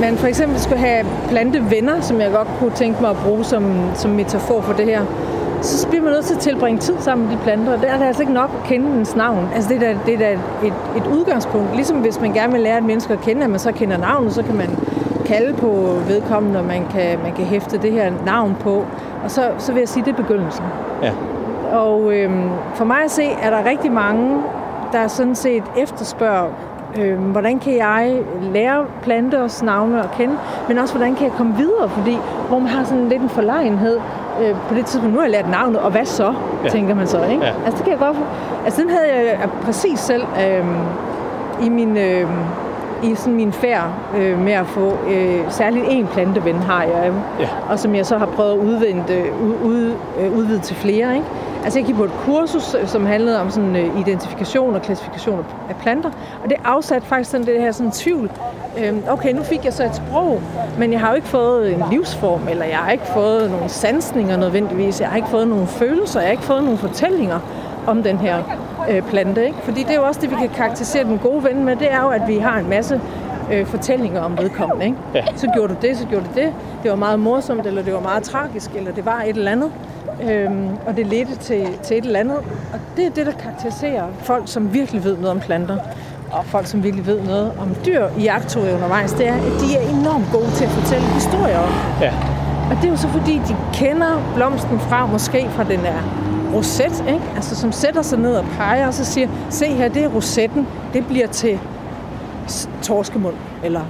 man 0.01 0.17
for 0.17 0.27
eksempel 0.27 0.61
skulle 0.61 0.79
have 0.79 1.07
plantevenner, 1.29 2.01
som 2.01 2.21
jeg 2.21 2.31
godt 2.33 2.49
kunne 2.59 2.71
tænke 2.75 3.01
mig 3.01 3.11
at 3.11 3.17
bruge 3.17 3.45
som, 3.45 3.75
som 3.95 4.11
metafor 4.11 4.61
for 4.61 4.73
det 4.73 4.85
her, 4.85 5.01
så 5.63 5.89
bliver 5.89 6.03
man 6.03 6.13
nødt 6.13 6.25
til 6.25 6.35
at 6.35 6.41
tilbringe 6.41 6.81
tid 6.81 6.95
sammen 7.01 7.27
med 7.29 7.37
de 7.37 7.43
planter. 7.43 7.73
Og 7.73 7.81
der 7.83 7.89
er 7.89 7.99
det 7.99 8.05
altså 8.07 8.23
ikke 8.23 8.33
nok 8.35 8.51
at 8.63 8.69
kende 8.69 8.87
dens 8.87 9.17
navn. 9.17 9.49
Altså 9.55 9.69
det 9.71 9.77
er 9.77 9.81
da, 9.93 9.99
det 10.07 10.15
er 10.15 10.19
da 10.19 10.33
et, 10.67 10.73
et 10.97 11.07
udgangspunkt. 11.19 11.75
Ligesom 11.75 11.97
hvis 11.97 12.21
man 12.21 12.33
gerne 12.33 12.53
vil 12.53 12.61
lære 12.63 12.79
et 12.79 12.85
menneske 12.85 13.13
at 13.13 13.21
kende, 13.21 13.45
at 13.45 13.51
man 13.51 13.59
så 13.59 13.73
kender 13.73 13.97
navnet, 13.97 14.33
så 14.35 14.43
kan 14.43 14.55
man 14.55 14.71
kalde 15.25 15.53
på 15.55 15.67
vedkommende, 16.09 16.59
og 16.59 16.65
man 16.65 16.87
kan, 16.91 17.19
man 17.23 17.33
kan 17.33 17.45
hæfte 17.45 17.79
det 17.79 17.93
her 17.93 18.13
navn 18.27 18.57
på. 18.61 18.85
Og 19.25 19.31
så, 19.31 19.43
så 19.59 19.73
vil 19.73 19.81
jeg 19.81 19.89
sige, 19.89 20.05
det 20.05 20.13
er 20.13 20.17
begyndelsen. 20.17 20.65
Ja. 21.03 21.13
Og 21.77 22.13
øhm, 22.15 22.49
for 22.75 22.85
mig 22.85 22.97
at 23.05 23.11
se, 23.11 23.25
er 23.43 23.51
der 23.51 23.71
rigtig 23.71 23.93
mange, 23.93 24.37
der 24.93 25.07
sådan 25.09 25.35
set 25.35 25.63
efterspørger, 25.77 26.47
øhm, 27.01 27.23
hvordan 27.23 27.59
kan 27.59 27.77
jeg 27.77 28.17
lære 28.53 28.85
planters 29.03 29.63
navne 29.63 30.03
at 30.03 30.11
kende, 30.19 30.35
men 30.69 30.79
også 30.79 30.95
hvordan 30.95 31.15
kan 31.15 31.25
jeg 31.27 31.33
komme 31.37 31.55
videre, 31.57 31.89
fordi 31.89 32.19
hvor 32.49 32.59
man 32.59 32.69
har 32.69 32.85
sådan 32.85 33.09
lidt 33.09 33.23
en 33.23 33.29
forlegenhed 33.29 33.99
øh, 34.43 34.55
på 34.69 34.75
det 34.75 34.87
tidspunkt, 34.87 35.15
nu 35.15 35.19
har 35.21 35.27
jeg 35.27 35.33
lært 35.33 35.51
navnet, 35.51 35.81
og 35.81 35.91
hvad 35.91 36.05
så, 36.05 36.35
Ja. 36.65 36.69
tænker 36.69 36.95
man 36.95 37.07
så, 37.07 37.25
ikke? 37.25 37.45
Ja. 37.45 37.53
Altså 37.67 37.77
det 37.77 37.83
kan 37.85 37.91
jeg 37.91 37.99
godt, 37.99 38.17
altså 38.65 38.83
den 38.83 38.91
havde 38.91 39.07
jeg 39.41 39.49
præcis 39.65 39.99
selv 39.99 40.23
øhm, 40.49 40.77
i 41.63 41.69
min, 41.69 41.97
øh, 41.97 42.29
i 43.05 43.15
sådan 43.15 43.35
min 43.35 43.53
færd 43.53 43.85
øh, 44.19 44.39
med 44.39 44.53
at 44.53 44.67
få 44.67 44.93
øh, 45.11 45.41
særligt 45.51 45.85
en 45.89 46.07
planteven 46.07 46.57
har 46.57 46.83
jeg, 46.83 47.09
øh, 47.09 47.15
Ja. 47.41 47.49
og 47.71 47.79
som 47.79 47.95
jeg 47.95 48.07
så 48.07 48.19
har 48.19 48.27
prøvet 48.27 48.53
at 48.53 48.59
udvide, 48.59 49.05
ud, 49.43 49.55
ud, 49.65 49.93
øh, 50.21 50.37
udvide 50.39 50.59
til 50.61 50.77
flere. 50.77 51.15
Ikke? 51.15 51.27
Altså 51.65 51.79
jeg 51.79 51.87
gik 51.87 51.97
på 51.97 52.05
et 52.05 52.11
kursus, 52.27 52.75
øh, 52.81 52.87
som 52.89 53.07
handlede 53.07 53.41
om 53.41 53.51
sådan 53.51 53.77
øh, 53.77 54.01
identifikation 54.01 54.75
og 54.75 54.83
klassifikation 54.83 55.39
af- 55.69 55.77
planter, 55.77 56.11
og 56.45 56.49
det 56.51 56.57
afsatte 56.65 57.07
faktisk 57.09 57.31
sådan 57.31 57.47
det 57.47 57.61
her 57.61 57.73
sådan 57.73 57.91
tvivl. 57.93 58.31
Øhm, 58.85 59.03
okay, 59.11 59.33
nu 59.33 59.43
fik 59.43 59.65
jeg 59.65 59.73
så 59.73 59.85
et 59.85 59.95
sprog, 59.95 60.41
men 60.79 60.93
jeg 60.93 61.01
har 61.01 61.09
jo 61.09 61.15
ikke 61.15 61.29
fået 61.29 61.73
en 61.75 61.83
livsform, 61.91 62.41
eller 62.51 62.65
jeg 62.65 62.77
har 62.77 62.91
ikke 62.91 63.07
fået 63.15 63.51
nogle 63.51 63.69
sansninger 63.69 64.37
nødvendigvis, 64.37 65.01
jeg 65.01 65.09
har 65.09 65.17
ikke 65.17 65.29
fået 65.29 65.49
nogle 65.49 65.67
følelser, 65.67 66.21
jeg 66.21 66.27
har 66.29 66.33
ikke 66.33 66.43
fået 66.45 66.63
nogle 66.65 66.79
fortællinger 66.79 67.39
om 67.87 68.03
den 68.03 68.19
her 68.19 68.37
øh, 68.91 69.03
plante. 69.03 69.47
Ikke? 69.47 69.59
Fordi 69.63 69.83
det 69.83 69.91
er 69.91 69.95
jo 69.95 70.05
også 70.05 70.21
det, 70.21 70.31
vi 70.31 70.37
kan 70.37 70.49
karakterisere 70.49 71.05
den 71.05 71.19
gode 71.19 71.45
ven 71.45 71.65
med, 71.65 71.77
det 71.77 71.93
er 71.93 72.03
jo, 72.03 72.09
at 72.09 72.23
vi 72.29 72.39
har 72.39 72.59
en 72.59 72.69
masse 72.69 73.01
øh, 73.53 73.67
fortællinger 73.67 74.21
om 74.21 74.39
vedkommende. 74.39 74.85
Ikke? 74.85 74.99
Ja. 75.15 75.25
Så 75.37 75.51
gjorde 75.55 75.75
du 75.75 75.79
det, 75.83 75.97
så 75.97 76.07
gjorde 76.07 76.25
du 76.25 76.41
det. 76.41 76.53
Det 76.83 76.91
var 76.91 76.97
meget 76.97 77.19
morsomt, 77.21 77.67
eller 77.67 77.83
det 77.83 77.95
var 77.95 78.01
meget 78.01 78.23
tragisk, 78.23 78.71
eller 78.75 78.93
det 78.93 79.07
var 79.07 79.23
et 79.23 79.37
eller 79.37 79.53
andet. 79.53 79.71
Øhm, 80.23 80.69
og 80.87 80.97
det 80.97 81.07
ledte 81.07 81.37
til, 81.37 81.69
til 81.83 81.99
et 81.99 82.05
eller 82.05 82.21
andet. 82.21 82.37
Og 82.73 82.79
det 82.97 83.07
er 83.07 83.11
det, 83.11 83.27
der 83.27 83.33
karakteriserer 83.33 84.05
folk, 84.19 84.43
som 84.47 84.75
virkelig 84.75 85.05
ved 85.05 85.17
noget 85.17 85.31
om 85.31 85.41
planter. 85.41 85.79
Og 86.33 86.45
folk, 86.45 86.67
som 86.67 86.83
virkelig 86.83 87.07
ved 87.07 87.23
noget 87.23 87.53
om 87.61 87.77
dyr 87.87 88.07
i 88.19 88.23
jagtturer 88.23 88.75
undervejs, 88.75 89.13
det 89.13 89.29
er, 89.29 89.35
at 89.35 89.43
de 89.43 89.77
er 89.77 90.01
enormt 90.01 90.27
gode 90.33 90.51
til 90.51 90.65
at 90.65 90.71
fortælle 90.71 91.07
historier 91.07 91.59
om. 91.59 91.71
Ja. 92.01 92.13
Og 92.71 92.77
det 92.77 92.85
er 92.85 92.89
jo 92.89 92.97
så 92.97 93.09
fordi, 93.09 93.41
de 93.49 93.57
kender 93.73 94.33
blomsten 94.35 94.81
fra, 94.81 95.07
måske 95.07 95.47
fra 95.51 95.65
den 95.65 95.81
er 95.81 96.24
roset, 96.55 97.05
ikke? 97.09 97.21
Altså, 97.37 97.57
som 97.57 97.73
sætter 97.73 98.03
sig 98.03 98.19
ned 98.19 98.35
og 98.37 98.45
peger, 98.59 98.87
og 98.87 98.95
så 98.95 99.05
siger, 99.05 99.29
se 99.51 99.67
her, 99.67 99.89
det 99.89 100.05
er 100.05 100.09
rosetten, 100.09 100.67
det 100.93 101.07
bliver 101.07 101.27
til 101.27 101.59
torskemund, 102.83 103.35
eller 103.65 103.81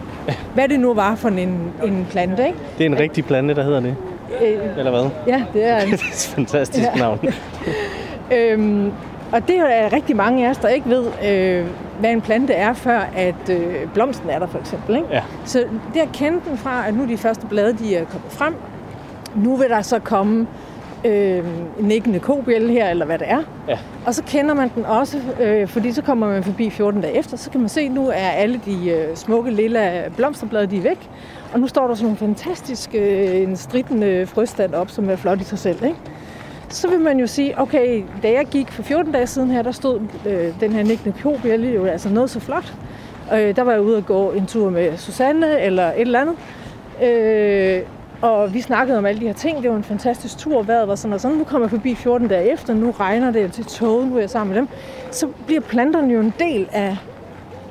hvad 0.54 0.68
det 0.68 0.80
nu 0.80 0.94
var 0.94 1.14
for 1.14 1.28
en, 1.28 1.38
en 1.84 2.06
plante, 2.10 2.46
ikke? 2.46 2.58
Det 2.78 2.86
er 2.86 2.90
en 2.90 2.98
rigtig 2.98 3.24
plante, 3.24 3.54
der 3.54 3.62
hedder 3.64 3.80
det. 3.80 3.96
Øh, 4.42 4.78
Eller 4.78 4.90
hvad? 4.90 5.10
ja, 5.26 5.42
det 5.54 5.64
er 5.68 5.78
en. 5.80 5.90
det 5.92 6.00
er 6.02 6.06
et 6.12 6.32
fantastisk 6.34 6.88
Ja. 6.94 6.98
navn. 6.98 7.18
Øhm, 8.32 8.92
og 9.32 9.48
det 9.48 9.56
er 9.56 9.92
rigtig 9.92 10.16
mange 10.16 10.46
af 10.46 10.50
os, 10.50 10.56
der 10.56 10.68
ikke 10.68 10.88
ved, 10.90 11.06
øh, 11.28 11.66
hvad 12.00 12.10
en 12.10 12.20
plante 12.20 12.52
er, 12.52 12.72
før 12.72 13.00
at 13.16 13.48
øh, 13.50 13.74
blomsten 13.94 14.30
er 14.30 14.38
der 14.38 14.46
for 14.46 14.58
eksempel. 14.58 14.96
Ikke? 14.96 15.08
Ja. 15.10 15.22
Så 15.44 15.64
det 15.94 16.00
at 16.00 16.08
kende 16.12 16.40
den 16.48 16.58
fra, 16.58 16.88
at 16.88 16.94
nu 16.94 17.08
de 17.08 17.16
første 17.16 17.46
blade 17.46 17.72
de 17.72 17.96
er 17.96 18.04
kommet 18.04 18.32
frem, 18.32 18.54
nu 19.34 19.56
vil 19.56 19.68
der 19.68 19.82
så 19.82 19.98
komme 19.98 20.46
øh, 21.04 21.38
en 21.78 21.84
nikkende 21.84 22.18
kobjælle 22.18 22.72
her, 22.72 22.90
eller 22.90 23.06
hvad 23.06 23.18
det 23.18 23.30
er. 23.30 23.42
Ja. 23.68 23.78
Og 24.06 24.14
så 24.14 24.22
kender 24.26 24.54
man 24.54 24.70
den 24.74 24.84
også, 24.84 25.18
øh, 25.40 25.68
fordi 25.68 25.92
så 25.92 26.02
kommer 26.02 26.28
man 26.28 26.44
forbi 26.44 26.70
14 26.70 27.00
dage 27.00 27.18
efter, 27.18 27.36
så 27.36 27.50
kan 27.50 27.60
man 27.60 27.68
se, 27.68 27.80
at 27.80 27.92
nu 27.92 28.08
er 28.08 28.14
alle 28.14 28.60
de 28.64 28.90
øh, 28.90 29.16
smukke 29.16 29.50
lille 29.50 30.12
blomsterblade, 30.16 30.66
de 30.66 30.76
er 30.76 30.82
væk. 30.82 31.10
Og 31.52 31.60
nu 31.60 31.66
står 31.66 31.86
der 31.86 31.94
sådan 31.94 32.04
nogle 32.04 32.16
fantastiske, 32.16 32.98
øh, 32.98 33.42
en 33.42 33.56
stridende 33.56 34.26
frøstand 34.26 34.74
op, 34.74 34.90
som 34.90 35.10
er 35.10 35.16
flot 35.16 35.40
i 35.40 35.44
sig 35.44 35.58
selv. 35.58 35.84
Ikke? 35.84 35.96
så 36.74 36.88
vil 36.88 37.00
man 37.00 37.20
jo 37.20 37.26
sige, 37.26 37.60
okay, 37.60 38.02
da 38.22 38.32
jeg 38.32 38.46
gik 38.46 38.72
for 38.72 38.82
14 38.82 39.12
dage 39.12 39.26
siden 39.26 39.50
her, 39.50 39.62
der 39.62 39.72
stod 39.72 40.00
øh, 40.26 40.60
den 40.60 40.72
her 40.72 40.82
nikkende 40.82 41.18
kobjælle 41.22 41.68
jo 41.68 41.84
altså 41.84 42.08
noget 42.08 42.30
så 42.30 42.40
flot. 42.40 42.74
Øh, 43.34 43.56
der 43.56 43.62
var 43.62 43.72
jeg 43.72 43.80
ude 43.80 43.96
og 43.96 44.06
gå 44.06 44.30
en 44.30 44.46
tur 44.46 44.70
med 44.70 44.96
Susanne 44.96 45.60
eller 45.60 45.88
et 45.88 46.00
eller 46.00 46.20
andet. 46.20 46.36
Øh, 47.02 47.82
Og 48.24 48.54
vi 48.54 48.60
snakkede 48.60 48.98
om 48.98 49.06
alle 49.06 49.20
de 49.20 49.26
her 49.26 49.32
ting. 49.34 49.62
Det 49.62 49.70
var 49.70 49.76
en 49.76 49.84
fantastisk 49.84 50.38
tur. 50.38 50.62
Vejret 50.62 50.88
var 50.88 50.94
sådan 50.94 51.12
og 51.12 51.20
sådan. 51.20 51.36
Nu 51.36 51.44
kommer 51.44 51.66
jeg 51.66 51.70
forbi 51.70 51.94
14 51.94 52.28
dage 52.28 52.52
efter. 52.52 52.74
Nu 52.74 52.90
regner 52.90 53.30
det 53.30 53.52
til 53.52 53.64
toget. 53.64 54.08
Nu 54.08 54.16
er 54.16 54.20
jeg 54.20 54.30
sammen 54.30 54.52
med 54.54 54.60
dem. 54.60 54.68
Så 55.10 55.26
bliver 55.46 55.60
planterne 55.60 56.12
jo 56.14 56.20
en 56.20 56.34
del 56.38 56.68
af 56.72 56.96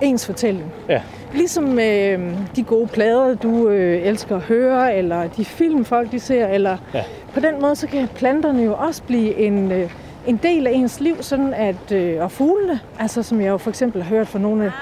ens 0.01 0.25
fortælling. 0.25 0.73
Ja. 0.89 1.01
Ligesom 1.33 1.79
øh, 1.79 2.19
de 2.55 2.63
gode 2.63 2.87
plader, 2.87 3.35
du 3.35 3.69
øh, 3.69 4.01
elsker 4.07 4.35
at 4.35 4.41
høre, 4.41 4.95
eller 4.95 5.27
de 5.27 5.45
film, 5.45 5.85
folk 5.85 6.11
de 6.11 6.19
ser, 6.19 6.47
eller 6.47 6.77
Ja. 6.93 7.03
på 7.33 7.39
den 7.39 7.61
måde, 7.61 7.75
så 7.75 7.87
kan 7.87 8.07
planterne 8.15 8.63
jo 8.63 8.73
også 8.73 9.03
blive 9.03 9.35
en, 9.35 9.71
øh, 9.71 9.89
en 10.27 10.39
del 10.43 10.67
af 10.67 10.71
ens 10.71 10.99
liv, 10.99 11.15
sådan 11.23 11.53
at, 11.53 11.91
øh, 11.91 12.21
og 12.23 12.31
fuglene, 12.31 12.79
altså 12.99 13.23
som 13.23 13.41
jeg 13.41 13.47
jo 13.49 13.57
for 13.57 13.69
eksempel 13.69 14.03
har 14.03 14.09
hørt 14.15 14.27
fra 14.27 14.39
nogle 14.39 14.73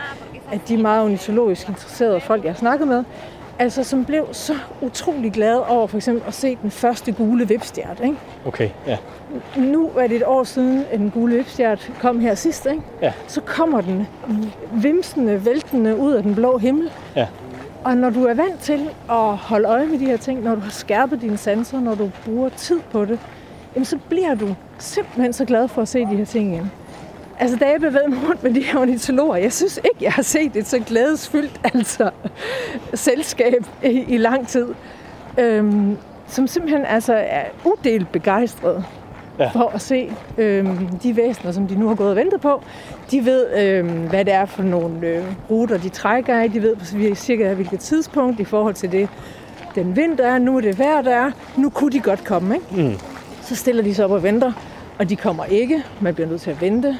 af, 0.51 0.59
de 0.67 0.77
meget 0.77 1.03
ornitologisk 1.03 1.67
interesserede 1.69 2.19
folk, 2.19 2.43
jeg 2.43 2.51
har 2.51 2.57
snakket 2.59 2.87
med, 2.87 3.03
altså 3.61 3.83
som 3.83 4.05
blev 4.05 4.27
så 4.31 4.53
utrolig 4.81 5.31
glade 5.31 5.67
over 5.67 5.87
for 5.87 5.97
eksempel 5.97 6.23
at 6.27 6.33
se 6.33 6.57
den 6.61 6.71
første 6.71 7.11
gule 7.11 7.47
vipstjert, 7.47 8.01
ikke? 8.03 8.17
Okay, 8.45 8.69
ja. 8.87 8.97
Nu 9.57 9.89
er 9.97 10.07
det 10.07 10.15
et 10.15 10.23
år 10.25 10.43
siden, 10.43 10.85
at 10.91 10.99
den 10.99 11.11
gule 11.11 11.35
vipstjert 11.35 11.91
kom 11.99 12.19
her 12.19 12.35
sidst, 12.35 12.65
ikke? 12.65 12.81
Ja. 13.01 13.13
Så 13.27 13.41
kommer 13.41 13.81
den 13.81 14.07
vimsende, 14.73 15.45
væltende 15.45 15.97
ud 15.97 16.13
af 16.13 16.23
den 16.23 16.35
blå 16.35 16.57
himmel. 16.57 16.91
Ja. 17.15 17.27
Og 17.83 17.97
når 17.97 18.09
du 18.09 18.25
er 18.25 18.33
vant 18.33 18.59
til 18.59 18.89
at 19.09 19.37
holde 19.37 19.67
øje 19.67 19.87
med 19.87 19.99
de 19.99 20.05
her 20.05 20.17
ting, 20.17 20.43
når 20.43 20.55
du 20.55 20.61
har 20.61 20.71
skærpet 20.71 21.21
dine 21.21 21.37
sanser, 21.37 21.79
når 21.79 21.95
du 21.95 22.11
bruger 22.25 22.49
tid 22.49 22.79
på 22.91 23.05
det, 23.05 23.19
jamen 23.75 23.85
så 23.85 23.97
bliver 24.09 24.35
du 24.35 24.55
simpelthen 24.77 25.33
så 25.33 25.45
glad 25.45 25.67
for 25.67 25.81
at 25.81 25.87
se 25.87 25.99
de 25.99 26.15
her 26.15 26.25
ting 26.25 26.53
igen. 26.53 26.71
Altså, 27.41 27.57
da 27.57 27.65
jeg 27.65 27.79
bevægede 27.79 28.09
mig 28.09 28.19
rundt 28.29 28.43
med 28.43 28.53
de 28.53 28.61
her 28.61 28.79
ornitologer, 28.79 29.35
jeg 29.35 29.53
synes 29.53 29.77
ikke, 29.77 29.97
jeg 30.01 30.11
har 30.11 30.21
set 30.21 30.55
et 30.55 30.67
så 30.67 30.79
glædesfyldt 30.79 31.61
altså, 31.73 32.09
selskab 32.93 33.65
i, 33.83 34.05
i 34.07 34.17
lang 34.17 34.47
tid, 34.47 34.67
øhm, 35.37 35.97
som 36.27 36.47
simpelthen 36.47 36.85
altså, 36.85 37.13
er 37.13 37.43
udelt 37.65 38.11
begejstret 38.11 38.85
Ja. 39.39 39.47
for 39.49 39.71
at 39.73 39.81
se 39.81 40.11
øhm, 40.37 40.87
de 41.03 41.17
væsener, 41.17 41.51
som 41.51 41.67
de 41.67 41.75
nu 41.79 41.87
har 41.87 41.95
gået 41.95 42.09
og 42.09 42.15
ventet 42.15 42.41
på. 42.41 42.63
De 43.11 43.25
ved, 43.25 43.45
øhm, 43.57 43.89
hvad 44.09 44.25
det 44.25 44.33
er 44.33 44.45
for 44.45 44.63
nogle 44.63 45.07
øh, 45.07 45.23
ruter, 45.49 45.77
de 45.77 45.89
trækker 45.89 46.35
af. 46.39 46.51
De 46.51 46.61
ved 46.61 47.15
cirka 47.15 47.53
hvilket 47.53 47.79
tidspunkt 47.79 48.39
i 48.39 48.43
forhold 48.43 48.73
til 48.73 48.91
det, 48.91 49.09
den 49.75 49.95
vind 49.95 50.17
der 50.17 50.27
er. 50.27 50.37
Nu 50.39 50.57
er 50.57 50.61
det 50.61 50.79
vejr, 50.79 51.01
der 51.01 51.15
er. 51.15 51.31
Nu 51.57 51.69
kunne 51.69 51.91
de 51.91 51.99
godt 51.99 52.23
komme, 52.23 52.55
ikke? 52.55 52.89
Mm. 52.89 52.93
Så 53.41 53.55
stiller 53.55 53.83
de 53.83 53.95
sig 53.95 54.05
op 54.05 54.11
og 54.11 54.23
venter, 54.23 54.51
og 54.99 55.09
de 55.09 55.15
kommer 55.15 55.45
ikke. 55.45 55.83
Man 56.01 56.13
bliver 56.15 56.27
nødt 56.27 56.41
til 56.41 56.51
at 56.51 56.61
vente. 56.61 56.97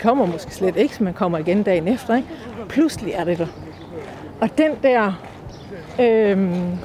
Kommer 0.00 0.26
måske 0.26 0.54
slet 0.54 0.76
ikke, 0.76 0.94
så 0.94 1.04
man 1.04 1.14
kommer 1.14 1.38
igen 1.38 1.62
dagen 1.62 1.88
efter. 1.88 2.16
Ikke? 2.16 2.28
Pludselig 2.68 3.12
er 3.12 3.24
det 3.24 3.38
der. 3.38 3.46
Og 4.40 4.58
den 4.58 4.72
der, 4.82 5.12
øhm, 6.00 6.78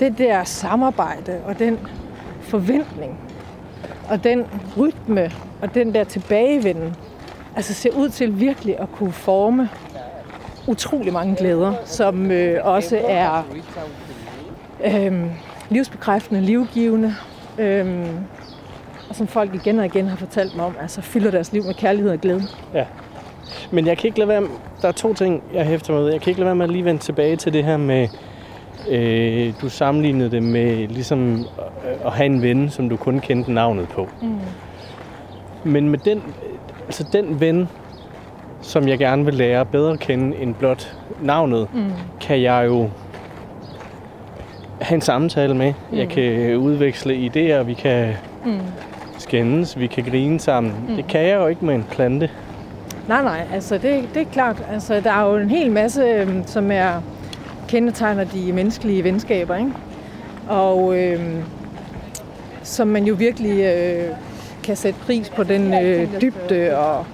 det 0.00 0.18
der 0.18 0.44
samarbejde 0.44 1.40
og 1.46 1.58
den 1.58 1.78
forventning 2.40 3.18
og 4.10 4.24
den 4.24 4.46
rytme 4.76 5.32
og 5.62 5.74
den 5.74 5.94
der 5.94 6.04
tilbagevenden, 6.04 6.94
altså 7.56 7.74
ser 7.74 7.90
ud 7.90 8.08
til 8.08 8.40
virkelig 8.40 8.78
at 8.78 8.88
kunne 8.92 9.12
forme 9.12 9.68
utrolig 10.66 11.12
mange 11.12 11.36
glæder, 11.36 11.72
som 11.84 12.30
øh, 12.30 12.60
også 12.64 13.00
er 13.08 13.42
øh, 14.84 15.24
livsbekræftende, 15.68 16.40
livgivende, 16.40 17.14
øh, 17.58 18.06
og 19.14 19.18
som 19.18 19.26
folk 19.26 19.54
igen 19.54 19.78
og 19.78 19.86
igen 19.86 20.06
har 20.06 20.16
fortalt 20.16 20.56
mig 20.56 20.64
om, 20.64 20.76
altså 20.80 21.00
fylder 21.00 21.30
deres 21.30 21.52
liv 21.52 21.64
med 21.64 21.74
kærlighed 21.74 22.10
og 22.12 22.18
glæde. 22.18 22.42
Men 23.70 23.86
jeg 23.86 23.98
kan 23.98 24.08
ikke 24.08 24.18
lade 24.18 24.28
være 24.28 24.40
med, 24.40 24.48
der 24.82 24.88
er 24.88 24.92
to 24.92 25.14
ting, 25.14 25.42
jeg 25.52 25.66
hæfter 25.66 25.92
mig 25.92 26.02
ved. 26.02 26.12
Jeg 26.12 26.20
kan 26.20 26.30
ikke 26.30 26.40
lade 26.40 26.46
være 26.46 26.54
med 26.54 26.64
at 26.64 26.72
lige 26.72 26.84
vende 26.84 27.00
tilbage 27.00 27.36
til 27.36 27.52
det 27.52 27.64
her 27.64 27.76
med, 27.76 28.08
øh, 28.88 29.52
du 29.60 29.68
sammenlignede 29.68 30.30
det 30.30 30.42
med 30.42 30.88
ligesom 30.88 31.46
at 32.04 32.12
have 32.12 32.26
en 32.26 32.42
ven, 32.42 32.70
som 32.70 32.88
du 32.88 32.96
kun 32.96 33.18
kendte 33.18 33.52
navnet 33.52 33.88
på. 33.88 34.08
Mm. 34.22 34.38
Men 35.64 35.88
med 35.88 35.98
den, 35.98 36.22
altså 36.86 37.04
den 37.12 37.40
ven, 37.40 37.68
som 38.60 38.88
jeg 38.88 38.98
gerne 38.98 39.24
vil 39.24 39.34
lære 39.34 39.66
bedre 39.66 39.92
at 39.92 40.00
kende 40.00 40.36
end 40.36 40.54
blot 40.54 40.96
navnet, 41.22 41.68
mm. 41.74 41.92
kan 42.20 42.42
jeg 42.42 42.66
jo 42.66 42.90
have 44.80 44.94
en 44.94 45.00
samtale 45.00 45.54
med. 45.54 45.74
Mm. 45.90 45.98
Jeg 45.98 46.08
kan 46.08 46.56
udveksle 46.56 47.14
idéer, 47.14 47.62
vi 47.62 47.74
kan 47.74 48.14
mm. 48.44 48.60
Skændes, 49.24 49.78
vi 49.78 49.86
kan 49.86 50.04
grine 50.04 50.40
sammen. 50.40 50.72
Mm. 50.88 50.96
Det 50.96 51.06
kan 51.06 51.20
jeg 51.20 51.36
jo 51.36 51.46
ikke 51.46 51.64
med 51.64 51.74
en 51.74 51.84
plante. 51.90 52.30
Nej, 53.08 53.22
nej, 53.22 53.46
altså 53.52 53.74
det, 53.78 54.08
det 54.14 54.22
er 54.22 54.30
klart. 54.32 54.64
Altså, 54.72 55.00
der 55.00 55.12
er 55.12 55.30
jo 55.30 55.36
en 55.36 55.50
hel 55.50 55.70
masse, 55.70 56.02
øhm, 56.02 56.46
som 56.46 56.70
er 56.70 57.02
kendetegner 57.68 58.24
de 58.24 58.52
menneskelige 58.52 59.04
venskaber, 59.04 59.56
ikke? 59.56 59.72
Og 60.48 60.98
øhm, 60.98 61.42
som 62.62 62.88
man 62.88 63.04
jo 63.04 63.14
virkelig 63.14 63.64
øh, 63.64 64.08
kan 64.62 64.76
sætte 64.76 65.00
pris 65.00 65.30
på 65.30 65.42
den 65.42 65.74
øh, 65.74 66.20
dybde 66.20 66.76
og, 66.76 67.06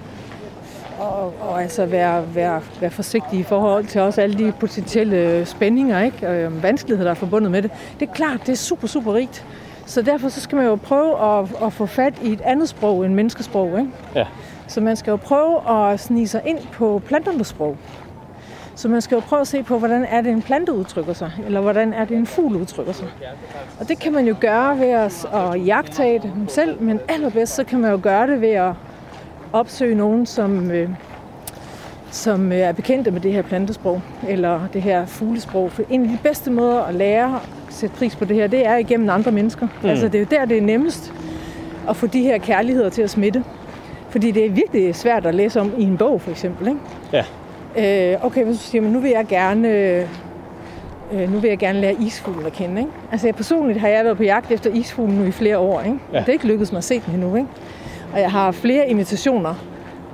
og, 0.99 1.35
og 1.41 1.63
altså 1.63 1.87
være, 1.87 2.35
være, 2.35 2.61
være 2.81 2.91
forsigtig 2.91 3.39
i 3.39 3.43
forhold 3.43 3.85
til 3.85 4.01
også 4.01 4.21
alle 4.21 4.39
de 4.39 4.53
potentielle 4.61 5.47
spændinger, 5.47 6.03
ikke? 6.03 6.29
Og 6.29 6.35
øhm, 6.35 6.63
vanskeligheder, 6.63 7.05
der 7.05 7.11
er 7.11 7.19
forbundet 7.19 7.51
med 7.51 7.63
det. 7.63 7.71
Det 8.01 8.09
er 8.09 8.13
klart, 8.13 8.41
det 8.47 8.53
er 8.53 8.57
super, 8.57 8.87
super 8.87 9.15
rigt. 9.15 9.45
Så 9.87 10.03
derfor 10.03 10.29
så 10.29 10.41
skal 10.41 10.57
man 10.57 10.67
jo 10.67 10.75
prøve 10.75 11.39
at, 11.39 11.49
at 11.63 11.73
få 11.73 11.87
fat 11.87 12.15
i 12.23 12.33
et 12.33 12.41
andet 12.41 12.69
sprog 12.69 13.07
end 13.07 13.15
menneskesprog, 13.15 13.79
ikke? 13.79 13.91
Ja. 14.15 14.27
Så 14.67 14.81
man 14.81 14.97
skal 14.97 15.11
jo 15.11 15.17
prøve 15.17 15.71
at 15.71 16.01
snige 16.01 16.29
sig 16.29 16.43
ind 16.47 16.59
på 16.73 17.03
planternes 17.07 17.47
sprog. 17.47 17.77
Så 18.75 18.89
man 18.89 19.01
skal 19.01 19.15
jo 19.15 19.21
prøve 19.21 19.41
at 19.41 19.49
se 19.49 19.63
på, 19.63 19.79
hvordan 19.79 20.05
er 20.05 20.21
det 20.21 20.33
en 20.33 20.43
plante 20.43 20.73
udtrykker 20.73 21.13
sig, 21.13 21.33
eller 21.47 21.61
hvordan 21.61 21.93
er 21.93 22.05
det 22.05 22.17
en 22.17 22.27
fugl 22.27 22.57
udtrykker 22.57 22.93
sig. 22.93 23.09
Og 23.81 23.89
det 23.89 23.99
kan 23.99 24.13
man 24.13 24.27
jo 24.27 24.37
gøre 24.41 24.79
ved 24.79 24.89
at, 24.89 25.27
at 25.35 25.67
jagtage 25.67 26.19
det 26.19 26.33
selv, 26.49 26.83
men 26.83 27.01
allerbedst 27.09 27.55
så 27.55 27.65
kan 27.65 27.81
man 27.81 27.91
jo 27.91 28.01
gøre 28.03 28.27
det 28.27 28.41
ved 28.41 28.51
at 28.51 28.73
opsøge 29.53 29.95
nogen, 29.95 30.27
som, 30.27 30.71
øh, 30.71 30.89
som 32.11 32.53
øh, 32.53 32.59
er 32.59 32.73
bekendte 32.73 33.11
med 33.11 33.21
det 33.21 33.33
her 33.33 33.43
plantesprog, 33.43 34.03
eller 34.29 34.61
det 34.73 34.83
her 34.83 35.07
fuglesprog. 35.07 35.73
For 35.73 35.83
en 35.91 36.03
af 36.03 36.09
de 36.09 36.19
bedste 36.23 36.51
måder 36.51 36.83
at 36.83 36.95
lære 36.95 37.41
sætte 37.81 37.97
pris 37.97 38.17
på 38.17 38.25
det 38.25 38.37
her, 38.37 38.47
det 38.47 38.67
er 38.67 38.77
igennem 38.77 39.11
andre 39.11 39.33
mennesker. 39.33 39.69
Mm. 39.83 39.89
Altså 39.89 40.09
det 40.09 40.15
er 40.15 40.19
jo 40.19 40.27
der, 40.31 40.45
det 40.45 40.59
er 40.59 40.63
nemmest 40.63 41.13
at 41.89 41.97
få 41.97 42.07
de 42.07 42.23
her 42.23 42.39
kærligheder 42.39 42.89
til 42.89 43.03
at 43.03 43.11
smitte. 43.11 43.45
Fordi 44.11 44.31
det 44.31 44.47
er 44.47 44.51
virkelig 44.51 44.95
svært 44.95 45.27
at 45.27 45.35
læse 45.35 45.61
om 45.61 45.73
i 45.79 45.83
en 45.83 45.97
bog, 45.97 46.21
for 46.21 46.31
eksempel. 46.31 46.69
Ikke? 46.69 46.81
Ja. 47.13 47.25
Øh, 48.13 48.25
okay, 48.25 48.45
hvis 48.45 48.57
du 48.57 48.63
siger, 48.63 48.83
men 48.83 48.93
nu 48.93 49.01
vil 49.01 49.11
jeg 49.11 49.27
gerne, 49.29 49.69
øh, 51.13 51.33
nu 51.33 51.39
vil 51.39 51.49
jeg 51.49 51.59
gerne 51.59 51.81
lære 51.81 51.95
isfuglen 52.01 52.47
at 52.47 52.53
kende. 52.53 52.81
Ikke? 52.81 52.93
Altså 53.13 53.27
jeg 53.27 53.35
personligt 53.35 53.81
har 53.81 53.89
jeg 53.89 54.05
været 54.05 54.17
på 54.17 54.23
jagt 54.23 54.51
efter 54.51 54.71
isfuglen 54.71 55.19
nu 55.19 55.25
i 55.25 55.31
flere 55.31 55.59
år. 55.59 55.81
Ikke? 55.81 55.99
Ja. 56.13 56.19
Det 56.19 56.29
er 56.29 56.33
ikke 56.33 56.47
lykkedes 56.47 56.73
mig 56.73 56.79
at 56.79 56.85
se 56.85 57.03
den 57.07 57.15
endnu. 57.15 57.37
Ikke? 57.37 57.49
Og 58.13 58.21
jeg 58.21 58.31
har 58.31 58.53
flere 58.53 58.89
invitationer 58.89 59.55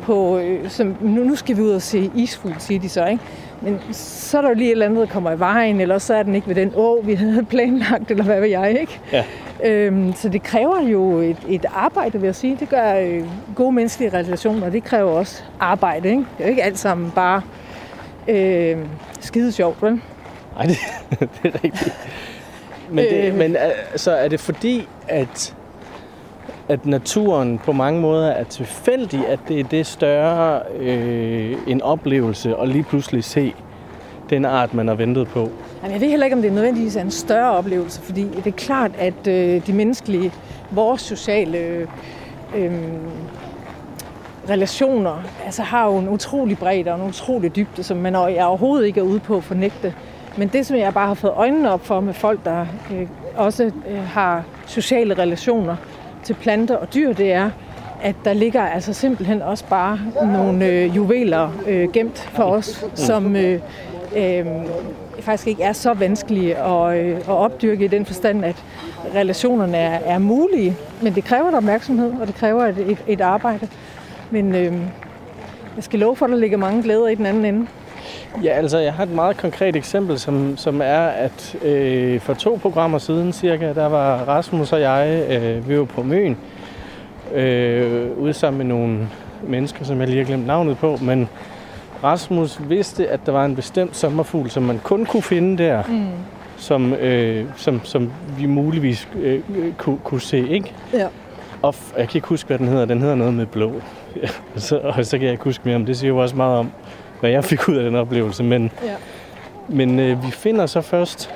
på, 0.02 0.38
øh, 0.38 0.70
som, 0.70 0.96
nu, 1.00 1.24
nu 1.24 1.36
skal 1.36 1.56
vi 1.56 1.62
ud 1.62 1.70
og 1.70 1.82
se 1.82 2.10
isfugl, 2.14 2.54
siger 2.58 2.80
de 2.80 2.88
så. 2.88 3.06
Ikke? 3.06 3.22
Men 3.60 3.80
så 3.92 4.38
er 4.38 4.42
der 4.42 4.48
jo 4.48 4.54
lige 4.54 4.68
et 4.68 4.72
eller 4.72 4.86
andet, 4.86 5.06
der 5.08 5.12
kommer 5.12 5.32
i 5.32 5.38
vejen, 5.38 5.80
eller 5.80 5.98
så 5.98 6.14
er 6.14 6.22
den 6.22 6.34
ikke 6.34 6.48
ved 6.48 6.54
den 6.54 6.72
å, 6.74 7.00
vi 7.04 7.14
havde 7.14 7.44
planlagt, 7.50 8.10
eller 8.10 8.24
hvad 8.24 8.40
ved 8.40 8.48
jeg. 8.48 8.76
Ikke? 8.80 9.00
Ja. 9.12 9.24
Øhm, 9.64 10.12
så 10.12 10.28
det 10.28 10.42
kræver 10.42 10.80
jo 10.80 11.18
et, 11.18 11.36
et 11.48 11.66
arbejde, 11.74 12.18
vil 12.20 12.26
jeg 12.26 12.34
sige. 12.34 12.56
Det 12.60 12.68
gør 12.68 12.94
øh, 12.94 13.24
gode 13.54 13.72
menneskelige 13.72 14.18
relationer, 14.18 14.70
det 14.70 14.84
kræver 14.84 15.10
også 15.10 15.42
arbejde. 15.60 16.08
Ikke? 16.08 16.20
Det 16.20 16.26
er 16.38 16.44
jo 16.44 16.50
ikke 16.50 16.62
alt 16.62 16.78
sammen 16.78 17.10
bare 17.10 17.42
øh, 18.28 18.76
skide 19.20 19.52
sjovt, 19.52 19.82
vel? 19.82 20.00
Nej, 20.56 20.66
det, 20.66 20.76
det 21.42 21.54
er 21.54 21.64
rigtigt. 21.64 21.96
Men, 22.90 23.04
det, 23.04 23.24
Øh. 23.24 23.34
men 23.34 23.56
altså, 23.92 24.10
er 24.10 24.28
det 24.28 24.40
fordi, 24.40 24.88
at, 25.08 25.54
at 26.68 26.86
naturen 26.86 27.58
på 27.58 27.72
mange 27.72 28.00
måder 28.00 28.28
er 28.28 28.44
tilfældig, 28.44 29.28
at 29.28 29.38
det 29.48 29.60
er 29.60 29.64
det 29.64 29.86
større 29.86 30.60
øh, 30.78 31.56
en 31.66 31.82
oplevelse 31.82 32.56
at 32.56 32.68
lige 32.68 32.82
pludselig 32.82 33.24
se 33.24 33.54
den 34.30 34.44
art, 34.44 34.74
man 34.74 34.88
har 34.88 34.94
ventet 34.94 35.28
på? 35.28 35.50
Jamen, 35.82 35.92
jeg 35.92 36.00
ved 36.00 36.08
heller 36.08 36.26
ikke, 36.26 36.36
om 36.36 36.42
det 36.42 36.52
nødvendigvis 36.52 36.96
er 36.96 37.00
en 37.00 37.10
større 37.10 37.50
oplevelse, 37.50 38.00
fordi 38.00 38.22
det 38.22 38.46
er 38.46 38.56
klart, 38.56 38.90
at 38.98 39.26
øh, 39.26 39.66
de 39.66 39.72
menneskelige, 39.72 40.32
vores 40.70 41.02
sociale 41.02 41.58
øh, 41.58 41.86
øhm, 42.56 43.00
relationer, 44.50 45.22
altså 45.44 45.62
har 45.62 45.86
jo 45.86 45.98
en 45.98 46.08
utrolig 46.08 46.58
bredde 46.58 46.92
og 46.92 47.00
en 47.00 47.08
utrolig 47.08 47.56
dybde, 47.56 47.82
som 47.82 47.96
man 47.96 48.14
jeg 48.14 48.46
overhovedet 48.46 48.86
ikke 48.86 49.00
er 49.00 49.04
ude 49.04 49.20
på 49.20 49.36
at 49.36 49.44
fornægte. 49.44 49.94
Men 50.36 50.48
det, 50.48 50.66
som 50.66 50.76
jeg 50.76 50.94
bare 50.94 51.06
har 51.06 51.14
fået 51.14 51.32
øjnene 51.36 51.70
op 51.70 51.86
for 51.86 52.00
med 52.00 52.14
folk, 52.14 52.44
der 52.44 52.66
øh, 52.92 53.08
også 53.36 53.64
øh, 53.64 54.04
har 54.04 54.44
sociale 54.66 55.14
relationer 55.14 55.76
til 56.26 56.34
planter 56.34 56.76
og 56.76 56.94
dyr, 56.94 57.12
det 57.12 57.32
er, 57.32 57.50
at 58.02 58.16
der 58.24 58.32
ligger 58.32 58.62
altså 58.62 58.92
simpelthen 58.92 59.42
også 59.42 59.64
bare 59.70 59.98
nogle 60.22 60.66
øh, 60.66 60.96
juveler 60.96 61.50
øh, 61.66 61.92
gemt 61.92 62.18
for 62.18 62.42
os, 62.42 62.84
som 62.94 63.36
øh, 63.36 63.60
øh, 64.16 64.46
faktisk 65.20 65.48
ikke 65.48 65.62
er 65.62 65.72
så 65.72 65.92
vanskelige 65.92 66.56
at, 66.56 66.98
øh, 66.98 67.16
at 67.16 67.28
opdyrke 67.28 67.84
i 67.84 67.88
den 67.88 68.06
forstand, 68.06 68.44
at 68.44 68.64
relationerne 69.14 69.76
er, 69.76 69.98
er 70.14 70.18
mulige, 70.18 70.76
men 71.02 71.14
det 71.14 71.24
kræver 71.24 71.48
et 71.48 71.54
opmærksomhed, 71.54 72.12
og 72.20 72.26
det 72.26 72.34
kræver 72.34 72.64
et, 72.64 72.78
et, 72.78 72.98
et 73.06 73.20
arbejde. 73.20 73.68
Men 74.30 74.54
øh, 74.54 74.72
jeg 75.76 75.84
skal 75.84 75.98
love 75.98 76.16
for, 76.16 76.26
at 76.26 76.32
der 76.32 76.38
ligger 76.38 76.58
mange 76.58 76.82
glæder 76.82 77.08
i 77.08 77.14
den 77.14 77.26
anden 77.26 77.44
ende. 77.44 77.66
Ja, 78.44 78.50
altså 78.50 78.78
jeg 78.78 78.92
har 78.92 79.02
et 79.02 79.10
meget 79.10 79.36
konkret 79.36 79.76
eksempel, 79.76 80.18
som, 80.18 80.56
som 80.56 80.80
er, 80.80 81.06
at 81.06 81.56
øh, 81.62 82.20
for 82.20 82.34
to 82.34 82.58
programmer 82.62 82.98
siden 82.98 83.32
cirka, 83.32 83.72
der 83.72 83.86
var 83.86 84.16
Rasmus 84.16 84.72
og 84.72 84.80
jeg, 84.80 85.26
øh, 85.30 85.68
vi 85.68 85.78
var 85.78 85.84
på 85.84 86.02
Møn, 86.02 86.36
øh, 87.34 88.18
ude 88.18 88.32
sammen 88.32 88.58
med 88.58 88.76
nogle 88.76 89.08
mennesker, 89.42 89.84
som 89.84 90.00
jeg 90.00 90.08
lige 90.08 90.18
har 90.18 90.24
glemt 90.24 90.46
navnet 90.46 90.78
på, 90.78 90.98
men 91.02 91.28
Rasmus 92.04 92.60
vidste, 92.68 93.08
at 93.08 93.20
der 93.26 93.32
var 93.32 93.44
en 93.44 93.56
bestemt 93.56 93.96
sommerfugl, 93.96 94.50
som 94.50 94.62
man 94.62 94.80
kun 94.84 95.06
kunne 95.06 95.22
finde 95.22 95.64
der, 95.64 95.82
mm. 95.88 96.06
som, 96.56 96.92
øh, 96.92 97.44
som, 97.56 97.80
som 97.84 98.12
vi 98.38 98.46
muligvis 98.46 99.08
øh, 99.16 99.42
kunne, 99.78 99.98
kunne 100.04 100.20
se, 100.20 100.48
ikke? 100.48 100.72
Ja. 100.92 101.06
Og 101.62 101.74
jeg 101.98 102.08
kan 102.08 102.18
ikke 102.18 102.28
huske, 102.28 102.46
hvad 102.46 102.58
den 102.58 102.68
hedder. 102.68 102.84
Den 102.84 103.00
hedder 103.00 103.14
noget 103.14 103.34
med 103.34 103.46
blå. 103.46 103.72
så, 104.56 104.78
og 104.78 105.06
så 105.06 105.18
kan 105.18 105.24
jeg 105.24 105.32
ikke 105.32 105.44
huske 105.44 105.62
mere 105.64 105.76
om 105.76 105.86
det. 105.86 105.96
siger 105.96 106.08
jo 106.08 106.18
også 106.18 106.36
meget 106.36 106.58
om, 106.58 106.70
hvad 107.26 107.32
jeg 107.32 107.44
fik 107.44 107.68
ud 107.68 107.76
af 107.76 107.84
den 107.84 107.94
oplevelse. 107.94 108.42
Men, 108.44 108.70
Ja. 108.84 108.90
men 109.68 110.00
øh, 110.00 110.26
vi 110.26 110.30
finder 110.30 110.66
så 110.66 110.80
først 110.80 111.30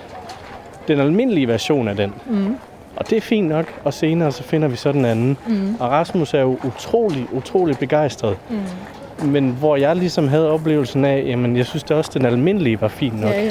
den 0.88 1.00
almindelige 1.00 1.48
version 1.48 1.88
af 1.88 1.96
den. 1.96 2.14
Mm. 2.26 2.56
Og 2.96 3.10
det 3.10 3.16
er 3.16 3.20
fint 3.20 3.48
nok, 3.48 3.64
og 3.84 3.94
senere 3.94 4.32
så 4.32 4.42
finder 4.42 4.68
vi 4.68 4.76
så 4.76 4.92
den 4.92 5.04
anden. 5.04 5.36
Mm. 5.46 5.74
Og 5.80 5.90
Rasmus 5.90 6.34
er 6.34 6.40
jo 6.40 6.58
utrolig, 6.64 7.26
utrolig 7.32 7.78
begejstret. 7.78 8.36
Mm. 8.50 9.28
Men 9.28 9.50
hvor 9.58 9.76
jeg 9.76 9.96
ligesom 9.96 10.28
havde 10.28 10.50
oplevelsen 10.50 11.04
af, 11.04 11.24
jamen 11.26 11.56
jeg 11.56 11.66
synes 11.66 11.82
da 11.82 11.94
også, 11.94 12.10
den 12.14 12.26
almindelige 12.26 12.80
var 12.80 12.88
fin 12.88 13.12
nok. 13.12 13.30
Ja, 13.30 13.42
ja. 13.44 13.50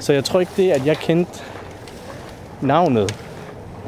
Så 0.00 0.12
jeg 0.12 0.24
tror 0.24 0.40
ikke 0.40 0.52
det, 0.56 0.70
at 0.70 0.86
jeg 0.86 0.96
kendte 0.96 1.42
navnet, 2.60 3.14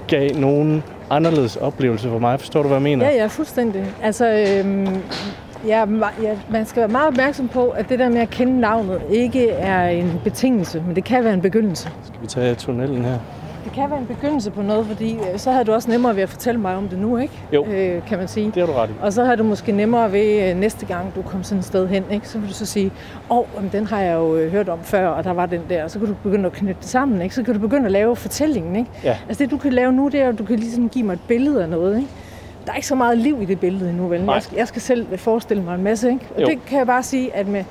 gav 0.08 0.30
nogen 0.34 0.82
anderledes 1.10 1.56
oplevelse 1.56 2.08
for 2.08 2.18
mig. 2.18 2.40
Forstår 2.40 2.62
du, 2.62 2.68
hvad 2.68 2.76
jeg 2.76 2.82
mener? 2.82 3.06
Ja, 3.10 3.16
ja, 3.16 3.26
fuldstændig. 3.26 3.84
Altså, 4.02 4.26
øhm, 4.64 4.86
ja, 5.66 5.84
ma- 5.84 6.22
ja, 6.22 6.36
man 6.50 6.66
skal 6.66 6.80
være 6.80 6.88
meget 6.88 7.08
opmærksom 7.08 7.48
på, 7.48 7.68
at 7.68 7.88
det 7.88 7.98
der 7.98 8.08
med 8.08 8.20
at 8.20 8.30
kende 8.30 8.60
navnet 8.60 9.00
ikke 9.10 9.50
er 9.50 9.88
en 9.88 10.20
betingelse, 10.24 10.82
men 10.86 10.96
det 10.96 11.04
kan 11.04 11.24
være 11.24 11.34
en 11.34 11.40
begyndelse. 11.40 11.88
Skal 12.04 12.22
vi 12.22 12.26
tage 12.26 12.54
tunnelen 12.54 13.04
her? 13.04 13.18
Det 13.64 13.72
kan 13.72 13.90
være 13.90 13.98
en 13.98 14.06
begyndelse 14.06 14.50
på 14.50 14.62
noget, 14.62 14.86
fordi 14.86 15.14
øh, 15.14 15.38
så 15.38 15.50
havde 15.50 15.64
du 15.64 15.72
også 15.72 15.90
nemmere 15.90 16.16
ved 16.16 16.22
at 16.22 16.28
fortælle 16.28 16.60
mig 16.60 16.76
om 16.76 16.88
det 16.88 16.98
nu, 16.98 17.16
ikke? 17.16 17.34
Jo. 17.52 17.66
Øh, 17.66 18.06
kan 18.06 18.18
man 18.18 18.28
sige. 18.28 18.46
Det 18.46 18.56
har 18.56 18.66
du 18.66 18.72
ret 18.72 18.90
i. 18.90 18.92
Og 19.02 19.12
så 19.12 19.24
har 19.24 19.34
du 19.36 19.44
måske 19.44 19.72
nemmere 19.72 20.12
ved 20.12 20.50
øh, 20.50 20.56
næste 20.56 20.86
gang, 20.86 21.14
du 21.14 21.22
kom 21.22 21.42
sådan 21.42 21.58
et 21.58 21.64
sted 21.64 21.88
hen, 21.88 22.04
ikke? 22.10 22.28
så 22.28 22.38
vil 22.38 22.48
du 22.48 22.54
så 22.54 22.66
sige, 22.66 22.92
åh, 23.30 23.38
oh, 23.38 23.44
den 23.72 23.86
har 23.86 24.00
jeg 24.00 24.14
jo 24.14 24.36
øh, 24.36 24.52
hørt 24.52 24.68
om 24.68 24.78
før, 24.82 25.08
og 25.08 25.24
der 25.24 25.32
var 25.32 25.46
den 25.46 25.60
der, 25.68 25.84
og 25.84 25.90
så 25.90 25.98
kan 25.98 26.08
du 26.08 26.14
begynde 26.22 26.46
at 26.46 26.52
knytte 26.52 26.80
det 26.80 26.88
sammen, 26.88 27.22
ikke? 27.22 27.34
så 27.34 27.42
kan 27.42 27.54
du 27.54 27.60
begynde 27.60 27.84
at 27.86 27.92
lave 27.92 28.16
fortællingen. 28.16 28.76
Ikke? 28.76 28.90
Ja. 29.04 29.16
Altså 29.28 29.44
det, 29.44 29.50
du 29.50 29.56
kan 29.58 29.72
lave 29.72 29.92
nu, 29.92 30.08
det 30.08 30.20
er, 30.22 30.28
at 30.28 30.38
du 30.38 30.44
kan 30.44 30.56
ligesom 30.58 30.88
give 30.88 31.04
mig 31.06 31.12
et 31.12 31.20
billede 31.28 31.62
af 31.62 31.68
noget. 31.68 31.96
Ikke? 31.96 32.08
Der 32.70 32.74
er 32.74 32.76
ikke 32.76 32.88
så 32.88 32.94
meget 32.94 33.18
liv 33.18 33.38
i 33.42 33.44
det 33.44 33.60
billede 33.60 33.90
endnu, 33.90 34.08
vel? 34.08 34.24
Nej. 34.24 34.34
Jeg 34.34 34.42
skal, 34.42 34.56
jeg 34.56 34.68
skal 34.68 34.82
selv 34.82 35.18
forestille 35.18 35.62
mig 35.62 35.74
en 35.74 35.82
masse, 35.82 36.08
ikke? 36.10 36.26
Og 36.34 36.40
Jo. 36.40 36.46
det 36.46 36.58
kan 36.66 36.78
jeg 36.78 36.86
bare 36.86 37.02
sige, 37.02 37.34
at 37.36 37.48
med 37.48 37.64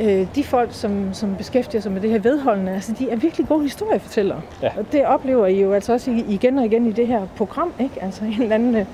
øh, 0.00 0.26
de 0.34 0.44
folk, 0.44 0.68
som, 0.72 1.08
som 1.12 1.34
beskæftiger 1.36 1.80
sig 1.82 1.92
med 1.92 2.00
det 2.00 2.10
her 2.10 2.18
vedholdende, 2.18 2.72
altså 2.72 2.92
de 2.98 3.10
er 3.10 3.16
virkelig 3.16 3.48
gode 3.48 3.62
historiefortællere. 3.62 4.40
Ja. 4.62 4.68
Og 4.78 4.92
det 4.92 5.04
oplever 5.06 5.46
I 5.46 5.60
jo 5.62 5.72
altså 5.72 5.92
også 5.92 6.10
igen 6.28 6.58
og 6.58 6.64
igen 6.64 6.86
i 6.86 6.92
det 6.92 7.06
her 7.06 7.26
program, 7.36 7.72
ikke? 7.80 8.02
Altså 8.02 8.24
en 8.24 8.42
eller 8.42 8.54
anden 8.54 8.76
øh, 8.76 8.84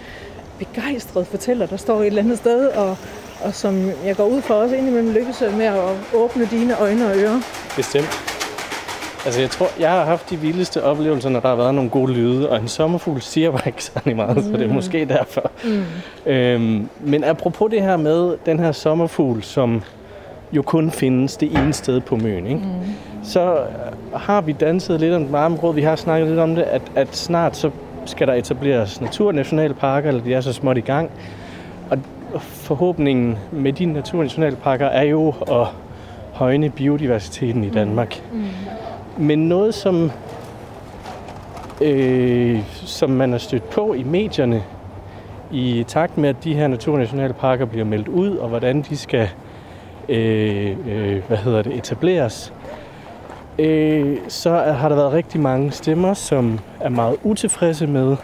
begejstret 0.59 1.27
fortæller, 1.27 1.67
der 1.67 1.77
står 1.77 2.01
et 2.01 2.07
eller 2.07 2.23
andet 2.23 2.39
sted, 2.39 2.67
og, 2.67 2.97
og 3.45 3.55
som 3.55 3.91
jeg 4.05 4.17
går 4.17 4.27
ud 4.27 4.41
for 4.43 4.55
også 4.55 4.75
indimellem 4.77 5.13
lykkes 5.13 5.43
med 5.57 5.65
at 5.67 5.79
åbne 6.15 6.47
dine 6.47 6.79
øjne 6.81 7.07
og 7.07 7.17
ører. 7.17 7.41
Bestemt. 7.77 8.40
Altså, 9.25 9.41
jeg 9.41 9.51
tror, 9.51 9.67
jeg 9.81 9.91
har 9.91 10.05
haft 10.05 10.31
de 10.31 10.37
vildeste 10.37 10.85
oplevelser, 10.85 11.29
når 11.29 11.41
der 11.41 11.49
har 11.49 11.57
været 11.57 11.75
nogle 11.75 11.91
gode 11.91 12.13
lyde, 12.13 12.51
og 12.51 12.61
en 12.61 12.69
sommerfugl 12.69 13.21
siger 13.21 13.51
bare 13.51 13.67
ikke 13.67 13.85
særlig 13.85 14.17
meget, 14.17 14.37
mm. 14.37 14.43
så 14.43 14.51
det 14.51 14.63
er 14.63 14.73
måske 14.73 15.05
derfor. 15.05 15.51
Mm. 15.65 15.85
Øhm, 16.27 16.89
men 17.01 17.25
apropos 17.25 17.71
det 17.71 17.83
her 17.83 17.97
med 17.97 18.37
den 18.47 18.59
her 18.59 18.73
sommerfugl, 18.73 19.43
som 19.43 19.83
jo 20.53 20.63
kun 20.63 20.91
findes 20.91 21.37
det 21.37 21.53
ene 21.53 21.73
sted 21.73 22.01
på 22.01 22.17
Møn, 22.17 22.47
ikke? 22.47 22.61
Mm. 22.61 23.25
så 23.25 23.55
øh, 23.55 24.21
har 24.21 24.41
vi 24.41 24.53
danset 24.53 25.01
lidt 25.01 25.15
om 25.15 25.23
det 25.23 25.33
varme 25.33 25.57
grød. 25.57 25.75
Vi 25.75 25.83
har 25.83 25.97
snakket 25.97 26.29
lidt 26.29 26.41
om 26.41 26.55
det, 26.55 26.63
at, 26.63 26.83
at 26.95 27.17
snart 27.17 27.57
så 27.57 27.71
skal 28.07 28.27
der 28.27 28.35
etableres 28.35 29.01
naturnationalparker, 29.01 30.09
eller 30.09 30.23
de 30.23 30.35
er 30.35 30.41
så 30.41 30.53
småt 30.53 30.79
i 30.79 30.81
gang. 30.81 31.11
Og 31.91 31.99
forhåbningen 32.41 33.39
med 33.53 33.73
de 33.73 33.85
naturnationalparker 33.87 34.87
er 34.87 35.03
jo 35.03 35.35
at 35.51 35.67
højne 36.33 36.71
biodiversiteten 36.71 37.65
i 37.65 37.71
Danmark. 37.71 38.23
Mm. 38.33 38.45
Men 39.21 39.39
noget, 39.39 39.75
som, 39.75 40.11
øh, 41.81 42.61
som 42.73 43.11
man 43.11 43.35
er 43.35 43.39
stødt 43.39 43.71
på 43.71 43.93
i 43.93 44.03
medierne, 44.03 44.63
i 45.53 45.85
takt 45.89 46.19
med, 46.19 46.29
at 46.29 46.45
de 46.45 46.55
her 46.55 46.69
naturnationalparker 46.69 47.65
bliver 47.65 47.85
meldt 47.85 48.09
ud, 48.09 48.37
og 48.37 48.49
hvordan 48.49 48.83
de 48.83 48.97
skal 48.97 49.29
øh, 50.09 50.77
øh, 50.89 51.23
hvad 51.29 51.37
hedder 51.37 51.63
det, 51.63 51.73
etableres, 51.75 52.53
øh, 53.59 54.17
så 54.29 54.51
har 54.57 54.89
der 54.89 54.97
været 54.97 55.13
rigtig 55.13 55.41
mange 55.41 55.71
stemmer, 55.71 56.15
som 56.15 56.59
er 56.81 56.89
meget 56.89 57.17
utilfredse 57.23 57.87
med 57.87 58.17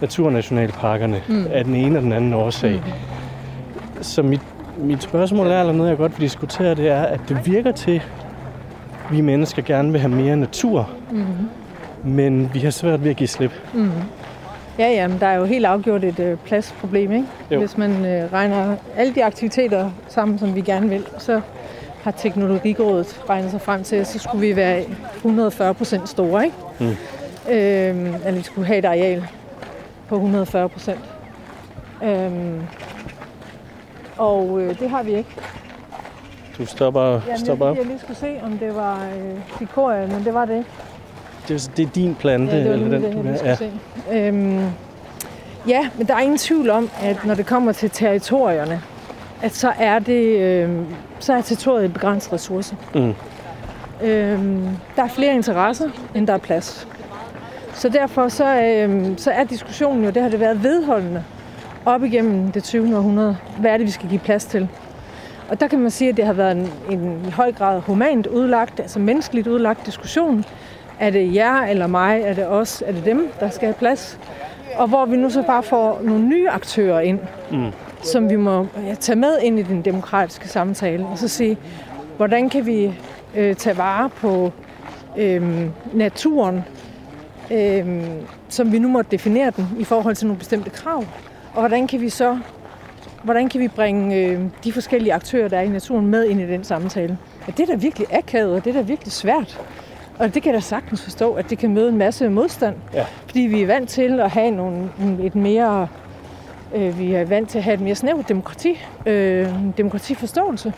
naturnationalparkerne 0.00 1.22
mm. 1.28 1.46
af 1.50 1.64
den 1.64 1.74
ene 1.74 1.98
og 1.98 2.02
den 2.02 2.12
anden 2.12 2.34
årsag. 2.34 2.74
Mm. 2.74 4.02
Så 4.02 4.22
mit, 4.22 4.42
mit 4.78 5.02
spørgsmål 5.02 5.46
er, 5.46 5.60
eller 5.60 5.72
noget 5.72 5.90
jeg 5.90 5.98
godt 5.98 6.12
vil 6.12 6.20
diskutere, 6.20 6.74
det 6.74 6.88
er, 6.88 7.02
at 7.02 7.20
det 7.28 7.46
virker 7.46 7.72
til, 7.72 8.02
vi 9.10 9.20
mennesker 9.20 9.62
gerne 9.62 9.92
vil 9.92 10.00
have 10.00 10.10
mere 10.12 10.36
natur, 10.36 10.90
Mm. 11.10 11.24
men 12.04 12.50
vi 12.54 12.58
har 12.60 12.70
svært 12.70 13.04
ved 13.04 13.10
at 13.10 13.16
give 13.16 13.28
slip. 13.28 13.52
Mm. 13.74 13.90
Ja, 14.78 14.88
ja, 14.90 15.08
men 15.08 15.20
der 15.20 15.26
er 15.26 15.34
jo 15.36 15.44
helt 15.44 15.66
afgjort 15.66 16.04
et 16.04 16.18
øh, 16.20 16.36
pladsproblem, 16.44 17.12
ikke? 17.12 17.24
Jo. 17.50 17.58
Hvis 17.58 17.78
man 17.78 18.04
øh, 18.06 18.32
regner 18.32 18.76
alle 18.96 19.14
de 19.14 19.24
aktiviteter 19.24 19.90
sammen, 20.08 20.38
som 20.38 20.54
vi 20.54 20.60
gerne 20.60 20.88
vil, 20.88 21.06
så 21.18 21.40
har 22.02 22.10
Teknologirådet 22.10 23.20
regnet 23.30 23.50
sig 23.50 23.60
frem 23.60 23.82
til, 23.84 23.96
at 23.96 24.06
så 24.06 24.18
skulle 24.18 24.46
vi 24.48 24.56
være 24.56 24.84
140 25.16 25.74
procent 25.74 26.08
store, 26.08 26.44
ikke? 26.44 26.56
Mm. 26.80 26.86
Øhm, 27.52 28.14
eller 28.24 28.32
vi 28.32 28.42
skulle 28.42 28.66
have 28.66 28.78
et 28.78 28.84
areal 28.84 29.24
på 30.08 30.14
140 30.14 30.68
procent. 30.68 31.00
Øhm, 32.04 32.60
og 34.16 34.60
øh, 34.60 34.78
det 34.78 34.90
har 34.90 35.02
vi 35.02 35.14
ikke. 35.14 35.30
Du 36.58 36.66
stopper, 36.66 37.20
Jamen, 37.26 37.38
stopper 37.38 37.66
jeg, 37.66 37.70
op. 37.70 37.76
jeg 37.78 37.86
lige 37.86 37.98
skulle 37.98 38.16
se, 38.16 38.40
om 38.44 38.58
det 38.58 38.76
var 38.76 38.94
øh, 39.04 39.40
Fikoria, 39.58 40.06
men 40.06 40.24
det 40.24 40.34
var 40.34 40.44
det 40.44 40.56
ikke. 40.56 40.70
Det 41.48 41.54
er, 41.68 41.70
det 41.76 41.86
er 41.86 41.90
din 41.90 42.14
plante, 42.14 42.52
Ja, 42.52 42.58
det 42.58 42.68
var 42.68 42.74
eller 42.74 42.88
den, 42.88 43.02
det, 43.02 43.14
jeg 43.14 43.24
lige 43.24 43.44
ja. 43.44 43.54
se. 43.54 43.70
Øhm, 44.12 44.60
ja, 45.68 45.88
men 45.98 46.06
der 46.06 46.14
er 46.14 46.20
ingen 46.20 46.38
tvivl 46.38 46.70
om, 46.70 46.90
at 47.02 47.24
når 47.24 47.34
det 47.34 47.46
kommer 47.46 47.72
til 47.72 47.90
territorierne, 47.90 48.80
at 49.42 49.54
så 49.54 49.72
er 49.78 49.98
det 49.98 50.38
øh, 50.40 50.70
så 51.18 51.32
er 51.32 51.40
territoriet 51.40 51.84
et 51.84 51.92
begrænset 51.92 52.32
ressource. 52.32 52.76
Mm. 52.94 53.14
Øhm, 54.02 54.68
der 54.96 55.02
er 55.02 55.08
flere 55.08 55.34
interesser, 55.34 55.90
end 56.14 56.26
der 56.26 56.32
er 56.32 56.38
plads. 56.38 56.88
Så 57.74 57.88
derfor 57.88 58.28
så, 58.28 58.60
øh, 58.62 59.04
så 59.16 59.30
er 59.30 59.44
diskussionen 59.44 60.04
jo, 60.04 60.10
det 60.10 60.22
har 60.22 60.28
det 60.28 60.40
været 60.40 60.62
vedholdende 60.62 61.24
op 61.84 62.04
igennem 62.04 62.52
det 62.52 62.64
20. 62.64 62.96
århundrede. 62.96 63.36
Hvad 63.58 63.70
er 63.70 63.76
det, 63.76 63.86
vi 63.86 63.90
skal 63.90 64.08
give 64.08 64.20
plads 64.20 64.44
til? 64.44 64.68
Og 65.48 65.60
der 65.60 65.68
kan 65.68 65.78
man 65.78 65.90
sige, 65.90 66.08
at 66.10 66.16
det 66.16 66.26
har 66.26 66.32
været 66.32 66.56
en, 66.56 66.72
en 66.90 67.24
i 67.28 67.30
høj 67.30 67.52
grad 67.52 67.80
humant 67.80 68.26
udlagt, 68.26 68.80
altså 68.80 68.98
menneskeligt 68.98 69.46
udlagt 69.46 69.86
diskussion. 69.86 70.44
Er 71.00 71.10
det 71.10 71.34
jer 71.34 71.62
eller 71.62 71.86
mig? 71.86 72.20
Er 72.24 72.34
det 72.34 72.46
os? 72.46 72.82
Er 72.86 72.92
det 72.92 73.04
dem, 73.04 73.28
der 73.40 73.50
skal 73.50 73.66
have 73.66 73.74
plads? 73.74 74.18
Og 74.76 74.88
hvor 74.88 75.04
vi 75.06 75.16
nu 75.16 75.30
så 75.30 75.42
bare 75.42 75.62
får 75.62 76.00
nogle 76.02 76.24
nye 76.24 76.50
aktører 76.50 77.00
ind, 77.00 77.18
Mm. 77.50 77.66
som 78.02 78.30
vi 78.30 78.36
må 78.36 78.66
ja, 78.86 78.94
tage 78.94 79.16
med 79.16 79.38
ind 79.42 79.58
i 79.58 79.62
den 79.62 79.82
demokratiske 79.82 80.48
samtale. 80.48 81.06
Og 81.06 81.18
så 81.18 81.28
sige, 81.28 81.56
hvordan 82.16 82.48
kan 82.48 82.66
vi 82.66 82.94
øh, 83.36 83.54
tage 83.56 83.76
vare 83.78 84.08
på 84.08 84.52
øh, 85.16 85.66
naturen, 85.92 86.64
øh, 87.50 88.02
som 88.48 88.72
vi 88.72 88.78
nu 88.78 88.88
må 88.88 89.02
definere 89.02 89.50
den 89.56 89.68
i 89.78 89.84
forhold 89.84 90.16
til 90.16 90.26
nogle 90.26 90.38
bestemte 90.38 90.70
krav. 90.70 91.04
Og 91.54 91.60
hvordan 91.60 91.86
kan 91.86 92.00
vi 92.00 92.08
så 92.08 92.38
hvordan 93.26 93.48
kan 93.48 93.60
vi 93.60 93.68
bringe 93.68 94.16
øh, 94.16 94.40
de 94.64 94.72
forskellige 94.72 95.14
aktører, 95.14 95.48
der 95.48 95.58
er 95.58 95.62
i 95.62 95.68
naturen, 95.68 96.06
med 96.06 96.24
ind 96.24 96.40
i 96.40 96.46
den 96.46 96.64
samtale? 96.64 97.18
Og 97.46 97.56
det 97.56 97.60
er 97.60 97.66
da 97.66 97.74
virkelig 97.74 98.14
akavet, 98.14 98.54
og 98.54 98.64
det 98.64 98.70
er 98.70 98.74
da 98.74 98.80
virkelig 98.80 99.12
svært. 99.12 99.60
Og 100.18 100.34
det 100.34 100.42
kan 100.42 100.52
jeg 100.52 100.54
da 100.54 100.60
sagtens 100.60 101.02
forstå, 101.02 101.32
at 101.32 101.50
det 101.50 101.58
kan 101.58 101.74
møde 101.74 101.88
en 101.88 101.96
masse 101.96 102.28
modstand. 102.28 102.76
Ja. 102.94 103.04
Fordi 103.26 103.40
vi 103.40 103.62
er 103.62 103.66
vant 103.66 103.88
til 103.88 104.20
at 104.20 104.30
have 104.30 104.50
nogle, 104.50 104.88
et 105.22 105.34
mere, 105.34 105.88
øh, 106.74 106.98
vi 106.98 107.14
er 107.14 107.24
vant 107.24 107.48
til 107.48 107.58
at 107.58 107.64
have 107.64 107.74
et 107.74 107.80
mere 107.80 107.94
snævert 107.94 108.28
demokrati, 108.28 108.78
øh, 109.06 109.48
demokratiforståelse 109.76 110.72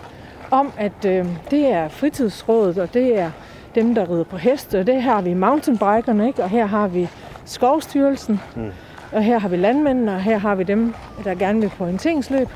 om, 0.51 0.73
at 0.79 1.05
øh, 1.07 1.27
det 1.51 1.67
er 1.67 1.89
fritidsrådet, 1.89 2.79
og 2.79 2.95
det 2.95 3.19
er 3.19 3.31
dem, 3.75 3.95
der 3.95 4.11
rider 4.11 4.25
på 4.25 4.37
heste, 4.37 4.81
og 4.81 4.87
det 4.87 4.95
her 4.95 5.13
har 5.13 5.21
vi 5.23 5.35
mountainbikerne, 5.35 6.27
ikke? 6.27 6.43
og 6.43 6.51
her 6.51 6.67
har 6.67 6.89
vi 6.89 7.09
Skovstyrelsen, 7.45 8.41
Mm. 8.57 8.71
Og 9.13 9.23
her 9.23 9.39
har 9.39 9.49
vi 9.49 9.57
landmændene, 9.57 10.13
og 10.15 10.21
her 10.21 10.39
har 10.39 10.55
vi 10.55 10.63
dem, 10.65 10.95
der 11.25 11.35
gerne 11.35 11.61
vil 11.61 11.71
på 11.79 11.85
orienteringsløb. 11.85 12.49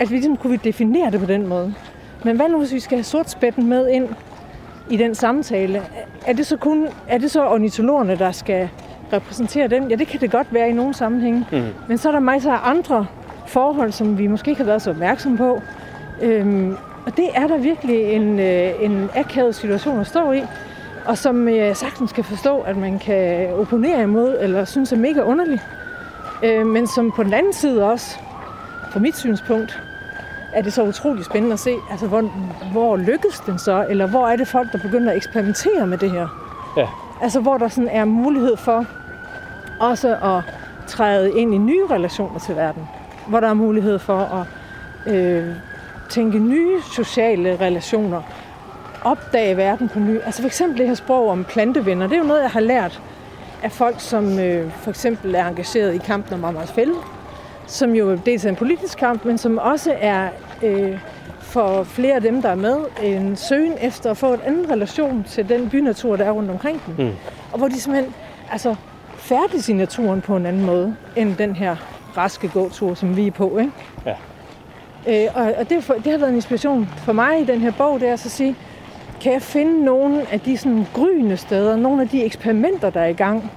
At 0.00 0.10
vi 0.10 0.14
ligesom 0.14 0.36
kunne 0.36 0.50
vi 0.50 0.56
definere 0.64 1.10
det 1.10 1.20
på 1.20 1.26
den 1.26 1.46
måde. 1.46 1.74
Men 2.24 2.36
hvad 2.36 2.48
nu, 2.48 2.58
hvis 2.58 2.72
vi 2.72 2.80
skal 2.80 2.98
have 2.98 3.04
sortspætten 3.04 3.66
med 3.68 3.88
ind 3.88 4.08
i 4.90 4.96
den 4.96 5.14
samtale? 5.14 5.82
Er 6.26 6.32
det 6.32 6.46
så 6.46 6.56
kun 6.56 6.86
er 7.08 7.18
det 7.18 7.30
så 7.30 7.46
ornitologerne, 7.46 8.16
der 8.18 8.32
skal 8.32 8.68
repræsentere 9.12 9.68
den? 9.68 9.90
Ja, 9.90 9.94
det 9.96 10.06
kan 10.06 10.20
det 10.20 10.30
godt 10.30 10.54
være 10.54 10.68
i 10.70 10.72
nogle 10.72 10.94
sammenhænge. 10.94 11.46
Mm. 11.52 11.62
Men 11.88 11.98
så 11.98 12.08
er 12.08 12.12
der 12.12 12.20
masser 12.20 12.52
af 12.52 12.70
andre 12.70 13.06
forhold, 13.46 13.92
som 13.92 14.18
vi 14.18 14.26
måske 14.26 14.50
ikke 14.50 14.60
har 14.60 14.66
været 14.66 14.82
så 14.82 14.90
opmærksomme 14.90 15.38
på. 15.38 15.60
Øhm, 16.22 16.76
Og 17.06 17.16
det 17.16 17.28
er 17.34 17.46
der 17.46 17.58
virkelig 17.58 18.02
en, 18.12 18.38
øh, 18.40 18.70
en 18.80 19.10
akavet 19.14 19.54
situation 19.54 20.00
at 20.00 20.06
stå 20.06 20.32
i, 20.32 20.42
og 21.04 21.18
som 21.18 21.48
jeg 21.48 21.76
sagtens 21.76 22.12
kan 22.12 22.24
forstå, 22.24 22.58
at 22.58 22.76
man 22.76 22.98
kan 22.98 23.52
opponere 23.54 24.02
imod, 24.02 24.36
eller 24.40 24.64
synes 24.64 24.92
er 24.92 24.96
mega 24.96 25.20
underlig. 25.20 25.60
Øh, 26.42 26.66
men 26.66 26.86
som 26.86 27.12
på 27.12 27.22
den 27.22 27.34
anden 27.34 27.52
side 27.52 27.90
også, 27.90 28.16
fra 28.90 29.00
mit 29.00 29.16
synspunkt, 29.16 29.82
er 30.52 30.62
det 30.62 30.72
så 30.72 30.82
utrolig 30.82 31.24
spændende 31.24 31.52
at 31.52 31.60
se, 31.60 31.74
altså 31.90 32.06
hvor, 32.06 32.20
hvor 32.72 32.96
lykkes 32.96 33.40
den 33.46 33.58
så, 33.58 33.86
eller 33.88 34.06
hvor 34.06 34.28
er 34.28 34.36
det 34.36 34.48
folk, 34.48 34.72
der 34.72 34.78
begynder 34.78 35.10
at 35.10 35.16
eksperimentere 35.16 35.86
med 35.86 35.98
det 35.98 36.10
her. 36.10 36.28
Ja. 36.76 36.88
Altså 37.22 37.40
hvor 37.40 37.58
der 37.58 37.68
sådan 37.68 37.88
er 37.88 38.04
mulighed 38.04 38.56
for 38.56 38.86
også 39.80 40.08
at 40.08 40.42
træde 40.86 41.32
ind 41.32 41.54
i 41.54 41.58
nye 41.58 41.86
relationer 41.90 42.38
til 42.38 42.56
verden. 42.56 42.88
Hvor 43.26 43.40
der 43.40 43.48
er 43.48 43.54
mulighed 43.54 43.98
for 43.98 44.18
at 44.18 44.46
øh, 45.14 45.54
tænke 46.08 46.38
nye 46.38 46.82
sociale 46.82 47.56
relationer. 47.60 48.22
Opdage 49.04 49.56
verden 49.56 49.88
på 49.88 49.98
ny. 49.98 50.18
Altså 50.24 50.42
for 50.42 50.46
eksempel 50.46 50.78
det 50.78 50.86
her 50.86 50.94
sprog 50.94 51.28
om 51.28 51.44
plantevenner. 51.44 52.06
Det 52.06 52.14
er 52.14 52.18
jo 52.18 52.26
noget, 52.26 52.42
jeg 52.42 52.50
har 52.50 52.60
lært 52.60 53.02
af 53.62 53.72
folk, 53.72 54.00
som 54.00 54.38
øh, 54.38 54.70
for 54.72 54.90
eksempel 54.90 55.34
er 55.34 55.48
engageret 55.48 55.94
i 55.94 55.98
kampen 55.98 56.34
om 56.34 56.44
Amager 56.44 56.66
Fælde. 56.66 56.94
Som 57.66 57.94
jo 57.94 58.18
dels 58.26 58.44
er 58.44 58.48
en 58.48 58.56
politisk 58.56 58.98
kamp, 58.98 59.24
men 59.24 59.38
som 59.38 59.58
også 59.58 59.94
er 60.00 60.28
øh, 60.62 60.98
for 61.40 61.82
flere 61.82 62.14
af 62.14 62.22
dem, 62.22 62.42
der 62.42 62.48
er 62.48 62.54
med, 62.54 62.76
en 63.02 63.36
søgen 63.36 63.72
efter 63.80 64.10
at 64.10 64.16
få 64.16 64.34
en 64.34 64.40
anden 64.46 64.70
relation 64.70 65.24
til 65.28 65.48
den 65.48 65.70
bynatur, 65.70 66.16
der 66.16 66.24
er 66.24 66.30
rundt 66.30 66.50
omkring 66.50 66.82
dem. 66.86 67.06
Mm. 67.06 67.12
Og 67.52 67.58
hvor 67.58 67.68
de 67.68 67.80
simpelthen 67.80 68.14
altså, 68.50 68.74
færdes 69.16 69.68
i 69.68 69.72
naturen 69.72 70.20
på 70.20 70.36
en 70.36 70.46
anden 70.46 70.64
måde, 70.66 70.96
end 71.16 71.36
den 71.36 71.56
her 71.56 71.76
raske 72.16 72.48
gåtur, 72.48 72.94
som 72.94 73.16
vi 73.16 73.26
er 73.26 73.30
på. 73.30 73.58
Ikke? 73.58 73.72
Ja. 74.06 74.14
Øh, 75.06 75.28
og 75.34 75.54
og 75.58 75.70
det, 75.70 75.84
for, 75.84 75.94
det 75.94 76.12
har 76.12 76.18
været 76.18 76.28
en 76.30 76.36
inspiration 76.36 76.88
for 76.96 77.12
mig 77.12 77.40
i 77.40 77.44
den 77.44 77.60
her 77.60 77.72
bog, 77.78 78.00
det 78.00 78.08
er 78.08 78.12
at 78.12 78.20
sige, 78.20 78.56
kan 79.22 79.32
jeg 79.32 79.42
finde 79.42 79.84
nogle 79.84 80.32
af 80.32 80.40
de 80.40 80.56
sådan 80.56 80.86
gryende 80.94 81.36
steder, 81.36 81.76
nogle 81.76 82.02
af 82.02 82.08
de 82.08 82.24
eksperimenter, 82.24 82.90
der 82.90 83.00
er 83.00 83.06
i 83.06 83.12
gang, 83.12 83.50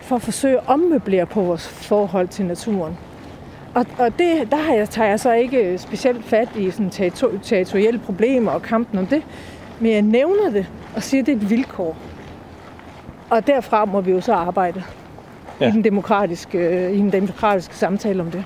for 0.00 0.16
at 0.16 0.22
forsøge 0.22 0.56
at 0.56 0.62
ommøblere 0.66 1.26
på 1.26 1.40
vores 1.40 1.68
forhold 1.68 2.28
til 2.28 2.44
naturen. 2.44 2.98
Og, 3.74 3.86
og 3.98 4.18
det, 4.18 4.50
der 4.50 4.56
har 4.56 4.74
jeg, 4.74 4.90
tager 4.90 5.08
jeg 5.08 5.20
så 5.20 5.32
ikke 5.32 5.72
øh, 5.72 5.78
specielt 5.78 6.24
fat 6.24 6.48
i 6.56 6.70
sådan 6.70 6.90
territor- 6.90 7.38
territorielle 7.42 7.98
problemer 7.98 8.50
og 8.52 8.62
kampen 8.62 8.98
om 8.98 9.06
det, 9.06 9.22
men 9.80 9.92
jeg 9.92 10.02
nævner 10.02 10.50
det 10.50 10.66
og 10.96 11.02
siger, 11.02 11.22
at 11.22 11.26
det 11.26 11.32
er 11.32 11.36
et 11.36 11.50
vilkår. 11.50 11.96
Og 13.30 13.46
derfra 13.46 13.84
må 13.84 14.00
vi 14.00 14.10
jo 14.10 14.20
så 14.20 14.32
arbejde 14.32 14.82
ja. 15.62 15.68
I, 15.68 15.72
den 15.72 15.84
demokratiske, 15.84 16.58
øh, 16.58 16.92
i 16.92 16.98
den 16.98 17.12
demokratiske 17.12 17.76
samtale 17.76 18.22
om 18.22 18.30
det. 18.30 18.44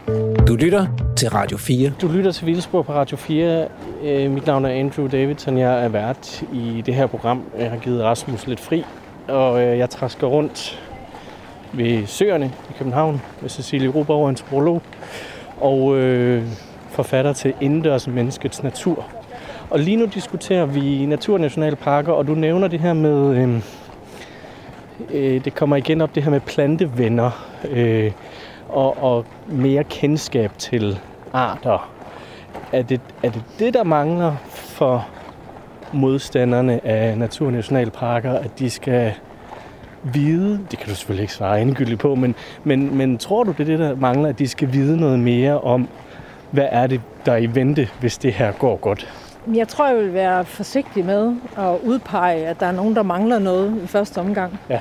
Du 0.48 0.54
lytter 0.54 0.86
til 1.16 1.30
Radio 1.30 1.56
4. 1.56 1.92
Du 2.00 2.08
lytter 2.08 2.32
til 2.32 2.46
Vildspor 2.46 2.82
på 2.82 2.92
Radio 2.92 3.16
4. 3.16 3.68
Øh, 4.04 4.30
Mit 4.30 4.46
navn 4.46 4.64
er 4.64 4.68
Andrew 4.68 5.08
Davidson. 5.08 5.58
Jeg 5.58 5.84
er 5.84 5.88
vært 5.88 6.44
i 6.52 6.82
det 6.86 6.94
her 6.94 7.06
program. 7.06 7.42
Jeg 7.58 7.70
har 7.70 7.76
givet 7.78 8.02
Rasmus 8.02 8.46
lidt 8.46 8.60
fri, 8.60 8.84
og 9.28 9.62
øh, 9.62 9.78
jeg 9.78 9.90
træsker 9.90 10.26
rundt 10.26 10.82
ved 11.72 12.06
Søerne 12.06 12.46
i 12.46 12.72
København 12.78 13.22
med 13.40 13.50
Cecilie 13.50 13.88
Ruborg, 13.88 14.28
antropolog 14.28 14.82
og 15.60 15.96
øh, 15.96 16.42
forfatter 16.90 17.32
til 17.32 17.52
Indendørs 17.60 18.08
menneskets 18.08 18.62
natur. 18.62 19.04
Og 19.70 19.78
lige 19.78 19.96
nu 19.96 20.04
diskuterer 20.04 20.66
vi 20.66 21.06
naturnationalparker, 21.06 22.12
og 22.12 22.26
du 22.26 22.34
nævner 22.34 22.68
det 22.68 22.80
her 22.80 22.92
med, 22.92 23.36
øh, 23.36 23.62
øh, 25.10 25.44
det 25.44 25.54
kommer 25.54 25.76
igen 25.76 26.00
op, 26.00 26.14
det 26.14 26.22
her 26.22 26.30
med 26.30 26.40
plantevenner 26.40 27.46
øh, 27.70 28.12
og, 28.68 29.02
og 29.02 29.24
mere 29.46 29.84
kendskab 29.84 30.50
til 30.58 30.98
arter. 31.32 31.90
Er 32.72 32.82
det, 32.82 33.00
er 33.22 33.30
det 33.30 33.42
det, 33.58 33.74
der 33.74 33.84
mangler 33.84 34.36
for 34.48 35.08
modstanderne 35.92 36.86
af 36.86 37.18
naturnationalparker, 37.18 38.32
at 38.32 38.58
de 38.58 38.70
skal 38.70 39.12
vide, 40.02 40.60
det 40.70 40.78
kan 40.78 40.88
du 40.88 40.94
selvfølgelig 40.94 41.22
ikke 41.22 41.32
svare 41.32 41.62
endegyldigt 41.62 42.00
på, 42.00 42.14
men, 42.14 42.34
men, 42.64 42.96
men 42.96 43.18
tror 43.18 43.44
du, 43.44 43.50
det 43.52 43.60
er 43.60 43.64
det, 43.64 43.78
der 43.78 43.96
mangler, 43.96 44.28
at 44.28 44.38
de 44.38 44.48
skal 44.48 44.72
vide 44.72 45.00
noget 45.00 45.18
mere 45.18 45.60
om, 45.60 45.88
hvad 46.50 46.68
er 46.70 46.86
det, 46.86 47.00
der 47.26 47.32
er 47.32 47.36
i 47.36 47.54
vente, 47.54 47.88
hvis 48.00 48.18
det 48.18 48.32
her 48.32 48.52
går 48.52 48.76
godt? 48.76 49.25
Jeg 49.54 49.68
tror, 49.68 49.86
jeg 49.86 49.96
vil 49.96 50.14
være 50.14 50.44
forsigtig 50.44 51.04
med 51.04 51.34
at 51.58 51.76
udpege, 51.84 52.46
at 52.46 52.60
der 52.60 52.66
er 52.66 52.72
nogen, 52.72 52.96
der 52.96 53.02
mangler 53.02 53.38
noget 53.38 53.80
i 53.84 53.86
første 53.86 54.18
omgang. 54.18 54.60
Ja. 54.70 54.80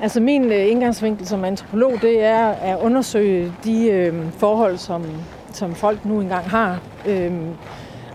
Altså 0.00 0.20
min 0.20 0.52
øh, 0.52 0.70
indgangsvinkel 0.70 1.26
som 1.26 1.44
antropolog, 1.44 1.92
det 2.02 2.24
er 2.24 2.46
at 2.48 2.78
undersøge 2.80 3.52
de 3.64 3.88
øh, 3.90 4.14
forhold, 4.38 4.78
som, 4.78 5.04
som 5.52 5.74
folk 5.74 6.04
nu 6.04 6.20
engang 6.20 6.50
har. 6.50 6.78
Øhm, 7.06 7.48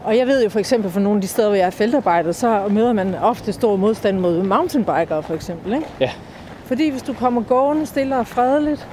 og 0.04 0.18
jeg 0.18 0.28
ved 0.28 0.44
jo 0.44 0.50
for 0.50 0.60
eksempel 0.60 0.92
fra 0.92 1.00
nogle 1.00 1.18
af 1.18 1.22
de 1.22 1.28
steder, 1.28 1.48
hvor 1.48 1.56
jeg 1.56 1.66
er 1.66 1.70
feltarbejder, 1.70 2.32
så 2.32 2.64
møder 2.70 2.94
man 2.94 3.16
ofte 3.16 3.54
stor 3.54 3.76
modstand 3.76 4.20
mod 4.20 4.44
mountainbikere 4.44 5.24
for 5.24 5.34
eksempel. 5.34 5.74
Ikke? 5.74 5.88
Ja. 6.00 6.12
Fordi 6.66 6.90
hvis 6.90 7.02
du 7.02 7.14
kommer 7.14 7.42
gående 7.42 7.86
stille 7.86 8.18
og 8.18 8.28
fredeligt, 8.28 8.88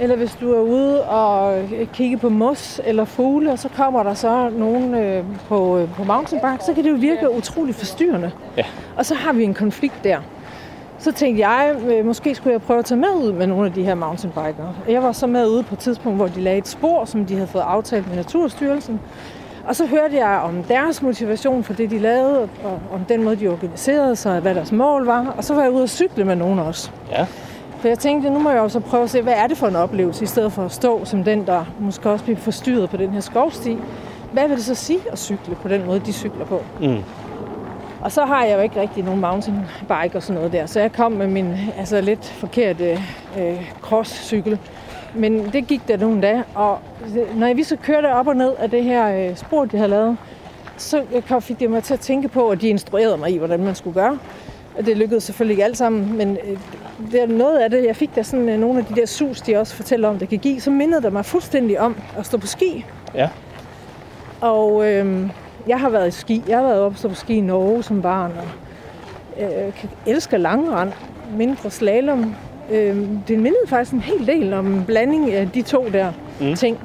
eller 0.00 0.16
hvis 0.16 0.36
du 0.40 0.52
er 0.52 0.60
ude 0.60 1.04
og 1.04 1.58
øh, 1.58 1.86
kigge 1.92 2.16
på 2.16 2.28
mos 2.28 2.80
eller 2.84 3.04
fugle, 3.04 3.52
og 3.52 3.58
så 3.58 3.68
kommer 3.76 4.02
der 4.02 4.14
så 4.14 4.50
nogen 4.50 4.94
øh, 4.94 5.24
på, 5.48 5.78
øh, 5.78 5.94
på 5.94 6.04
mountainbike, 6.04 6.64
så 6.64 6.74
kan 6.74 6.84
det 6.84 6.90
jo 6.90 6.96
virke 6.96 7.30
utrolig 7.30 7.74
forstyrrende. 7.74 8.30
Ja. 8.56 8.64
Og 8.96 9.06
så 9.06 9.14
har 9.14 9.32
vi 9.32 9.44
en 9.44 9.54
konflikt 9.54 10.04
der. 10.04 10.18
Så 10.98 11.12
tænkte 11.12 11.48
jeg, 11.48 11.76
øh, 11.88 12.06
måske 12.06 12.34
skulle 12.34 12.52
jeg 12.52 12.62
prøve 12.62 12.78
at 12.78 12.84
tage 12.84 13.00
med 13.00 13.08
ud 13.08 13.32
med 13.32 13.46
nogle 13.46 13.66
af 13.66 13.72
de 13.72 13.82
her 13.82 13.94
mountainbikere. 13.94 14.74
Jeg 14.88 15.02
var 15.02 15.12
så 15.12 15.26
med 15.26 15.48
ude 15.48 15.62
på 15.62 15.74
et 15.74 15.78
tidspunkt, 15.78 16.18
hvor 16.18 16.26
de 16.26 16.40
lagde 16.40 16.58
et 16.58 16.68
spor, 16.68 17.04
som 17.04 17.26
de 17.26 17.34
havde 17.34 17.46
fået 17.46 17.62
aftalt 17.62 18.08
med 18.08 18.16
Naturstyrelsen. 18.16 19.00
Og 19.66 19.76
så 19.76 19.86
hørte 19.86 20.16
jeg 20.16 20.40
om 20.44 20.62
deres 20.62 21.02
motivation 21.02 21.64
for 21.64 21.72
det, 21.72 21.90
de 21.90 21.98
lavede, 21.98 22.48
og 22.64 22.80
om 22.92 23.04
den 23.08 23.24
måde, 23.24 23.36
de 23.36 23.48
organiserede 23.48 24.16
sig, 24.16 24.34
og 24.34 24.40
hvad 24.40 24.54
deres 24.54 24.72
mål 24.72 25.04
var. 25.04 25.34
Og 25.36 25.44
så 25.44 25.54
var 25.54 25.62
jeg 25.62 25.70
ude 25.70 25.82
og 25.82 25.88
cykle 25.88 26.24
med 26.24 26.36
nogen 26.36 26.58
også. 26.58 26.90
Ja. 27.10 27.26
For 27.84 27.88
jeg 27.88 27.98
tænkte, 27.98 28.30
nu 28.30 28.38
må 28.38 28.50
jeg 28.50 28.58
jo 28.58 28.68
så 28.68 28.80
prøve 28.80 29.02
at 29.02 29.10
se, 29.10 29.22
hvad 29.22 29.32
er 29.32 29.46
det 29.46 29.56
for 29.56 29.66
en 29.66 29.76
oplevelse, 29.76 30.24
i 30.24 30.26
stedet 30.26 30.52
for 30.52 30.64
at 30.64 30.72
stå 30.72 31.04
som 31.04 31.24
den, 31.24 31.46
der 31.46 31.64
måske 31.80 32.10
også 32.10 32.24
bliver 32.24 32.38
forstyrret 32.38 32.90
på 32.90 32.96
den 32.96 33.10
her 33.10 33.20
skovsti. 33.20 33.78
Hvad 34.32 34.48
vil 34.48 34.56
det 34.56 34.64
så 34.64 34.74
sige 34.74 34.98
at 35.12 35.18
cykle 35.18 35.54
på 35.54 35.68
den 35.68 35.86
måde, 35.86 36.00
de 36.00 36.12
cykler 36.12 36.44
på? 36.44 36.62
Mm. 36.80 36.98
Og 38.00 38.12
så 38.12 38.24
har 38.24 38.44
jeg 38.44 38.56
jo 38.56 38.62
ikke 38.62 38.80
rigtig 38.80 39.04
nogen 39.04 39.20
mountainbike 39.20 40.14
og 40.14 40.22
sådan 40.22 40.34
noget 40.34 40.52
der, 40.52 40.66
så 40.66 40.80
jeg 40.80 40.92
kom 40.92 41.12
med 41.12 41.26
min 41.26 41.54
altså, 41.78 42.00
lidt 42.00 42.26
forkerte 42.26 42.92
øh, 43.38 43.72
crosscykel. 43.80 44.58
Men 45.14 45.52
det 45.52 45.66
gik 45.66 45.88
der 45.88 45.96
nogle 45.96 46.22
dage, 46.22 46.44
og 46.54 46.78
når 47.34 47.54
vi 47.54 47.62
så 47.62 47.76
kørte 47.76 48.14
op 48.14 48.26
og 48.26 48.36
ned 48.36 48.52
af 48.58 48.70
det 48.70 48.84
her 48.84 49.28
øh, 49.28 49.36
spor, 49.36 49.64
de 49.64 49.76
havde 49.76 49.90
lavet, 49.90 50.16
så 50.76 51.02
øh, 51.12 51.40
fik 51.40 51.60
det 51.60 51.70
mig 51.70 51.82
til 51.82 51.94
at 51.94 52.00
tænke 52.00 52.28
på, 52.28 52.48
at 52.48 52.60
de 52.60 52.68
instruerede 52.68 53.16
mig 53.16 53.30
i, 53.30 53.36
hvordan 53.38 53.64
man 53.64 53.74
skulle 53.74 53.94
gøre. 53.94 54.18
Og 54.78 54.86
det 54.86 54.96
lykkedes 54.96 55.24
selvfølgelig 55.24 55.52
ikke 55.52 55.64
alt 55.64 55.76
sammen, 55.76 56.16
men 56.16 56.38
øh, 56.48 56.58
det 57.12 57.22
er 57.22 57.26
noget 57.26 57.58
af 57.58 57.70
det, 57.70 57.84
jeg 57.84 57.96
fik 57.96 58.14
der 58.14 58.22
sådan 58.22 58.48
øh, 58.48 58.58
nogle 58.58 58.78
af 58.78 58.84
de 58.84 58.94
der 58.94 59.06
sus, 59.06 59.40
de 59.40 59.56
også 59.56 59.74
fortæller 59.74 60.08
om, 60.08 60.18
det 60.18 60.28
kan 60.28 60.38
give, 60.38 60.60
så 60.60 60.70
mindede 60.70 61.02
det 61.02 61.12
mig 61.12 61.24
fuldstændig 61.24 61.80
om 61.80 61.96
at 62.18 62.26
stå 62.26 62.38
på 62.38 62.46
ski. 62.46 62.86
Ja. 63.14 63.28
Og 64.40 64.90
øh, 64.90 65.28
jeg 65.66 65.80
har 65.80 65.88
været 65.88 66.08
i 66.08 66.10
ski. 66.10 66.42
Jeg 66.48 66.58
har 66.58 66.64
været 66.64 66.80
oppe 66.80 67.08
på 67.08 67.14
ski 67.14 67.34
i 67.36 67.40
Norge 67.40 67.82
som 67.82 68.02
barn, 68.02 68.32
og 68.38 68.48
øh, 69.42 69.84
elsker 70.06 70.38
langrand, 70.38 70.92
mindre 71.36 71.70
slalom. 71.70 72.34
Øh, 72.70 72.96
det 73.28 73.38
mindede 73.38 73.66
faktisk 73.66 73.92
en 73.92 74.00
hel 74.00 74.26
del 74.26 74.52
om 74.52 74.66
en 74.66 74.84
blanding 74.84 75.32
af 75.32 75.50
de 75.50 75.62
to 75.62 75.88
der 75.92 76.12
mm. 76.40 76.54
ting. 76.54 76.78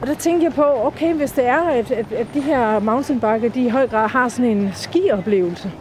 Og 0.00 0.06
der 0.06 0.14
tænkte 0.14 0.44
jeg 0.44 0.52
på, 0.52 0.64
okay, 0.84 1.14
hvis 1.14 1.32
det 1.32 1.46
er, 1.46 1.60
at, 1.60 1.90
at, 1.90 2.12
at 2.12 2.26
de 2.34 2.40
her 2.40 2.78
mountainbiker, 2.78 3.48
de 3.48 3.64
i 3.64 3.68
høj 3.68 3.88
grad 3.88 4.08
har 4.08 4.28
sådan 4.28 4.50
en 4.50 4.70
skioplevelse, 4.74 5.72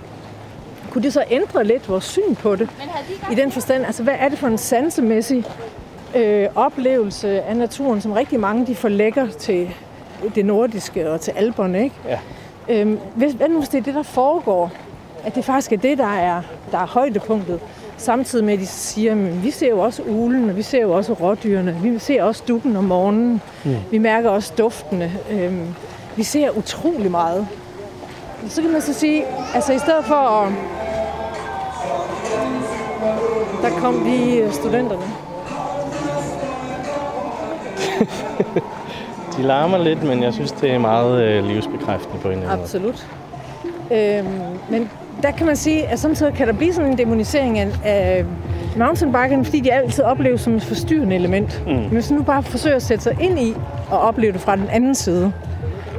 kunne 0.98 1.03
det 1.03 1.14
så 1.14 1.24
ændre 1.30 1.64
lidt 1.64 1.90
vores 1.90 2.03
syn 2.03 2.36
på 2.36 2.56
det? 2.56 2.69
I 3.32 3.36
den 3.36 3.52
forstand, 3.52 3.86
altså 3.86 4.03
hvad 4.03 4.14
er 4.19 4.30
det 4.30 4.38
for 4.38 4.48
en 4.48 4.57
sansemæssig 4.57 5.45
øh, 6.15 6.48
oplevelse 6.56 7.41
af 7.41 7.57
naturen, 7.57 8.02
som 8.02 8.11
rigtig 8.11 8.40
mange 8.40 8.68
de 8.68 8.76
forlægger 8.76 9.28
til 9.28 9.69
det 10.36 10.45
nordiske 10.45 11.11
og 11.11 11.22
til 11.22 11.32
alberne, 11.32 11.84
ikke? 11.84 11.95
Ja. 12.07 12.19
Øhm, 12.69 12.99
hvis, 13.15 13.34
hvad 13.34 13.49
nu 13.49 13.57
hvis 13.57 13.69
det 13.69 13.78
er 13.78 13.84
det, 13.84 13.94
der 13.94 14.03
foregår? 14.03 14.72
At 15.24 15.36
det 15.36 15.45
faktisk 15.45 15.72
er 15.72 15.78
det, 15.78 15.98
der 15.98 16.15
er, 16.15 16.41
der 16.72 16.78
er 16.78 16.88
højdepunktet. 16.88 17.60
Samtidig 17.98 18.45
med, 18.45 18.53
at 18.53 18.60
de 18.60 18.68
siger, 18.68 19.11
at 19.11 19.44
vi 19.44 19.52
ser 19.52 19.69
jo 19.69 19.80
også 19.80 20.03
ulen, 20.03 20.49
og 20.49 20.57
vi 20.57 20.61
ser 20.61 20.82
jo 20.82 20.91
også 20.91 21.14
rådyrene, 21.14 21.80
vi 21.84 21.99
ser 21.99 22.24
også 22.24 22.44
dukken 22.48 22.76
om 22.76 22.84
morgenen, 22.84 23.41
mm. 23.65 23.76
vi 23.91 23.98
mærker 23.98 24.30
også 24.30 24.53
duftene. 24.57 25.11
Øhm, 25.32 25.68
vi 26.15 26.24
ser 26.24 26.49
utrolig 26.57 27.11
meget. 27.11 27.48
Så 28.49 28.61
kan 28.61 28.72
man 28.72 28.82
så 28.82 28.94
sige, 28.94 29.26
altså 29.53 29.74
i 29.74 29.80
stedet 29.80 30.06
for 30.06 30.15
at... 30.15 30.77
Der 33.68 33.80
kom 33.80 34.03
lige 34.03 34.52
studenterne. 34.52 35.02
De 39.38 39.44
larmer 39.44 39.77
lidt, 39.77 40.03
men 40.03 40.23
jeg 40.23 40.34
synes, 40.34 40.52
det 40.52 40.72
er 40.72 40.80
meget 40.80 41.23
øh, 41.23 41.45
livsbekræftende 41.45 42.19
på 42.22 42.27
en 42.27 42.34
eller 42.34 42.52
anden 42.52 42.57
måde. 42.57 42.64
Absolut. 42.64 43.07
Øhm, 43.91 44.27
men 44.69 44.89
der 45.23 45.31
kan 45.31 45.45
man 45.45 45.56
sige, 45.56 45.88
at 45.88 45.99
samtidig 45.99 46.34
kan 46.34 46.48
der 46.48 46.53
blive 46.53 46.73
sådan 46.73 46.91
en 46.91 46.98
demonisering 46.98 47.60
af, 47.60 47.68
af 47.84 48.26
mountainbikerne, 48.77 49.45
fordi 49.45 49.60
de 49.60 49.73
altid 49.73 50.03
opleves 50.03 50.41
som 50.41 50.56
et 50.56 50.64
forstyrrende 50.64 51.15
element. 51.15 51.61
Mm. 51.65 51.72
Men 51.73 51.88
hvis 51.88 52.10
man 52.10 52.18
nu 52.19 52.23
bare 52.23 52.44
forsøger 52.44 52.76
at 52.76 52.84
sætte 52.84 53.03
sig 53.03 53.18
ind 53.22 53.39
i 53.39 53.56
og 53.89 53.99
opleve 53.99 54.34
det 54.34 54.41
fra 54.41 54.56
den 54.56 54.68
anden 54.72 54.95
side, 54.95 55.34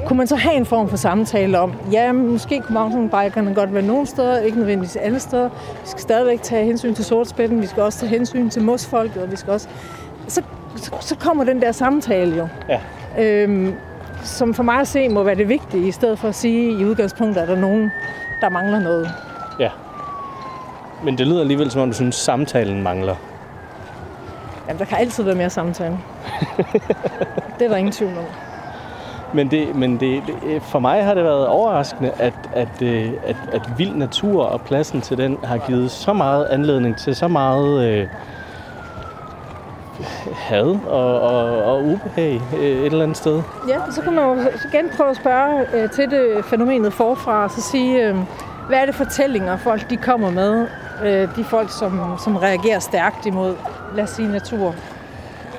kunne 0.08 0.16
man 0.16 0.26
så 0.26 0.36
have 0.36 0.54
en 0.54 0.66
form 0.66 0.88
for 0.88 0.96
samtale 0.96 1.58
om, 1.58 1.72
ja, 1.92 2.12
måske 2.12 2.60
kunne 2.60 2.74
mountainbikerne 2.74 3.54
godt 3.54 3.74
være 3.74 3.82
nogle 3.82 4.06
steder, 4.06 4.38
ikke 4.38 4.58
nødvendigvis 4.58 4.96
alle 4.96 5.20
steder. 5.20 5.48
Vi 5.82 5.86
skal 5.86 6.00
stadigvæk 6.00 6.42
tage 6.42 6.64
hensyn 6.64 6.94
til 6.94 7.04
sortspætten, 7.04 7.62
vi 7.62 7.66
skal 7.66 7.82
også 7.82 7.98
tage 7.98 8.10
hensyn 8.10 8.50
til 8.50 8.62
mosfolket, 8.62 9.22
og 9.22 9.30
vi 9.30 9.36
skal 9.36 9.52
også... 9.52 9.68
Så, 10.28 10.42
så, 10.76 10.90
så 11.00 11.16
kommer 11.16 11.44
den 11.44 11.62
der 11.62 11.72
samtale 11.72 12.36
jo. 12.36 12.48
Ja. 12.68 12.80
Øhm, 13.18 13.74
som 14.22 14.54
for 14.54 14.62
mig 14.62 14.80
at 14.80 14.88
se 14.88 15.08
må 15.08 15.22
være 15.22 15.34
det 15.34 15.48
vigtige, 15.48 15.88
i 15.88 15.92
stedet 15.92 16.18
for 16.18 16.28
at 16.28 16.34
sige 16.34 16.80
i 16.80 16.84
udgangspunktet, 16.84 17.42
at 17.42 17.48
der 17.48 17.56
er 17.56 17.60
nogen, 17.60 17.90
der 18.40 18.48
mangler 18.48 18.78
noget. 18.78 19.10
Ja. 19.60 19.70
Men 21.04 21.18
det 21.18 21.26
lyder 21.26 21.40
alligevel, 21.40 21.70
som 21.70 21.82
om 21.82 21.88
du 21.88 21.94
synes, 21.94 22.14
samtalen 22.14 22.82
mangler. 22.82 23.14
Jamen, 24.68 24.78
der 24.78 24.84
kan 24.84 24.98
altid 24.98 25.24
være 25.24 25.34
mere 25.34 25.50
samtale. 25.50 25.98
det 27.58 27.64
er 27.64 27.68
der 27.68 27.76
ingen 27.76 27.92
tvivl 27.92 28.18
om. 28.18 28.47
Men, 29.32 29.50
det, 29.50 29.74
men 29.74 30.00
det, 30.00 30.22
det, 30.26 30.62
for 30.62 30.78
mig 30.78 31.04
har 31.04 31.14
det 31.14 31.24
været 31.24 31.46
overraskende, 31.46 32.10
at, 32.18 32.34
at, 32.52 32.82
øh, 32.82 33.12
at, 33.26 33.36
at 33.52 33.62
vild 33.78 33.94
natur 33.94 34.44
og 34.44 34.60
pladsen 34.60 35.00
til 35.00 35.18
den 35.18 35.38
har 35.44 35.58
givet 35.58 35.90
så 35.90 36.12
meget 36.12 36.44
anledning 36.44 36.96
til 36.96 37.16
så 37.16 37.28
meget 37.28 37.88
øh, 37.88 38.06
had 40.34 40.78
og, 40.88 41.20
og, 41.20 41.62
og 41.62 41.84
ubehag 41.84 42.40
øh, 42.56 42.60
et 42.60 42.86
eller 42.86 43.02
andet 43.02 43.16
sted. 43.16 43.42
Ja, 43.68 43.78
så 43.90 44.02
kan 44.02 44.12
man 44.12 44.24
jo 44.24 44.34
igen 44.72 44.90
prøve 44.96 45.10
at 45.10 45.16
spørge 45.16 45.66
øh, 45.74 45.90
til 45.90 46.10
det 46.10 46.44
fænomenet 46.44 46.92
forfra, 46.92 47.44
og 47.44 47.50
så 47.50 47.62
sige, 47.62 48.08
øh, 48.08 48.16
hvad 48.68 48.78
er 48.78 48.86
det 48.86 48.94
fortællinger, 48.94 49.56
folk 49.56 49.90
de 49.90 49.96
kommer 49.96 50.30
med? 50.30 50.66
Øh, 51.04 51.36
de 51.36 51.44
folk, 51.44 51.70
som, 51.70 52.00
som 52.24 52.36
reagerer 52.36 52.78
stærkt 52.78 53.26
imod, 53.26 53.54
lad 53.94 54.04
os 54.04 54.10
sige, 54.10 54.28
natur, 54.28 54.74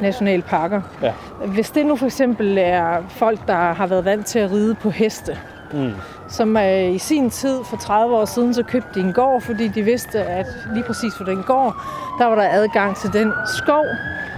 nationalparker. 0.02 0.82
Ja. 1.02 1.12
Hvis 1.46 1.70
det 1.72 1.86
nu 1.86 1.96
for 1.96 2.06
eksempel 2.06 2.58
er 2.62 2.98
folk, 3.10 3.48
der 3.48 3.74
har 3.74 3.88
været 3.88 4.06
vant 4.06 4.26
til 4.26 4.40
at 4.40 4.52
ride 4.52 4.76
på 4.76 4.90
heste, 4.90 5.38
Mm. 5.74 5.92
som 6.30 6.58
øh, 6.58 6.92
i 6.92 6.98
sin 6.98 7.30
tid 7.30 7.60
for 7.66 7.78
30 7.78 8.16
år 8.16 8.26
siden, 8.26 8.54
så 8.54 8.64
købte 8.64 9.00
de 9.00 9.06
en 9.08 9.14
gård, 9.14 9.42
fordi 9.42 9.68
de 9.68 9.82
vidste, 9.82 10.20
at 10.24 10.46
lige 10.74 10.84
præcis 10.84 11.14
for 11.18 11.24
den 11.24 11.44
gård, 11.44 11.76
der 12.20 12.26
var 12.26 12.36
der 12.36 12.48
adgang 12.52 12.96
til 12.98 13.14
den 13.14 13.32
skov, 13.58 13.86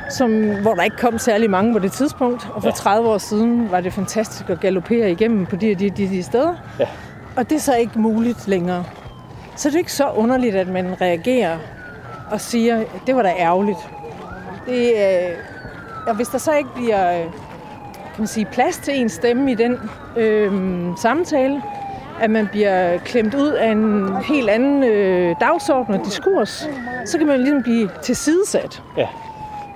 som, 0.10 0.50
hvor 0.62 0.74
der 0.74 0.84
ikke 0.84 0.98
kom 0.98 1.18
særlig 1.18 1.50
mange 1.50 1.74
på 1.74 1.80
det 1.80 1.92
tidspunkt. 1.92 2.48
Og 2.54 2.62
for 2.62 2.70
Ja. 2.70 2.74
30 2.76 3.10
år 3.10 3.18
siden 3.18 3.72
var 3.72 3.82
det 3.82 3.94
fantastisk 3.94 4.50
at 4.50 4.60
galopere 4.60 5.12
igennem 5.12 5.46
på 5.46 5.56
de 5.56 5.72
og 5.72 5.80
de, 5.80 5.90
de, 5.90 6.08
de 6.10 6.24
steder. 6.24 6.54
Ja. 6.80 6.86
Og 7.36 7.50
det 7.50 7.56
er 7.56 7.60
så 7.60 7.76
ikke 7.76 8.00
muligt 8.00 8.48
længere. 8.48 8.84
Så 9.56 9.70
det 9.70 9.76
er 9.76 9.80
ikke 9.80 9.94
så 9.94 10.10
underligt, 10.10 10.56
at 10.56 10.68
man 10.68 11.02
reagerer 11.02 11.58
og 12.32 12.42
siger, 12.42 12.84
det 13.08 13.16
var 13.16 13.22
da 13.24 13.34
ærgerligt. 13.40 13.80
Det, 14.68 14.92
øh, 14.98 15.38
og 16.08 16.16
hvis 16.16 16.28
der 16.28 16.38
så 16.38 16.54
ikke 16.54 16.70
bliver 16.76 17.20
øh, 17.20 17.26
kan 18.12 18.22
man 18.22 18.28
sige, 18.28 18.46
plads 18.46 18.78
til 18.78 19.02
en 19.02 19.10
stemme 19.10 19.52
i 19.52 19.56
den 19.56 19.80
øh, 20.18 20.52
samtale, 20.98 21.62
at 22.22 22.30
man 22.30 22.48
bliver 22.48 22.98
klemt 22.98 23.36
ud 23.36 23.48
af 23.48 23.72
en 23.72 24.16
helt 24.24 24.50
anden 24.50 24.84
øh, 24.84 25.36
dagsorden 25.40 25.96
og 25.96 26.06
diskurs, 26.06 26.70
så 27.06 27.18
kan 27.18 27.28
man 27.28 27.40
ligesom 27.40 27.64
blive 27.64 27.90
tilsidesat. 28.02 28.84
Ja. 28.98 29.08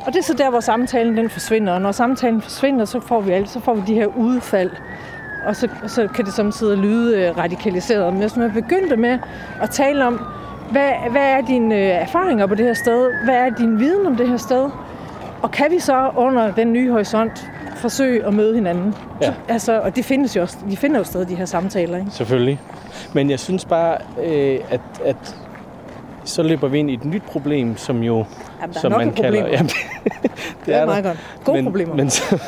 Og 0.06 0.14
det 0.14 0.20
er 0.20 0.24
så 0.24 0.34
der, 0.34 0.50
hvor 0.50 0.60
samtalen 0.60 1.18
den 1.18 1.30
forsvinder. 1.30 1.74
Og 1.74 1.82
når 1.82 1.92
samtalen 1.92 2.42
forsvinder, 2.42 2.86
så 2.86 3.00
får 3.00 3.22
vi, 3.22 3.32
alt, 3.32 3.50
så 3.50 3.60
får 3.60 3.74
vi 3.74 3.82
de 3.88 3.94
her 3.94 4.06
udfald. 4.06 4.72
Og 5.46 5.56
så, 5.56 5.68
og 5.84 5.90
så 5.90 6.08
kan 6.08 6.26
det 6.26 6.34
samtidig 6.34 6.78
lyde 6.78 7.18
øh, 7.18 7.38
radikaliseret. 7.38 8.14
Men 8.14 8.22
hvis 8.22 8.36
man 8.36 8.52
begyndte 8.52 8.98
med 8.98 9.20
at 9.62 9.70
tale 9.70 10.06
om, 10.06 10.20
hvad, 10.72 10.92
hvad 11.12 11.22
er 11.22 11.42
dine 11.42 11.76
øh, 11.76 11.82
erfaringer 11.82 12.46
på 12.46 12.56
det 12.56 12.66
her 12.66 12.74
sted? 12.74 13.12
Hvad 13.24 13.36
er 13.36 13.50
din 13.50 13.80
viden 13.80 14.06
om 14.06 14.16
det 14.16 14.30
her 14.30 14.38
sted? 14.38 14.70
Og 15.46 15.52
kan 15.52 15.66
vi 15.72 15.80
så 15.80 16.10
under 16.16 16.52
den 16.52 16.74
nye 16.74 16.92
horisont 16.92 17.52
forsøge 17.76 18.26
at 18.26 18.34
møde 18.34 18.56
hinanden? 18.56 18.96
Ja. 19.22 19.26
Så, 19.26 19.34
altså, 19.48 19.80
og 19.80 19.96
det 19.96 20.06
findes 20.06 20.36
jo 20.36 20.42
også, 20.42 20.58
de 20.70 20.78
finder 20.78 20.98
jo 20.98 21.04
stadig 21.04 21.30
de 21.30 21.36
her 21.36 21.46
samtaler. 21.46 21.98
Ikke? 21.98 22.12
Selvfølgelig. 22.12 22.60
Men 23.14 23.30
jeg 23.30 23.40
synes 23.40 23.66
bare, 23.66 23.98
øh, 24.24 24.60
at, 24.70 24.82
at 25.06 25.36
så 26.24 26.44
løber 26.44 26.68
vi 26.68 26.80
ind 26.80 26.90
i 26.90 26.94
et 26.94 27.06
nyt 27.06 27.24
problem, 27.24 27.78
som 27.78 28.04
jo, 28.04 28.16
Jamen, 28.62 28.74
der 28.74 28.80
er 28.80 28.82
som 28.82 28.92
nok 28.92 29.00
man 29.00 29.14
kalder... 29.14 29.48
Jamen, 29.48 29.68
det, 30.04 30.32
Det 30.66 30.76
er, 30.76 30.80
der. 30.80 30.86
meget 30.86 31.04
godt. 31.04 31.18
Gode 31.44 31.58
men, 31.58 31.66
problemer. 31.66 31.96
Men 31.96 32.10
så, 32.10 32.42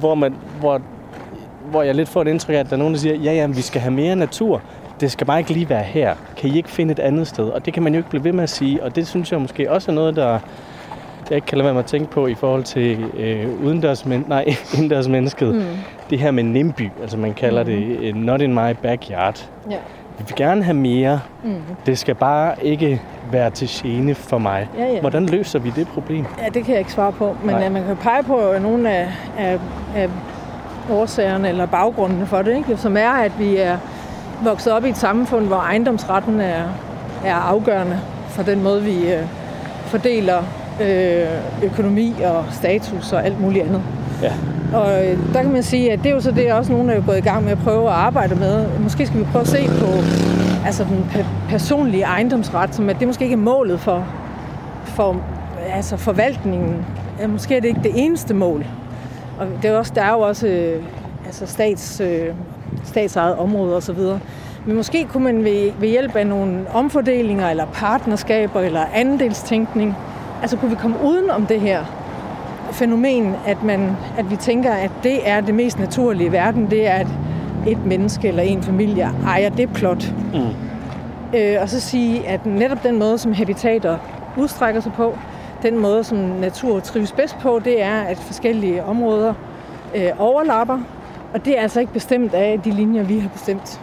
hvor, 0.00 0.14
man, 0.14 0.34
hvor, 0.60 0.80
hvor 1.70 1.82
jeg 1.82 1.94
lidt 1.94 2.08
får 2.08 2.22
et 2.22 2.28
indtryk 2.28 2.54
af, 2.54 2.58
at 2.58 2.66
der 2.66 2.72
er 2.72 2.78
nogen, 2.78 2.94
der 2.94 3.00
siger, 3.00 3.14
ja, 3.14 3.32
ja, 3.32 3.46
vi 3.46 3.62
skal 3.62 3.80
have 3.80 3.92
mere 3.92 4.16
natur. 4.16 4.62
Det 5.00 5.12
skal 5.12 5.26
bare 5.26 5.38
ikke 5.38 5.52
lige 5.52 5.68
være 5.68 5.82
her. 5.82 6.14
Kan 6.36 6.50
I 6.50 6.56
ikke 6.56 6.70
finde 6.70 6.92
et 6.92 6.98
andet 6.98 7.26
sted? 7.26 7.48
Og 7.48 7.66
det 7.66 7.74
kan 7.74 7.82
man 7.82 7.94
jo 7.94 7.98
ikke 7.98 8.10
blive 8.10 8.24
ved 8.24 8.32
med 8.32 8.42
at 8.42 8.50
sige. 8.50 8.82
Og 8.82 8.96
det 8.96 9.06
synes 9.06 9.32
jeg 9.32 9.40
måske 9.40 9.70
også 9.70 9.90
er 9.90 9.94
noget, 9.94 10.16
der 10.16 10.38
jeg 11.30 11.36
ikke 11.36 11.46
kan 11.46 11.58
lade 11.58 11.64
være 11.64 11.74
med 11.74 11.82
at 11.82 11.86
tænke 11.86 12.10
på 12.10 12.26
i 12.26 12.34
forhold 12.34 12.64
til 12.64 13.04
øh, 13.16 13.64
udendørs, 13.64 14.06
men, 14.06 14.24
nej, 14.28 14.44
indendørs 14.74 15.08
mennesket. 15.08 15.54
Mm. 15.54 15.64
Det 16.10 16.18
her 16.18 16.30
med 16.30 16.42
NIMBY, 16.42 16.90
altså 17.02 17.16
man 17.16 17.34
kalder 17.34 17.64
mm. 17.64 17.70
det 17.70 17.98
øh, 18.00 18.14
not 18.14 18.40
in 18.40 18.54
my 18.54 18.72
backyard. 18.82 19.48
Ja. 19.70 19.76
Vi 20.18 20.24
vil 20.26 20.36
gerne 20.36 20.62
have 20.62 20.74
mere. 20.74 21.20
Mm. 21.44 21.54
Det 21.86 21.98
skal 21.98 22.14
bare 22.14 22.64
ikke 22.64 23.02
være 23.32 23.50
til 23.50 23.68
gene 23.68 24.14
for 24.14 24.38
mig. 24.38 24.68
Ja, 24.78 24.84
ja. 24.84 25.00
Hvordan 25.00 25.26
løser 25.26 25.58
vi 25.58 25.70
det 25.76 25.88
problem? 25.88 26.24
Ja, 26.42 26.48
det 26.48 26.64
kan 26.64 26.72
jeg 26.72 26.78
ikke 26.78 26.92
svare 26.92 27.12
på. 27.12 27.36
Men 27.44 27.54
Nej. 27.54 27.62
ja, 27.62 27.68
man 27.68 27.84
kan 27.84 27.96
pege 27.96 28.22
på 28.22 28.54
nogle 28.60 28.90
af, 28.90 29.08
af, 29.38 29.58
af 29.96 30.08
årsagerne 30.90 31.48
eller 31.48 31.66
baggrundene 31.66 32.26
for 32.26 32.42
det, 32.42 32.56
ikke? 32.56 32.76
som 32.76 32.96
er, 32.96 33.10
at 33.10 33.32
vi 33.38 33.56
er 33.56 33.78
vokset 34.44 34.72
op 34.72 34.84
i 34.84 34.88
et 34.88 34.96
samfund, 34.96 35.46
hvor 35.46 35.56
ejendomsretten 35.56 36.40
er, 36.40 36.62
er 37.24 37.34
afgørende 37.34 38.00
for 38.28 38.42
den 38.42 38.62
måde, 38.62 38.82
vi 38.82 39.12
øh, 39.12 39.22
fordeler 39.86 40.42
øh, 40.82 41.26
økonomi 41.64 42.14
og 42.24 42.44
status 42.52 43.12
og 43.12 43.24
alt 43.26 43.40
muligt 43.40 43.64
andet. 43.64 43.82
Ja. 44.22 44.32
Og 44.74 45.06
øh, 45.06 45.18
der 45.34 45.42
kan 45.42 45.52
man 45.52 45.62
sige, 45.62 45.92
at 45.92 45.98
det 46.02 46.10
er 46.10 46.14
jo 46.14 46.20
så 46.20 46.30
det, 46.30 46.52
også 46.52 46.72
nogen 46.72 46.90
er 46.90 47.00
gået 47.00 47.18
i 47.18 47.20
gang 47.20 47.44
med 47.44 47.52
at 47.52 47.58
prøve 47.58 47.86
at 47.88 47.94
arbejde 47.94 48.34
med. 48.34 48.66
Måske 48.82 49.06
skal 49.06 49.18
vi 49.18 49.24
prøve 49.24 49.40
at 49.42 49.48
se 49.48 49.66
på 49.68 49.86
altså 50.66 50.84
den 50.84 51.06
pe- 51.14 51.50
personlige 51.50 52.02
ejendomsret, 52.02 52.74
som 52.74 52.88
at 52.88 52.96
det 52.98 53.06
måske 53.08 53.24
ikke 53.24 53.32
er 53.34 53.38
målet 53.38 53.80
for, 53.80 54.04
for 54.84 55.16
altså 55.74 55.96
forvaltningen. 55.96 56.86
Ja, 57.20 57.26
Måske 57.26 57.56
er 57.56 57.60
det 57.60 57.68
ikke 57.68 57.80
det 57.82 57.92
eneste 57.94 58.34
mål. 58.34 58.64
Og 59.38 59.46
det 59.62 59.70
er 59.70 59.78
også, 59.78 59.92
der 59.94 60.02
er 60.02 60.12
jo 60.12 60.20
også 60.20 60.46
øh, 60.46 60.82
altså 61.26 61.46
stats, 61.46 62.00
øh, 62.00 62.26
statsejet 62.84 63.36
områder 63.36 63.76
osv. 63.76 63.98
Men 64.66 64.76
måske 64.76 65.04
kunne 65.04 65.24
man 65.24 65.44
ved, 65.44 65.70
ved 65.80 65.88
hjælp 65.88 66.16
af 66.16 66.26
nogle 66.26 66.60
omfordelinger, 66.74 67.50
eller 67.50 67.66
partnerskaber, 67.72 68.60
eller 68.60 68.80
andelstænkning, 68.94 69.96
altså 70.40 70.56
kunne 70.56 70.70
vi 70.70 70.76
komme 70.76 70.96
uden 71.04 71.30
om 71.30 71.46
det 71.46 71.60
her 71.60 71.84
fænomen, 72.72 73.34
at, 73.46 73.62
man, 73.62 73.96
at 74.18 74.30
vi 74.30 74.36
tænker, 74.36 74.72
at 74.72 74.90
det 75.02 75.28
er 75.28 75.40
det 75.40 75.54
mest 75.54 75.78
naturlige 75.78 76.26
i 76.28 76.32
verden, 76.32 76.70
det 76.70 76.86
er, 76.86 76.94
at 76.94 77.06
et 77.66 77.86
menneske 77.86 78.28
eller 78.28 78.42
en 78.42 78.62
familie 78.62 79.10
ejer 79.26 79.48
det 79.48 79.72
plot. 79.72 80.12
Mm. 80.34 81.38
Øh, 81.38 81.56
og 81.60 81.68
så 81.68 81.80
sige, 81.80 82.28
at 82.28 82.46
netop 82.46 82.82
den 82.82 82.98
måde, 82.98 83.18
som 83.18 83.32
habitater 83.32 83.98
udstrækker 84.36 84.80
sig 84.80 84.92
på, 84.92 85.18
den 85.62 85.78
måde, 85.78 86.04
som 86.04 86.18
natur 86.18 86.80
trives 86.80 87.12
bedst 87.12 87.38
på, 87.38 87.60
det 87.64 87.82
er, 87.82 88.00
at 88.00 88.18
forskellige 88.18 88.84
områder 88.84 89.34
øh, 89.94 90.10
overlapper. 90.18 90.78
Og 91.34 91.44
det 91.44 91.58
er 91.58 91.62
altså 91.62 91.80
ikke 91.80 91.92
bestemt 91.92 92.34
af 92.34 92.60
de 92.64 92.70
linjer, 92.70 93.02
vi 93.02 93.18
har 93.18 93.28
bestemt 93.28 93.80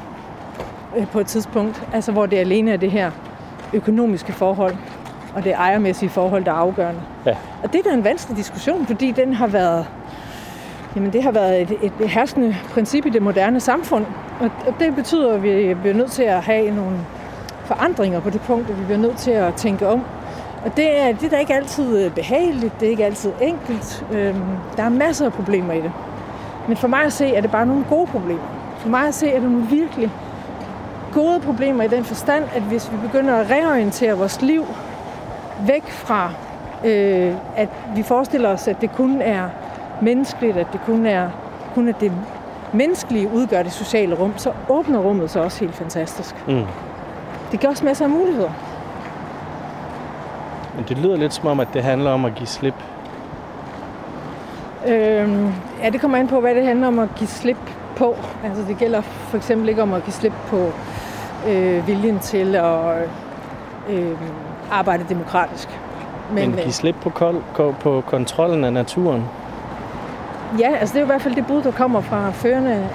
øh, 0.97 1.07
på 1.07 1.19
et 1.19 1.27
tidspunkt. 1.27 1.83
Altså 1.93 2.11
hvor 2.11 2.25
det 2.25 2.37
alene 2.37 2.71
er 2.71 2.77
det 2.77 2.91
her 2.91 3.11
økonomiske 3.73 4.33
forhold 4.33 4.75
og 5.35 5.43
det 5.43 5.53
ejermæssige 5.53 6.09
forhold, 6.09 6.45
der 6.45 6.51
er 6.51 6.55
afgørende. 6.55 7.01
Ja. 7.25 7.35
Og 7.63 7.73
det 7.73 7.79
er 7.79 7.89
da 7.89 7.95
en 7.95 8.03
vanskelig 8.03 8.37
diskussion, 8.37 8.85
fordi 8.85 9.11
den 9.11 9.33
har 9.33 9.47
været, 9.47 9.85
jamen 10.95 11.13
det 11.13 11.23
har 11.23 11.31
været 11.31 11.61
et, 11.61 11.77
et 11.81 12.09
herskende 12.09 12.55
princip 12.73 13.05
i 13.05 13.09
det 13.09 13.21
moderne 13.21 13.59
samfund. 13.59 14.05
Og 14.39 14.49
det 14.79 14.95
betyder, 14.95 15.33
at 15.33 15.43
vi 15.43 15.73
bliver 15.73 15.95
nødt 15.95 16.11
til 16.11 16.23
at 16.23 16.41
have 16.41 16.71
nogle 16.71 16.97
forandringer 17.65 18.19
på 18.19 18.29
det 18.29 18.41
punkt, 18.41 18.69
at 18.69 18.79
vi 18.79 18.85
bliver 18.85 18.99
nødt 18.99 19.17
til 19.17 19.31
at 19.31 19.53
tænke 19.53 19.87
om. 19.87 20.01
Og 20.65 20.77
det 20.77 20.99
er, 21.01 21.13
det 21.13 21.23
er 21.23 21.29
da 21.29 21.37
ikke 21.37 21.53
altid 21.53 22.09
behageligt, 22.09 22.79
det 22.79 22.85
er 22.85 22.89
ikke 22.89 23.05
altid 23.05 23.31
enkelt. 23.41 24.05
Øhm, 24.11 24.41
der 24.77 24.83
er 24.83 24.89
masser 24.89 25.25
af 25.25 25.33
problemer 25.33 25.73
i 25.73 25.81
det. 25.81 25.91
Men 26.67 26.77
for 26.77 26.87
mig 26.87 27.03
at 27.03 27.13
se, 27.13 27.35
er 27.35 27.41
det 27.41 27.51
bare 27.51 27.65
nogle 27.65 27.85
gode 27.89 28.07
problemer. 28.07 28.41
For 28.77 28.89
mig 28.89 29.07
at 29.07 29.13
se, 29.13 29.29
er 29.29 29.39
det 29.39 29.49
nogle 29.49 29.67
virkelig 29.69 30.11
gode 31.13 31.39
problemer 31.39 31.83
i 31.83 31.87
den 31.87 32.05
forstand, 32.05 32.43
at 32.55 32.61
hvis 32.61 32.91
vi 32.91 32.97
begynder 33.07 33.35
at 33.35 33.51
reorientere 33.51 34.17
vores 34.17 34.41
liv 34.41 34.65
væk 35.59 35.87
fra, 35.87 36.29
øh, 36.85 37.33
at 37.55 37.69
vi 37.95 38.03
forestiller 38.03 38.49
os, 38.49 38.67
at 38.67 38.81
det 38.81 38.91
kun 38.91 39.21
er 39.21 39.49
menneskeligt, 40.01 40.57
at 40.57 40.67
det 40.73 40.81
kun 40.85 41.05
er, 41.05 41.29
kun 41.75 41.87
er 41.87 41.93
det 41.93 42.11
menneskelige 42.73 43.29
udgør 43.33 43.63
det 43.63 43.71
sociale 43.71 44.15
rum, 44.15 44.33
så 44.37 44.51
åbner 44.69 44.99
rummet 44.99 45.29
sig 45.29 45.41
også 45.41 45.59
helt 45.59 45.75
fantastisk. 45.75 46.35
Mm. 46.47 46.63
Det 47.51 47.59
giver 47.59 47.71
også 47.71 47.85
masser 47.85 48.05
af 48.05 48.11
muligheder. 48.11 48.51
Men 50.75 50.85
det 50.89 50.97
lyder 50.97 51.17
lidt 51.17 51.33
som 51.33 51.47
om, 51.47 51.59
at 51.59 51.67
det 51.73 51.83
handler 51.83 52.11
om 52.11 52.25
at 52.25 52.35
give 52.35 52.47
slip. 52.47 52.83
Øhm, 54.87 55.53
ja, 55.83 55.89
det 55.89 56.01
kommer 56.01 56.17
an 56.17 56.27
på, 56.27 56.39
hvad 56.39 56.55
det 56.55 56.65
handler 56.65 56.87
om 56.87 56.99
at 56.99 57.09
give 57.15 57.27
slip 57.27 57.57
på. 57.95 58.15
Altså, 58.43 58.63
det 58.67 58.77
gælder 58.77 59.01
for 59.01 59.37
eksempel 59.37 59.69
ikke 59.69 59.81
om 59.81 59.93
at 59.93 60.03
give 60.03 60.13
slip 60.13 60.33
på 60.47 60.71
øh, 61.47 61.87
viljen 61.87 62.19
til 62.19 62.55
at 62.55 62.97
øh, 63.89 64.17
arbejde 64.71 65.05
demokratisk. 65.09 65.69
Men, 66.29 66.35
Men, 66.35 66.45
Men 66.45 66.55
give 66.55 66.65
øh, 66.65 66.71
slip 66.71 66.95
på, 67.01 67.09
kol- 67.09 67.43
ko- 67.53 67.75
på 67.79 68.03
kontrollen 68.07 68.63
af 68.63 68.73
naturen. 68.73 69.23
Ja, 70.59 70.75
altså 70.75 70.93
det 70.93 70.99
er 70.99 71.01
jo 71.01 71.05
i 71.05 71.11
hvert 71.11 71.21
fald 71.21 71.35
det 71.35 71.47
bud, 71.47 71.61
der 71.63 71.71
kommer 71.71 72.01
fra 72.01 72.31
førende 72.31 72.89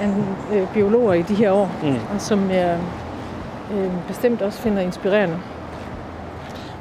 øh, 0.52 0.68
biologer 0.74 1.12
i 1.12 1.22
de 1.22 1.34
her 1.34 1.50
år, 1.52 1.70
mm. 1.82 1.94
og 2.14 2.20
som 2.20 2.50
jeg 2.50 2.78
øh, 3.74 3.90
bestemt 4.08 4.42
også 4.42 4.58
finder 4.58 4.82
inspirerende. 4.82 5.36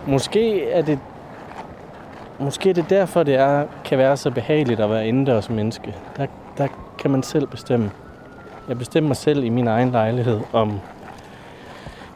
Måske 0.07 0.69
er 0.71 0.81
det 0.81 0.99
Måske 2.41 2.69
er 2.69 2.73
det 2.73 2.89
derfor, 2.89 3.23
det 3.23 3.35
er, 3.35 3.65
kan 3.85 3.97
være 3.97 4.17
så 4.17 4.31
behageligt 4.31 4.79
at 4.79 4.89
være 4.89 5.07
indendørs 5.07 5.49
menneske. 5.49 5.95
Der, 6.17 6.25
der 6.57 6.67
kan 6.99 7.11
man 7.11 7.23
selv 7.23 7.47
bestemme. 7.47 7.91
Jeg 8.69 8.77
bestemmer 8.77 9.13
selv 9.13 9.43
i 9.43 9.49
min 9.49 9.67
egen 9.67 9.91
lejlighed, 9.91 10.39
om 10.53 10.79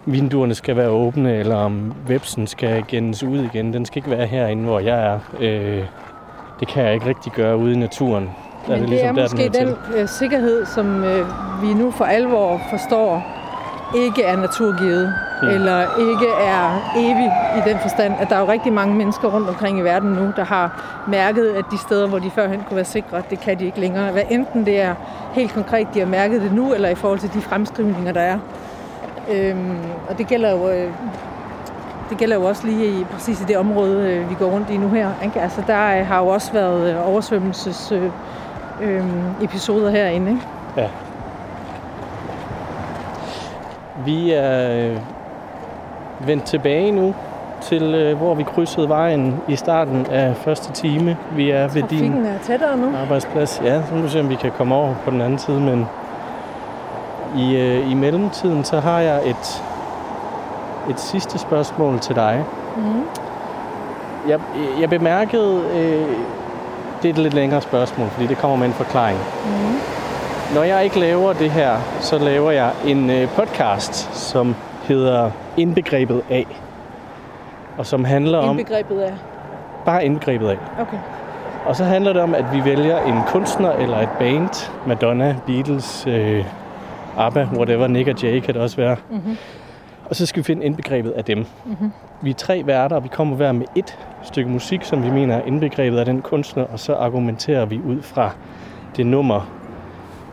vinduerne 0.06 0.56
skal 0.56 0.76
være 0.76 0.90
åbne, 0.90 1.36
eller 1.36 1.56
om 1.56 1.94
websen 2.08 2.48
skal 2.48 2.84
gennes 2.88 3.24
ud 3.24 3.38
igen. 3.38 3.74
Den 3.74 3.86
skal 3.86 3.98
ikke 3.98 4.10
være 4.10 4.28
herinde, 4.28 4.64
hvor 4.64 4.80
jeg 4.80 5.06
er. 5.06 5.20
Øh, 5.40 5.84
det 6.60 6.68
kan 6.68 6.86
jeg 6.86 6.94
ikke 6.94 7.06
rigtig 7.06 7.32
gøre 7.32 7.58
ude 7.58 7.74
i 7.74 7.78
naturen. 7.78 8.30
Der 8.68 8.78
Men 8.78 8.82
det 8.82 8.84
er, 8.84 8.90
ligesom, 8.90 9.16
det 9.16 9.24
er 9.24 9.30
måske 9.30 9.60
den, 9.60 9.68
den 9.68 10.02
øh, 10.02 10.08
sikkerhed, 10.08 10.66
som 10.66 11.04
øh, 11.04 11.26
vi 11.62 11.74
nu 11.74 11.92
for 11.92 12.06
alvor 12.06 12.62
forstår, 12.70 13.24
ikke 13.96 14.24
er 14.24 14.38
naturgivet, 14.38 15.14
mm. 15.42 15.48
eller 15.48 15.82
ikke 16.00 16.28
er 16.42 16.92
evig 16.96 17.32
i 17.58 17.70
den 17.70 17.80
forstand, 17.82 18.14
at 18.20 18.30
der 18.30 18.36
er 18.36 18.40
jo 18.40 18.52
rigtig 18.52 18.74
mange 18.74 18.96
mennesker 18.96 19.28
rundt 19.28 19.50
omkring 19.50 19.80
i 19.80 19.82
verden 19.82 20.10
nu, 20.10 20.32
der 20.36 20.44
har 20.44 20.84
mærket, 21.08 21.50
at 21.50 21.66
de 21.72 21.78
steder, 21.78 22.08
hvor 22.08 22.20
de 22.20 22.32
førhen 22.32 22.64
kunne 22.68 22.76
være 22.76 22.86
sikre, 22.86 23.22
det 23.30 23.40
kan 23.40 23.60
de 23.60 23.66
ikke 23.66 23.80
længere. 23.80 24.12
Hvad 24.12 24.24
enten 24.30 24.66
det 24.66 24.82
er 24.82 24.96
helt 25.34 25.54
konkret, 25.54 25.88
de 25.94 26.00
har 26.00 26.08
mærket 26.08 26.42
det 26.42 26.54
nu, 26.54 26.74
eller 26.74 26.90
i 26.90 26.96
forhold 26.96 27.20
til 27.20 27.34
de 27.34 27.42
fremskrivninger, 27.42 28.12
der 28.12 28.22
er. 28.22 28.40
Øhm, 29.32 29.78
og 30.10 30.18
det 30.18 30.28
gælder 30.28 30.52
jo... 30.52 30.70
Øh, 30.70 30.92
det 32.10 32.18
gælder 32.18 32.36
jo 32.36 32.44
også 32.44 32.68
lige 32.68 32.86
i 32.86 33.04
præcis 33.04 33.42
i 33.42 33.44
det 33.44 33.58
område, 33.58 34.10
øh, 34.12 34.30
vi 34.30 34.36
går 34.36 34.46
rundt 34.46 34.70
i 34.70 34.78
nu 34.78 34.88
her. 34.90 35.10
Ikke? 35.24 35.42
Altså, 35.42 35.64
der 35.68 36.00
øh, 36.00 36.08
har 36.08 36.20
jo 36.20 36.28
også 36.28 36.54
været 36.54 36.90
øh, 36.90 37.10
oversvømmelses 37.10 37.92
øh, 37.92 38.10
øh, 38.82 39.06
episoder 39.44 39.90
herinde. 39.90 40.32
Ikke? 40.32 40.42
Ja. 40.78 40.88
Vi 44.06 44.32
er 44.32 44.72
øh, 44.72 44.98
vendt 46.28 46.44
tilbage 46.44 46.92
nu 46.92 47.16
til, 47.62 47.84
øh, 47.96 48.18
hvor 48.18 48.34
vi 48.34 48.44
krydsede 48.44 48.90
vejen 48.90 49.36
i 49.48 49.56
starten 49.56 50.06
af 50.12 50.36
første 50.36 50.72
time. 50.72 51.18
Vi 51.36 51.50
er 51.50 51.68
ved 51.68 51.84
din 51.84 52.26
er 52.26 52.38
tættere 52.44 52.78
nu. 52.78 52.98
arbejdsplads. 53.02 53.62
Ja, 53.66 53.82
så 53.90 53.96
må 53.96 54.02
vi 54.02 54.10
se, 54.10 54.20
om 54.20 54.30
vi 54.30 54.36
kan 54.36 54.52
komme 54.58 54.76
over 54.76 54.96
på 55.06 55.12
den 55.12 55.22
anden 55.22 55.40
side. 55.40 55.60
Men 55.60 55.88
i, 57.38 57.56
øh, 57.56 57.92
i 57.92 57.94
mellemtiden, 57.94 58.64
så 58.64 58.80
har 58.80 59.00
jeg 59.00 59.30
et, 59.30 59.64
et 60.90 61.00
sidste 61.00 61.40
spørgsmål 61.40 62.00
til 62.00 62.16
dig. 62.16 62.46
Mm. 62.78 63.04
Jeg, 64.28 64.40
jeg 64.80 64.90
bemærkede, 64.90 65.62
øh, 65.76 66.08
det 67.02 67.10
er 67.10 67.14
et 67.14 67.20
lidt 67.20 67.34
længere 67.34 67.62
spørgsmål, 67.62 68.08
fordi 68.08 68.28
det 68.28 68.38
kommer 68.38 68.58
med 68.58 68.68
en 68.68 68.74
forklaring. 68.74 69.20
Mm. 69.46 69.80
Når 70.56 70.64
jeg 70.64 70.84
ikke 70.84 71.00
laver 71.00 71.34
det 71.34 71.52
her, 71.52 71.78
så 72.00 72.18
laver 72.18 72.52
jeg 72.52 72.72
en 72.86 73.10
øh, 73.10 73.28
podcast, 73.30 74.16
som 74.16 74.56
hedder 74.84 75.32
Indbegrebet 75.58 76.24
af. 76.30 76.62
Og 77.78 77.86
som 77.86 78.06
handler 78.06 78.38
om... 78.38 78.60
Indbegrebet 78.60 79.00
af? 79.00 79.14
Bare 79.86 80.06
indbegrebet 80.06 80.50
af. 80.50 80.58
Okay. 80.82 80.98
Og 81.66 81.76
så 81.76 81.84
handler 81.84 82.14
det 82.14 82.22
om, 82.22 82.36
at 82.36 82.46
vi 82.54 82.66
vælger 82.66 83.00
en 83.00 83.20
kunstner 83.28 83.72
eller 83.72 83.98
et 83.98 84.10
band. 84.20 84.70
Madonna, 84.88 85.36
Beatles, 85.48 86.08
øh, 86.08 86.46
ABBA, 87.18 87.48
whatever, 87.54 87.88
Nick 87.88 88.08
og 88.08 88.24
Jay 88.24 88.40
kan 88.40 88.54
det 88.54 88.62
også 88.62 88.78
være. 88.78 88.96
Mm-hmm. 89.10 89.38
Og 90.06 90.16
så 90.16 90.26
skal 90.26 90.38
vi 90.38 90.44
finde 90.44 90.66
indbegrebet 90.66 91.12
af 91.12 91.26
dem. 91.26 91.38
Mm-hmm. 91.38 91.92
Vi 92.22 92.30
er 92.30 92.34
tre 92.34 92.64
værter, 92.66 92.96
og 92.96 93.04
vi 93.04 93.08
kommer 93.08 93.36
hver 93.36 93.52
med 93.52 93.66
et 93.76 93.98
stykke 94.24 94.50
musik, 94.50 94.84
som 94.84 95.04
vi 95.04 95.10
mener 95.10 95.36
er 95.36 95.46
indbegrebet 95.46 95.98
af 95.98 96.06
den 96.06 96.22
kunstner, 96.22 96.64
og 96.64 96.80
så 96.80 96.94
argumenterer 96.94 97.66
vi 97.66 97.80
ud 97.86 98.02
fra 98.02 98.32
det 98.96 99.06
nummer, 99.06 99.50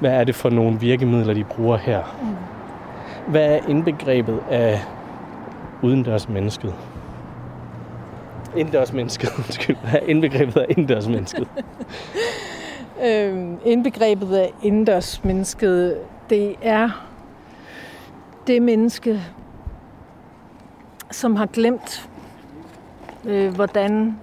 hvad 0.01 0.11
er 0.11 0.25
det 0.25 0.35
for 0.35 0.51
nogle 0.51 0.81
virkemidler, 0.81 1.35
de 1.35 1.45
bruger 1.45 1.77
her? 1.77 2.17
Mm. 2.23 3.31
Hvad 3.31 3.55
er 3.55 3.59
indbegrebet 3.69 4.41
af 4.51 4.81
udendørs 5.83 6.29
mennesket? 6.29 6.75
Indendørs 8.57 8.93
mennesket, 8.93 9.31
undskyld. 9.39 9.77
Hvad 9.83 10.01
er 10.01 10.07
indbegrebet 10.07 10.57
af 10.57 10.67
indendørs 10.69 11.09
mennesket? 11.09 11.49
øhm, 13.07 13.59
indbegrebet 13.65 14.37
af 14.37 14.53
indendørs 14.63 15.25
mennesket, 15.25 15.97
det 16.31 16.57
er 16.63 17.07
det 18.47 18.63
menneske, 18.63 19.21
som 21.11 21.37
har 21.37 21.47
glemt, 21.47 22.11
øh, 23.25 23.55
hvordan 23.55 24.19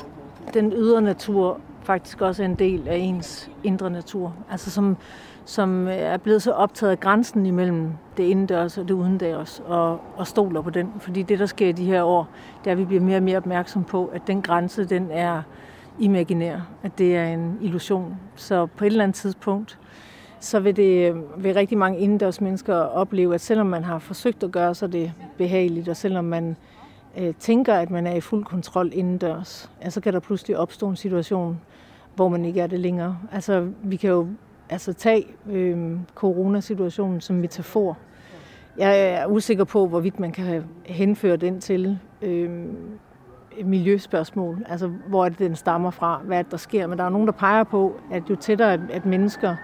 den 0.54 0.74
ydre 0.74 1.02
natur 1.02 1.60
faktisk 1.84 2.22
også 2.22 2.44
er 2.44 2.48
en 2.48 2.56
del 2.56 2.88
af 2.88 2.98
ens 2.98 3.50
indre 3.64 3.90
natur. 3.90 4.34
Altså 4.52 4.72
som 4.72 4.98
som 5.48 5.88
øh, 5.88 5.94
er 5.94 6.18
blevet 6.18 6.42
så 6.42 6.52
optaget 6.52 6.92
af 6.92 7.00
grænsen 7.00 7.46
imellem 7.46 7.92
det 8.18 8.24
indendørs 8.24 8.78
og 8.78 8.88
det 8.88 8.94
udendørs, 8.94 9.62
og, 9.66 10.02
og 10.16 10.28
stoler 10.28 10.62
på 10.62 10.70
den. 10.70 10.94
Fordi 11.00 11.24
det, 11.24 11.40
der 11.40 11.46
sker 11.46 11.68
i 11.68 11.72
de 11.72 11.86
her 11.86 12.04
år, 12.04 12.28
det 12.64 12.70
er, 12.70 12.72
at 12.72 12.78
vi 12.78 12.86
bliver 12.86 13.02
mere 13.02 13.18
og 13.18 13.24
mere 13.24 13.38
opmærksom 13.38 13.84
på, 13.84 14.06
at 14.06 14.28
den 14.28 14.42
grænse, 14.42 14.86
den 14.86 15.08
er 15.12 15.42
imaginær, 16.00 16.60
at 16.84 16.98
det 16.98 17.18
er 17.18 17.26
en 17.26 17.58
illusion. 17.62 18.18
Så 18.36 18.66
på 18.66 18.86
et 18.86 18.88
eller 18.88 19.04
andet 19.04 19.16
tidspunkt, 19.16 19.80
så 20.40 20.60
vil, 20.60 20.76
det, 20.76 21.24
vil 21.38 21.54
rigtig 21.54 21.78
mange 21.78 22.00
indendørs 22.00 22.42
mennesker 22.42 22.76
opleve, 22.76 23.34
at 23.36 23.42
selvom 23.42 23.68
man 23.68 23.84
har 23.84 24.00
forsøgt 24.00 24.44
at 24.44 24.52
gøre 24.52 24.76
sig 24.76 24.92
det 24.92 25.14
behageligt, 25.38 25.90
og 25.90 25.98
selvom 25.98 26.26
man 26.26 26.58
øh, 27.18 27.34
tænker, 27.40 27.74
at 27.74 27.90
man 27.90 28.08
er 28.08 28.16
i 28.16 28.22
fuld 28.22 28.46
kontrol 28.46 28.90
indendørs, 28.94 29.72
ja, 29.84 29.90
så 29.90 30.02
kan 30.02 30.14
der 30.14 30.20
pludselig 30.20 30.58
opstå 30.58 30.90
en 30.90 30.96
situation, 30.96 31.60
hvor 32.16 32.30
man 32.30 32.46
ikke 32.46 32.62
er 32.62 32.68
det 32.68 32.80
længere. 32.80 33.18
Altså, 33.32 33.68
vi 33.84 33.96
kan 33.96 34.10
jo 34.10 34.28
altså 34.70 34.94
tage 34.94 35.26
øh, 35.52 35.98
coronasituationen 36.16 37.22
som 37.22 37.36
metafor. 37.36 37.98
Jeg 38.78 39.00
er 39.00 39.26
usikker 39.26 39.64
på, 39.64 39.88
hvorvidt 39.88 40.20
man 40.20 40.32
kan 40.32 40.64
henføre 40.86 41.38
den 41.38 41.62
til 41.62 42.00
øh, 42.22 42.50
miljøspørgsmål, 43.64 44.66
altså 44.70 44.88
hvor 45.08 45.26
er 45.26 45.30
det, 45.30 45.40
den 45.40 45.56
stammer 45.56 45.92
fra, 45.92 46.22
hvad 46.24 46.38
er 46.38 46.42
det, 46.42 46.52
der 46.52 46.58
sker. 46.58 46.88
Men 46.88 46.98
der 46.98 47.04
er 47.04 47.10
nogen, 47.10 47.28
der 47.28 47.34
peger 47.34 47.64
på, 47.64 47.96
at 48.12 48.24
jo 48.30 48.36
tættere 48.36 48.80
at 48.90 49.06
mennesker 49.06 49.56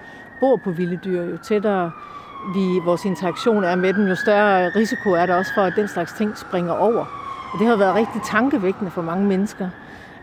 bor 0.43 0.55
på 0.55 0.71
vilde 0.71 0.99
dyr, 1.05 1.21
jo 1.23 1.37
tættere 1.37 1.91
vi, 2.55 2.79
vores 2.85 3.05
interaktion 3.05 3.63
er 3.63 3.75
med 3.75 3.93
dem, 3.93 4.07
jo 4.07 4.15
større 4.15 4.69
risiko 4.69 5.09
er 5.11 5.25
der 5.25 5.35
også 5.35 5.51
for, 5.55 5.61
at 5.61 5.73
den 5.75 5.87
slags 5.87 6.13
ting 6.13 6.37
springer 6.37 6.73
over. 6.73 7.05
Og 7.53 7.59
det 7.59 7.67
har 7.67 7.75
været 7.75 7.95
rigtig 7.95 8.21
tankevækkende 8.25 8.91
for 8.91 9.01
mange 9.01 9.25
mennesker, 9.25 9.69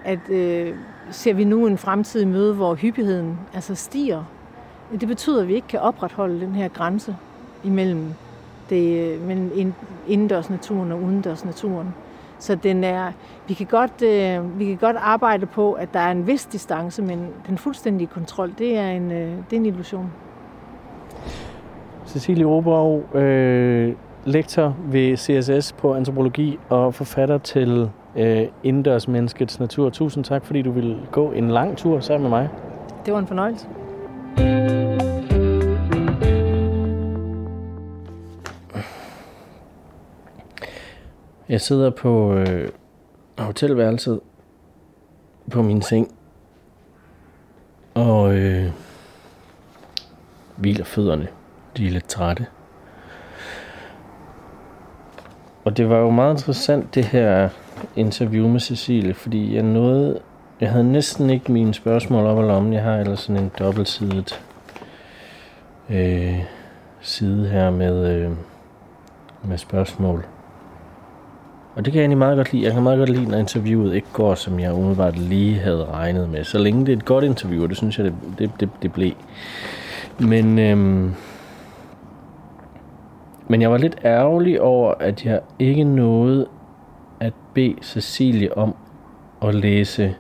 at 0.05 0.31
øh, 0.31 0.75
ser 1.11 1.35
vi 1.35 1.45
nu 1.45 1.67
en 1.67 1.79
fremtidig 1.79 2.29
møde, 2.29 2.55
hvor 2.55 2.75
hyppigheden 2.75 3.39
altså 3.55 3.75
stiger 3.75 4.25
det 5.01 5.09
betyder, 5.09 5.43
at 5.43 5.49
vi 5.49 5.55
ikke 5.55 5.69
kan 5.69 5.81
opretholde 5.81 6.41
den 6.41 6.55
her 6.55 6.69
grænse 6.69 7.17
imellem 7.65 8.15
det, 8.71 9.15
øh, 9.15 9.27
mellem 9.27 9.75
indendørsnaturen 10.09 10.93
og 10.93 11.03
udendørsnaturen. 11.03 11.95
Så 12.41 12.55
den 12.55 12.85
er, 12.85 13.13
vi, 13.49 13.55
kan 13.55 13.67
godt, 13.67 14.03
øh, 14.03 14.59
vi 14.59 14.65
kan 14.65 14.77
godt 14.77 14.97
arbejde 15.01 15.47
på, 15.47 15.73
at 15.73 15.89
der 15.93 16.01
er 16.01 16.11
en 16.11 16.27
vis 16.27 16.47
distance, 16.47 17.03
men 17.03 17.27
den 17.49 17.59
fuldstændige 17.59 18.09
kontrol, 18.09 18.53
det 18.59 18.79
er 18.79 18.91
en, 18.91 19.13
øh, 19.13 19.19
det 19.19 19.53
er 19.53 19.57
en 19.57 19.67
illusion. 19.67 20.13
Cecilie 22.07 22.47
Oberov, 22.47 23.17
øh, 23.17 23.95
lektor 24.25 24.77
ved 24.85 25.17
CSS 25.17 25.73
på 25.73 25.95
antropologi 25.95 26.59
og 26.69 26.95
forfatter 26.95 27.39
til 27.39 27.91
øh, 28.17 28.47
Indendørsmenneskets 28.63 29.61
natur. 29.61 29.91
Tusind 29.91 30.25
tak, 30.25 30.45
fordi 30.45 30.63
du 30.63 30.71
ville 30.71 30.99
gå 31.13 31.33
en 31.33 31.51
lang 31.51 31.77
tur 31.77 32.01
sammen 32.01 32.31
med 32.31 32.39
mig. 32.39 32.49
Det 33.07 33.13
var 33.13 33.19
en 33.19 33.27
fornøjelse. 33.27 33.67
Jeg 41.51 41.61
sidder 41.61 41.91
på 41.91 42.35
øh, 42.35 42.69
hotelværelset 43.39 44.21
på 45.51 45.63
min 45.63 45.83
seng 45.83 46.15
og 47.95 48.35
øh, 48.35 48.71
hviler 50.57 50.85
fødderne. 50.85 51.29
De 51.77 51.87
er 51.87 51.91
lidt 51.91 52.09
trætte. 52.09 52.47
Og 55.65 55.77
det 55.77 55.91
var 55.91 55.99
jo 55.99 56.11
meget 56.11 56.35
interessant 56.35 56.95
det 56.95 57.05
her 57.05 57.49
interview 57.97 58.49
med 58.49 58.61
Cecilie, 58.61 59.15
fordi 59.15 59.55
jeg 59.55 59.63
nåede 59.63 60.21
jeg 60.61 60.71
havde 60.71 60.93
næsten 60.93 61.31
ikke 61.31 61.53
mine 61.53 61.75
spørgsmål 61.75 62.27
op 62.27 62.39
og 62.39 62.45
lommen. 62.45 62.73
Jeg 62.73 62.83
har 62.83 62.97
ellers 62.97 63.21
sådan 63.21 63.43
en 63.43 63.51
dobbeltsidet 63.59 64.43
øh, 65.91 66.45
side 67.01 67.49
her 67.49 67.71
med, 67.71 68.15
øh, 68.15 68.31
med 69.45 69.59
spørgsmål. 69.59 70.25
Og 71.75 71.85
det 71.85 71.93
kan 71.93 71.99
jeg 71.99 72.03
egentlig 72.03 72.19
meget 72.19 72.37
godt 72.37 72.53
lide. 72.53 72.65
Jeg 72.65 72.73
kan 72.73 72.83
meget 72.83 72.99
godt 72.99 73.09
lide, 73.09 73.31
når 73.31 73.39
interviewet 73.39 73.95
ikke 73.95 74.09
går, 74.13 74.35
som 74.35 74.61
jeg 74.61 74.73
umiddelbart 74.73 75.19
lige 75.19 75.59
havde 75.59 75.85
regnet 75.85 76.29
med. 76.29 76.45
Så 76.45 76.59
længe 76.59 76.87
det 76.87 76.93
er 76.93 76.97
et 76.97 77.05
godt 77.05 77.25
interview, 77.25 77.63
og 77.63 77.69
det 77.69 77.77
synes 77.77 77.99
jeg, 77.99 78.05
det, 78.07 78.15
det, 78.39 78.51
det, 78.61 78.69
det 78.83 78.93
blev. 78.93 79.13
Men, 80.19 80.59
øhm, 80.59 81.15
men 83.49 83.63
jeg 83.63 83.71
var 83.71 83.79
lidt 83.79 83.97
ærgerlig 84.05 84.61
over, 84.61 84.95
at 85.01 85.25
jeg 85.25 85.41
ikke 85.59 85.85
nåede 85.85 86.47
at 87.21 87.33
bede 87.55 87.75
Cecilie 87.83 88.59
om 88.59 88.75
at 89.43 89.55
læse 89.55 90.15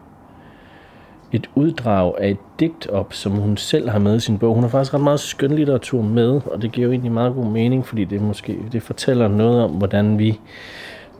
et 1.32 1.50
uddrag 1.54 2.14
af 2.18 2.30
et 2.30 2.38
digt 2.60 2.86
op, 2.86 3.12
som 3.12 3.32
hun 3.32 3.56
selv 3.56 3.88
har 3.88 3.98
med 3.98 4.16
i 4.16 4.20
sin 4.20 4.38
bog. 4.38 4.54
Hun 4.54 4.62
har 4.62 4.70
faktisk 4.70 4.94
ret 4.94 5.00
meget 5.00 5.20
skønlitteratur 5.20 6.02
med, 6.02 6.40
og 6.46 6.62
det 6.62 6.72
giver 6.72 6.86
jo 6.86 6.92
egentlig 6.92 7.12
meget 7.12 7.34
god 7.34 7.44
mening, 7.44 7.86
fordi 7.86 8.04
det 8.04 8.22
måske 8.22 8.58
det 8.72 8.82
fortæller 8.82 9.28
noget 9.28 9.64
om, 9.64 9.70
hvordan 9.70 10.18
vi 10.18 10.40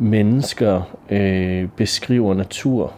mennesker 0.01 0.83
øh, 1.11 1.69
beskriver 1.77 2.35
natur, 2.35 2.93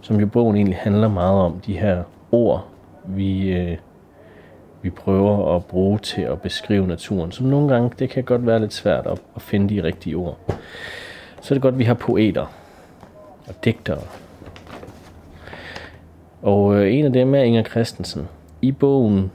som 0.00 0.20
jo 0.20 0.26
bogen 0.26 0.56
egentlig 0.56 0.76
handler 0.76 1.08
meget 1.08 1.40
om, 1.40 1.60
de 1.66 1.78
her 1.78 2.02
ord, 2.32 2.66
vi, 3.04 3.52
øh, 3.52 3.76
vi 4.82 4.90
prøver 4.90 5.56
at 5.56 5.64
bruge 5.64 5.98
til 5.98 6.22
at 6.22 6.40
beskrive 6.40 6.86
naturen. 6.86 7.32
Som 7.32 7.46
nogle 7.46 7.74
gange, 7.74 7.90
det 7.98 8.10
kan 8.10 8.24
godt 8.24 8.46
være 8.46 8.58
lidt 8.58 8.72
svært 8.72 9.06
at, 9.06 9.22
at 9.36 9.42
finde 9.42 9.74
de 9.74 9.82
rigtige 9.82 10.16
ord. 10.16 10.38
Så 11.40 11.54
er 11.54 11.56
det 11.56 11.62
godt, 11.62 11.74
at 11.74 11.78
vi 11.78 11.84
har 11.84 11.94
poeter 11.94 12.46
og 13.48 13.64
digtere. 13.64 14.02
Og 16.42 16.74
øh, 16.74 16.94
en 16.94 17.04
af 17.04 17.12
dem 17.12 17.34
er 17.34 17.42
Inger 17.42 17.62
Christensen. 17.62 18.28
I 18.62 18.72
bogen, 18.72 19.30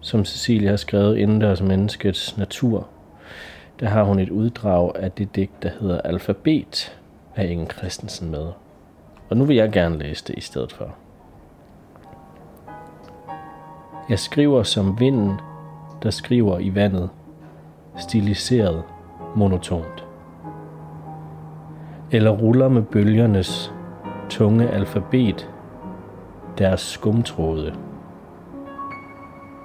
som 0.00 0.24
Cecilie 0.24 0.68
har 0.68 0.76
skrevet 0.76 1.16
Indendørs 1.16 1.62
Menneskets 1.62 2.36
Natur, 2.36 2.88
der 3.80 3.88
har 3.88 4.02
hun 4.02 4.18
et 4.18 4.30
uddrag 4.30 4.92
af 4.96 5.12
det 5.12 5.36
digt, 5.36 5.62
der 5.62 5.70
hedder 5.80 6.00
Alfabet 6.00 6.98
af 7.36 7.46
Inger 7.46 7.66
Christensen 7.66 8.30
med. 8.30 8.46
Og 9.30 9.36
nu 9.36 9.44
vil 9.44 9.56
jeg 9.56 9.72
gerne 9.72 9.98
læse 9.98 10.24
det 10.24 10.34
i 10.38 10.40
stedet 10.40 10.72
for. 10.72 10.94
Jeg 14.08 14.18
skriver 14.18 14.62
som 14.62 15.00
vinden, 15.00 15.40
der 16.02 16.10
skriver 16.10 16.58
i 16.58 16.74
vandet, 16.74 17.10
stiliseret, 17.96 18.82
monotont. 19.36 20.04
Eller 22.10 22.30
ruller 22.30 22.68
med 22.68 22.82
bølgernes 22.82 23.72
tunge 24.28 24.70
alfabet, 24.70 25.50
deres 26.58 26.80
skumtråde. 26.80 27.74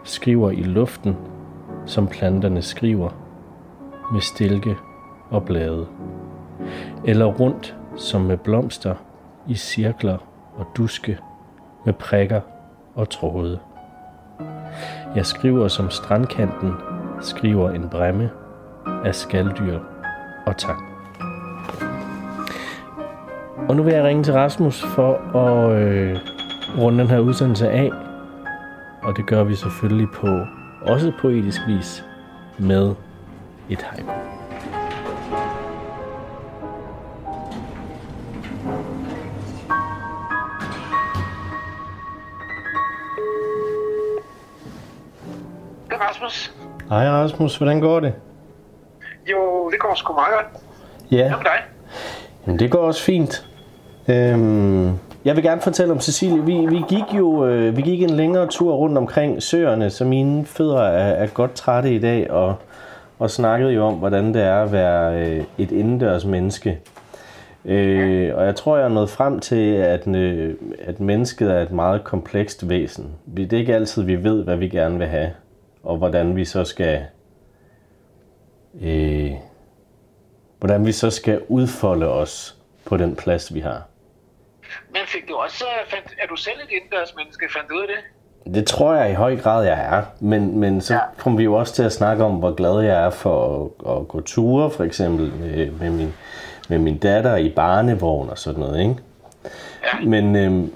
Skriver 0.04 0.52
i 0.52 0.64
luften, 0.64 1.18
som 1.86 2.08
planterne 2.08 2.62
skriver, 2.62 3.10
med 4.14 4.22
stilke 4.22 4.78
og 5.30 5.44
blade. 5.44 5.88
Eller 7.06 7.26
rundt, 7.26 7.76
som 7.96 8.22
med 8.22 8.38
blomster, 8.38 8.96
i 9.48 9.56
cirkler 9.56 10.18
og 10.56 10.66
duske, 10.78 11.18
med 11.86 11.94
prikker 11.94 12.42
og 12.96 13.10
tråde. 13.10 13.60
Jeg 15.16 15.26
skriver 15.26 15.68
som 15.68 15.90
strandkanten 15.90 16.74
skriver 17.22 17.72
en 17.72 17.90
bremme 17.90 18.30
af 19.06 19.16
skalddyr 19.16 19.80
og 20.46 20.58
tang. 20.58 20.80
Og 23.70 23.76
nu 23.76 23.84
vil 23.84 23.94
jeg 23.94 24.04
ringe 24.04 24.24
til 24.24 24.34
Rasmus 24.34 24.84
for 24.84 25.38
at 25.38 25.82
øh, 25.82 26.18
runde 26.78 27.00
den 27.00 27.08
her 27.08 27.20
udsendelse 27.20 27.70
af. 27.70 27.92
Og 29.04 29.18
det 29.18 29.26
gør 29.26 29.44
vi 29.44 29.56
selvfølgelig 29.56 30.08
på 30.14 30.28
også 30.82 31.12
poetisk 31.22 31.62
vis 31.68 32.06
med 32.60 32.96
et 33.74 33.82
haiku. 33.82 34.12
Rasmus. 45.92 46.54
Hej 46.90 47.10
Rasmus, 47.10 47.58
hvordan 47.58 47.80
går 47.80 48.00
det? 48.00 48.14
Jo, 49.32 49.70
det 49.72 49.80
går 49.80 49.94
sgu 49.96 50.14
meget 50.14 50.34
godt. 50.34 50.64
Ja, 51.12 51.28
Hvad 51.28 51.38
med 51.38 51.44
dig? 51.44 51.60
men 52.46 52.60
det 52.60 52.72
går 52.72 52.80
også 52.80 53.04
fint. 53.04 53.48
Øhm, 54.08 54.86
jeg 55.26 55.36
vil 55.36 55.44
gerne 55.44 55.62
fortælle 55.62 55.92
om 55.94 56.00
Cecilie. 56.00 56.44
Vi, 56.46 56.66
vi 56.66 56.82
gik 56.90 57.18
jo 57.18 57.46
øh, 57.46 57.78
vi 57.78 57.82
gik 57.82 58.02
en 58.02 58.10
længere 58.10 58.48
tur 58.48 58.74
rundt 58.74 58.98
omkring 58.98 59.44
søerne, 59.44 59.90
så 59.90 60.06
mine 60.06 60.46
fødder 60.46 60.82
er, 60.82 61.14
er 61.24 61.28
godt 61.28 61.54
trætte 61.54 61.96
i 61.96 62.00
dag, 62.00 62.32
og, 62.32 62.56
og 63.24 63.30
snakkede 63.32 63.72
jo 63.74 63.84
om, 63.86 63.94
hvordan 63.94 64.34
det 64.34 64.42
er 64.42 64.64
at 64.64 64.72
være 64.72 65.20
øh, 65.28 65.44
et 65.58 65.72
indendørs 65.72 66.26
menneske. 66.26 66.80
Øh, 67.66 68.36
og 68.36 68.46
jeg 68.46 68.56
tror, 68.56 68.78
jeg 68.78 68.86
er 68.86 68.90
nået 68.90 69.10
frem 69.10 69.40
til, 69.40 69.74
at, 69.76 70.08
øh, 70.08 70.56
at 70.80 71.00
mennesket 71.00 71.52
er 71.52 71.62
et 71.62 71.72
meget 71.72 72.04
komplekst 72.04 72.70
væsen. 72.70 73.16
Vi- 73.26 73.46
Det 73.46 73.54
er 73.54 73.60
ikke 73.60 73.76
altid, 73.76 74.04
vi 74.04 74.24
ved, 74.24 74.44
hvad 74.44 74.58
vi 74.58 74.70
gerne 74.70 74.98
vil 74.98 75.08
have, 75.08 75.32
og 75.84 75.98
hvordan 75.98 76.36
vi 76.36 76.46
så 76.46 76.64
skal... 76.64 77.06
Øh, 78.82 79.32
hvordan 80.60 80.86
vi 80.86 80.92
så 80.92 81.10
skal 81.10 81.42
udfolde 81.48 82.08
os 82.08 82.58
på 82.86 82.98
den 82.98 83.16
plads, 83.16 83.54
vi 83.54 83.60
har. 83.60 83.82
Men 84.90 85.02
fik 85.08 85.28
du 85.30 85.34
også, 85.36 85.66
øh, 85.66 85.90
fandt, 85.92 86.16
er 86.24 86.28
du 86.28 86.36
selv 86.36 86.58
et 86.64 86.72
indendørs 86.72 87.16
menneske? 87.16 87.46
Fandt 87.54 87.70
du 87.70 87.76
ud 87.76 87.82
af 87.82 87.88
det? 87.88 88.04
Det 88.46 88.68
tror 88.68 88.94
jeg 88.96 89.12
i 89.12 89.14
høj 89.14 89.36
grad, 89.36 89.66
jeg 89.66 89.80
er. 89.98 90.02
Men, 90.20 90.60
men 90.60 90.82
så 90.82 90.94
Ja. 90.94 91.00
kommer 91.18 91.38
vi 91.38 91.44
jo 91.44 91.54
også 91.54 91.74
til 91.74 91.84
at 91.84 91.92
snakke 91.94 92.24
om, 92.24 92.32
hvor 92.36 92.52
glad 92.56 92.80
jeg 92.82 93.06
er 93.06 93.10
for 93.10 93.64
at, 93.86 93.92
at 93.98 94.08
gå 94.08 94.22
ture, 94.22 94.70
for 94.72 94.84
eksempel 94.84 95.32
med, 95.40 95.72
med, 95.72 95.90
min, 95.90 96.14
med 96.70 96.78
min 96.80 96.98
datter 96.98 97.36
i 97.36 97.50
barnevogn 97.50 98.30
og 98.30 98.38
sådan 98.38 98.60
noget, 98.60 98.80
ikke? 98.80 98.96
Ja. 99.84 100.06
Men 100.10 100.36
øhm, 100.36 100.72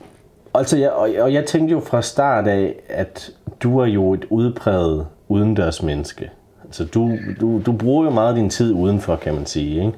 altså, 0.56 0.78
jeg, 0.78 0.92
og, 0.92 1.10
og 1.20 1.34
jeg 1.34 1.46
tænkte 1.46 1.72
jo 1.72 1.80
fra 1.80 2.02
start 2.02 2.48
af, 2.48 2.76
at 2.90 3.30
du 3.64 3.80
er 3.80 3.86
jo 3.86 4.14
et 4.14 4.26
udpræget 4.30 5.08
udendørs 5.28 5.84
menneske. 5.84 6.32
Altså, 6.66 6.86
du, 6.86 7.12
du, 7.42 7.62
du 7.66 7.72
bruger 7.72 8.04
jo 8.06 8.10
meget 8.10 8.36
din 8.36 8.50
tid 8.50 8.74
udenfor, 8.74 9.16
kan 9.16 9.34
man 9.34 9.46
sige, 9.46 9.76
ikke? 9.86 9.98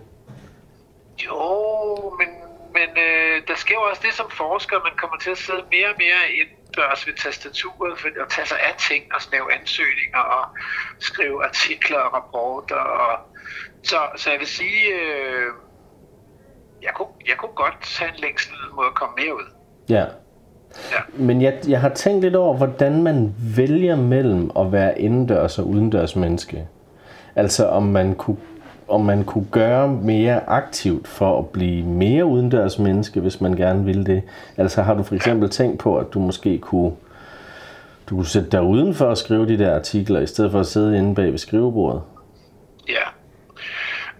Jo, 1.26 1.36
men, 2.20 2.28
men 2.74 2.90
øh, 2.98 3.42
der 3.48 3.54
sker 3.70 3.82
jo 3.82 3.90
også 3.92 4.04
det 4.08 4.14
som 4.22 4.30
forsker, 4.44 4.76
man 4.90 4.96
kommer 5.02 5.18
til 5.24 5.32
at 5.36 5.42
sidde 5.46 5.64
mere 5.76 5.90
og 5.94 5.98
mere 6.06 6.22
indendørs 6.40 7.02
ved 7.08 7.16
tastaturet 7.24 7.94
for 8.02 8.08
at 8.24 8.30
tage 8.36 8.48
sig 8.52 8.60
af 8.70 8.76
ting 8.90 9.04
og 9.16 9.20
lave 9.34 9.48
ansøgninger 9.58 10.24
og 10.38 10.44
skrive 11.10 11.38
artikler 11.50 12.00
og 12.06 12.12
rapporter. 12.18 12.84
Og, 13.06 13.14
så, 13.90 14.00
så 14.22 14.28
jeg 14.34 14.40
vil 14.40 14.52
sige, 14.60 14.82
øh, 15.00 15.48
jeg, 16.86 16.94
kunne, 16.98 17.14
jeg 17.30 17.38
kunne 17.42 17.56
godt 17.64 17.80
have 18.00 18.10
en 18.14 18.20
længsel 18.26 18.54
mod 18.76 18.86
at 18.92 18.96
komme 19.00 19.16
mere 19.22 19.34
ud. 19.40 19.48
Ja. 19.90 20.06
Ja. 20.94 21.02
Men 21.28 21.42
jeg, 21.42 21.54
jeg 21.68 21.82
har 21.82 21.90
tænkt 21.90 22.22
lidt 22.22 22.36
over, 22.36 22.54
hvordan 22.58 23.04
man 23.04 23.36
vælger 23.56 23.96
mellem 23.96 24.52
at 24.60 24.72
være 24.72 25.02
indendørs 25.02 25.60
og 25.60 25.68
udendørs 25.68 26.16
menneske. 26.16 26.68
Altså 27.36 27.68
om 27.68 27.84
man 27.84 28.16
kunne, 28.16 28.38
om 28.90 29.02
man 29.02 29.24
kunne 29.24 29.48
gøre 29.52 29.88
mere 29.88 30.50
aktivt 30.50 31.08
for 31.08 31.40
at 31.40 31.50
blive 31.50 31.86
mere 31.86 32.26
udendørs 32.26 32.80
menneske, 32.80 33.20
hvis 33.20 33.42
man 33.42 33.56
gerne 33.56 33.86
ville 33.86 34.06
det. 34.06 34.24
Altså 34.58 34.82
har 34.82 34.94
du 34.94 35.04
for 35.04 35.16
eksempel 35.16 35.50
tænkt 35.50 35.80
på, 35.80 35.98
at 35.98 36.14
du 36.14 36.20
måske 36.20 36.58
kunne, 36.58 36.96
du 38.10 38.16
kunne 38.16 38.26
sætte 38.26 38.50
dig 38.50 38.62
udenfor 38.62 39.06
og 39.06 39.18
skrive 39.18 39.48
de 39.48 39.58
der 39.58 39.76
artikler, 39.76 40.20
i 40.20 40.28
stedet 40.28 40.52
for 40.52 40.60
at 40.60 40.68
sidde 40.68 40.98
inde 40.98 41.16
bag 41.16 41.32
ved 41.32 41.38
skrivebordet? 41.38 42.02
Ja. 42.88 43.08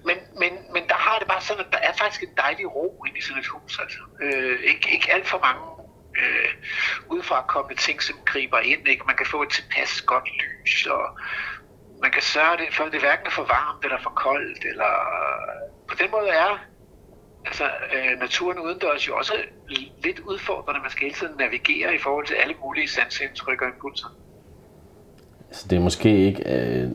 Men, 0.06 0.16
men, 0.40 0.52
men 0.74 0.84
der 0.88 0.96
har 0.96 1.20
det 1.20 1.28
bare 1.28 1.42
sådan, 1.42 1.64
at 1.66 1.72
der 1.72 1.78
er 1.78 1.94
faktisk 2.02 2.24
en 2.24 2.36
dejlig 2.38 2.76
ro 2.76 3.04
inde 3.08 3.18
i 3.18 3.22
sådan 3.22 3.40
et 3.42 3.48
hus. 3.48 3.80
Altså. 3.80 4.00
Øh, 4.22 4.60
ikke, 4.72 4.90
ikke 4.94 5.14
alt 5.14 5.28
for 5.28 5.40
mange 5.48 5.62
øh, 6.22 6.52
udefra 7.10 7.46
kommende 7.48 7.82
ting, 7.82 8.02
som 8.02 8.16
griber 8.26 8.60
ind. 8.60 8.88
Ikke? 8.88 9.04
Man 9.08 9.16
kan 9.16 9.26
få 9.26 9.42
et 9.42 9.50
tilpas 9.50 10.02
godt 10.02 10.28
lys, 10.42 10.86
og 10.86 11.06
man 12.02 12.12
kan 12.12 12.22
sørge 12.22 12.58
det, 12.58 12.76
for 12.76 12.84
at 12.84 12.92
det 12.92 13.00
hverken 13.00 13.26
er 13.26 13.32
for 13.32 13.44
varmt 13.44 13.84
eller 13.86 14.00
for 14.04 14.10
koldt. 14.10 14.66
Eller, 14.66 14.92
på 15.88 15.96
den 16.02 16.12
måde 16.12 16.30
er 16.30 16.52
altså, 17.46 17.64
øh, 17.64 18.20
naturen 18.20 18.60
udendørs 18.60 19.08
jo 19.08 19.16
også 19.16 19.34
lidt 20.04 20.20
udfordrende. 20.20 20.82
Man 20.82 20.92
skal 20.92 21.04
hele 21.04 21.16
tiden 21.16 21.38
navigere 21.38 21.96
i 21.96 21.98
forhold 21.98 22.26
til 22.28 22.34
alle 22.34 22.56
mulige 22.64 22.90
sansindtryk 22.90 23.62
og 23.62 23.68
impulser. 23.68 24.08
Så 25.52 25.68
det 25.70 25.76
er 25.76 25.80
måske 25.80 26.26
ikke 26.26 26.44
øh, 26.56 26.90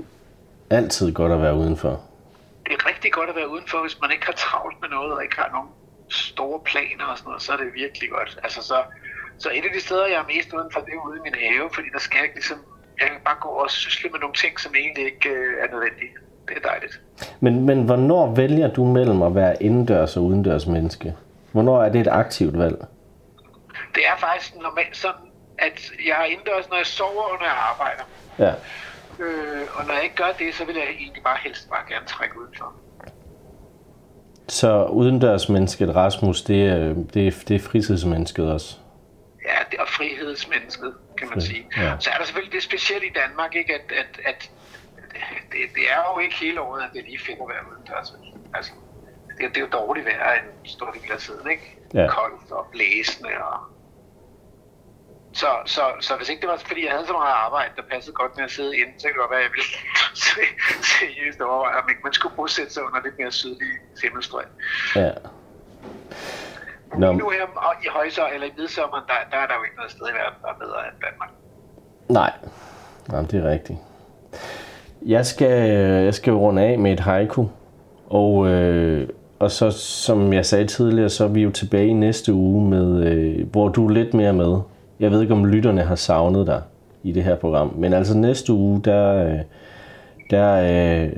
altid 0.70 1.12
godt 1.12 1.32
at 1.32 1.42
være 1.42 1.54
udenfor. 1.54 2.00
det 2.66 2.72
er 2.72 2.86
rigtig 2.86 3.12
godt 3.12 3.30
at 3.30 3.36
være 3.36 3.50
udenfor, 3.50 3.80
hvis 3.80 4.00
man 4.00 4.10
ikke 4.10 4.26
har 4.26 4.32
travlt 4.32 4.80
med 4.80 4.88
noget, 4.88 5.12
og 5.12 5.22
ikke 5.22 5.36
har 5.36 5.50
nogen 5.52 5.68
store 6.08 6.60
planer 6.64 7.04
og 7.04 7.18
sådan 7.18 7.28
noget, 7.28 7.42
så 7.42 7.52
er 7.52 7.56
det 7.56 7.74
virkelig 7.74 8.10
godt. 8.10 8.38
Altså 8.42 8.62
så, 8.62 8.82
så 9.38 9.48
et 9.50 9.64
af 9.64 9.72
de 9.74 9.80
steder, 9.80 10.06
jeg 10.06 10.18
er 10.24 10.28
mest 10.34 10.52
udenfor, 10.52 10.80
det 10.80 10.92
er 10.94 11.06
ude 11.08 11.16
i 11.16 11.24
min 11.28 11.34
have, 11.34 11.70
fordi 11.74 11.88
der 11.92 11.98
skal 11.98 12.18
jeg 12.18 12.30
ligesom, 12.34 12.58
jeg 13.00 13.08
kan 13.08 13.20
bare 13.24 13.36
gå 13.40 13.48
og 13.48 13.70
sysle 13.70 14.10
med 14.10 14.20
nogle 14.20 14.34
ting, 14.34 14.60
som 14.60 14.74
egentlig 14.74 15.04
ikke 15.04 15.28
øh, 15.28 15.64
er 15.64 15.70
nødvendige. 15.72 16.10
Det 16.48 16.56
er 16.56 16.68
dejligt. 16.68 17.00
Men, 17.40 17.66
men 17.66 17.82
hvornår 17.82 18.34
vælger 18.34 18.68
du 18.68 18.84
mellem 18.84 19.22
at 19.22 19.34
være 19.34 19.62
indendørs 19.62 20.16
og 20.16 20.22
udendørs 20.22 20.66
menneske? 20.66 21.14
Hvornår 21.52 21.82
er 21.82 21.88
det 21.88 22.00
et 22.00 22.08
aktivt 22.08 22.58
valg? 22.58 22.84
Det 23.94 24.02
er 24.06 24.16
faktisk 24.18 24.54
normalt 24.56 24.96
sådan, 24.96 25.26
at 25.58 25.92
jeg 26.06 26.16
er 26.20 26.24
indendørs, 26.24 26.68
når 26.68 26.76
jeg 26.76 26.86
sover 26.86 27.22
og 27.22 27.38
når 27.40 27.46
jeg 27.46 27.56
arbejder. 27.70 28.04
Ja. 28.38 28.52
Øh, 29.24 29.62
og 29.74 29.86
når 29.86 29.94
jeg 29.94 30.02
ikke 30.02 30.16
gør 30.16 30.32
det, 30.38 30.54
så 30.54 30.64
vil 30.64 30.74
jeg 30.74 30.84
egentlig 30.98 31.22
bare 31.22 31.38
helst 31.44 31.68
bare 31.68 31.84
gerne 31.88 32.06
trække 32.06 32.40
udenfor. 32.40 32.72
Så 34.48 34.84
udendørs 34.84 35.48
mennesket 35.48 35.96
Rasmus, 35.96 36.42
det 36.42 36.68
er, 36.68 36.94
det 37.14 37.26
er, 37.26 37.44
det 37.48 37.54
er 37.56 37.60
fritidsmennesket 37.60 38.52
også. 38.52 38.76
Ja, 39.46 39.58
det 39.70 39.78
er 39.80 39.86
frihedsmennesket, 39.86 40.94
kan 41.18 41.28
man 41.28 41.40
sige. 41.40 41.68
ja. 41.76 41.96
Så 42.00 42.10
er 42.10 42.18
der 42.18 42.24
selvfølgelig 42.24 42.52
det 42.52 42.62
specielle 42.62 43.06
i 43.06 43.12
Danmark, 43.12 43.54
ikke? 43.54 43.74
At, 43.74 43.92
at, 43.92 44.20
at 44.24 44.50
det, 45.52 45.60
det 45.74 45.84
er 45.92 46.12
jo 46.12 46.18
ikke 46.18 46.34
hele 46.34 46.60
året, 46.60 46.82
at 46.82 46.90
det 46.92 47.00
er 47.00 47.04
lige 47.04 47.18
fedt 47.18 47.38
at 47.40 47.48
være 47.48 47.62
udendørs. 47.70 48.12
Altså, 48.54 48.72
det, 49.38 49.48
det 49.48 49.56
er 49.56 49.60
jo 49.60 49.66
dårligt 49.66 50.06
vejr 50.06 50.32
en 50.32 50.68
stor 50.68 50.90
del 50.90 51.12
af 51.12 51.18
tiden, 51.18 51.50
ikke? 51.50 51.76
Ja. 51.94 52.06
Koldt 52.08 52.52
og 52.52 52.66
blæsende 52.72 53.30
og... 53.30 53.60
Så, 55.32 55.46
så, 55.66 55.82
så 56.00 56.16
hvis 56.16 56.28
ikke 56.28 56.40
det 56.40 56.48
var 56.48 56.56
fordi, 56.56 56.84
jeg 56.84 56.92
havde 56.92 57.06
så 57.06 57.12
meget 57.12 57.32
arbejde, 57.32 57.72
der 57.76 57.82
passede 57.82 58.14
godt 58.14 58.36
med 58.36 58.44
at 58.44 58.50
sidde 58.50 58.76
inde, 58.76 58.92
så 58.98 59.02
kan 59.02 59.12
det 59.12 59.20
godt 59.20 59.30
være, 59.30 59.40
at 59.40 59.44
jeg 59.44 59.52
ville 59.56 59.72
seriøst 60.98 61.40
overveje, 61.40 61.82
om 61.82 61.88
ikke 61.88 62.00
man 62.04 62.12
skulle 62.12 62.36
bosætte 62.36 62.72
sig 62.72 62.84
under 62.84 63.00
lidt 63.02 63.18
mere 63.18 63.32
sydlig 63.32 63.68
himmelstrøg. 64.02 64.44
Ja. 64.96 65.10
Nå, 66.98 67.12
Nu 67.12 67.30
her 67.30 67.46
og 67.56 67.74
i 67.84 67.88
højsommer 67.90 68.30
eller 68.34 68.46
i 68.46 68.50
midsommeren, 68.58 69.04
der, 69.06 69.14
der 69.30 69.36
er 69.42 69.46
der 69.46 69.54
jo 69.58 69.62
ikke 69.66 69.76
noget 69.76 69.90
sted 69.90 70.06
i 70.12 70.14
verden, 70.20 70.38
der 70.42 70.48
er 70.48 70.58
bedre 70.58 70.78
end 70.88 70.96
Danmark. 71.06 71.30
nej. 72.08 72.32
Jamen, 73.12 73.30
det 73.30 73.44
er 73.44 73.50
rigtigt. 73.50 73.78
Jeg 75.06 75.26
skal, 75.26 75.70
jeg 76.04 76.14
skal 76.14 76.32
runde 76.32 76.62
af 76.62 76.78
med 76.78 76.92
et 76.92 77.00
haiku. 77.00 77.46
Og, 78.10 78.48
øh, 78.48 79.08
og 79.38 79.50
så, 79.50 79.70
som 79.70 80.32
jeg 80.32 80.46
sagde 80.46 80.66
tidligere, 80.66 81.08
så 81.08 81.24
er 81.24 81.28
vi 81.28 81.42
jo 81.42 81.50
tilbage 81.50 81.86
i 81.86 81.92
næste 81.92 82.32
uge, 82.32 82.68
med, 82.68 83.06
øh, 83.06 83.46
hvor 83.50 83.68
du 83.68 83.86
er 83.86 83.90
lidt 83.92 84.14
mere 84.14 84.32
med. 84.32 84.58
Jeg 85.00 85.10
ved 85.10 85.22
ikke, 85.22 85.34
om 85.34 85.44
lytterne 85.44 85.82
har 85.82 85.94
savnet 85.94 86.46
dig 86.46 86.62
i 87.02 87.12
det 87.12 87.24
her 87.24 87.36
program. 87.36 87.72
Men 87.76 87.92
altså 87.92 88.16
næste 88.18 88.52
uge, 88.52 88.80
der, 88.84 89.26
øh, 89.26 89.38
der, 90.30 90.54
øh, 90.54 91.12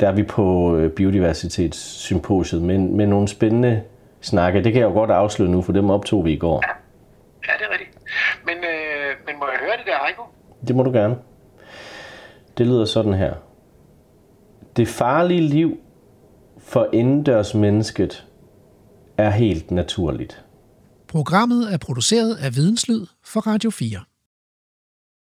der 0.00 0.08
er 0.08 0.12
vi 0.12 0.22
på 0.22 0.76
øh, 0.76 0.90
biodiversitetssymposiet 0.90 2.62
med, 2.62 2.78
med 2.78 3.06
nogle 3.06 3.28
spændende 3.28 3.82
snakke. 4.20 4.64
Det 4.64 4.72
kan 4.72 4.80
jeg 4.82 4.88
jo 4.88 4.92
godt 4.92 5.10
afsløre 5.10 5.50
nu, 5.50 5.62
for 5.62 5.72
dem 5.72 5.90
optog 5.90 6.24
vi 6.24 6.32
i 6.32 6.36
går. 6.36 6.62
Ja, 7.48 7.52
det 7.58 7.66
er 7.66 7.72
rigtigt. 7.72 7.98
Men, 8.44 8.56
øh, 8.56 9.16
men 9.26 9.38
må 9.38 9.46
jeg 9.52 9.58
høre 9.60 9.76
det 9.76 9.86
der, 9.86 10.06
Heiko? 10.06 10.22
Det 10.68 10.76
må 10.76 10.82
du 10.82 10.92
gerne. 10.92 11.16
Det 12.58 12.66
lyder 12.66 12.84
sådan 12.84 13.14
her. 13.14 13.34
Det 14.76 14.88
farlige 14.88 15.40
liv 15.40 15.78
for 16.58 16.88
indendørs 16.92 17.54
mennesket 17.54 18.26
er 19.18 19.30
helt 19.30 19.70
naturligt. 19.70 20.44
Programmet 21.08 21.74
er 21.74 21.78
produceret 21.78 22.34
af 22.36 22.56
Videnslyd 22.56 23.06
for 23.24 23.40
Radio 23.40 23.70
4. 23.70 23.98